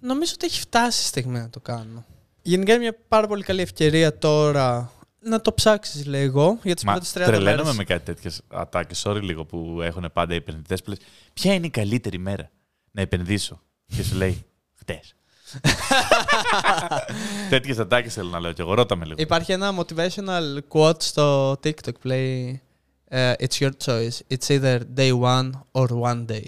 νομίζω 0.00 0.32
ότι 0.34 0.46
έχει 0.46 0.60
φτάσει 0.60 1.02
η 1.02 1.06
στιγμή 1.06 1.38
να 1.38 1.50
το 1.50 1.60
κάνω. 1.60 2.04
Γενικά 2.42 2.72
είναι 2.72 2.82
μια 2.82 2.96
πάρα 3.08 3.26
πολύ 3.26 3.42
καλή 3.42 3.60
ευκαιρία 3.60 4.18
τώρα 4.18 4.92
να 5.22 5.40
το 5.40 5.52
ψάξεις 5.52 6.06
λίγο 6.06 6.58
για 6.62 6.74
τις 6.74 6.84
Μα 6.84 6.92
πρώτες 6.92 7.10
30 7.10 7.14
τρελαίνομαι 7.24 7.62
μέρες. 7.62 7.76
με 7.76 7.84
κάτι 7.84 8.04
τέτοιες 8.04 8.40
ατάκες. 8.48 9.02
Sorry 9.06 9.20
λίγο 9.22 9.44
που 9.44 9.78
έχουν 9.82 10.10
πάντα 10.12 10.32
οι 10.34 10.36
επενδυτές 10.36 10.82
που 10.82 10.90
λες, 10.90 10.98
Ποια 11.32 11.54
είναι 11.54 11.66
η 11.66 11.70
καλύτερη 11.70 12.18
μέρα 12.18 12.50
να 12.90 13.02
επενδύσω; 13.02 13.60
Και 13.96 14.02
σου 14.02 14.14
λέει 14.16 14.44
Χτες. 14.78 15.14
Τέτοιες 17.50 17.78
ατάκες 17.78 18.14
θέλω 18.14 18.28
να 18.28 18.40
λέω 18.40 18.52
και 18.52 18.62
εγώ. 18.62 18.74
Ρώτα 18.74 18.96
με 18.96 19.04
λίγο. 19.04 19.20
Υπάρχει 19.20 19.52
ένα 19.52 19.74
motivational 19.78 20.58
quote 20.68 21.02
στο 21.02 21.50
TikTok 21.52 21.94
που 22.00 22.06
λέει 22.06 22.62
ε, 23.04 23.32
It's 23.38 23.58
your 23.58 23.70
choice. 23.84 24.18
It's 24.28 24.46
either 24.48 24.80
day 24.96 25.12
one 25.20 25.50
or 25.72 25.86
one 26.02 26.26
day. 26.26 26.46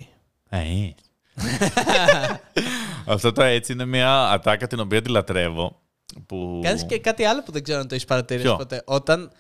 Ε. 0.49 0.91
Αυτό 3.07 3.33
το 3.33 3.43
έτσι 3.43 3.72
είναι 3.72 3.85
μια 3.85 4.31
ατάκα 4.31 4.66
την 4.66 4.81
οποία 4.81 5.03
τη 5.03 5.11
λατρεύω. 5.11 5.81
Που... 6.26 6.60
Κάνεις 6.62 6.84
και 6.86 6.98
κάτι 6.98 7.24
άλλο 7.24 7.42
που 7.42 7.52
δεν 7.52 7.62
ξέρω 7.62 7.80
αν 7.80 7.88
το 7.88 7.94
έχεις 7.94 8.06
παρατηρήσει 8.06 8.46
Ποιο; 8.46 8.56
ποτέ. 8.56 8.82
Όταν 8.84 9.30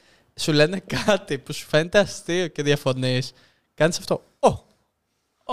σου 0.40 0.52
λένε 0.52 0.82
κάτι 1.06 1.38
που 1.38 1.52
σου 1.52 1.66
φαίνεται 1.68 1.98
αστείο 1.98 2.46
και 2.48 2.62
διαφωνείς, 2.62 3.32
κάνεις 3.74 3.98
αυτό. 3.98 4.22
Ω! 4.38 4.48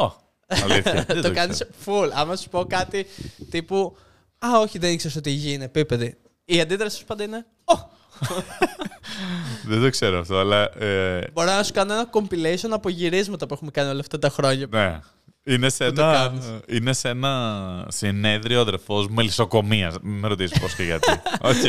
Ω, 0.06 0.12
αλήθεια. 0.48 1.06
δεν 1.08 1.22
το 1.22 1.32
κάνεις 1.34 1.66
ξέρω. 1.84 2.02
full. 2.06 2.10
Άμα 2.14 2.36
σου 2.36 2.50
πω 2.50 2.66
κάτι 2.66 3.06
τύπου 3.50 3.98
Α, 4.46 4.60
όχι, 4.60 4.78
δεν 4.78 4.92
ήξερε 4.92 5.14
ότι 5.18 5.30
η 5.30 5.34
γη 5.34 5.54
είναι 5.54 5.64
επίπεδη. 5.64 6.18
Η 6.46 6.62
αντίδραση 6.62 6.98
σου 6.98 7.06
πάντα 7.06 7.24
είναι 7.24 7.46
Ω! 7.64 7.74
Δεν 9.68 9.82
το 9.82 9.90
ξέρω 9.90 10.20
αυτό, 10.20 10.38
αλλά. 10.38 10.78
ε, 10.80 11.28
Μπορώ 11.34 11.52
να 11.52 11.64
σου 11.64 11.74
κάνω 11.74 11.94
ένα 11.94 12.10
compilation 12.12 12.70
από 12.70 12.90
γυρίσματα 12.90 13.46
που 13.46 13.54
έχουμε 13.54 13.72
κάνει 13.72 13.90
όλα 13.90 14.00
αυτά 14.00 14.20
τα 14.20 14.30
χρόνια. 14.30 14.68
Ναι. 14.70 15.00
Είναι 15.44 15.70
σε, 15.70 15.86
Που 15.86 15.94
το 15.94 16.02
ένα, 16.02 16.14
κάνεις. 16.14 16.46
είναι 16.68 16.94
σε 16.94 17.10
ένα 17.10 17.86
συνέδριο 17.90 18.58
ο 18.58 18.62
αδερφός 18.62 19.08
μου 19.08 19.14
μελισσοκομείας. 19.14 19.96
Μην 20.02 20.20
με 20.20 20.28
ρωτήσεις 20.28 20.60
πώς 20.60 20.76
και 20.76 20.84
γιατί. 20.84 21.12
Όχι. 21.42 21.62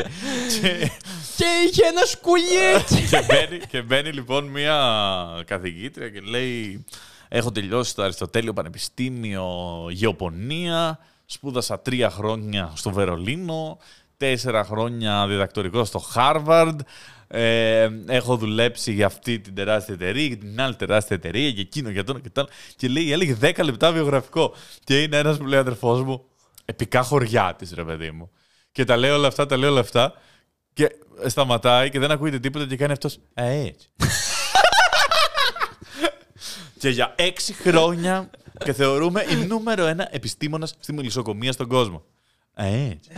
και, 0.60 0.90
Και 1.36 1.44
είχε 1.68 1.82
ένα 1.86 2.04
σκουλί! 2.06 2.84
και, 3.10 3.22
μπαίνει, 3.28 3.58
και 3.68 3.82
μπαίνει 3.82 4.10
λοιπόν 4.12 4.44
μια 4.44 4.76
καθηγήτρια 5.46 6.08
και 6.08 6.20
λέει: 6.20 6.84
Έχω 7.28 7.52
τελειώσει 7.52 7.90
στο 7.90 8.02
Αριστοτέλειο 8.02 8.52
Πανεπιστήμιο 8.52 9.46
Γεωπονία. 9.90 10.98
Σπούδασα 11.26 11.80
τρία 11.80 12.10
χρόνια 12.10 12.72
στο 12.74 12.90
Βερολίνο. 12.90 13.78
Τέσσερα 14.16 14.64
χρόνια 14.64 15.26
διδακτορικό 15.26 15.84
στο 15.84 15.98
Χάρβαρντ. 15.98 16.80
Ε, 17.34 17.88
έχω 18.06 18.36
δουλέψει 18.36 18.92
για 18.92 19.06
αυτή 19.06 19.40
την 19.40 19.54
τεράστια 19.54 19.94
εταιρεία, 19.94 20.26
για 20.26 20.36
την 20.36 20.60
άλλη 20.60 20.74
τεράστια 20.74 21.16
εταιρεία, 21.16 21.48
για 21.48 21.60
εκείνο, 21.60 21.90
για 21.90 22.04
τον 22.04 22.20
και 22.20 22.30
το 22.30 22.40
άλλο. 22.40 22.50
Και 22.76 22.88
λέει, 22.88 23.12
έλεγε 23.12 23.36
10 23.40 23.64
λεπτά 23.64 23.92
βιογραφικό. 23.92 24.54
Και 24.84 25.02
είναι 25.02 25.16
ένας 25.16 25.36
που 25.36 25.46
λέει 25.46 25.58
αδερφός 25.58 26.02
μου, 26.02 26.24
επικά 26.64 27.02
χωριά 27.02 27.54
της, 27.58 27.72
ρε 27.72 27.84
παιδί 27.84 28.10
μου. 28.10 28.30
Και 28.72 28.84
τα 28.84 28.96
λέει 28.96 29.10
όλα 29.10 29.26
αυτά, 29.26 29.46
τα 29.46 29.56
λέει 29.56 29.70
όλα 29.70 29.80
αυτά. 29.80 30.12
Και 30.72 30.88
σταματάει 31.26 31.90
και 31.90 31.98
δεν 31.98 32.10
ακούγεται 32.10 32.38
τίποτα 32.38 32.66
και 32.66 32.76
κάνει 32.76 32.92
αυτός. 32.92 33.18
Ε, 33.34 33.58
έτσι. 33.58 33.88
και 36.80 36.88
για 36.88 37.14
έξι 37.16 37.52
χρόνια 37.52 38.30
και 38.64 38.72
θεωρούμε 38.72 39.24
η 39.30 39.46
νούμερο 39.46 39.86
ένα 39.86 40.08
επιστήμονας 40.10 40.74
στη 40.80 40.92
μελισσοκομεία 40.92 41.52
στον 41.52 41.68
κόσμο. 41.68 42.04
Ε, 42.54 42.90
έτσι. 42.90 43.10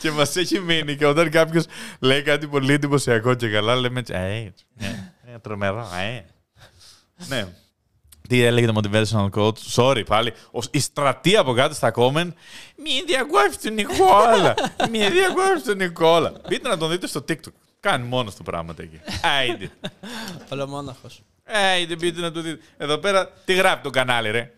Και 0.00 0.10
μας 0.10 0.36
έχει 0.36 0.60
μείνει 0.60 0.96
και 0.96 1.06
όταν 1.06 1.30
κάποιος 1.30 1.64
λέει 2.00 2.22
κάτι 2.22 2.46
πολύ 2.46 2.72
εντυπωσιακό 2.72 3.34
και 3.34 3.48
καλά, 3.48 3.74
λέμε 3.74 3.98
έτσι. 4.00 4.12
Ε, 4.16 4.34
έτσι. 4.34 4.64
Ναι, 4.74 5.12
ε, 5.34 5.38
τρομερό. 5.38 5.88
Ε. 6.00 6.24
ναι. 7.28 7.46
Τι 8.28 8.42
έλεγε 8.42 8.66
το 8.66 8.80
motivational 8.82 9.28
coach. 9.30 9.52
Sorry 9.74 10.02
πάλι. 10.06 10.32
Ο- 10.52 10.58
Η 10.70 10.78
στρατή 10.80 11.36
από 11.36 11.52
κάτω 11.54 11.74
στα 11.74 11.92
comment. 11.96 12.32
Μη 12.76 13.02
διακόψει 13.06 13.58
τον 13.62 13.74
Νικόλα. 13.74 14.54
Μη 14.90 15.08
διακόψει 15.08 15.64
τον 15.64 15.76
Νικόλα. 15.76 16.32
Μπείτε 16.48 16.68
να 16.68 16.76
τον 16.76 16.90
δείτε 16.90 17.06
στο 17.06 17.24
TikTok. 17.28 17.52
Κάνει 17.80 18.06
μόνος 18.06 18.34
του 18.34 18.42
πράγματα 18.42 18.82
εκεί. 18.82 19.00
Άιντε. 19.38 19.70
Ολομόναχος. 20.52 21.22
Άιντε, 21.44 21.94
μπείτε 21.96 22.20
να 22.20 22.32
το 22.32 22.40
δείτε. 22.40 22.62
Εδώ 22.76 22.98
πέρα 22.98 23.30
τι 23.44 23.54
γράφει 23.54 23.82
το 23.82 23.90
κανάλι, 23.90 24.30
ρε; 24.30 24.52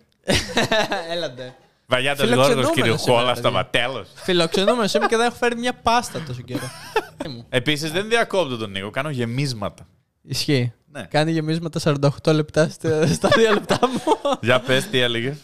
Έλαντε. 1.11 1.55
Βαγιάτα 1.91 2.22
Φιλοξενούμενος 2.22 2.55
Γιώργος, 2.55 2.74
κύριο 2.74 2.97
σήμερα, 2.97 3.18
Χόλα, 3.18 3.28
παιδί. 3.32 3.41
σταματέλος. 3.47 4.09
Φιλοξενούμενος 4.14 4.95
είμαι 4.95 5.07
και 5.07 5.16
δεν 5.16 5.26
έχω 5.26 5.36
φέρει 5.36 5.57
μια 5.57 5.74
πάστα 5.74 6.22
τόσο 6.26 6.43
καιρό. 6.43 6.70
Ε, 7.24 7.28
μου. 7.28 7.45
Επίσης 7.49 7.93
δεν 7.93 8.09
διακόπτω 8.09 8.57
τον 8.57 8.70
Νίκο, 8.70 8.91
κάνω 8.91 9.11
γεμίσματα. 9.11 9.86
Ισχύει. 10.22 10.72
Ναι. 10.93 11.03
Κάνει 11.03 11.30
γεμίσματα 11.32 11.99
48 12.24 12.32
λεπτά 12.32 12.68
στα 12.68 13.07
στα 13.14 13.28
δύο 13.36 13.53
λεπτά 13.53 13.78
μου. 13.89 14.01
Για 14.41 14.61
πες, 14.61 14.86
τι 14.86 14.99
έλεγε. 14.99 15.36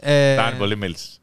Ε, 0.00 0.34
Τάν, 0.36 0.56
πολύ 0.56 0.76
μίλησες. 0.76 1.20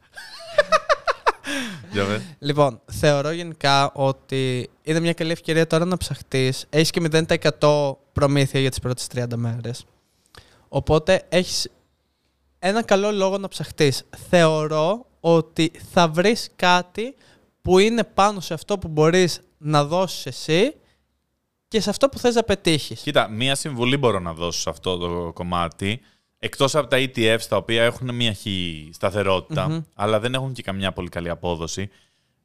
Για 1.92 2.04
πες. 2.06 2.22
Λοιπόν, 2.40 2.82
θεωρώ 2.92 3.32
γενικά 3.32 3.92
ότι 3.94 4.70
είναι 4.84 5.00
μια 5.00 5.14
καλή 5.14 5.32
ευκαιρία 5.32 5.68
τώρα 5.68 5.86
να 5.86 5.98
ψαχτείς. 5.98 6.66
Έχεις 6.70 6.90
και 6.90 7.02
0% 7.60 7.92
προμήθεια 8.14 8.60
για 8.60 8.70
τις 8.70 8.80
πρώτες 8.80 9.08
30 9.16 9.24
μέρες. 9.36 9.86
Οπότε 10.70 11.22
έχεις 11.30 11.68
ένα 12.60 12.84
καλό 12.84 13.12
λόγο 13.12 13.38
να 13.38 13.48
ψαχτείς. 13.48 14.04
Θεωρώ 14.30 15.06
ότι 15.20 15.72
θα 15.92 16.08
βρεις 16.08 16.50
κάτι 16.56 17.16
που 17.62 17.80
είναι 17.80 18.04
πάνω 18.04 18.40
σε 18.40 18.54
αυτό 18.54 18.78
που 18.78 18.88
μπορείς 18.88 19.42
να 19.58 19.86
δώσεις 19.86 20.26
εσύ 20.26 20.74
και 21.68 21.82
σε 21.82 21.90
αυτό 21.90 22.10
που 22.10 22.20
θες 22.20 22.36
να 22.36 22.44
πετύχεις. 22.44 23.02
Κοίτα, 23.02 23.28
μία 23.28 23.56
συμβουλή 23.56 23.98
μπορώ 23.98 24.20
να 24.20 24.34
δώσω 24.34 24.60
σε 24.60 24.70
αυτό 24.70 24.98
το 24.98 25.32
κομμάτι. 25.34 26.02
Εκτός 26.40 26.76
από 26.76 26.88
τα 26.88 26.98
ETFs, 26.98 27.42
τα 27.50 27.56
οποία 27.58 27.84
έχουν 27.84 28.16
μια 28.16 28.34
χι 28.34 28.90
σταθεροτητα 28.94 29.70
Μμμ. 29.70 29.82
αλλά 29.96 30.20
δεν 30.20 30.34
έχουν 30.34 30.54
και 30.54 30.62
καμιά 30.62 30.92
πολύ 30.92 31.10
καλή 31.10 31.30
απόδοση, 31.30 31.90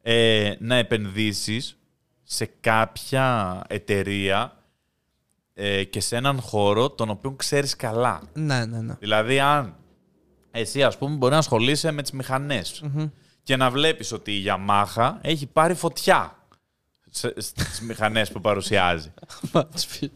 ε, 0.01 0.53
να 0.59 0.75
επενδύσεις 0.75 1.77
σε 2.23 2.45
κάποια 2.59 3.61
εταιρεία 3.67 4.57
ε, 5.53 5.83
και 5.83 5.99
σε 5.99 6.15
έναν 6.15 6.39
χώρο 6.41 6.89
τον 6.89 7.09
οποίο 7.09 7.31
ξέρεις 7.31 7.75
καλά. 7.75 8.21
Ναι, 8.33 8.65
ναι, 8.65 8.81
ναι. 8.81 8.95
Δηλαδή, 8.99 9.39
αν 9.39 9.75
εσύ, 10.59 10.83
ας 10.83 10.97
πούμε, 10.97 11.15
μπορεί 11.15 11.31
να 11.33 11.37
ασχολείσαι 11.39 11.91
με 11.91 12.01
τις 12.01 12.11
μηχανες 12.11 12.81
Μμμ. 12.93 13.07
και 13.43 13.55
να 13.55 13.69
βλέπεις 13.69 14.11
ότι 14.11 14.31
η 14.31 14.43
Yamaha 14.47 15.13
έχει 15.21 15.45
πάρει 15.45 15.73
φωτιά 15.73 16.37
σε- 17.09 17.33
στις 17.41 17.81
μηχανές 17.81 18.31
που 18.31 18.41
παρουσιάζει. 18.41 19.13
Μάτς 19.53 19.85
φίλε. 19.85 20.11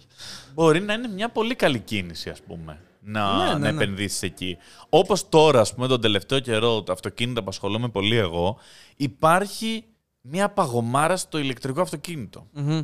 Μπορεί 0.54 0.82
να 0.82 0.94
είναι 0.94 1.08
μια 1.08 1.30
πολύ 1.30 1.56
καλή 1.56 1.80
κίνηση, 1.80 2.30
ας 2.30 2.42
πούμε, 2.42 2.80
να, 3.02 3.38
Ναι, 3.38 3.44
ναι, 3.46 3.52
να 3.52 3.58
ναι. 3.60 3.70
επενδύσεις 3.70 4.22
εκεί. 4.22 4.58
Όπως 4.90 5.30
τώρα, 5.30 5.60
ας 5.60 5.74
πούμε, 5.74 5.88
τον 5.88 6.02
τελευταίο 6.02 6.40
καιρό, 6.40 6.82
τα 6.84 6.94
αυτοκίνητα 6.94 7.42
που 7.44 7.50
ασχολούμαι 7.50 7.90
πολύ 7.90 8.16
εγώ, 8.16 8.58
υπάρχει 8.96 9.84
μια 10.22 10.50
παγωμάρα 10.50 11.18
στο 11.18 11.38
ηλεκτρικό 11.38 11.82
αυτοκίνητο. 11.82 12.48
Μμμ. 12.54 12.82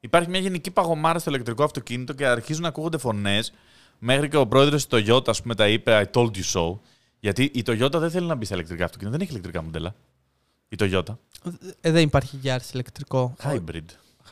Υπάρχει 0.00 0.28
μια 0.28 0.40
γενική 0.40 0.70
παγωμάρα 0.70 1.18
στο 1.18 1.30
ηλεκτρικό 1.30 1.64
αυτοκίνητο 1.64 2.12
και 2.12 2.26
αρχίζουν 2.26 2.62
να 2.62 2.68
ακούγονται 2.68 2.98
φωνές. 2.98 3.52
Μέχρι 4.04 4.28
και 4.28 4.36
ο 4.36 4.46
πρόεδρος 4.46 4.86
της 4.86 4.98
Toyota, 4.98 5.28
ας 5.28 5.42
πούμε, 5.42 5.54
τα 5.54 5.68
είπε 5.68 6.10
I 6.12 6.18
told 6.18 6.30
you 6.30 6.42
so. 6.52 6.78
Γιατί 7.20 7.42
η 7.42 7.62
Toyota 7.66 7.92
δεν 7.92 8.10
θέλει 8.10 8.26
να 8.26 8.34
μπει 8.34 8.44
στα 8.44 8.54
ηλεκτρικά 8.54 8.84
αυτοκίνητα. 8.84 9.16
Δεν 9.16 9.26
έχει 9.26 9.30
ηλεκτρικά 9.30 9.62
μοντέλα. 9.62 9.94
Η 10.68 10.76
Toyota. 10.78 11.16
Ε, 11.80 11.90
δεν 11.90 12.02
υπάρχει 12.02 12.36
Γιάρης 12.36 12.70
ηλεκτρικό. 12.70 13.34
Hybrid. 13.42 13.84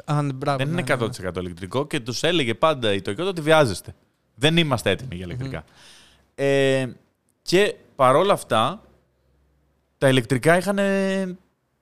Α, 0.04 0.22
ναι, 0.22 0.32
μπράβο, 0.32 0.58
δεν 0.58 0.66
ναι, 0.66 0.80
είναι 0.80 0.96
ναι, 0.96 1.28
ναι. 1.28 1.30
100% 1.30 1.36
ηλεκτρικό 1.36 1.86
και 1.86 2.00
τους 2.00 2.22
έλεγε 2.22 2.54
πάντα 2.54 2.92
η 2.92 3.00
Toyota 3.06 3.18
ότι 3.26 3.40
βιάζεστε. 3.40 3.94
Δεν 4.34 4.56
είμαστε 4.56 4.90
έτοιμοι 4.90 5.14
για 5.16 5.24
ηλεκτρικα 5.24 5.64
Ε, 6.34 6.86
και 7.42 7.74
παρόλα 7.96 8.32
αυτά, 8.32 8.82
τα 9.98 10.08
ηλεκτρικά 10.08 10.56
είχαν 10.56 10.78
ε, 10.78 11.36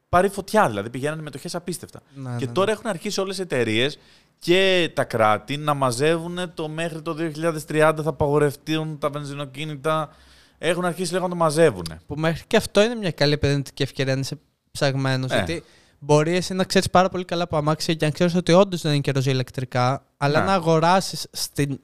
πάρει 0.08 0.28
φωτιά, 0.28 0.68
δηλαδή 0.68 0.90
πηγαίνανε 0.90 1.22
μετοχέ 1.22 1.48
απίστευτα. 1.52 2.02
Ναι, 2.14 2.36
Και 2.38 2.46
ναι, 2.46 2.52
τώρα 2.52 2.72
έχουν 2.72 2.86
αρχίσει 2.86 3.20
όλες 3.20 3.38
οι 3.38 3.42
εταιρείες 3.42 3.98
και 4.38 4.90
τα 4.94 5.04
κράτη 5.04 5.56
να 5.56 5.74
μαζεύουν 5.74 6.38
το 6.54 6.68
μέχρι 6.68 7.02
το 7.02 7.16
2030 7.18 7.58
θα 8.02 8.02
απαγορευτούν 8.04 8.98
τα 8.98 9.10
βενζινοκίνητα. 9.10 10.14
Έχουν 10.58 10.84
αρχίσει 10.84 11.12
λίγο 11.12 11.24
να 11.24 11.30
το 11.30 11.36
μαζεύουν. 11.36 11.86
Που 12.06 12.14
μέχρι 12.14 12.44
και 12.46 12.56
αυτό 12.56 12.82
είναι 12.82 12.94
μια 12.94 13.10
καλή 13.10 13.32
επενδυτική 13.32 13.82
ευκαιρία 13.82 14.14
να 14.14 14.20
είσαι 14.20 14.38
ψαγμένος. 14.70 15.30
Ε. 15.30 15.34
Γιατί 15.34 15.64
μπορεί 15.98 16.36
εσύ 16.36 16.54
να 16.54 16.64
ξέρεις 16.64 16.90
πάρα 16.90 17.08
πολύ 17.08 17.24
καλά 17.24 17.42
από 17.42 17.56
αμάξια 17.56 17.94
και 17.94 18.04
αν 18.04 18.12
ξέρεις 18.12 18.34
ότι 18.34 18.52
όντως 18.52 18.80
δεν 18.80 18.92
είναι 18.92 19.00
καιρό 19.00 19.20
για 19.20 19.32
ηλεκτρικά, 19.32 20.02
αλλά 20.16 20.38
Ναι. 20.40 20.46
να 20.46 20.52
αγοράσεις 20.52 21.26
στην. 21.32 21.80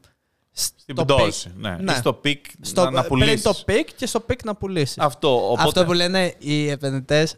Στην 0.56 0.94
στο 0.96 1.04
πτώση. 1.04 1.48
peak. 1.50 1.56
Ναι. 1.60 1.76
Ναι. 1.80 1.92
Ή 1.92 1.94
στο 1.94 2.12
peak 2.12 2.44
Στο, 2.60 2.84
να, 2.84 2.90
να 2.90 3.00
πριν 3.00 3.08
πουλήσεις. 3.08 3.42
το 3.42 3.54
peak 3.66 3.88
και 3.96 4.06
στο 4.06 4.20
peak 4.20 4.44
να 4.44 4.54
πουλήσεις. 4.54 4.98
Αυτό. 4.98 5.36
Οπότε... 5.46 5.62
Αυτό 5.62 5.84
που 5.84 5.92
λένε 5.92 6.34
οι 6.38 6.68
επενδυτές, 6.70 7.36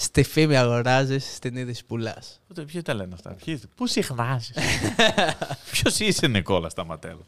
στη 0.00 0.22
φήμη 0.22 0.56
αγοράζεις, 0.56 1.34
στην 1.34 1.56
είδηση 1.56 1.84
πουλάς. 1.84 2.40
Οπότε, 2.44 2.62
Ποιοι 2.62 2.82
τα 2.82 2.94
λένε 2.94 3.14
αυτά. 3.14 3.36
Ποιοι... 3.44 3.60
Πού 3.74 3.86
συχνάζεις; 3.86 4.56
Ποιος 5.72 5.98
είσαι, 5.98 6.26
Νικόλα, 6.26 6.68
Σταματέλο. 6.68 7.24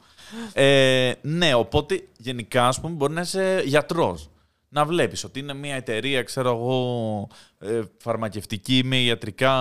Ε, 0.53 1.13
ναι, 1.23 1.55
οπότε 1.55 2.03
γενικά, 2.17 2.67
ας 2.67 2.81
πούμε, 2.81 2.95
μπορεί 2.95 3.13
να 3.13 3.21
είσαι 3.21 3.63
γιατρός. 3.65 4.31
Να 4.69 4.85
βλέπεις 4.85 5.25
ότι 5.25 5.39
είναι 5.39 5.55
μια 5.55 5.75
εταιρεία, 5.75 6.23
ξέρω 6.23 6.51
εγώ, 6.51 7.29
ε, 7.59 7.81
φαρμακευτική 7.99 8.83
με 8.85 9.01
ιατρικά 9.01 9.55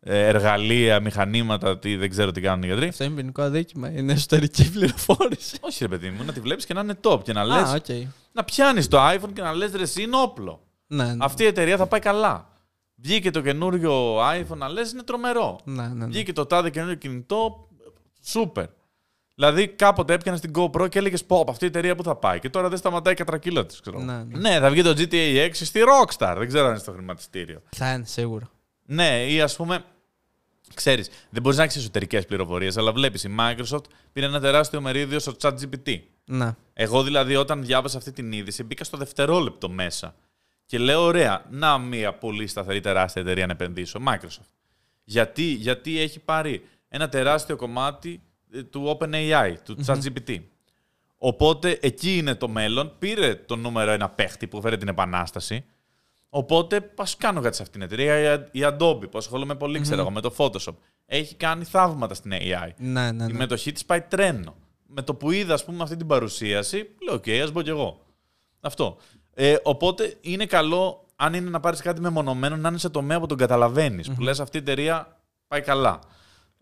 ε, 0.00 0.26
εργαλεία, 0.26 1.00
μηχανήματα, 1.00 1.78
τι, 1.78 1.96
δεν 1.96 2.10
ξέρω 2.10 2.30
τι 2.30 2.40
κάνουν 2.40 2.62
οι 2.62 2.66
γιατροί. 2.66 2.88
Αυτό 2.88 3.04
είναι 3.04 3.14
ποινικό 3.14 3.42
αδίκημα. 3.42 3.90
Είναι 3.90 4.12
εσωτερική 4.12 4.70
πληροφόρηση. 4.70 5.56
Όχι, 5.60 5.84
ρε 5.84 5.88
παιδί 5.88 6.10
μου, 6.10 6.24
να 6.24 6.32
τη 6.32 6.40
βλέπεις 6.40 6.66
και 6.66 6.74
να 6.74 6.80
είναι 6.80 6.98
top 7.02 7.22
και 7.22 7.32
να 7.32 7.44
λες. 7.44 7.54
Α, 7.54 7.72
οκ. 7.74 7.86
Να 8.32 8.44
πιάνεις 8.44 8.88
το 8.88 8.98
iPhone 9.08 9.32
και 9.32 9.42
να 9.42 9.52
λες 9.52 9.72
ρε, 9.72 9.82
εσύ 9.82 10.02
είναι 10.02 10.16
όπλο. 10.16 10.66
Ναι, 10.86 11.04
ναι. 11.04 11.24
Αυτή 11.24 11.42
η 11.42 11.46
εταιρεία 11.46 11.76
θα 11.76 11.86
πάει 11.86 12.00
καλά. 12.00 12.48
Βγήκε 12.94 13.30
το 13.30 13.40
καινούριο 13.40 14.18
iPhone, 14.20 14.56
να 14.56 14.68
λες 14.68 14.92
είναι 14.92 15.02
τρομερό. 15.02 15.60
Ναι, 15.64 15.82
ναι, 15.82 15.94
ναι. 15.94 16.06
Βγήκε 16.06 16.32
το 16.32 16.46
τάδε 16.46 16.70
καινούριο 16.70 16.94
κινητό, 16.94 17.68
σούπερ. 18.22 18.66
Δηλαδή 19.34 19.68
κάποτε 19.68 20.12
έπιανε 20.12 20.38
την 20.38 20.52
GoPro 20.54 20.88
και 20.88 20.98
έλεγες 20.98 21.24
Πω, 21.24 21.44
αυτή 21.48 21.64
η 21.64 21.68
εταιρεία 21.68 21.94
που 21.94 22.02
θα 22.02 22.16
πάει. 22.16 22.38
Και 22.38 22.50
τώρα 22.50 22.68
δεν 22.68 22.78
σταματάει 22.78 23.12
η 23.12 23.16
κατρακύλα 23.16 23.66
της. 23.66 23.80
Ναι, 23.92 24.24
ναι. 24.24 24.38
ναι, 24.38 24.58
θα 24.58 24.70
βγει 24.70 24.82
το 24.82 24.90
GTA 24.90 25.48
6 25.48 25.50
στη 25.52 25.80
Rockstar. 25.80 26.34
Δεν 26.38 26.48
ξέρω 26.48 26.64
αν 26.64 26.70
είναι 26.70 26.80
στο 26.80 26.92
χρηματιστήριο. 26.92 27.62
Θα 27.68 27.92
είναι 27.92 28.04
σίγουρο. 28.04 28.50
Ναι, 28.82 29.26
ή 29.28 29.40
ας 29.40 29.56
πούμε, 29.56 29.84
ξέρεις, 30.74 31.10
δεν 31.30 31.42
μπορείς 31.42 31.58
να 31.58 31.64
έχεις 31.64 31.76
εσωτερικές 31.76 32.26
πληροφορίες, 32.26 32.76
αλλά 32.76 32.92
βλέπεις 32.92 33.24
η 33.24 33.34
Microsoft 33.38 33.84
πήρε 34.12 34.26
ένα 34.26 34.40
τεράστιο 34.40 34.80
μερίδιο 34.80 35.18
στο 35.18 35.32
ChatGPT. 35.40 35.98
Ναι. 36.24 36.54
Εγώ 36.72 37.02
δηλαδή 37.02 37.36
όταν 37.36 37.64
διάβασα 37.64 37.98
αυτή 37.98 38.12
την 38.12 38.32
είδηση 38.32 38.62
μπήκα 38.62 38.84
στο 38.84 38.96
δευτερόλεπτο 38.96 39.68
μέσα 39.68 40.14
και 40.66 40.78
λέω 40.78 41.02
ωραία, 41.02 41.44
να 41.50 41.78
μια 41.78 42.14
πολύ 42.14 42.46
σταθερή 42.46 42.80
τεράστια 42.80 43.22
εταιρεία 43.22 43.46
να 43.46 43.52
επενδύσω, 43.52 44.00
Microsoft. 44.08 44.48
Γιατί, 45.04 45.42
γιατί 45.42 45.98
έχει 46.00 46.20
πάρει 46.20 46.62
ένα 46.88 47.08
τεράστιο 47.08 47.56
κομμάτι 47.56 48.20
ε, 48.52 48.62
του 48.62 48.98
OpenAI, 49.00 49.54
του 49.64 49.76
ChatGPT. 49.86 50.40
Οπότε 51.18 51.78
εκεί 51.82 52.16
είναι 52.16 52.34
το 52.34 52.48
μέλλον. 52.48 52.92
Πήρε 52.98 53.34
το 53.34 53.56
νούμερο 53.56 53.90
ένα 53.90 54.08
παίχτη 54.08 54.46
που 54.46 54.60
φέρε 54.60 54.76
την 54.76 54.88
επανάσταση. 54.88 55.64
Οπότε 56.28 56.92
ας 56.96 57.16
κάνω 57.16 57.40
κάτι 57.40 57.56
σε 57.56 57.62
αυτήν 57.62 57.80
την 57.80 57.88
εταιρεία. 58.00 58.32
Η- 58.52 58.58
Η 58.58 58.60
Adobe 58.64 59.10
που 59.10 59.18
ασχολούμαι 59.18 59.54
πολύ, 59.54 59.80
ξέρω 59.80 60.00
εγώ, 60.00 60.10
με 60.10 60.20
το 60.20 60.34
Photoshop. 60.36 60.74
Έχει 61.06 61.34
κάνει 61.34 61.64
θαύματα 61.64 62.14
στην 62.14 62.32
AI. 62.34 62.68
Ναι, 62.76 63.12
ναι, 63.12 63.24
Η 63.24 63.26
ναι. 63.26 63.32
μετοχή 63.32 63.72
της 63.72 63.84
πάει 63.84 64.00
τρένο. 64.00 64.54
Με 64.86 65.02
το 65.02 65.14
που 65.14 65.30
είδα, 65.30 65.54
ας 65.54 65.64
πούμε, 65.64 65.82
αυτή 65.82 65.96
την 65.96 66.06
παρουσίαση, 66.06 66.88
λέω: 67.06 67.14
Οκ, 67.14 67.28
ας 67.42 67.50
μπω 67.52 67.62
κι 67.62 67.68
εγώ. 67.68 68.04
Αυτό. 68.60 68.96
Ε, 69.38 69.56
οπότε 69.62 70.16
είναι 70.20 70.46
καλό, 70.46 71.06
αν 71.16 71.34
είναι 71.34 71.50
να 71.50 71.60
πάρεις 71.60 71.80
κάτι 71.80 72.00
μεμονωμένο, 72.00 72.56
να 72.56 72.68
είναι 72.68 72.78
σε 72.78 72.88
τομέα 72.88 73.20
που 73.20 73.26
τον 73.26 73.36
καταλαβαίνεις. 73.38 74.10
Που 74.10 74.20
λες: 74.20 74.40
Αυτή 74.40 74.56
η 74.56 74.60
εταιρεία 74.60 75.20
πάει 75.48 75.60
καλά. 75.60 75.98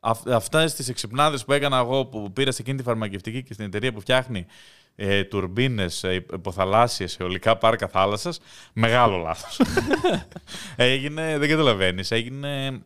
Αυ- 0.01 0.29
Αυτά 0.31 0.69
τις 0.69 0.85
εξυπνάδες 0.91 1.45
που 1.45 1.53
έκανα 1.53 1.79
εγώ, 1.79 2.05
που 2.07 2.33
πήρα 2.33 2.53
σε 2.53 2.63
εκείνη 2.63 2.77
τη 2.77 2.83
φαρμακευτική 2.83 3.43
και 3.43 3.53
στην 3.53 3.65
εταιρεία 3.67 3.93
που 3.93 4.01
φτιάχνει 4.01 4.47
ε, 4.95 5.25
τουρμπίνες, 5.25 6.05
ε, 6.05 6.15
υποθαλάσσιες, 6.15 7.19
αιωλικά 7.21 7.57
πάρκα 7.59 7.89
θάλασσας, 7.89 8.41
μεγάλο 8.73 9.17
λάθος. 9.17 9.61
έγινε, 10.77 11.39
δεν 11.39 11.49
καταλαβαίνεις, 11.49 12.11
έγινε 12.11 12.81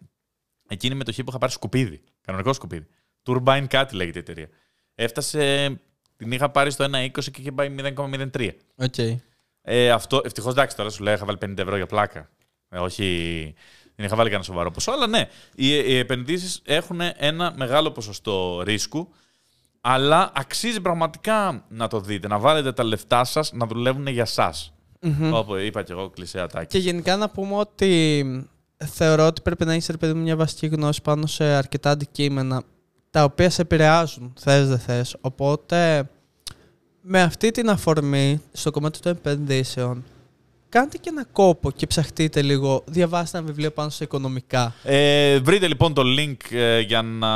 εκείνη 0.69 0.95
η 0.95 0.97
μετοχή 0.97 1.23
που 1.25 1.31
είχα 1.31 1.39
πάρει 1.39 1.53
σκουπίδι. 1.53 2.01
Κανονικό 2.21 2.53
σκουπίδι. 2.53 2.87
Turbine 3.27 3.65
κάτι 3.69 3.95
λέγεται 3.97 4.19
η 4.19 4.23
εταιρεία. 4.27 4.49
Έφτασε, 4.95 5.77
την 6.17 6.33
είχα 6.33 6.51
πάρει 6.51 6.71
στο 6.71 6.85
1,20 6.93 7.11
και 7.11 7.41
είχε 7.41 7.53
πάει 7.53 7.75
0,03. 7.79 8.49
Οκ. 8.77 8.95
Ε, 9.71 9.91
αυτό, 9.91 10.21
ευτυχώς 10.25 10.53
εντάξει, 10.53 10.77
τώρα 10.77 10.91
σου 10.91 11.03
λέω, 11.03 11.15
είχα 11.15 11.25
βάλει 11.25 11.39
50 11.45 11.59
ευρώ 11.59 11.77
για 11.77 11.87
πλάκα. 11.87 12.29
Ε, 12.69 12.79
όχι, 12.79 13.05
δεν 13.97 14.07
είχα 14.07 14.17
βάλει 14.17 14.29
κανένα 14.29 14.45
σοβαρό 14.45 14.71
ποσό, 14.71 14.93
αλλά 14.93 15.07
ναι, 15.07 15.29
οι, 15.55 15.69
οι 15.69 15.97
επενδύσεις 15.99 16.61
έχουν 16.65 17.01
ένα 17.17 17.53
μεγάλο 17.57 17.91
ποσοστό 17.91 18.63
ρίσκου, 18.65 19.09
αλλά 19.81 20.33
αξίζει 20.35 20.81
πραγματικά 20.81 21.65
να 21.69 21.89
το 21.89 22.01
δείτε, 22.01 22.29
να 22.29 22.39
βάλετε 22.39 22.73
τα 22.73 22.85
λεφτά 22.85 23.25
σας 23.25 23.53
να 23.53 23.67
δουλεύουν 23.67 24.07
για 24.07 24.23
εσά. 24.23 24.55
Όπω 25.33 25.59
είπα 25.59 25.83
και 25.83 25.93
εγώ, 25.93 26.11
κλεισέατάκι. 26.11 26.67
Και 26.67 26.79
γενικά 26.79 27.17
να 27.17 27.31
πούμε 27.31 27.55
ότι 27.55 28.25
θεωρώ 28.85 29.27
ότι 29.27 29.41
πρέπει 29.41 29.65
να 29.65 29.73
έχεις 29.73 29.87
ρε 29.89 29.97
παιδί 29.97 30.13
μου 30.13 30.23
μια 30.23 30.37
βασική 30.37 30.67
γνώση 30.67 31.03
πάνω 31.03 31.27
σε 31.27 31.45
αρκετά 31.45 31.91
αντικείμενα 31.91 32.63
τα 33.11 33.25
οποία 33.25 33.51
σε 33.51 33.63
επηρεάζουν, 33.63 34.33
θες 34.39 34.69
δεν 34.69 34.79
θες. 34.79 35.17
Οπότε 35.21 36.09
με 37.11 37.23
αυτή 37.23 37.51
την 37.51 37.71
αφορμή 37.71 38.41
στο 38.53 38.71
κομμάτι 38.71 39.01
των 39.01 39.13
επενδύσεων 39.13 40.05
κάντε 40.69 40.97
και 40.97 41.09
ένα 41.09 41.25
κόπο 41.25 41.71
και 41.71 41.87
ψαχτείτε 41.87 42.43
λίγο, 42.43 42.85
διαβάστε 42.87 43.39
ένα 43.39 43.47
βιβλίο 43.47 43.71
πάνω 43.71 43.89
σε 43.89 44.05
οικονομικά. 44.05 44.75
Ε, 44.83 45.39
βρείτε 45.39 45.69
λοιπόν 45.69 45.95
το 45.95 46.03
link 46.19 46.37
ε, 46.51 46.81
για 46.81 47.03
να 47.03 47.29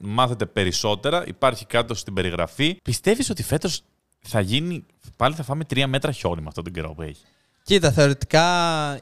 μάθετε 0.00 0.46
περισσότερα. 0.46 1.26
Υπάρχει 1.26 1.66
κάτω 1.66 1.94
στην 1.94 2.14
περιγραφή. 2.14 2.78
Πιστεύεις 2.82 3.30
ότι 3.30 3.42
φέτος 3.42 3.80
θα 4.20 4.40
γίνει. 4.40 4.84
Πάλι 5.16 5.34
θα 5.34 5.42
φάμε 5.42 5.64
τρία 5.64 5.86
μέτρα 5.86 6.12
χιόνι 6.12 6.40
με 6.40 6.48
αυτόν 6.48 6.64
τον 6.64 6.72
καιρό 6.72 6.92
που 6.94 7.02
έχει; 7.02 7.22
Κοίτα, 7.62 7.92
θεωρητικά 7.92 8.46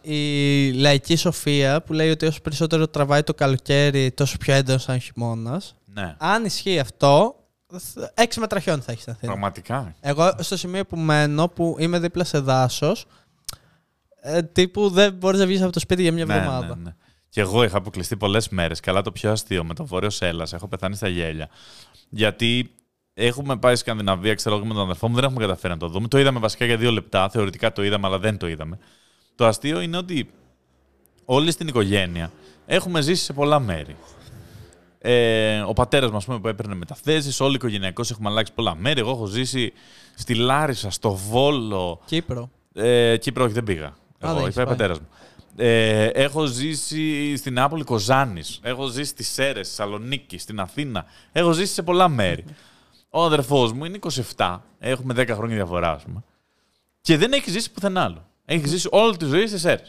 η 0.03 0.73
λαϊκή 0.73 1.17
σοφία 1.17 1.83
που 1.83 1.93
λέει 1.93 2.11
ότι 2.11 2.27
όσο 2.27 2.41
περισσότερο 2.41 2.89
τραβάει 2.89 3.23
το 3.23 3.35
καλοκαίρι, 3.35 4.11
τόσο 4.11 4.37
πιο 4.37 4.55
έντονος 4.55 4.85
θα 4.85 4.93
είναι 4.93 5.03
ο 5.05 5.13
χειμώνας. 5.13 5.75
Ναι. 5.85 6.15
Αν 6.19 6.45
ισχύει 6.45 6.79
αυτό, 6.79 7.35
θ- 7.79 8.11
έξι 8.15 8.41
μέτρα 8.41 8.61
χιόνι 8.61 8.81
θα 8.83 8.91
έχεις 8.93 9.03
στην 9.03 9.15
Αθήνα. 9.15 9.33
Πραγματικά. 9.33 9.95
Εγώ 10.01 10.33
στο 10.39 10.57
σημείο 10.57 10.85
που 10.87 10.97
μένω, 10.97 11.49
που 11.49 11.77
είμαι 11.79 11.99
δίπλα 11.99 12.25
σε 12.25 12.39
δάσος, 12.39 13.07
ε, 14.21 14.43
τύπου 14.43 14.89
δεν 14.91 15.13
μπορείς 15.15 15.41
να 15.41 15.47
βγεις 15.47 15.63
από 15.63 15.73
το 15.73 15.81
σπίτι 15.81 16.03
για 16.03 16.13
μια 16.13 16.25
Ναι, 16.25 16.35
εβδομάδα. 16.35 16.77
ναι, 16.77 16.83
ναι. 16.83 16.95
Και 17.29 17.41
εγώ 17.41 17.63
είχα 17.65 17.77
αποκλειστεί 17.77 18.17
πολλές 18.17 18.49
μέρες. 18.49 18.81
Καλά, 18.81 19.03
το 19.03 19.13
πιο 19.13 19.31
αστείο 19.33 19.65
με 19.65 19.75
το 19.75 19.87
βόρειο 19.87 20.11
Σέλλα. 20.11 20.47
Έχω 20.53 20.69
πεθάνει 20.69 20.97
στα 20.97 21.09
γέλια. 21.09 21.49
Γιατί 22.09 22.75
έχουμε 23.15 23.57
πάει 23.57 23.77
Σκανδιναβία, 23.77 24.35
ξέρω 24.35 24.57
εγώ 24.57 24.65
με 24.65 24.75
τον 24.75 24.83
αδερφό 24.83 25.09
μου, 25.09 25.15
δεν 25.15 25.25
έχουμε 25.25 25.41
καταφέρει 25.41 25.73
να 25.73 25.79
το 25.79 25.89
δούμε. 25.89 26.09
Το 26.09 26.19
είδαμε 26.19 26.39
βασικά 26.39 26.65
για 26.65 26.77
δύο 26.77 26.91
λεπτά. 26.91 27.29
Θεωρητικά 27.29 27.73
το 27.73 27.83
είδαμε, 27.85 28.07
αλλά 28.07 28.19
δεν 28.19 28.37
το 28.37 28.49
είδαμε. 28.49 28.79
Το 29.35 29.47
αστείο 29.47 29.81
είναι 29.81 29.97
ότι 29.97 30.31
όλοι 31.25 31.51
στην 31.51 31.69
οικογένεια 31.69 32.31
έχουμε 32.67 33.01
ζήσει 33.01 33.25
σε 33.25 33.33
πολλά 33.33 33.59
μέρη. 33.61 33.97
Ε, 34.99 35.61
ο 35.61 35.73
πατέρας 35.73 36.11
μας 36.11 36.25
που 36.25 36.49
έπαιρνε 36.49 36.75
μεταθέσεις, 36.75 37.41
όλοι 37.41 37.55
οικογενειακώ 37.55 38.03
έχουμε 38.11 38.29
αλλάξει 38.29 38.53
πολλά 38.53 38.75
μέρη. 38.75 39.01
Εγώ 39.01 39.11
έχω 39.11 39.27
ζήσει 39.27 39.73
στη 40.15 40.35
Λάρισα, 40.35 40.91
στο 40.91 41.11
Βόλο, 41.15 42.01
Κύπρο. 42.05 42.51
ε, 42.75 43.17
Κύπρο, 43.17 43.45
όχι, 43.45 43.53
δεν 43.53 43.65
πήγα. 43.65 43.87
Α, 43.87 43.95
Εγώ, 44.21 44.33
δεν 44.33 44.37
έχει 44.37 44.43
έχεις 44.43 44.55
πάει 44.55 44.65
ο 44.65 44.69
πάει. 44.69 44.77
πατέρας 44.77 44.99
μου. 45.01 45.07
Ε, 45.59 46.05
έχω 46.07 46.45
ζήσει 46.45 47.37
στην 47.37 47.53
Νεάπολη 47.53 47.85
Κοζάνης. 47.85 48.61
Έχω 48.63 48.87
ζήσει 48.87 49.11
στι 49.11 49.23
Σέρε, 49.23 49.63
στη 49.63 49.75
Θεσσαλονίκη, 49.77 50.39
στην 50.39 50.61
Αθήνα. 50.61 51.05
Έχω 51.33 51.53
ζήσει 51.53 51.73
σε 51.73 51.83
πολλά 51.83 52.09
μέρη. 52.09 52.45
Ο 53.11 53.25
αδερφός 53.25 53.73
μου 53.73 53.85
είναι 53.85 53.99
27. 54.37 54.59
Έχουμε 54.79 55.15
10 55.17 55.29
χρόνια 55.35 55.57
διαφορά, 55.57 55.91
ας 55.93 56.03
πούμε. 56.03 56.23
Και 57.01 57.17
δεν 57.17 57.33
έχει 57.33 57.51
ζήσει 57.51 57.71
πουθενά 57.73 58.03
άλλο. 58.03 58.27
Έχει 58.45 58.67
ζήσει 58.69 58.89
όλη 58.91 59.17
τη 59.17 59.25
ζωή 59.25 59.47
στι 59.47 59.59
Σέρε. 59.59 59.83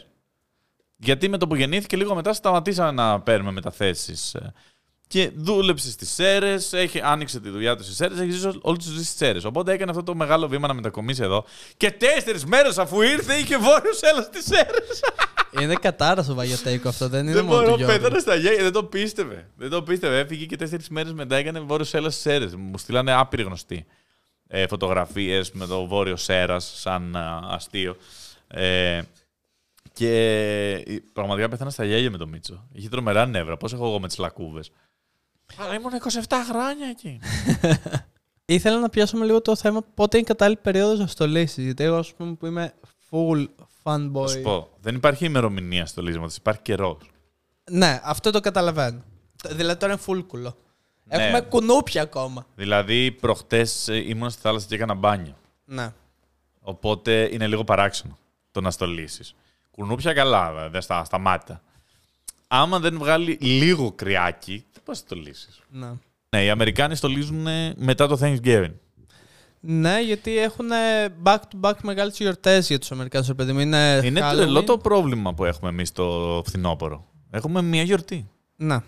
Γιατί 0.96 1.28
με 1.28 1.38
το 1.38 1.46
που 1.46 1.54
γεννήθηκε 1.54 1.96
λίγο 1.96 2.14
μετά 2.14 2.32
σταματήσαμε 2.32 2.90
να 2.90 3.20
παίρνουμε 3.20 3.50
μεταθέσεις. 3.52 4.36
Και 5.08 5.30
δούλεψε 5.34 5.90
στις 5.90 6.10
Σέρες, 6.10 6.72
άνοιξε 7.02 7.40
τη 7.40 7.50
δουλειά 7.50 7.76
του 7.76 7.82
στις 7.82 7.96
Σέρες, 7.96 8.18
έχει 8.18 8.30
ζήσει 8.30 8.58
όλη 8.60 8.76
τη 8.76 8.84
ζωή 8.84 9.02
στις 9.02 9.16
Σέρες. 9.16 9.44
Οπότε 9.44 9.72
έκανε 9.72 9.90
αυτό 9.90 10.02
το 10.02 10.14
μεγάλο 10.14 10.48
βήμα 10.48 10.68
να 10.68 10.74
μετακομίσει 10.74 11.22
εδώ. 11.22 11.44
Και 11.76 11.90
τέσσερις 11.90 12.44
μέρες 12.44 12.78
αφού 12.78 13.02
ήρθε 13.02 13.34
είχε 13.34 13.58
βόρειος 13.58 14.00
έλα 14.00 14.22
στις 14.22 14.44
Σέρες. 14.44 15.00
είναι 15.60 15.74
κατάρα 15.74 16.22
στο 16.22 16.34
βαγιοτέικο 16.34 16.88
αυτό, 16.88 17.08
δεν 17.08 17.24
είναι 17.24 17.32
Δεν 17.32 17.44
μόνο 17.44 17.60
μπορώ, 17.60 17.70
του 17.72 17.78
Γιώργου. 17.78 17.98
πέθανε 17.98 18.18
στα 18.18 18.34
γέλια, 18.34 18.62
δεν 18.62 18.72
το 18.72 18.84
πίστευε. 18.84 19.50
Δεν 19.56 19.70
το 19.70 19.82
πίστευε. 19.82 20.18
Έφυγε 20.18 20.44
και 20.44 20.56
τέσσερις 20.56 20.88
μέρες 20.88 21.12
μετά 21.12 21.36
έκανε 21.36 21.60
βόρειος 21.60 21.88
Σέλλα 21.88 22.10
στις 22.10 22.22
Σέρες. 22.22 22.54
Μου 22.54 22.78
στείλανε 22.78 23.12
άπειροι 23.12 23.42
γνωστοί 23.42 23.86
ε, 24.48 24.66
φωτογραφίες 24.66 25.52
με 25.52 25.66
το 25.66 25.86
βόρειο 25.86 26.16
Σέρας 26.16 26.72
σαν 26.76 27.16
α, 27.16 27.40
αστείο. 27.48 27.96
Ε, 28.48 29.00
και 29.92 30.12
ε, 30.86 30.96
πραγματικά 31.12 31.48
πέθανα 31.48 31.70
στα 31.70 31.84
γέλια 31.84 32.10
με 32.10 32.16
το 32.16 32.26
Μίτσο. 32.26 32.66
Είχε 32.72 32.88
τρομερά 32.88 33.26
νεύρα. 33.26 33.56
Πώς 33.56 33.72
έχω 33.72 33.86
εγώ 33.86 34.00
με 34.00 34.06
τις 34.06 34.18
λακκούβες. 34.18 34.70
Αλλά 35.56 35.74
ήμουν 35.74 35.92
27 36.28 36.34
χρόνια 36.50 36.88
εκεί. 36.88 37.20
Ήθελα 38.44 38.78
να 38.78 38.88
πιάσουμε 38.88 39.24
λίγο 39.24 39.42
το 39.42 39.56
θέμα 39.56 39.82
πότε 39.94 40.16
είναι 40.16 40.26
η 40.26 40.28
κατάλληλη 40.28 40.58
περίοδος 40.62 40.98
να 40.98 41.06
στολίσεις. 41.06 41.64
Γιατί 41.64 41.84
εγώ, 41.84 41.96
ας 41.96 42.14
πούμε, 42.14 42.34
που 42.34 42.46
είμαι 42.46 42.74
full 43.10 43.46
fanboy. 43.82 44.26
Θα 44.26 44.28
σου 44.28 44.40
πω, 44.40 44.68
δεν 44.80 44.94
υπάρχει 44.94 45.24
ημερομηνία 45.24 45.86
στο 45.86 46.02
λύσμα 46.02 46.28
υπάρχει 46.36 46.62
καιρός. 46.62 47.10
Ναι, 47.70 48.00
αυτό 48.04 48.30
το 48.30 48.40
καταλαβαίνω. 48.40 49.02
Δηλαδή 49.48 49.78
τώρα 49.78 49.92
είναι 49.92 50.02
full 50.06 50.24
κουλό. 50.26 50.56
Ναι. 51.04 51.24
Έχουμε 51.24 51.40
κουνούπια 51.40 52.02
ακόμα. 52.02 52.46
Δηλαδή, 52.54 53.12
προχτές 53.12 53.88
ήμουν 53.88 54.30
στη 54.30 54.40
θάλασσα 54.40 54.66
και 54.68 54.74
έκανα 54.74 54.94
μπάνιο. 54.94 55.36
Ναι. 55.64 55.92
Οπότε 56.60 57.28
είναι 57.32 57.46
λίγο 57.46 57.64
παράξενο 57.64 58.18
το 58.50 58.60
να 58.60 58.70
στολίσεις. 58.70 59.34
Κουνούπια 59.70 60.12
καλά, 60.12 60.52
βέβαια, 60.52 60.80
στα, 60.80 61.04
στα 61.04 61.18
μάτια. 61.18 61.62
Άμα 62.48 62.78
δεν 62.78 62.98
βγάλει 62.98 63.38
λίγο 63.40 63.92
κρυάκι, 63.92 64.52
δεν 64.52 64.82
μπορεί 64.84 64.84
να 64.86 64.94
στολίσει. 64.94 65.48
ναι. 65.70 65.90
Ναι, 66.30 66.44
οι 66.44 66.50
Αμερικάνοι 66.50 66.94
στολίζουν 66.94 67.46
ε, 67.46 67.74
μετά 67.76 68.06
το 68.08 68.18
Thanksgiving. 68.22 68.72
Ναι, 69.60 70.00
γιατί 70.00 70.38
έχουν 70.38 70.66
back-to-back 71.24 71.72
μεγάλες 71.82 72.16
γιορτές 72.18 72.66
για 72.68 72.78
τους 72.78 72.92
Αμερικάνους, 72.92 73.28
ρε 73.28 73.34
παιδί 73.34 73.52
μου. 73.52 73.58
Είναι, 73.60 74.00
Είναι 74.04 74.20
Halloween. 74.22 74.34
τρελό 74.36 74.64
το 74.64 74.78
πρόβλημα 74.78 75.34
που 75.34 75.44
έχουμε 75.44 75.70
εμείς 75.70 75.92
το 75.92 76.42
φθινόπωρο. 76.46 77.06
Έχουμε 77.30 77.62
μία 77.62 77.82
γιορτή. 77.82 78.28
Ναι. 78.56 78.78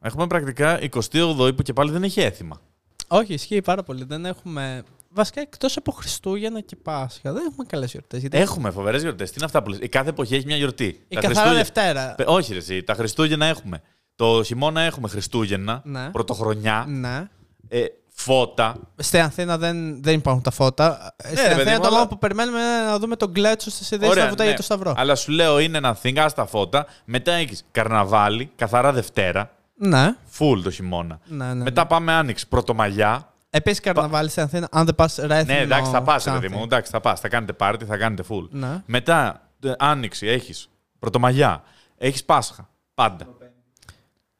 Έχουμε 0.00 0.26
πρακτικά 0.26 0.78
28η 1.12 1.56
που 1.56 1.62
και 1.62 1.72
πάλι 1.72 1.90
δεν 1.90 2.02
έχει 2.02 2.20
έθιμα. 2.20 2.60
Όχι, 3.08 3.32
ισχύει 3.34 3.60
πάρα 3.60 3.82
πολύ. 3.82 4.04
Δεν 4.04 4.24
έχουμε. 4.24 4.82
Βασικά 5.16 5.40
εκτός 5.40 5.76
από 5.76 5.92
Χριστούγεννα 5.92 6.60
και 6.60 6.76
Πάσχα, 6.76 7.32
δεν 7.32 7.46
έχουμε 7.50 7.64
καλές 7.68 7.90
γιορτές. 7.90 8.20
Γιατί... 8.20 8.38
Έχουμε 8.38 8.70
φοβερές 8.70 9.02
γιορτές. 9.02 9.28
Τι 9.28 9.34
είναι 9.36 9.44
αυτά 9.46 9.62
που 9.62 9.70
λες; 9.70 9.78
Η 9.82 9.88
κάθε 9.88 10.08
εποχή 10.08 10.34
έχει 10.34 10.46
μια 10.46 10.56
γιορτή. 10.56 10.84
Η 10.84 11.14
Τα 11.14 11.20
καθαρά 11.20 11.28
Χριστούγεννα- 11.28 11.56
Δευτέρα. 11.62 12.14
Πε- 12.16 12.28
Όχι, 12.28 12.52
ρε, 12.52 12.58
εσύ. 12.58 12.82
Τα 12.82 12.94
Χριστούγεννα 12.94 13.46
έχουμε. 13.46 13.80
Το 14.16 14.42
χειμώνα 14.42 14.80
έχουμε 14.80 15.08
Χριστούγεννα, 15.08 15.80
Ναι. 15.84 16.10
Πρωτοχρονιά, 16.10 16.84
Ναι. 16.88 17.28
ε, 17.68 17.84
φώτα. 18.08 18.76
Στην 18.96 19.20
Αθήνα 19.20 19.58
δεν, 19.58 20.02
δεν 20.02 20.14
υπάρχουν 20.14 20.42
τα 20.42 20.50
φώτα. 20.50 21.14
ρε 21.22 21.28
Στην 21.36 21.42
παιδί 21.48 21.60
Αθήνα 21.60 21.70
μου, 21.74 21.80
το 21.80 21.86
αλλά- 21.86 21.96
μόνο 21.96 22.08
που 22.08 22.18
περιμένουμε 22.18 22.58
είναι 22.58 22.86
να 22.90 22.98
δούμε 22.98 23.16
τον 23.16 23.32
κλέτσο 23.32 23.70
στι 23.70 23.94
ιδέε 23.94 24.08
Ωραία, 24.08 24.22
να 24.24 24.28
βουτάει 24.30 24.46
ναι. 24.46 24.52
για 24.52 24.60
το 24.62 24.66
Σταυρό. 24.66 24.94
Αλλά 24.96 25.14
σου 25.14 25.30
λέω 25.32 25.58
είναι 25.58 25.78
ένα 25.78 25.98
thing, 26.02 26.16
ας 26.18 26.34
τα 26.34 26.46
φώτα. 26.46 26.86
Μετά 27.04 27.32
έχεις 27.32 27.64
καρναβάλι, 27.70 28.50
καθαρά 28.56 28.92
Δευτέρα, 28.92 29.50
Ναι. 29.76 30.14
full 30.38 30.60
το 30.62 30.70
χειμώνα. 30.70 31.18
ναι, 31.26 31.54
ναι, 31.54 31.62
Μετά 31.62 31.86
πάμε 31.86 32.12
άνοιξη, 32.12 32.48
πρωτομαγιά. 32.48 33.30
Επίσης 33.56 33.80
καρναβάλι 33.80 34.28
στην 34.28 34.42
Αθήνα, 34.42 34.68
αν 34.70 34.84
δεν 34.84 34.94
πας 34.94 35.16
ρέθινο. 35.16 35.42
Ναι, 35.54 35.58
εντάξει, 35.60 35.90
θα 35.90 36.02
πας, 36.02 36.22
Ξάνθη. 36.22 36.40
παιδί 36.40 36.54
μου. 36.54 36.62
Εντάξει, 36.62 36.90
θα 36.90 37.00
πας. 37.00 37.20
Θα 37.20 37.28
κάνετε 37.28 37.52
πάρτι, 37.52 37.84
θα 37.84 37.96
κάνετε 37.96 38.24
full. 38.30 38.48
Ναι. 38.50 38.82
Μετά 38.86 39.48
ε, 39.64 39.72
άνοιξη 39.78 40.26
έχεις 40.26 40.68
πρωτομαγιά, 40.98 41.62
έχεις 41.98 42.24
Πάσχα. 42.24 42.68
Πάντα. 42.94 43.26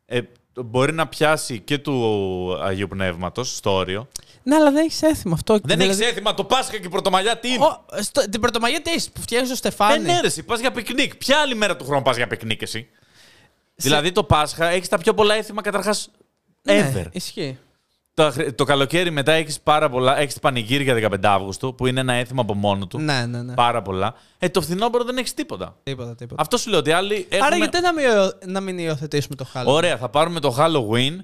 Ε, 0.07 0.21
μπορεί 0.65 0.93
να 0.93 1.07
πιάσει 1.07 1.61
και 1.61 1.79
του 1.79 2.59
Αγίου 2.63 2.89
Πνεύματος 2.89 3.57
στο 3.57 3.73
όριο. 3.73 4.09
ναι, 4.43 4.55
αλλά 4.55 4.71
δεν 4.71 4.85
έχεις 4.85 5.03
έθιμο 5.03 5.35
αυτό. 5.35 5.59
Δεν 5.65 5.79
Δηλαδή- 5.79 6.03
έχει 6.03 6.11
έθιμα 6.13 6.35
το 6.35 6.45
Πάσχα 6.45 6.77
και 6.79 6.87
η 6.87 6.89
Πρωτομαγιά 6.89 7.39
τι 7.39 7.49
είναι; 7.53 7.65
Ω, 7.65 7.85
στο- 8.03 8.29
την 8.31 8.41
πρωτομαγιά 8.41 8.83
τι 8.83 8.91
έχεις, 8.91 9.11
που 9.11 9.21
φτιάχνεις 9.21 9.49
το 9.49 9.55
Ε, 9.55 9.59
στεφάνι; 9.59 10.03
ναι, 10.05 10.21
ρε, 10.21 10.27
εσύ 10.27 10.43
πας 10.43 10.61
για 10.61 10.73
πικνίκ. 10.73 11.17
Ποια 11.17 11.39
άλλη 11.41 11.55
μέρα 11.55 11.77
του 11.77 11.85
χρόνου 11.85 12.03
πας 12.03 12.17
για 12.17 12.27
πικνίκ, 12.27 12.63
εσύ; 12.63 12.89
Δηλαδή 13.75 14.13
το 14.13 14.25
Πάσχα 14.25 14.67
έχεις 14.69 14.89
τα 14.89 14.99
πιο 14.99 15.15
πολλά 15.15 15.35
έθιμα 15.35 15.63
καταρχάς 15.63 16.11
Ναι, 16.63 16.93
ever. 16.95 17.07
ισχύει. 17.13 17.59
Το, 18.17 18.31
χρ- 18.31 18.55
το 18.55 18.65
καλοκαίρι 18.65 19.11
μετά 19.11 19.33
έχεις 19.33 19.61
πάρα 19.61 19.89
πολλά. 19.89 20.19
Έχεις 20.19 20.39
πανηγύρι 20.39 20.83
για 20.83 21.09
15 21.11 21.17
Αύγουστου 21.23 21.75
που 21.75 21.87
είναι 21.87 22.01
ένα 22.01 22.13
έθιμα 22.13 22.41
από 22.43 22.55
μόνο 22.55 22.87
του. 22.87 22.99
Ναι, 22.99 23.27
ναι, 23.27 23.43
ναι. 23.43 23.55
Πάρα 23.55 23.83
πολλά. 23.83 24.15
Ε, 24.39 24.49
το 24.49 24.61
φθινόπωρο 24.61 25.05
δεν 25.05 25.17
έχεις 25.17 25.35
τίποτα. 25.35 25.77
Τίποτα, 25.83 26.15
τίποτα. 26.15 26.43
Αυτό 26.43 26.57
σου 26.57 26.71
λέω 26.71 26.79
ότι 26.79 26.93
άλλοι. 26.93 27.27
Έχουμε... 27.29 27.47
Άρα 27.47 27.57
γιατί 27.57 27.81
να 27.81 27.93
μην, 27.93 28.05
υιο- 28.05 28.39
να 28.47 28.61
μην 28.61 28.79
υιοθετήσουμε 28.79 29.37
το 29.37 29.47
Halloween; 29.55 29.65
Ωραία, 29.67 29.97
θα 29.97 30.09
πάρουμε 30.09 30.41
το 30.41 30.57
Halloween 30.59 31.17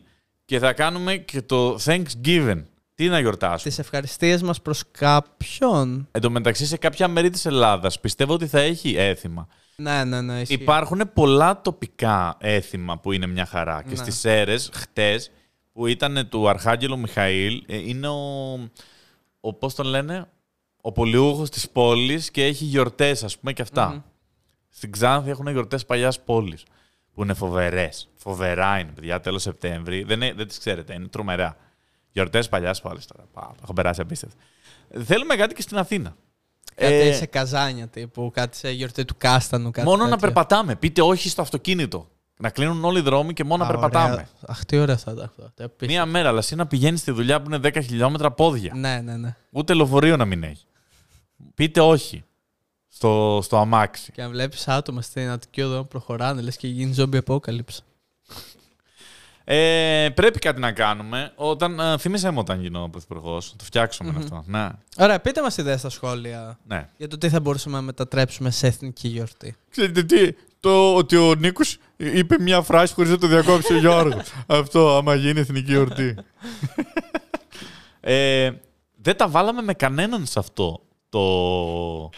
και 0.45 0.59
θα 0.59 0.73
κάνουμε 0.73 1.17
και 1.17 1.43
το 1.43 1.79
Thanksgiving. 1.85 2.63
Τι 2.95 3.09
να 3.09 3.19
γιορτάσουμε; 3.21 3.63
Τις 3.63 3.79
ευχαριστίες 3.79 4.43
μας 4.43 4.61
προς 4.63 4.83
κάποιον. 4.91 6.09
Εν 6.11 6.21
τω 6.21 6.31
μεταξύ, 6.31 6.67
σε 6.67 6.77
κάποια 6.77 7.09
μέρη 7.09 7.31
της 7.31 7.47
Ελλάδας 7.47 8.01
πιστεύω 8.01 8.33
ότι 8.35 8.47
θα 8.47 8.61
έχει 8.61 8.95
έθιμα. 8.97 9.47
Ναι, 9.77 10.05
ναι, 10.05 10.21
ναι. 10.21 10.41
Ισχύει. 10.41 10.55
Υπάρχουν 10.55 11.11
πολλά 11.15 11.61
τοπικά 11.61 12.37
έθιμα 12.41 12.99
που 12.99 13.13
είναι 13.13 13.27
μια 13.27 13.47
χαρά. 13.47 13.83
Και 13.83 13.91
Ναι. 13.91 13.97
στις 13.97 14.19
Σέρες, 14.19 14.71
χτες, 14.73 15.31
που 15.73 15.87
ήταν 15.87 16.29
του 16.29 16.49
Αρχάγγελου 16.49 16.99
Μιχαήλ, 16.99 17.65
ε, 17.67 17.77
είναι 17.77 18.09
ο, 18.09 18.53
ο 19.41 19.53
πώς 19.55 19.75
τον 19.75 19.87
λένε, 19.87 20.29
ο 20.81 20.93
πολιούχος 20.93 21.51
της 21.51 21.71
πόλης 21.71 22.31
και 22.31 22.45
έχει 22.45 22.65
γιορτές, 22.65 23.25
ας 23.25 23.39
πούμε, 23.39 23.53
και 23.53 23.63
αυτά. 23.63 23.89
Μμμ. 23.89 24.01
Στην 24.69 24.93
Ξάνθη 24.93 25.31
έχουν 25.31 25.47
γιορτές 25.49 25.85
παλιάς 25.87 26.21
πόλης, 26.21 26.65
που 27.15 27.23
είναι 27.23 27.35
φοβερές. 27.35 28.09
Φοβερά 28.15 28.79
είναι, 28.79 28.91
παιδιά, 28.93 29.21
τέλος 29.21 29.43
Σεπτέμβρη. 29.43 30.03
Δεν, 30.03 30.21
είναι- 30.21 30.33
δεν 30.35 30.49
τις 30.49 30.59
ξέρετε, 30.59 30.95
είναι 30.95 31.07
τρομερά. 31.09 31.57
Γιορτές 32.11 32.49
παλιάς 32.49 32.81
πόλης 32.81 33.07
τώρα. 33.07 33.25
Πα, 33.33 33.55
έχω 33.63 33.73
περάσει 33.73 34.01
απίστευτα. 34.01 34.37
Θέλουμε 35.05 35.37
κάτι 35.37 35.55
και 35.55 35.63
στην 35.63 35.77
Αθήνα. 35.79 36.17
Κάτι 36.75 36.95
Ε, 36.95 37.13
σε 37.13 37.27
καζάνια 37.27 37.89
τύπου, 37.89 38.31
κάτι 38.35 38.57
σε 38.57 38.71
γιορτή 38.71 39.05
του 39.05 39.15
Κάστανου. 39.19 39.71
Κάτι 39.71 39.87
Μόνο 39.87 40.03
να 40.03 40.09
τέτοιο. 40.11 40.21
περπατάμε. 40.27 40.77
Πείτε 40.77 41.03
όχι 41.03 41.29
στο 41.29 41.43
αυτοκίνητο. 41.43 42.09
Να 42.39 42.51
κλείνουν 42.51 42.85
όλοι 42.85 42.99
οι 42.99 43.03
δρόμοι 43.03 43.33
και 43.33 43.45
μόνο 43.45 43.65
Α, 43.65 43.67
να 43.67 43.73
περπατάμε. 43.73 44.13
ωραία. 44.13 44.29
Αχ, 44.47 44.65
τι 44.65 44.79
ωραία 44.79 44.97
θα 44.97 45.13
ήταν 45.13 45.25
αυτό. 45.25 45.43
Τι 45.43 45.49
απίστευτο. 45.65 45.87
Μία 45.87 46.07
μέρα, 46.07 46.29
αλλά 46.29 46.39
εσύ 46.39 46.55
να 46.55 46.67
πηγαίνεις 46.67 47.01
στη 47.01 47.11
δουλειά 47.11 47.43
που 47.43 47.51
είναι 47.53 47.69
10 47.69 47.79
χιλιόμετρα 47.83 48.31
πόδια. 48.31 48.73
Ναι, 48.75 49.01
ναι, 49.01 49.17
ναι. 49.17 49.37
Ούτε 49.51 49.75
λεωφορείο 49.75 50.17
να 50.17 50.25
μην 50.25 50.43
έχει. 50.43 50.65
Πείτε 51.55 51.81
όχι 51.81 52.25
στο, 52.89 53.41
στο 53.43 53.57
αμάξι. 53.57 54.13
Και 54.13 54.23
αν 54.23 54.31
βλέπεις 54.31 54.69
άτομα 54.69 55.03
στην 55.03 55.29
Αττική 55.31 55.63
Οδό 55.63 55.77
να 55.77 55.85
προχωράνε, 55.85 56.41
λες 56.41 56.57
και 56.57 56.69
γίνει 56.69 56.95
zombie 56.99 57.19
apocalypse. 57.27 57.79
Ε, 59.45 60.09
πρέπει 60.15 60.39
κάτι 60.39 60.61
να 60.61 60.73
κάνουμε. 60.73 61.33
Όταν, 61.37 61.81
ε, 61.81 61.99
θύμισε 61.99 62.31
μου 62.31 62.39
όταν 62.39 62.61
γίνω 62.61 62.89
πρωθυπουργός. 62.89 63.55
Το 63.57 63.65
φτιάξουμε 63.65 64.15
αυτό. 64.17 64.45
Ναι, 64.47 64.69
Ωραία, 64.99 65.21
πείτε 65.21 65.43
μας 65.43 65.57
ιδέες 65.57 65.79
στα 65.79 65.89
σχόλια 65.89 66.59
ναι. 66.67 66.89
για 66.97 67.09
το 67.09 67.19
τι 67.19 67.29
θα 67.29 67.41
μπορούσαμε 67.41 67.77
να 67.77 67.83
μετατρέψουμε 67.83 68.51
σε 68.51 68.67
εθνική 68.67 69.09
γιορτή. 69.09 69.57
Ξέρετε 69.71 70.03
τι, 70.03 70.33
το 70.63 70.95
ότι 70.95 71.17
ο 71.17 71.35
Νίκος 71.35 71.79
είπε 71.97 72.37
μια 72.41 72.63
φράση 72.63 72.95
χωρίς 72.95 73.11
να 73.11 73.19
το 73.19 73.27
διακόψει 73.27 73.75
ο 73.75 73.79
Γιώργος. 73.79 74.33
Αυτό 74.47 74.97
άμα 74.97 75.15
γίνει 75.15 75.41
εθνική 75.41 75.77
ορτή. 75.77 76.15
ε, 78.01 78.51
δεν 78.97 79.17
τα 79.17 79.29
βάλαμε 79.29 79.63
με 79.63 79.75
κανέναν 79.75 80.27
σε 80.27 80.39
αυτό 80.39 80.83
το 81.09 82.11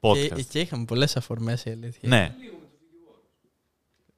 podcast. 0.00 0.34
Και, 0.34 0.42
και 0.42 0.60
είχαμε 0.60 0.84
πολλές 0.84 1.16
αφορμές 1.16 1.64
η 1.64 1.70
αλήθεια. 1.70 2.08
Ναι. 2.08 2.34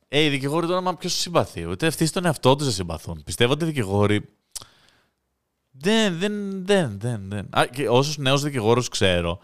Ε, 0.08 0.20
οι 0.20 0.28
δικηγόροι 0.28 0.66
τώρα, 0.66 0.80
μα 0.80 0.96
ποιος 0.96 1.12
συμπαθεί; 1.12 1.66
Ούτε 1.66 1.86
αυτοί 1.86 2.06
στον 2.06 2.24
εαυτό 2.24 2.56
τους 2.56 2.64
δεν 2.64 2.74
συμπαθούν. 2.74 3.22
Πιστεύω 3.24 3.52
ότι 3.52 3.64
οι 3.64 3.66
δικηγόροι. 3.66 4.24
Δεν, 5.70 6.18
δεν, 6.18 6.64
δεν, 6.66 6.98
δεν. 7.00 7.28
δεν. 7.28 7.48
Α, 7.58 7.66
και 7.66 7.88
όσους 7.88 8.18
νέους 8.18 8.42
δικηγόρους 8.42 8.88
ξέρω, 8.88 9.40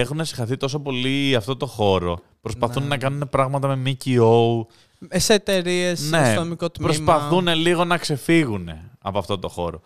έχουν 0.00 0.24
συγχαθεί 0.24 0.56
τόσο 0.56 0.78
πολύ 0.80 1.34
αυτό 1.34 1.56
το 1.56 1.66
χώρο. 1.66 2.18
Προσπαθούν 2.40 2.82
Ναι. 2.82 2.88
να 2.88 2.96
κάνουν 2.98 3.28
πράγματα 3.30 3.76
με 3.76 3.90
ΜΚΟ. 3.90 4.66
Ε, 5.08 5.18
Σε 5.18 5.34
εταιρείες, 5.34 6.10
Ναι, 6.10 6.30
στο 6.30 6.40
νομικό 6.40 6.70
τμήμα. 6.70 6.92
προσπαθούν 6.92 7.48
λίγο 7.48 7.84
να 7.84 7.96
ξεφύγουν 7.98 8.68
από 8.98 9.18
αυτό 9.18 9.38
το 9.38 9.48
χώρο. 9.48 9.80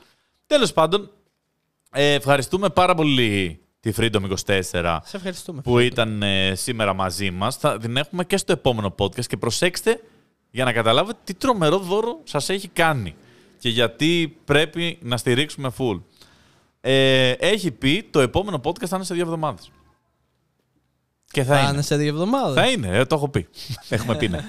Τέλος 0.47 0.73
πάντων, 0.73 1.11
ε, 1.93 2.13
ευχαριστούμε 2.15 2.69
πάρα 2.69 2.95
πολύ 2.95 3.61
τη 3.81 3.93
Freedom 3.97 4.23
24 4.47 5.01
Σε 5.05 5.17
ευχαριστούμε. 5.17 5.61
που 5.61 5.79
ήταν 5.79 6.23
ε, 6.23 6.55
σήμερα 6.55 6.93
μαζί 6.95 7.31
μας. 7.31 7.57
Θα 7.57 7.79
την 7.79 7.97
έχουμε 7.97 8.25
και 8.25 8.37
στο 8.37 8.53
επόμενο 8.53 8.95
podcast 8.99 9.27
και 9.27 9.37
προσέξτε 9.37 10.01
για 10.51 10.65
να 10.65 10.73
καταλάβετε 10.73 11.19
τι 11.25 11.35
τρομερό 11.35 11.79
δώρο 11.79 12.21
σας 12.25 12.49
έχει 12.49 12.69
κάνει 12.69 13.15
και 13.59 13.69
γιατί 13.69 14.37
πρέπει 14.45 14.99
να 15.03 15.17
στηρίξουμε 15.17 15.71
full. 15.79 16.01
Ε, 16.81 17.31
έχει 17.31 17.71
πει 17.71 18.09
το 18.11 18.21
επόμενο 18.21 18.61
podcast 18.65 18.87
θα 18.87 18.97
είναι 18.97 19.05
σε 19.05 19.15
δύο 19.15 19.23
εβδομάδες. 19.23 19.71
Και 21.33 21.45
θα, 21.45 21.55
Θα 21.55 21.61
είναι. 21.61 21.71
είναι 21.71 21.83
σε 21.83 21.97
δύο 21.97 22.09
εβδομάδες. 22.09 22.55
Θα 22.63 22.71
είναι, 22.71 22.89
ε, 22.99 23.05
το 23.05 23.15
έχω 23.15 23.29
πει. 23.29 23.49
έχουμε 23.89 24.17
πει, 24.17 24.29
ναι. 24.29 24.45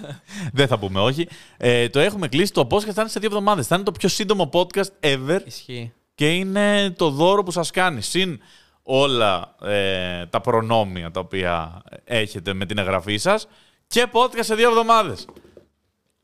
Δεν 0.54 0.68
θα 0.68 0.80
πούμε 0.80 1.00
όχι. 1.00 1.28
Ε, 1.58 1.90
το 1.90 2.00
έχουμε 2.00 2.28
κλείσει. 2.28 2.52
Το 2.52 2.68
podcast 2.72 2.92
θα 2.94 3.02
είναι 3.02 3.10
σε 3.10 3.20
δύο 3.20 3.30
εβδομάδες. 3.30 3.68
Θα 3.68 3.76
είναι 3.76 3.84
το 3.84 3.92
πιο 3.92 4.10
σύντομο 4.10 4.50
podcast 4.54 4.90
ever 5.00 5.40
Ισχύει. 5.46 5.94
και 6.16 6.30
είναι 6.36 6.90
το 6.98 7.10
δώρο 7.10 7.44
που 7.44 7.52
σας 7.52 7.72
κάνει. 7.72 8.02
Συν 8.02 8.40
όλα 8.84 9.56
ε, 9.64 10.26
τα 10.26 10.42
προνόμια 10.42 11.12
τα 11.12 11.20
οποία 11.20 11.82
έχετε 12.04 12.54
με 12.54 12.66
την 12.66 12.78
εγγραφή 12.78 13.18
σας 13.18 13.48
και 13.88 14.08
podcast 14.12 14.40
σε 14.40 14.56
δύο 14.56 14.70
εβδομάδες. 14.70 15.26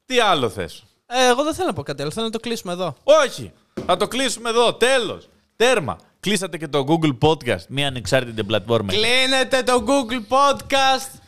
Τι 0.06 0.20
άλλο 0.20 0.50
θες; 0.50 0.84
Ε, 1.06 1.28
εγώ 1.30 1.44
δεν 1.44 1.54
θέλω 1.54 1.68
να 1.68 1.74
πω 1.74 1.84
κάτι 1.84 2.02
άλλο. 2.02 2.12
Θέλω 2.12 2.26
να 2.26 2.32
το 2.32 2.40
κλείσουμε 2.40 2.74
εδώ. 2.74 2.96
Όχι. 3.04 3.52
Θα 3.86 3.98
το 3.98 4.08
κλείσουμε 4.08 4.50
εδώ. 4.50 4.74
Τέλος. 4.74 5.30
Τέρμα. 5.56 5.98
Κλείσατε 6.20 6.58
και 6.58 6.68
το 6.68 6.86
Google 6.88 7.18
Podcast, 7.22 7.66
μια 7.70 7.88
ανεξάρτητη 7.88 8.44
πλατφόρμα. 8.44 8.94
Κλείνετε 8.94 9.64
το 9.64 9.86
Google 9.88 10.34
Podcast. 10.34 11.20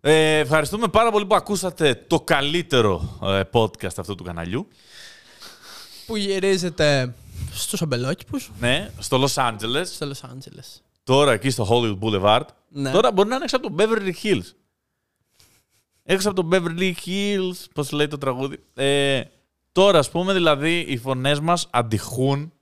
Ε, 0.00 0.38
ευχαριστούμε 0.38 0.88
πάρα 0.88 1.10
πολύ 1.10 1.26
που 1.26 1.34
ακούσατε 1.34 2.04
το 2.06 2.20
καλύτερο 2.20 3.18
ε, 3.22 3.40
podcast 3.52 3.92
αυτού 3.96 4.14
του 4.14 4.24
καναλιού. 4.24 4.68
Που 6.06 6.16
γυρίζεται 6.16 7.14
στους 7.52 7.82
αμπελόκηπους 7.82 8.50
Ναι, 8.60 8.90
στο 8.98 9.24
Los 9.24 9.34
Angeles. 9.48 9.82
στο 9.84 10.10
Los 10.10 10.28
Angeles. 10.28 10.80
Τώρα 11.04 11.32
εκεί 11.32 11.50
στο 11.50 11.66
Hollywood 11.70 11.98
Boulevard. 11.98 12.42
Ναι. 12.68 12.90
Τώρα 12.90 13.12
μπορεί 13.12 13.28
να 13.28 13.34
είναι 13.34 13.44
έξω 13.44 13.56
από 13.56 13.70
το 13.70 13.74
Beverly 13.78 14.12
Hills. 14.22 14.52
Έξω 16.02 16.30
από 16.30 16.42
το 16.42 16.48
Beverly 16.52 16.92
Hills, 17.06 17.64
πώς 17.74 17.90
λέει 17.92 18.08
το 18.08 18.18
τραγούδι. 18.18 18.58
Ε, 18.74 19.22
τώρα, 19.72 19.98
ας 19.98 20.10
πούμε, 20.10 20.32
δηλαδή, 20.32 20.78
οι 20.88 20.96
φωνές 20.96 21.40
μας 21.40 21.66
αντιχούν 21.70 22.52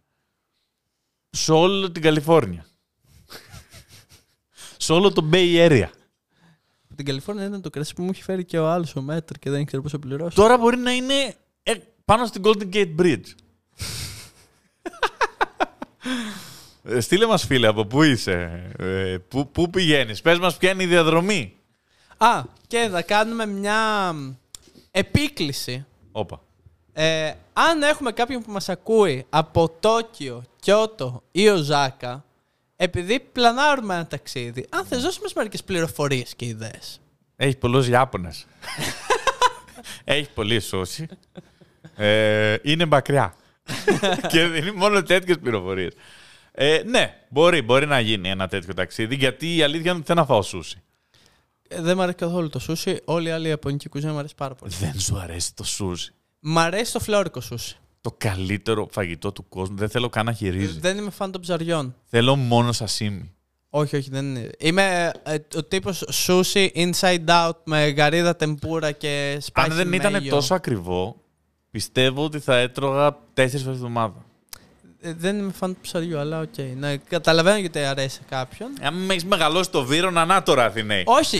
σε 1.46 1.52
όλη 1.52 1.90
την 1.90 2.02
Καλιφόρνια. 2.02 2.66
σε 4.76 4.92
όλο 4.92 5.12
το 5.12 5.28
Bay 5.32 5.68
Area. 5.68 5.88
Από 6.84 6.96
την 6.96 7.04
Καλιφόρνια 7.04 7.46
ήταν 7.46 7.60
το 7.60 7.70
κρασί 7.70 7.94
που 7.94 8.02
μου 8.02 8.10
έχει 8.12 8.22
φέρει 8.22 8.44
και 8.44 8.58
ο 8.58 8.68
άλλος 8.68 8.96
ο 8.96 9.02
Μέτρ 9.02 9.38
και 9.38 9.50
δεν 9.50 9.60
ήξερε 9.60 9.82
πώς 9.82 9.90
θα 9.90 9.98
πληρώσει. 9.98 10.36
Τώρα 10.36 10.58
μπορεί 10.58 10.76
να 10.76 10.90
είναι 10.92 11.34
ε, 11.62 11.72
πάνω 12.04 12.26
στην 12.26 12.42
Golden 12.44 12.74
Gate 12.74 12.94
Bridge. 12.98 13.24
Ε, 16.82 17.00
Στείλε 17.00 17.26
μας 17.26 17.46
φίλε 17.46 17.66
από 17.66 17.86
πού 17.86 18.02
είσαι, 18.02 18.66
ε, 18.78 19.16
πού, 19.28 19.50
πού 19.50 19.70
πηγαίνεις, 19.70 20.20
πες 20.22 20.38
μας 20.38 20.56
ποια 20.56 20.70
είναι 20.70 20.82
η 20.82 20.86
διαδρομή. 20.86 21.56
Α, 22.16 22.42
και 22.66 22.88
θα 22.92 23.02
κάνουμε 23.02 23.46
μια 23.46 24.14
επίκληση. 24.90 25.86
Όπα. 26.12 26.45
Ε, 26.98 27.32
αν 27.52 27.82
έχουμε 27.82 28.12
κάποιον 28.12 28.42
που 28.42 28.52
μας 28.52 28.68
ακούει 28.68 29.26
από 29.28 29.68
Τόκιο, 29.80 30.42
Κιώτο 30.60 31.22
ή 31.32 31.48
Οζάκα, 31.48 32.24
επειδή 32.76 33.20
πλανάρουμε 33.20 33.94
ένα 33.94 34.06
ταξίδι, 34.06 34.66
αν 34.68 34.84
θες 34.84 35.02
δώσει 35.02 35.18
μας 35.22 35.32
μερικές 35.32 35.64
πληροφορίες 35.64 36.34
και 36.34 36.44
ιδέες. 36.44 37.00
Έχεις 37.36 37.56
πολλούς 37.56 37.88
Ιάπωνες. 37.88 38.46
Έχεις 40.04 40.28
πολύ 40.28 40.60
σούσι. 40.60 41.08
Ε, 41.96 42.56
είναι 42.62 42.84
μακριά. 42.84 43.34
και 44.30 44.46
δίνει 44.46 44.70
μόνο 44.70 45.02
τέτοιες 45.02 45.38
πληροφορίες. 45.38 45.92
Ε, 46.52 46.82
ναι, 46.86 47.14
μπορεί, 47.28 47.62
μπορεί 47.62 47.86
να 47.86 48.00
γίνει 48.00 48.28
ένα 48.28 48.48
τέτοιο 48.48 48.74
ταξίδι, 48.74 49.14
γιατί 49.14 49.56
η 49.56 49.62
αλήθεια 49.62 49.90
είναι 49.90 49.98
ότι 49.98 50.06
θέλω 50.06 50.20
να 50.20 50.26
φάω 50.26 50.42
σούσι. 50.42 50.82
Ε, 51.68 51.80
δεν 51.80 51.96
μου 51.96 52.02
αρέσει 52.02 52.16
καθόλου 52.16 52.48
το 52.48 52.58
σούσι, 52.58 53.00
όλη 53.04 53.28
η 53.28 53.30
άλλη 53.30 53.48
ιαπωνική 53.48 53.88
κουζίνα 53.88 54.12
μου 54.12 54.18
αρέσει 54.18 54.34
πάρα 54.34 54.54
πολύ. 54.54 54.72
Δεν 54.80 55.00
σου 55.00 55.18
αρέσει 55.18 55.54
το 55.54 55.64
σούσι. 55.64 56.10
Μ' 56.40 56.58
αρέσει 56.58 56.92
το 56.92 57.00
φλόρικο 57.00 57.40
σούσι. 57.40 57.76
Το 58.00 58.14
καλύτερο 58.18 58.88
φαγητό 58.90 59.32
του 59.32 59.48
κόσμου. 59.48 59.76
Δεν 59.76 59.88
θέλω 59.88 60.08
καν 60.08 60.24
να 60.24 60.32
έχει 60.32 60.55
ρύζι. 60.55 60.78
Δεν 60.78 60.98
είμαι 60.98 61.10
φαν 61.10 61.30
των 61.32 61.40
ψαριών. 61.40 61.94
Θέλω 62.04 62.36
μόνο 62.36 62.72
σασίμι. 62.72 63.30
Όχι, 63.70 63.96
όχι, 63.96 64.10
δεν 64.10 64.24
είναι. 64.24 64.50
Είμαι 64.58 65.12
ε, 65.22 65.36
ο 65.56 65.64
τύπος 65.64 66.04
sushi 66.26 66.68
inside 66.74 67.26
out 67.26 67.50
με 67.64 67.88
γαρίδα 67.88 68.36
τεμπούρα 68.36 68.92
και 68.92 69.38
spicy 69.40 69.70
Αν 69.70 69.76
δεν 69.76 69.92
ήταν 69.92 70.12
mayo. 70.12 70.30
τόσο 70.30 70.54
ακριβό, 70.54 71.16
πιστεύω 71.70 72.24
ότι 72.24 72.38
θα 72.38 72.56
έτρωγα 72.56 73.18
τέσσερις 73.34 73.62
φορές 73.64 73.78
τη 73.78 73.84
εβδομάδα. 73.84 74.24
Ε, 75.00 75.12
δεν 75.14 75.38
είμαι 75.38 75.52
φαν 75.52 75.74
του 75.74 75.80
ψαριού, 75.80 76.18
αλλά 76.18 76.40
οκ. 76.40 76.58
Ναι, 76.76 76.96
καταλαβαίνω 76.96 77.58
γιατί 77.58 77.78
αρέσει 77.78 78.14
σε 78.14 78.20
κάποιον. 78.28 78.68
Αν 78.82 78.94
με 78.94 79.12
έχεις 79.12 79.24
μεγαλώσει 79.24 79.70
το 79.70 79.84
βύρονα, 79.84 80.24
να 80.24 80.42
τώρα 80.42 80.64
Αθηναίοι. 80.64 81.02
όχι! 81.06 81.38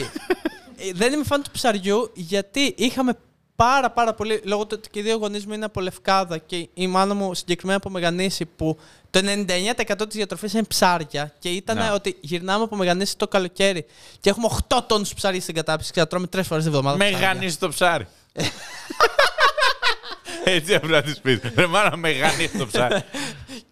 Ε, 0.76 0.90
δεν 0.94 1.12
είμαι 1.12 1.24
φαν 1.24 1.42
του 1.42 1.50
ψαριού 1.50 2.10
γιατί 2.14 2.74
είχαμε 2.76 3.18
πάρα 3.56 3.90
πάρα 3.90 4.14
πολύ. 4.14 4.40
Λόγω 4.44 4.66
του 4.66 4.74
ότι 4.78 4.88
και 4.90 4.98
οι 4.98 5.02
δύο 5.02 5.16
γονείς 5.16 5.46
μου 5.46 5.52
είναι 5.52 5.64
από 5.64 5.80
Λευκάδα 5.80 6.38
και 6.38 6.68
η 6.74 6.86
μάνα 6.86 7.14
μου 7.14 7.34
συγκεκριμένα 7.34 7.78
από 7.78 7.90
Μεγανήσι 7.90 8.44
που 8.44 8.78
το 9.10 9.20
99% 9.24 9.96
της 9.96 10.16
διατροφής 10.16 10.52
είναι 10.52 10.62
ψάρια 10.62 11.32
και 11.38 11.48
ήταν 11.48 11.76
Να. 11.76 11.92
ότι 11.92 12.16
γυρνάμε 12.20 12.64
από 12.64 12.76
Μεγανήσι 12.76 13.16
το 13.16 13.28
καλοκαίρι 13.28 13.86
και 14.20 14.30
έχουμε 14.30 14.48
8 14.68 14.76
τόνους 14.86 15.14
ψάρι 15.14 15.40
στην 15.40 15.54
κατάψυξη 15.54 15.92
και 15.92 16.00
θα 16.00 16.06
τρώμε 16.06 16.26
τρεις 16.26 16.46
φορές 16.46 16.62
τη 16.62 16.68
εβδομάδα. 16.68 16.98
ψάρια. 16.98 17.18
Μεγανίσει 17.18 17.58
το 17.58 17.68
ψάρι. 17.68 18.06
Έτσι 20.44 20.74
απλά 20.74 20.90
να 20.90 21.02
τη 21.02 21.20
πεις. 21.22 21.40
Ρε 21.54 21.66
μάνα, 21.66 21.96
μεγανίσει 21.96 22.58
το 22.58 22.66
ψάρι. 22.66 23.04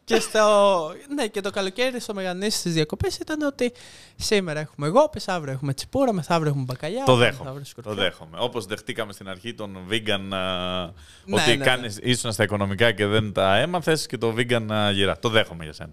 Και, 0.05 0.21
στο... 0.21 0.93
ναι, 1.15 1.27
και 1.27 1.41
το 1.41 1.51
καλοκαίρι 1.51 2.01
στο 2.01 2.15
Μεγανήσι 2.15 2.59
στις 2.59 2.73
διακοπές 2.73 3.17
ήταν 3.17 3.43
ότι 3.43 3.73
σήμερα 4.17 4.61
έχουμε 4.61 4.89
γόπες, 4.89 5.29
αύριο 5.29 5.53
έχουμε 5.53 5.75
τσιπούρα, 5.75 6.13
μεθαύριο 6.13 6.49
έχουμε 6.49 6.65
μπακαλιά. 6.65 7.05
Το 7.05 7.17
μεθαύριο 7.17 7.43
δέχομαι. 7.45 7.65
σκορπιό. 7.65 7.95
Το 7.95 8.01
δέχομαι. 8.01 8.37
Όπως 8.41 8.67
δεχτήκαμε 8.67 9.13
στην 9.13 9.29
αρχή 9.29 9.55
τον 9.55 9.77
vegan. 9.91 10.33
α, 10.35 10.85
Ναι, 11.25 11.41
ότι 11.43 11.51
ναι, 11.51 11.55
ναι. 11.55 11.65
κάνεις, 11.65 11.99
ήσουν 12.03 12.33
στα 12.33 12.43
οικονομικά 12.43 12.93
και 12.93 13.07
δεν 13.07 13.33
τα 13.33 13.57
έμαθες 13.57 14.07
και 14.07 14.19
το 14.19 14.35
vegan 14.39 14.67
α, 14.73 14.91
γυρά. 14.91 15.19
Το 15.19 15.29
δέχομαι 15.29 15.65
για 15.65 15.73
σένα. 15.73 15.93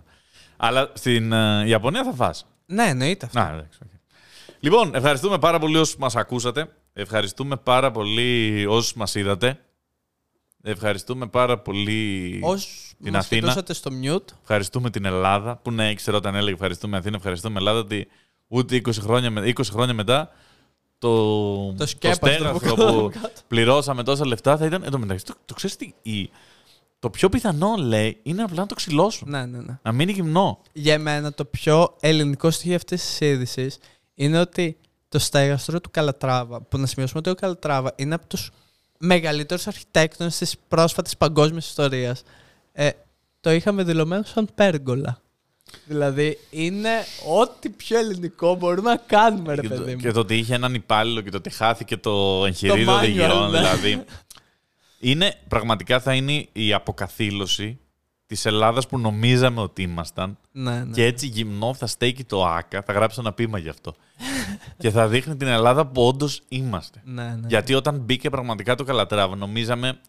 Αλλά 0.57 0.91
στην 0.93 1.34
α, 1.34 1.63
Ιαπωνία 1.65 2.03
θα 2.03 2.13
φας. 2.13 2.45
Ναι, 2.65 2.84
εννοείται 2.88 3.26
αυτό. 3.26 3.39
Να, 3.39 3.49
εντάξει, 3.49 3.80
οκ. 3.84 3.89
Λοιπόν, 4.59 4.95
ευχαριστούμε 4.95 5.39
πάρα 5.39 5.59
πολύ 5.59 5.77
όσους 5.77 5.95
μας 5.95 6.15
ακούσατε. 6.15 6.68
Ευχαριστούμε 6.93 7.55
πάρα 7.55 7.91
πολύ 7.91 8.65
όσους 8.69 8.93
μας 8.93 9.15
είδατε. 9.15 9.59
Ευχαριστούμε 10.63 11.27
πάρα 11.27 11.59
πολύ 11.59 12.39
Όσου 12.43 12.67
την 13.03 13.11
μας 13.13 13.25
Αθήνα. 13.25 13.41
κοιτούσατε 13.41 13.73
στο 13.73 13.91
mute, 14.03 14.33
Ευχαριστούμε 14.41 14.89
την 14.89 15.05
Ελλάδα. 15.05 15.55
Που 15.55 15.71
ναι, 15.71 15.89
ήξερα 15.89 16.17
όταν 16.17 16.35
έλεγε 16.35 16.53
ευχαριστούμε 16.53 16.97
Αθήνα, 16.97 17.15
ευχαριστούμε 17.15 17.57
Ελλάδα, 17.59 17.79
ότι 17.79 18.07
ούτε 18.47 18.75
20 18.75 18.91
χρόνια, 18.99 19.31
με- 19.31 19.47
20 19.47 19.63
χρόνια 19.71 19.93
μετά 19.93 20.31
το, 20.97 21.73
Το 21.73 21.85
σκέπαστρο 21.85 22.31
στέγαστρο 22.31 22.75
που 22.75 22.75
που 22.75 23.09
κάτω. 23.21 23.33
πληρώσαμε 23.47 24.03
τόσα 24.03 24.25
λεφτά 24.27 24.57
θα 24.57 24.65
ήταν. 24.65 24.83
Εν 24.83 24.91
τω 24.91 24.97
μεταξύ, 24.99 25.25
το, 25.25 25.33
το 25.45 25.53
ξέρεις 25.53 25.75
τι, 25.75 25.93
η- 26.01 26.29
το 26.99 27.09
πιο 27.09 27.29
πιθανό 27.29 27.75
λέει 27.77 28.19
είναι 28.23 28.43
απλά 28.43 28.59
να 28.61 28.67
το 28.67 28.75
ξυλώσουν. 28.75 29.29
ναι, 29.29 29.45
ναι, 29.45 29.57
ναι. 29.57 29.79
Να 29.81 29.91
μείνει 29.91 30.11
γυμνό. 30.11 30.61
Για 30.73 30.99
μένα 30.99 31.33
το 31.33 31.45
πιο 31.45 31.95
ελληνικό 31.99 32.51
στοιχείο 32.51 32.75
αυτής 32.75 33.01
της 33.05 33.19
είδησης 33.19 33.77
είναι 34.15 34.39
ότι 34.39 34.77
το 35.09 35.19
στέγαστρο 35.19 35.81
του 35.81 35.89
Καλατράβα, 35.91 36.61
που 36.61 36.77
να 36.77 36.85
σημειώσουμε 36.85 37.19
ότι 37.19 37.29
ο 37.29 37.35
Καλατράβα 37.35 37.93
είναι 37.95 38.15
από 38.15 38.27
τους 38.27 38.51
μεγαλύτερου 39.01 39.61
αρχιτέκτονες 39.65 40.37
της 40.37 40.55
πρόσφατης 40.67 41.17
παγκόσμιας 41.17 41.67
ιστορίας. 41.67 42.23
Ε, 42.73 42.89
το 43.39 43.51
είχαμε 43.51 43.83
δηλωμένο 43.83 44.23
σαν 44.23 44.49
πέργολα. 44.55 45.21
Δηλαδή 45.85 46.37
είναι 46.49 46.89
ό,τι 47.39 47.69
πιο 47.69 47.97
ελληνικό 47.97 48.55
μπορούμε 48.55 48.89
να 48.89 48.97
κάνουμε, 48.97 49.55
ρε 49.55 49.61
Και 49.61 49.67
το, 49.67 49.75
παιδί 49.75 49.95
μου. 49.95 50.01
και 50.01 50.11
το 50.11 50.19
ότι 50.19 50.37
είχε 50.37 50.53
έναν 50.53 50.73
υπάλληλο 50.73 51.21
και 51.21 51.29
το 51.29 51.37
ότι 51.37 51.49
χάθηκε 51.49 51.97
το 51.97 52.43
εγχειρίδιο 52.45 52.91
manual, 52.93 52.97
οδηγιών. 52.97 53.51
ναι. 53.51 53.57
Δηλαδή. 53.59 54.03
Είναι, 54.99 55.35
πραγματικά 55.47 55.99
θα 55.99 56.13
είναι 56.13 56.47
η 56.51 56.73
αποκαθήλωση 56.73 57.79
της 58.25 58.45
Ελλάδας 58.45 58.87
που 58.87 58.99
νομίζαμε 58.99 59.61
ότι 59.61 59.81
ήμασταν. 59.81 60.37
Ναι, 60.51 60.83
ναι. 60.83 60.93
Και 60.93 61.05
έτσι 61.05 61.27
γυμνό 61.27 61.73
θα 61.73 61.87
στέκει 61.87 62.23
το 62.23 62.45
ΆΚΑ. 62.45 62.81
Θα 62.83 62.93
γράψω 62.93 63.21
ένα 63.21 63.33
ποίημα 63.33 63.57
γι' 63.57 63.69
αυτό. 63.69 63.95
Και 64.77 64.89
θα 64.91 65.07
δείχνει 65.07 65.35
την 65.35 65.47
Ελλάδα 65.47 65.85
που 65.85 66.07
όντως 66.07 66.41
είμαστε. 66.47 67.01
ναι, 67.05 67.23
ναι. 67.23 67.47
Γιατί 67.47 67.73
όταν 67.73 67.97
μπήκε 67.99 68.29
πραγματικά 68.29 68.75
το 68.75 68.83
Καλατράβα, 68.83 69.35
νομίζαμε. 69.35 69.99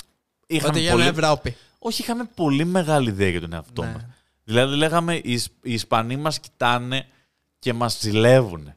Είχαμε 0.46 0.68
Ότι 0.70 0.80
για 0.80 0.92
πολύ... 0.92 1.06
Ευρώπη. 1.06 1.56
Όχι, 1.78 2.02
είχαμε 2.02 2.28
πολύ 2.34 2.64
μεγάλη 2.64 3.08
ιδέα 3.08 3.28
για 3.28 3.40
τον 3.40 3.52
εαυτό 3.52 3.82
Ναι. 3.82 3.92
μας. 3.92 4.02
Δηλαδή 4.44 4.76
λέγαμε 4.76 5.14
οι, 5.14 5.32
Ισ- 5.32 5.52
οι 5.62 5.72
Ισπανοί 5.72 6.16
μας 6.16 6.40
κοιτάνε 6.40 7.06
και 7.58 7.72
μας 7.72 7.98
ζηλεύουν. 8.00 8.72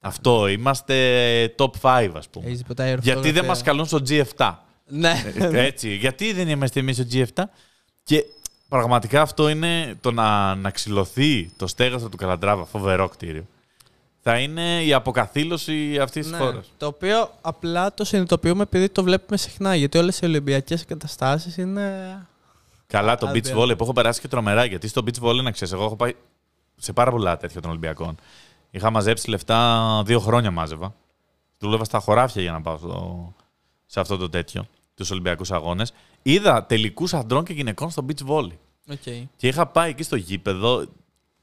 Αυτό, 0.00 0.46
είμαστε 0.48 0.94
top 1.58 1.70
5 1.80 2.10
ας 2.16 2.28
πούμε. 2.28 2.46
Έχεις 2.46 2.58
τίποτα 2.58 2.84
Γιατί 2.86 3.00
δεν 3.02 3.16
αεροφωτογραφία. 3.18 3.48
μας 3.48 3.62
καλούν 3.62 3.86
στο 3.86 4.00
G7. 4.08 4.54
Ναι. 4.86 5.24
Ε, 5.38 5.64
Έτσι, 5.66 5.94
γιατί 5.96 6.32
δεν 6.32 6.48
είμαστε 6.48 6.80
εμείς 6.80 6.96
στο 6.96 7.04
G7. 7.12 7.42
Και 8.02 8.24
πραγματικά 8.68 9.20
αυτό 9.22 9.48
είναι 9.48 9.94
το 10.00 10.10
να, 10.12 10.54
να 10.54 10.70
ξυλωθεί 10.70 11.50
το 11.56 11.66
στέγαστρο 11.66 12.08
του 12.08 12.16
Καλαντράβα, 12.16 12.64
φοβερό 12.64 13.08
κτίριο. 13.08 13.46
Θα 14.20 14.38
είναι 14.38 14.82
η 14.84 14.92
αποκαθήλωση 14.92 15.98
αυτής 15.98 16.22
της 16.22 16.32
Ναι, 16.32 16.38
χώρας. 16.38 16.72
Το 16.78 16.86
οποίο 16.86 17.30
απλά 17.40 17.94
το 17.94 18.04
συνειδητοποιούμε 18.04 18.62
επειδή 18.62 18.88
το 18.88 19.02
βλέπουμε 19.02 19.36
συχνά. 19.36 19.74
Γιατί 19.74 19.98
όλες 19.98 20.18
οι 20.18 20.24
Ολυμπιακές 20.24 20.82
εγκαταστάσεις 20.82 21.56
είναι. 21.56 22.26
Καλά, 22.86 23.16
το 23.16 23.30
beach 23.30 23.36
Άντε. 23.48 23.54
volley 23.56 23.76
που 23.76 23.84
έχω 23.84 23.92
περάσει 23.92 24.20
και 24.20 24.28
τρομερά. 24.28 24.64
Γιατί 24.64 24.88
στο 24.88 25.02
beach 25.04 25.22
volley, 25.22 25.42
να 25.42 25.50
ξέρεις, 25.50 25.74
εγώ 25.74 25.84
έχω 25.84 25.96
πάει 25.96 26.14
σε 26.76 26.92
πάρα 26.92 27.10
πολλά 27.10 27.36
τέτοια 27.36 27.60
των 27.60 27.70
Ολυμπιακών. 27.70 28.16
Είχα 28.70 28.90
μαζέψει 28.90 29.30
λεφτά 29.30 30.02
δύο 30.06 30.20
χρόνια 30.20 30.50
μάζευα. 30.50 30.94
Δούλευα 31.58 31.84
στα 31.84 31.98
χωράφια 31.98 32.42
για 32.42 32.52
να 32.52 32.60
πάω 32.60 32.78
στο, 32.78 33.34
σε 33.86 34.00
αυτό 34.00 34.16
το 34.16 34.28
τέτοιο, 34.28 34.66
τους 34.94 35.10
Ολυμπιακούς 35.10 35.50
Αγώνες. 35.50 35.92
Είδα 36.22 36.64
τελικούς 36.64 37.14
αντρών 37.14 37.44
και 37.44 37.52
γυναικών 37.52 37.90
στο 37.90 38.04
beach 38.08 38.26
volley. 38.28 38.56
Okay. 38.90 39.22
Και 39.36 39.48
είχα 39.48 39.66
πάει 39.66 39.90
εκεί 39.90 40.02
στο 40.02 40.16
γήπεδο. 40.16 40.84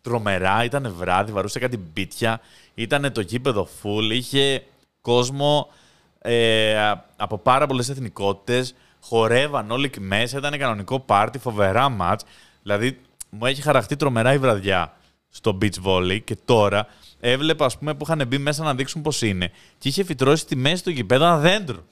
Τρομερά, 0.06 0.64
ήταν 0.64 0.94
βράδυ, 0.98 1.32
βαρούσε 1.32 1.60
κάτι 1.60 1.78
μπίτια. 1.78 2.42
Ήταν 2.76 3.12
το 3.12 3.22
γήπεδο 3.22 3.68
full. 3.84 4.12
Είχε 4.12 4.64
κόσμο 5.02 5.72
ε, 6.20 6.92
από 7.16 7.38
πάρα 7.38 7.68
πολλές 7.68 7.90
εθνικότητες. 7.90 8.76
Χορεύαν 9.02 9.72
όλοι 9.72 9.86
εκεί 9.86 10.00
μέσα. 10.00 10.38
Ήταν 10.38 10.58
κανονικό 10.58 11.00
πάρτι, 11.00 11.40
φοβερά 11.40 11.90
μάτς. 11.90 12.24
Δηλαδή, 12.62 13.00
μου 13.30 13.46
έχει 13.46 13.62
χαραχτεί 13.62 13.96
τρομερά 13.96 14.34
η 14.34 14.38
βραδιά 14.38 14.94
στο 15.30 15.58
beach 15.62 15.84
volley 15.86 16.20
και 16.24 16.38
τώρα 16.46 16.88
έβλεπα 17.20 17.66
ας 17.66 17.78
πούμε, 17.78 17.94
που 17.94 18.06
είχαν 18.08 18.28
μπει 18.28 18.38
μέσα 18.38 18.64
να 18.64 18.76
δείξουν 18.76 19.02
πώς 19.02 19.22
είναι. 19.22 19.52
Και 19.78 19.90
είχε 19.90 20.04
φυτρώσει 20.04 20.42
στη 20.42 20.56
μέση 20.56 20.84
του 20.84 20.90
γηπέδου 20.90 21.24
ένα 21.24 21.38
δέντρο. 21.38 21.84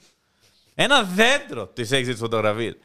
Ένα 0.74 1.02
δέντρο 1.02 1.66
της 1.66 1.90
έχεις 1.92 2.06
τις 2.06 2.18
φωτογραφίες. 2.18 2.76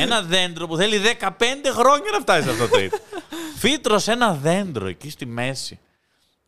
Ένα 0.00 0.22
δέντρο 0.22 0.66
που 0.66 0.76
θέλει 0.76 1.00
15 1.20 1.28
χρόνια 1.72 2.10
να 2.12 2.20
φτάσει 2.20 2.42
σε 2.42 2.50
αυτό 2.50 2.68
το 2.68 2.80
είδο. 2.80 2.96
Φύτρωσε 3.56 4.12
ένα 4.12 4.34
δέντρο 4.34 4.86
εκεί 4.86 5.10
στη 5.10 5.26
μέση. 5.26 5.78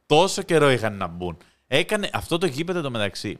Τόσο 0.07 0.43
καιρό 0.43 0.71
είχαν 0.71 0.97
να 0.97 1.07
μπουν. 1.07 1.37
Έκανε 1.67 2.11
αυτό 2.13 2.39
το 2.39 2.47
γήπεδο 2.47 2.81
το 2.81 2.91
μεταξύ. 2.91 3.39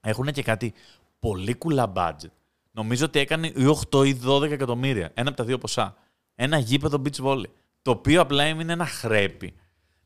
Έχουν 0.00 0.26
και 0.32 0.42
κάτι 0.42 0.74
πολύ 1.18 1.54
κουλά 1.54 1.92
budget. 1.96 2.30
Νομίζω 2.72 3.04
ότι 3.04 3.18
έκανε 3.18 3.46
ή 3.46 3.76
8 3.90 4.06
ή 4.06 4.20
12 4.26 4.50
εκατομμύρια. 4.50 5.10
Ένα 5.14 5.28
από 5.28 5.36
τα 5.38 5.44
δύο 5.44 5.58
ποσά. 5.58 5.96
Ένα 6.34 6.58
γήπεδο 6.58 7.02
beach 7.04 7.24
volley. 7.24 7.44
Το 7.82 7.90
οποίο 7.90 8.20
απλά 8.20 8.42
έμεινε 8.44 8.72
ένα 8.72 8.86
χρέπι. 8.86 9.54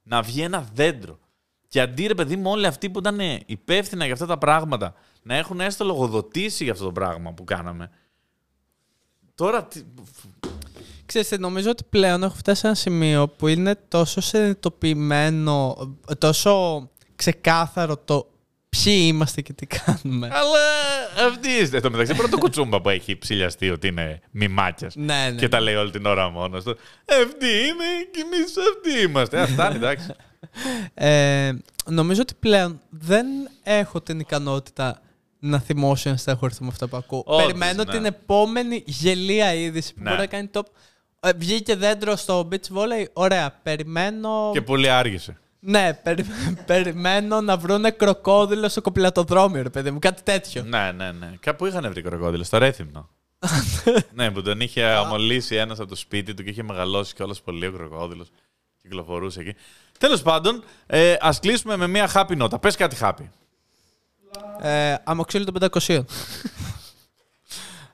Να 0.02 0.22
βγει 0.22 0.40
ένα 0.40 0.68
δέντρο. 0.72 1.18
Και 1.68 1.80
αντί 1.80 2.06
ρε 2.06 2.14
παιδί 2.14 2.36
μου, 2.36 2.50
όλοι 2.50 2.66
αυτοί 2.66 2.90
που 2.90 2.98
ήταν 2.98 3.18
υπεύθυνα 3.46 4.04
για 4.04 4.12
αυτά 4.12 4.26
τα 4.26 4.38
πράγματα 4.38 4.94
να 5.22 5.34
έχουν 5.36 5.60
έστω 5.60 5.84
λογοδοτήσει 5.84 6.64
για 6.64 6.72
αυτό 6.72 6.84
το 6.84 6.92
πράγμα 6.92 7.32
που 7.32 7.44
κάναμε. 7.44 7.90
Τώρα. 9.34 9.64
τι- 9.64 9.82
Ξέρετε, 11.06 11.38
νομίζω 11.38 11.70
ότι 11.70 11.84
πλέον 11.90 12.22
έχω 12.22 12.34
φτάσει 12.34 12.60
σε 12.60 12.66
ένα 12.66 12.76
σημείο 12.76 13.28
που 13.28 13.48
είναι 13.48 13.74
τόσο 13.88 14.20
συνειδητοποιημένο, 14.20 15.76
τόσο 16.18 16.82
ξεκάθαρο 17.16 17.96
το 17.96 18.28
ποιοι 18.68 19.04
είμαστε 19.06 19.40
και 19.40 19.52
τι 19.52 19.66
κάνουμε. 19.66 20.26
Αλλά 20.32 20.58
αυτή 21.28 21.48
είστε. 21.48 21.78
Στο 21.78 21.90
μεταξύ, 21.90 22.14
πρώτο 22.14 22.38
κουτσούμπα 22.38 22.80
που 22.80 22.88
έχει 22.88 23.16
ψηλιαστεί 23.18 23.70
ότι 23.70 23.86
είναι 23.88 24.20
μημάκια. 24.30 24.90
ναι, 24.94 25.28
ναι. 25.30 25.36
Και 25.38 25.48
τα 25.48 25.60
λέει 25.60 25.74
όλη 25.74 25.90
την 25.90 26.06
ώρα 26.06 26.28
μόνος 26.30 26.64
του. 26.64 26.76
Αυτή 27.24 27.46
είναι 27.46 27.84
και 28.10 28.20
εμείς 28.24 28.54
αυτοί 28.74 29.02
είμαστε. 29.08 29.40
Αυτά 29.40 29.66
είναι 29.66 29.76
εντάξει. 29.76 30.06
Ε, 30.94 31.52
νομίζω 31.86 32.20
ότι 32.20 32.34
πλέον 32.40 32.80
δεν 32.90 33.26
έχω 33.62 34.00
την 34.00 34.20
ικανότητα 34.20 35.00
να 35.38 35.58
θυμώσω 35.58 36.10
να 36.10 36.16
στεναχωρηθώ 36.16 36.64
με 36.64 36.68
αυτά 36.72 36.88
που 36.88 36.96
ακούω. 36.96 37.22
Όντως, 37.26 37.46
Περιμένω 37.46 37.84
ναι. 37.84 37.92
την 37.92 38.04
επόμενη 38.04 38.82
γελία 38.86 39.54
είδηση 39.54 39.94
που 39.94 40.00
Ναι. 40.02 40.08
μπορεί 40.08 40.20
να 40.20 40.26
κάνει 40.26 40.50
top. 40.52 40.62
Ε, 41.24 41.32
βγήκε 41.36 41.76
δέντρο 41.76 42.16
στο 42.16 42.48
beach 42.50 42.76
volley. 42.76 43.04
Ωραία. 43.12 43.60
Περιμένω. 43.62 44.50
και 44.52 44.62
πολύ 44.62 44.90
άργησε. 44.90 45.38
Ναι, 45.60 45.94
περι- 46.02 46.26
περιμένω 46.66 47.40
να 47.40 47.56
βρούνε 47.56 47.90
κροκόδιλο 47.90 48.68
στο 48.68 48.80
κοπηλατοδρόμιο, 48.80 49.62
ρε 49.62 49.70
παιδί 49.70 49.90
μου. 49.90 49.98
Κάτι 49.98 50.22
τέτοιο. 50.22 50.62
Ναι, 50.62 50.92
ναι, 50.92 51.12
ναι. 51.12 51.32
Κάπου 51.40 51.66
είχαν 51.66 51.90
βρει 51.90 52.02
κροκόδιλο, 52.02 52.44
στο 52.44 52.58
Ρέθυμνο. 52.58 53.08
ναι, 54.14 54.30
που 54.30 54.42
τον 54.42 54.60
είχε 54.60 54.84
αμολύσει 54.84 55.54
ένας 55.56 55.78
από 55.78 55.88
το 55.88 55.94
σπίτι 55.96 56.34
του 56.34 56.42
και 56.44 56.50
είχε 56.50 56.62
μεγαλώσει 56.62 57.14
κιόλας 57.14 57.40
πολύ 57.40 57.66
ο 57.66 57.72
κροκόδιλο. 57.72 58.26
Κυκλοφορούσε 58.82 59.40
εκεί. 59.40 59.54
Τέλος 59.98 60.22
πάντων, 60.22 60.64
ε, 60.86 61.16
ας 61.20 61.40
κλείσουμε 61.40 61.76
με 61.76 61.86
μια 61.86 62.10
happy 62.14 62.36
νότα. 62.36 62.58
Πες 62.58 62.76
κάτι 62.76 62.96
happy. 63.00 63.28
Ε, 64.60 64.94
Amoxil 65.04 65.44
των 65.44 65.54
500. 65.86 66.04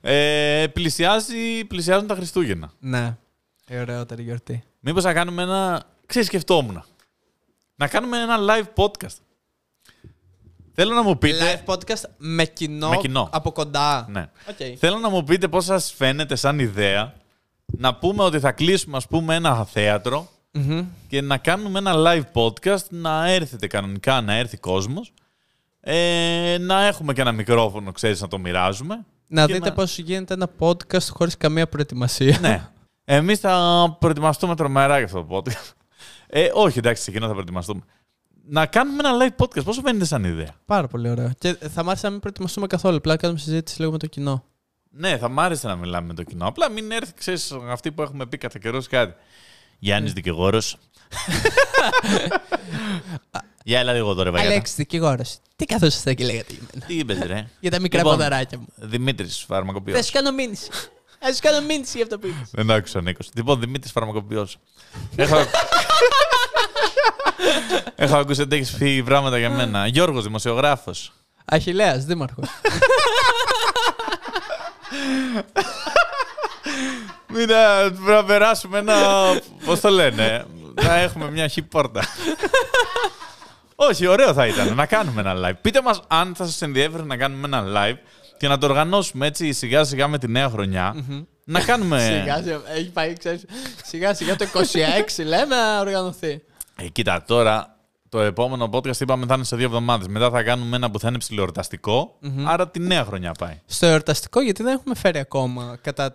Ε, 0.01 0.67
πλησιάζει, 0.73 1.65
πλησιάζουν 1.65 2.07
τα 2.07 2.15
Χριστούγεννα. 2.15 2.73
ναι. 2.79 3.17
Η 3.69 3.79
ωραιότερη 3.79 4.23
γιορτή. 4.23 4.63
Μήπως 4.81 5.05
να 5.05 5.13
κάνουμε 5.13 5.43
ένα... 5.43 5.83
Ξέρεις, 6.07 6.29
σκεφτόμουν. 6.29 6.85
Να 7.75 7.89
κάνουμε 7.89 8.19
ένα 8.23 8.37
live 8.41 8.83
podcast. 8.85 9.17
Θέλω 10.75 10.95
να 10.95 11.03
μου 11.03 11.19
πείτε... 11.19 11.63
Live 11.67 11.73
podcast 11.75 12.03
με 12.17 12.45
κοινό, 12.45 12.89
Με 12.89 12.97
κοινό. 12.97 13.29
από 13.33 13.53
κοντά. 13.53 14.07
Ναι. 14.11 14.31
Οκ. 14.49 14.57
Θέλω 14.79 14.99
να 14.99 15.09
μου 15.09 15.25
πείτε 15.25 15.49
πώς 15.49 15.65
σας 15.65 15.93
φαίνεται 15.93 16.35
σαν 16.37 16.59
ιδέα 16.59 17.15
να 17.67 17.95
πούμε 17.95 18.23
ότι 18.23 18.39
θα 18.41 18.53
κλείσουμε 18.53 18.97
ας 18.97 19.07
πούμε 19.07 19.35
ένα 19.35 19.65
θέατρο 19.65 20.29
Μμμ. 20.53 20.85
και 21.09 21.21
να 21.21 21.39
κάνουμε 21.39 21.79
ένα 21.79 21.93
live 21.97 22.25
podcast, 22.33 22.89
να 22.89 23.31
έρθετε 23.31 23.67
κανονικά, 23.67 24.21
να 24.21 24.35
έρθει 24.35 24.57
κόσμος, 24.57 25.13
ε, 25.81 26.57
να 26.61 26.87
έχουμε 26.87 27.13
και 27.13 27.21
ένα 27.21 27.33
μικρόφωνο, 27.33 27.93
ξέρεις, 27.93 28.21
να 28.21 28.29
το 28.29 28.39
μοιράζουμε. 28.39 29.05
Να 29.33 29.47
Και 29.47 29.53
δείτε 29.53 29.69
να- 29.69 29.75
πώς 29.75 29.99
γίνεται 29.99 30.35
ένα 30.35 30.49
podcast 30.59 31.07
χωρίς 31.11 31.37
καμία 31.37 31.69
προετοιμασία. 31.69 32.39
ναι. 32.41 32.69
Εμείς 33.05 33.39
θα 33.39 33.97
προετοιμαστούμε 34.01 34.57
τρομερά 34.57 34.97
για 34.97 35.05
αυτό 35.07 35.25
το 35.25 35.37
podcast. 35.37 35.73
Ε, 36.27 36.51
όχι, 36.55 36.79
εντάξει, 36.79 37.03
σε 37.03 37.11
εκείνο 37.11 37.27
θα 37.27 37.33
προετοιμαστούμε. 37.33 37.81
Να 38.45 38.67
κάνουμε 38.67 39.09
ένα 39.09 39.17
live 39.37 39.45
podcast. 39.45 39.65
Πώς 39.65 39.75
σου 39.75 39.81
φαίνεται 39.81 40.05
σαν 40.05 40.25
ιδέα; 40.25 40.55
Πάρα 40.65 40.87
πολύ 40.87 41.11
ωραίο. 41.11 41.31
Και 41.39 41.55
θα 41.55 41.85
μ' 41.85 41.89
άρεσε 41.89 42.07
να 42.07 42.11
μην 42.13 42.21
προετοιμαστούμε 42.21 42.67
καθόλου. 42.67 42.97
Απλά 42.97 43.13
να 43.13 43.19
κάνουμε 43.19 43.39
συζήτηση 43.39 43.81
λίγο 43.81 43.93
με 43.93 43.99
το 43.99 44.07
κοινό. 44.07 44.45
Ναι, 44.91 45.19
θα 45.19 45.29
μ' 45.29 45.41
άρεσε 45.41 45.67
να 45.67 45.77
μιλάμε 45.77 46.07
με 46.07 46.15
το 46.15 46.23
κοινό. 46.23 46.47
Απλά 46.47 46.71
μην 46.71 46.91
έρθει, 46.91 47.15
ξέρεις, 47.15 47.53
αυτοί 47.71 47.93
που 47.93 48.03
έχουμε 48.03 48.27
πει 48.27 48.39
κατά 48.39 48.59
καιρούς 48.59 48.87
κάτι. 48.87 49.15
Γιάννης 49.79 50.13
δικηγόρος. 50.13 50.77
Για 53.65 53.79
έλα 53.79 53.93
λίγο 53.93 54.15
τώρα, 54.15 54.31
Βαγιάτα. 54.31 54.53
Αλέξη, 54.53 54.75
δικηγόρος. 54.77 55.39
Τι 55.57 55.65
καθόσαστε 55.65 56.15
και 56.15 56.25
λέγατε 56.25 56.53
για 56.53 56.63
μένα; 56.73 56.87
Τι 56.87 56.95
είπες, 56.95 57.19
ρε; 57.27 57.47
Για 57.61 57.71
τα 57.71 57.81
μικρά 57.81 57.99
Λοιπόν, 57.99 58.17
ποδαράκια 58.17 58.59
μου. 58.59 58.67
Δημήτρης, 58.77 59.37
Θα 59.49 59.55
φαρμακοποιός. 59.55 60.07
σου 60.07 60.13
κάνω 60.13 60.33
μήνυση. 60.33 60.69
Θα 61.19 61.33
σου 61.33 61.39
κάνω 61.41 61.67
μήνυση 61.67 61.93
για 61.95 62.03
αυτό 62.03 62.19
που 62.19 62.27
είπες. 62.27 62.49
Δεν 62.53 62.71
άκουσα 62.71 62.99
ο 62.99 63.03
Νίκος. 63.03 63.31
Λοιπόν, 63.35 63.61
Δημήτρης 63.61 63.93
φαρμακοποιός. 63.93 64.59
Έχω... 65.17 65.37
Έχω 67.97 68.17
ακούσει 68.17 68.41
ότι 68.41 68.57
έχεις 68.57 68.71
πει 68.71 69.03
πράγματα 69.03 69.39
για 69.39 69.51
μένα. 69.51 69.87
Γιώργος, 69.87 70.23
δημοσιογράφος. 70.25 71.13
Αχιλέας, 71.45 72.05
δήμαρχος. 72.05 72.49
Μην 77.33 77.49
να, 77.49 77.79
πρέπει 77.93 78.11
να 78.11 78.25
περάσουμε 78.25 78.79
ένα. 78.79 78.97
Πώς 79.65 79.81
το 79.81 79.89
λένε; 79.89 80.45
να 80.83 80.95
έχουμε 80.95 81.31
μια 81.31 81.49
χι 81.49 81.63
πόρτα. 81.63 82.05
Όχι, 83.83 84.07
ωραίο 84.07 84.33
θα 84.33 84.47
ήταν 84.47 84.75
να 84.75 84.87
κάνουμε 84.87 85.21
ένα 85.21 85.35
live. 85.37 85.59
Πείτε 85.61 85.83
μας 85.83 86.01
αν 86.09 86.35
θα 86.35 86.45
σας 86.45 86.63
ενδιαφέρει 86.63 87.03
να 87.03 87.17
κάνουμε 87.17 87.47
ένα 87.47 87.65
live 87.67 87.97
και 88.39 88.49
να 88.49 88.59
το 88.59 88.67
οργανώσουμε 88.67 89.27
έτσι 89.27 89.53
σιγά 89.53 89.85
σιγά 89.85 90.09
με 90.09 90.19
τη 90.19 90.29
νέα 90.29 90.49
χρονιά. 90.49 91.05
να 91.45 91.61
κάνουμε. 91.61 92.01
Σιγά 92.21 92.43
σιγά, 92.43 92.61
έχει 92.75 92.91
πάει, 92.91 93.13
ξέρεις, 93.13 93.45
σιγά 93.85 94.15
σιγά 94.15 94.37
το 94.37 94.47
26 94.53 95.25
λέμε 95.25 95.57
να 95.57 95.81
οργανωθεί. 95.81 96.43
Ε, 96.77 96.89
κοίτα, 96.89 97.25
τώρα 97.27 97.77
το 98.09 98.21
επόμενο 98.21 98.71
podcast 98.73 99.01
είπαμε 99.01 99.27
θα 99.27 99.35
είναι 99.35 99.45
σε 99.45 99.57
δύο 99.57 99.67
εβδομάδες. 99.67 100.07
Μετά 100.07 100.31
θα 100.31 100.43
κάνουμε 100.43 100.77
ένα 100.77 100.91
που 100.91 100.99
θα 100.99 101.09
είναι 101.09 101.19
ψηλοορταστικό. 101.19 102.19
Άρα 102.45 102.69
τη 102.69 102.81
νέα 102.81 103.05
χρονιά 103.05 103.33
πάει. 103.33 103.61
Στο 103.67 103.87
εορταστικό, 103.87 104.41
γιατί 104.41 104.63
δεν 104.63 104.73
έχουμε 104.75 104.95
φέρει 104.95 105.19
ακόμα 105.19 105.79
κατά 105.83 106.05
ε, 106.05 106.15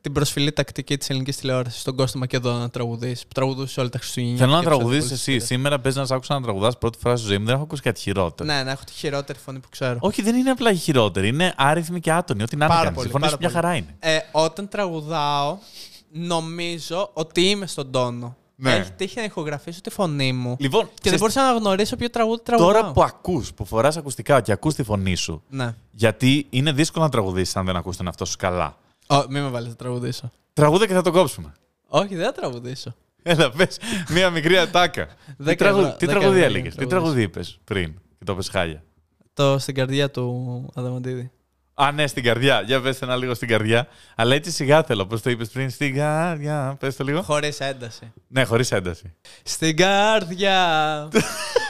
την 0.00 0.12
προσφυλή 0.12 0.52
τακτική 0.52 0.96
της 0.96 1.10
ελληνικής 1.10 1.36
τηλεόρασης 1.36 1.80
στον 1.80 1.96
Κώστα 1.96 2.18
Μακεδόνα 2.18 2.58
να 2.58 2.70
τραγουδήσει. 2.70 3.22
Που 3.26 3.32
τραγουδούσε 3.34 3.80
όλα 3.80 3.88
τα 3.88 3.98
Χριστούγεννα. 3.98 4.36
Θέλω 4.38 4.50
να 4.50 4.58
και 4.58 4.64
τους 4.66 4.74
τραγουδήσεις 4.74 5.04
άλλους 5.10 5.20
εσύ. 5.20 5.30
πολλούς 5.30 5.46
Σήμερα 5.46 5.78
παίζει 5.80 5.98
να 5.98 6.04
σ' 6.06 6.10
άκουσα 6.10 6.34
να 6.34 6.42
τραγουδάς 6.42 6.78
πρώτη 6.78 6.98
φορά 6.98 7.16
στη 7.16 7.26
ζωή 7.26 7.38
μου. 7.38 7.44
Δεν 7.44 7.54
έχω 7.54 7.62
ακούσει 7.62 7.82
κάτι 7.82 8.00
χειρότερο. 8.00 8.52
Ναι, 8.52 8.62
να 8.62 8.70
έχω 8.70 8.84
τη 8.84 8.92
χειρότερη 8.92 9.38
φωνή 9.38 9.58
που 9.58 9.68
ξέρω. 9.68 9.96
Όχι, 10.00 10.22
δεν 10.22 10.34
είναι 10.36 10.50
απλά 10.50 10.70
η 10.70 10.76
χειρότερη. 10.76 11.28
Είναι 11.28 11.54
άριθμη 11.56 12.00
και 12.00 12.12
άτονη. 12.12 12.42
Ό,τι 12.42 12.56
να 12.56 12.64
είναι. 12.64 12.74
Πάρα 12.74 12.84
κάνεις. 12.84 12.96
πολύ, 12.98 13.08
Η 13.08 13.12
φωνή 13.12 13.24
σου 13.28 13.36
πάρα 13.38 13.50
μια 13.50 13.60
πολύ. 13.60 13.62
χαρά 13.64 13.76
είναι. 13.76 13.96
Ε, 14.16 14.18
όταν 14.32 14.68
τραγουδάω, 14.68 15.58
νομίζω 16.10 17.10
ότι 17.12 17.40
είμαι 17.40 17.66
στον 17.66 17.90
τόνο. 17.90 18.36
Ναι. 18.58 18.72
Έχει 18.74 18.92
τύχει 18.92 19.16
να 19.18 19.24
ηχογραφήσω 19.24 19.80
τη 19.80 19.90
φωνή 19.90 20.32
μου. 20.32 20.56
Λοιπόν, 20.58 20.80
Και 20.80 20.86
δεν 20.88 20.94
ξέρεις, 21.00 21.20
μπορούσα 21.20 21.52
να 21.52 21.58
γνωρίσω 21.58 21.96
ποιο 21.96 22.10
τραγούδι 22.10 22.42
τραγουδάω. 22.42 22.72
τώρα 22.72 22.92
που 22.92 23.02
ακούς, 23.02 23.52
που 23.54 23.64
φοράς 23.64 23.96
ακουστικά 23.96 24.40
και 24.40 24.52
ακούς 24.52 24.74
τη 24.74 24.82
φωνή 24.82 25.14
σου. 25.14 25.42
Ναι. 25.48 25.74
Γιατί 25.90 26.46
είναι 26.50 26.72
δύσκολο 26.72 27.04
να 27.04 27.10
τραγουδήσεις 27.10 27.56
αν 27.56 27.66
δεν 27.66 27.76
ακούς 27.76 27.96
τον 27.96 28.06
εαυτό 28.06 28.24
σου 28.24 28.36
καλά. 28.38 28.76
Ω, 29.06 29.16
μην 29.28 29.42
με 29.42 29.48
βάλετε 29.48 29.70
να 29.70 29.76
τραγουδήσω. 29.76 30.30
Τραγούδα 30.52 30.86
και 30.86 30.92
θα 30.92 31.02
το 31.02 31.10
κόψουμε. 31.10 31.52
Όχι, 31.88 32.14
δεν 32.16 32.24
θα 32.24 32.32
τραγουδήσω. 32.32 32.94
Έλα, 33.22 33.50
πες 33.50 33.78
μία 34.08 34.30
μικρή 34.30 34.58
ατάκα. 34.58 35.06
τι 35.26 35.32
Δέκα 35.36 35.64
τραγου- 35.64 35.80
ευρώ- 35.84 35.96
τι 35.96 36.06
δέκα 36.06 36.18
τραγουδί 36.18 36.38
ευρώ 36.38 36.48
για 36.50 36.58
έλεγες, 36.58 36.76
να 36.76 36.82
τι 36.82 36.88
τραγουδήσω. 36.88 37.14
τραγουδί 37.14 37.22
είπες 37.22 37.58
πριν 37.64 37.94
και 38.18 38.24
το 38.24 38.34
πες 38.34 38.48
χάλια. 38.48 38.82
Το 39.34 39.58
στην 39.58 39.74
καρδιά 39.74 40.10
του 40.10 40.68
Αδαμαντίδη. 40.74 41.30
Α, 41.74 41.92
ναι, 41.92 42.06
στην 42.06 42.22
καρδιά. 42.22 42.60
Για 42.60 42.80
πες 42.80 43.02
ένα 43.02 43.16
λίγο 43.16 43.34
στην 43.34 43.48
καρδιά. 43.48 43.88
Αλλά 44.16 44.34
έτσι 44.34 44.50
σιγά 44.50 44.82
θέλω. 44.82 45.06
Πώς 45.06 45.22
το 45.22 45.30
είπες 45.30 45.48
πριν, 45.48 45.70
στην 45.70 45.94
καρδιά. 45.94 46.76
Πες 46.80 46.96
το 46.96 47.04
λίγο. 47.04 47.22
Χωρίς 47.22 47.60
ένταση. 47.60 48.12
Ναι, 48.28 48.44
χωρίς 48.44 48.70
ένταση. 48.72 49.14
Στην 49.42 49.76
καρδιά. 49.76 50.58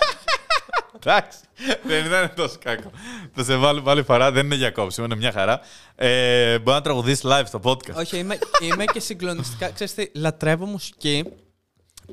Εντάξει. 1.10 1.38
δεν 1.86 2.04
ήταν 2.06 2.32
τόσο 2.36 2.56
κακό. 2.60 2.90
Θα 3.34 3.44
σε 3.44 3.56
βάλω 3.56 3.82
πάλι 3.82 4.02
φορά. 4.02 4.30
Δεν 4.32 4.44
είναι 4.44 4.54
για 4.54 4.70
κόψιμο, 4.70 5.06
είναι 5.06 5.16
μια 5.16 5.32
χαρά. 5.32 5.60
Ε, 5.94 6.58
μπορεί 6.58 6.76
να 6.76 6.82
τραγουδήσεις 6.82 7.24
live 7.24 7.42
στο 7.46 7.60
podcast. 7.64 7.94
Όχι, 7.94 8.18
είμαι, 8.18 8.38
είμαι 8.62 8.84
και 8.84 9.00
συγκλονιστικά. 9.00 9.70
Ξέρεις 9.70 9.94
τι, 9.94 10.10
λατρεύω 10.14 10.66
μουσική 10.66 11.24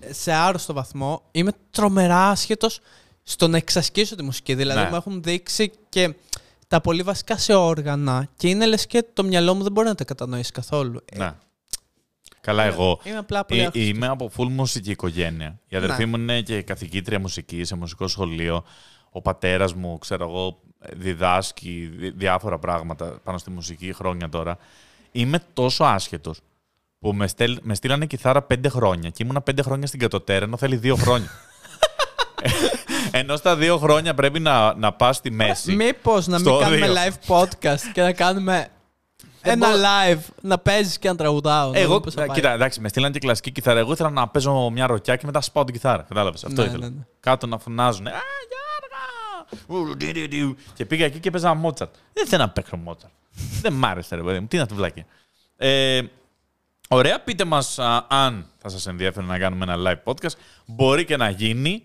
σε 0.10 0.32
άρρωστο 0.32 0.74
βαθμό. 0.74 1.24
Είμαι 1.32 1.52
τρομερά 1.72 2.30
άσχετος 2.30 2.80
στο 3.24 3.48
να 3.48 3.57
εξασκήσω 3.57 4.15
τη 4.15 4.24
μουσική. 4.24 4.53
Δηλαδή, 4.56 4.80
Ναι. 4.80 4.90
μου 4.90 4.95
έχουν 4.95 5.24
δείξει 5.24 5.72
και 5.90 6.14
τα 6.68 6.82
πολύ 6.82 7.02
βασικά 7.02 7.38
σε 7.38 7.53
όργανα 7.53 8.28
και 8.38 8.48
είναι 8.49 8.65
λες 8.65 8.88
και 8.88 9.06
το 9.14 9.24
μυαλό 9.24 9.53
μου 9.53 9.64
δεν 9.64 9.72
μπορεί 9.72 9.88
να 9.88 9.95
τα 9.95 10.03
κατανοήσει 10.03 10.52
καθόλου. 10.52 11.02
Ε, 11.06 11.18
Ναι. 11.18 11.32
Καλά, 12.45 12.64
εγώ. 12.64 12.99
Είμαι 13.03 13.18
απλά 13.18 13.45
πολύ 13.45 13.60
Ε, 13.61 13.65
άχρηστος. 13.65 13.95
είμαι 13.95 14.07
από 14.07 14.32
full 14.38 14.48
μουσική 14.49 14.91
οικογένεια. 14.91 15.60
Η 15.68 15.76
αδερφή 15.76 15.99
Ναι. 16.06 16.06
μου 16.06 16.15
είναι 16.15 16.41
και 16.41 16.61
καθηγήτρια 16.61 17.20
μουσική 17.20 17.64
σε 17.64 17.76
μουσικό 17.76 18.07
σχολείο. 18.07 18.64
Ο 19.10 19.22
πατέρας 19.22 19.74
μου, 19.74 19.98
ξέρω 19.98 20.28
εγώ, 20.30 20.60
διδάσκει 20.94 21.91
δι- 21.95 22.14
διάφορα 22.18 22.60
πράγματα 22.60 23.20
πάνω 23.24 23.38
στη 23.38 23.49
μουσική 23.49 23.94
χρόνια 23.94 24.30
τώρα. 24.30 24.57
Είμαι 25.11 25.40
τόσο 25.53 25.84
άσχετος 25.84 26.40
που 26.99 27.14
με, 27.14 27.28
στέλ, 27.28 27.60
με 27.61 27.76
στείλανε 27.76 28.06
κιθάρα 28.06 28.41
πέντε 28.41 28.70
χρόνια 28.70 29.10
και 29.10 29.24
ήμουνα 29.24 29.41
πέντε 29.41 29.61
χρόνια 29.61 29.88
στην 29.88 29.99
κατωτέρα 29.99 30.45
ενώ 30.45 30.57
θέλει 30.57 30.76
δύο 30.76 30.95
χρόνια. 30.95 31.30
ενώ 33.11 33.36
στα 33.36 33.56
δύο 33.56 33.78
χρόνια 33.78 34.14
πρέπει 34.14 34.40
να, 34.40 34.74
να 34.76 34.94
πας 34.94 35.15
στη 35.15 35.32
μέση. 35.32 35.76
Μήπως 35.76 36.28
να 36.28 36.40
μην 36.40 36.45
Στο 36.48 36.57
κάνουμε 36.60 36.86
δύο. 36.86 36.94
live 36.95 37.36
podcast 37.38 37.80
και 37.94 38.02
να 38.02 38.11
κάνουμε 38.14 38.68
ένα 39.52 39.70
μπο- 39.70 39.76
live 39.78 40.20
να 40.41 40.57
παίζεις 40.57 40.98
και 40.99 41.07
να 41.07 41.15
τραγουδάω. 41.15 41.72
να 41.72 41.80
Εγώ, 41.80 41.88
δούμε 41.88 41.99
πώς 41.99 42.14
θα 42.14 42.26
πάει. 42.26 42.36
κοίτα, 42.36 42.52
εντάξει, 42.52 42.80
με 42.80 42.88
στείλανε 42.88 43.14
και 43.14 43.20
κλασική 43.20 43.52
κιθάρα. 43.52 43.80
Εγώ 43.80 43.91
ήθελα 43.91 44.10
να 44.10 44.28
παίζω 44.28 44.70
μια 44.70 44.88
ροκιά 44.88 45.15
και 45.15 45.26
μετά 45.26 45.38
να 45.38 45.44
σπάω 45.44 45.64
την 45.64 45.74
κιθάρα. 45.74 46.06
Κατάλαβες. 46.07 46.44
Αυτό 46.44 46.61
Ναι, 46.61 46.68
ήθελα. 46.68 46.90
ναι, 46.90 46.95
ναι. 46.95 47.06
Κάτω 47.20 47.48
να 47.48 47.57
φωνάζουν. 47.57 48.07
Α, 48.07 48.11
Γιώργα! 48.49 49.90
Ου, 49.90 49.95
ντι, 49.95 50.11
ντι, 50.11 50.28
ντι. 50.28 50.56
Και 50.74 50.86
πήγα 50.86 51.06
εκεί 51.06 51.20
και 51.20 51.32
παίζα 51.32 51.53
Μότσαρτ. 51.53 51.94
Δεν 52.14 52.28
θέλω 52.28 52.41
να 52.44 52.49
παίξω 52.49 52.78
Μότσαρτ. 52.78 53.11
Δεν 53.61 53.74
μ' 53.74 53.86
άρεσε, 53.86 54.15
ρε 54.15 54.22
παιδί 54.22 54.40
μου. 54.40 54.48
Τι 54.48 54.57
να 54.57 54.65
του 54.68 54.76
βλάκι. 54.76 55.06
Ε, 55.57 56.02
ωραία, 56.90 57.20
πείτε 57.22 57.44
μας 57.45 57.80
αν 58.07 58.45
θα 58.57 58.70
σας 58.70 58.88
ενδιαφέρει 58.88 59.26
να 59.26 59.38
κάνουμε 59.38 59.74
ένα 59.74 59.76
live 60.06 60.11
podcast. 60.14 60.34
Μπορεί 60.65 61.06
και 61.06 61.18
να 61.18 61.30
γίνει. 61.30 61.84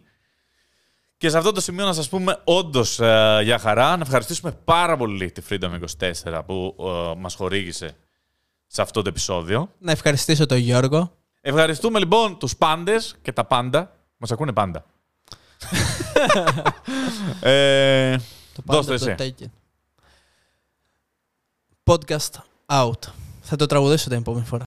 Και 1.19 1.29
σε 1.29 1.39
αυτό 1.39 1.53
το 1.53 1.61
σημείο 1.61 1.85
να 1.85 1.93
σας 1.93 2.09
πούμε 2.09 2.41
όντως 2.45 2.97
για 3.43 3.59
χαρά, 3.59 3.97
να 3.97 4.03
ευχαριστήσουμε 4.03 4.53
πάρα 4.65 4.97
πολύ 4.97 5.31
τη 5.31 5.43
Freedom 5.49 5.81
24 6.25 6.43
που 6.47 6.77
ε, 6.79 7.15
μας 7.19 7.35
χορήγησε 7.35 7.97
σε 8.67 8.83
αυτό 8.83 9.03
το 9.03 9.09
επεισόδιο. 9.09 9.73
Να 9.79 9.93
ευχαριστήσω 9.93 10.47
τον 10.47 10.59
Γιώργο. 10.59 11.13
Ευχαριστούμε 11.41 11.99
λοιπόν 11.99 12.39
τους 12.39 12.57
πάντες 12.57 13.17
και 13.23 13.33
τα 13.33 13.45
πάντα. 13.45 13.93
Μας 14.17 14.31
ακούνε 14.31 14.53
πάντα. 14.53 14.85
ε, 17.41 18.17
Το 18.55 18.63
Δώστε 18.65 18.99
πάντα 18.99 19.15
το 19.17 19.23
εσύ. 19.23 19.35
Taken. 19.39 19.51
Podcast 21.85 22.41
out. 22.67 23.13
Θα 23.41 23.57
το 23.57 23.67
τραγουδήσω 23.67 24.09
την 24.09 24.19
επόμενη 24.19 24.45
φορά. 24.45 24.57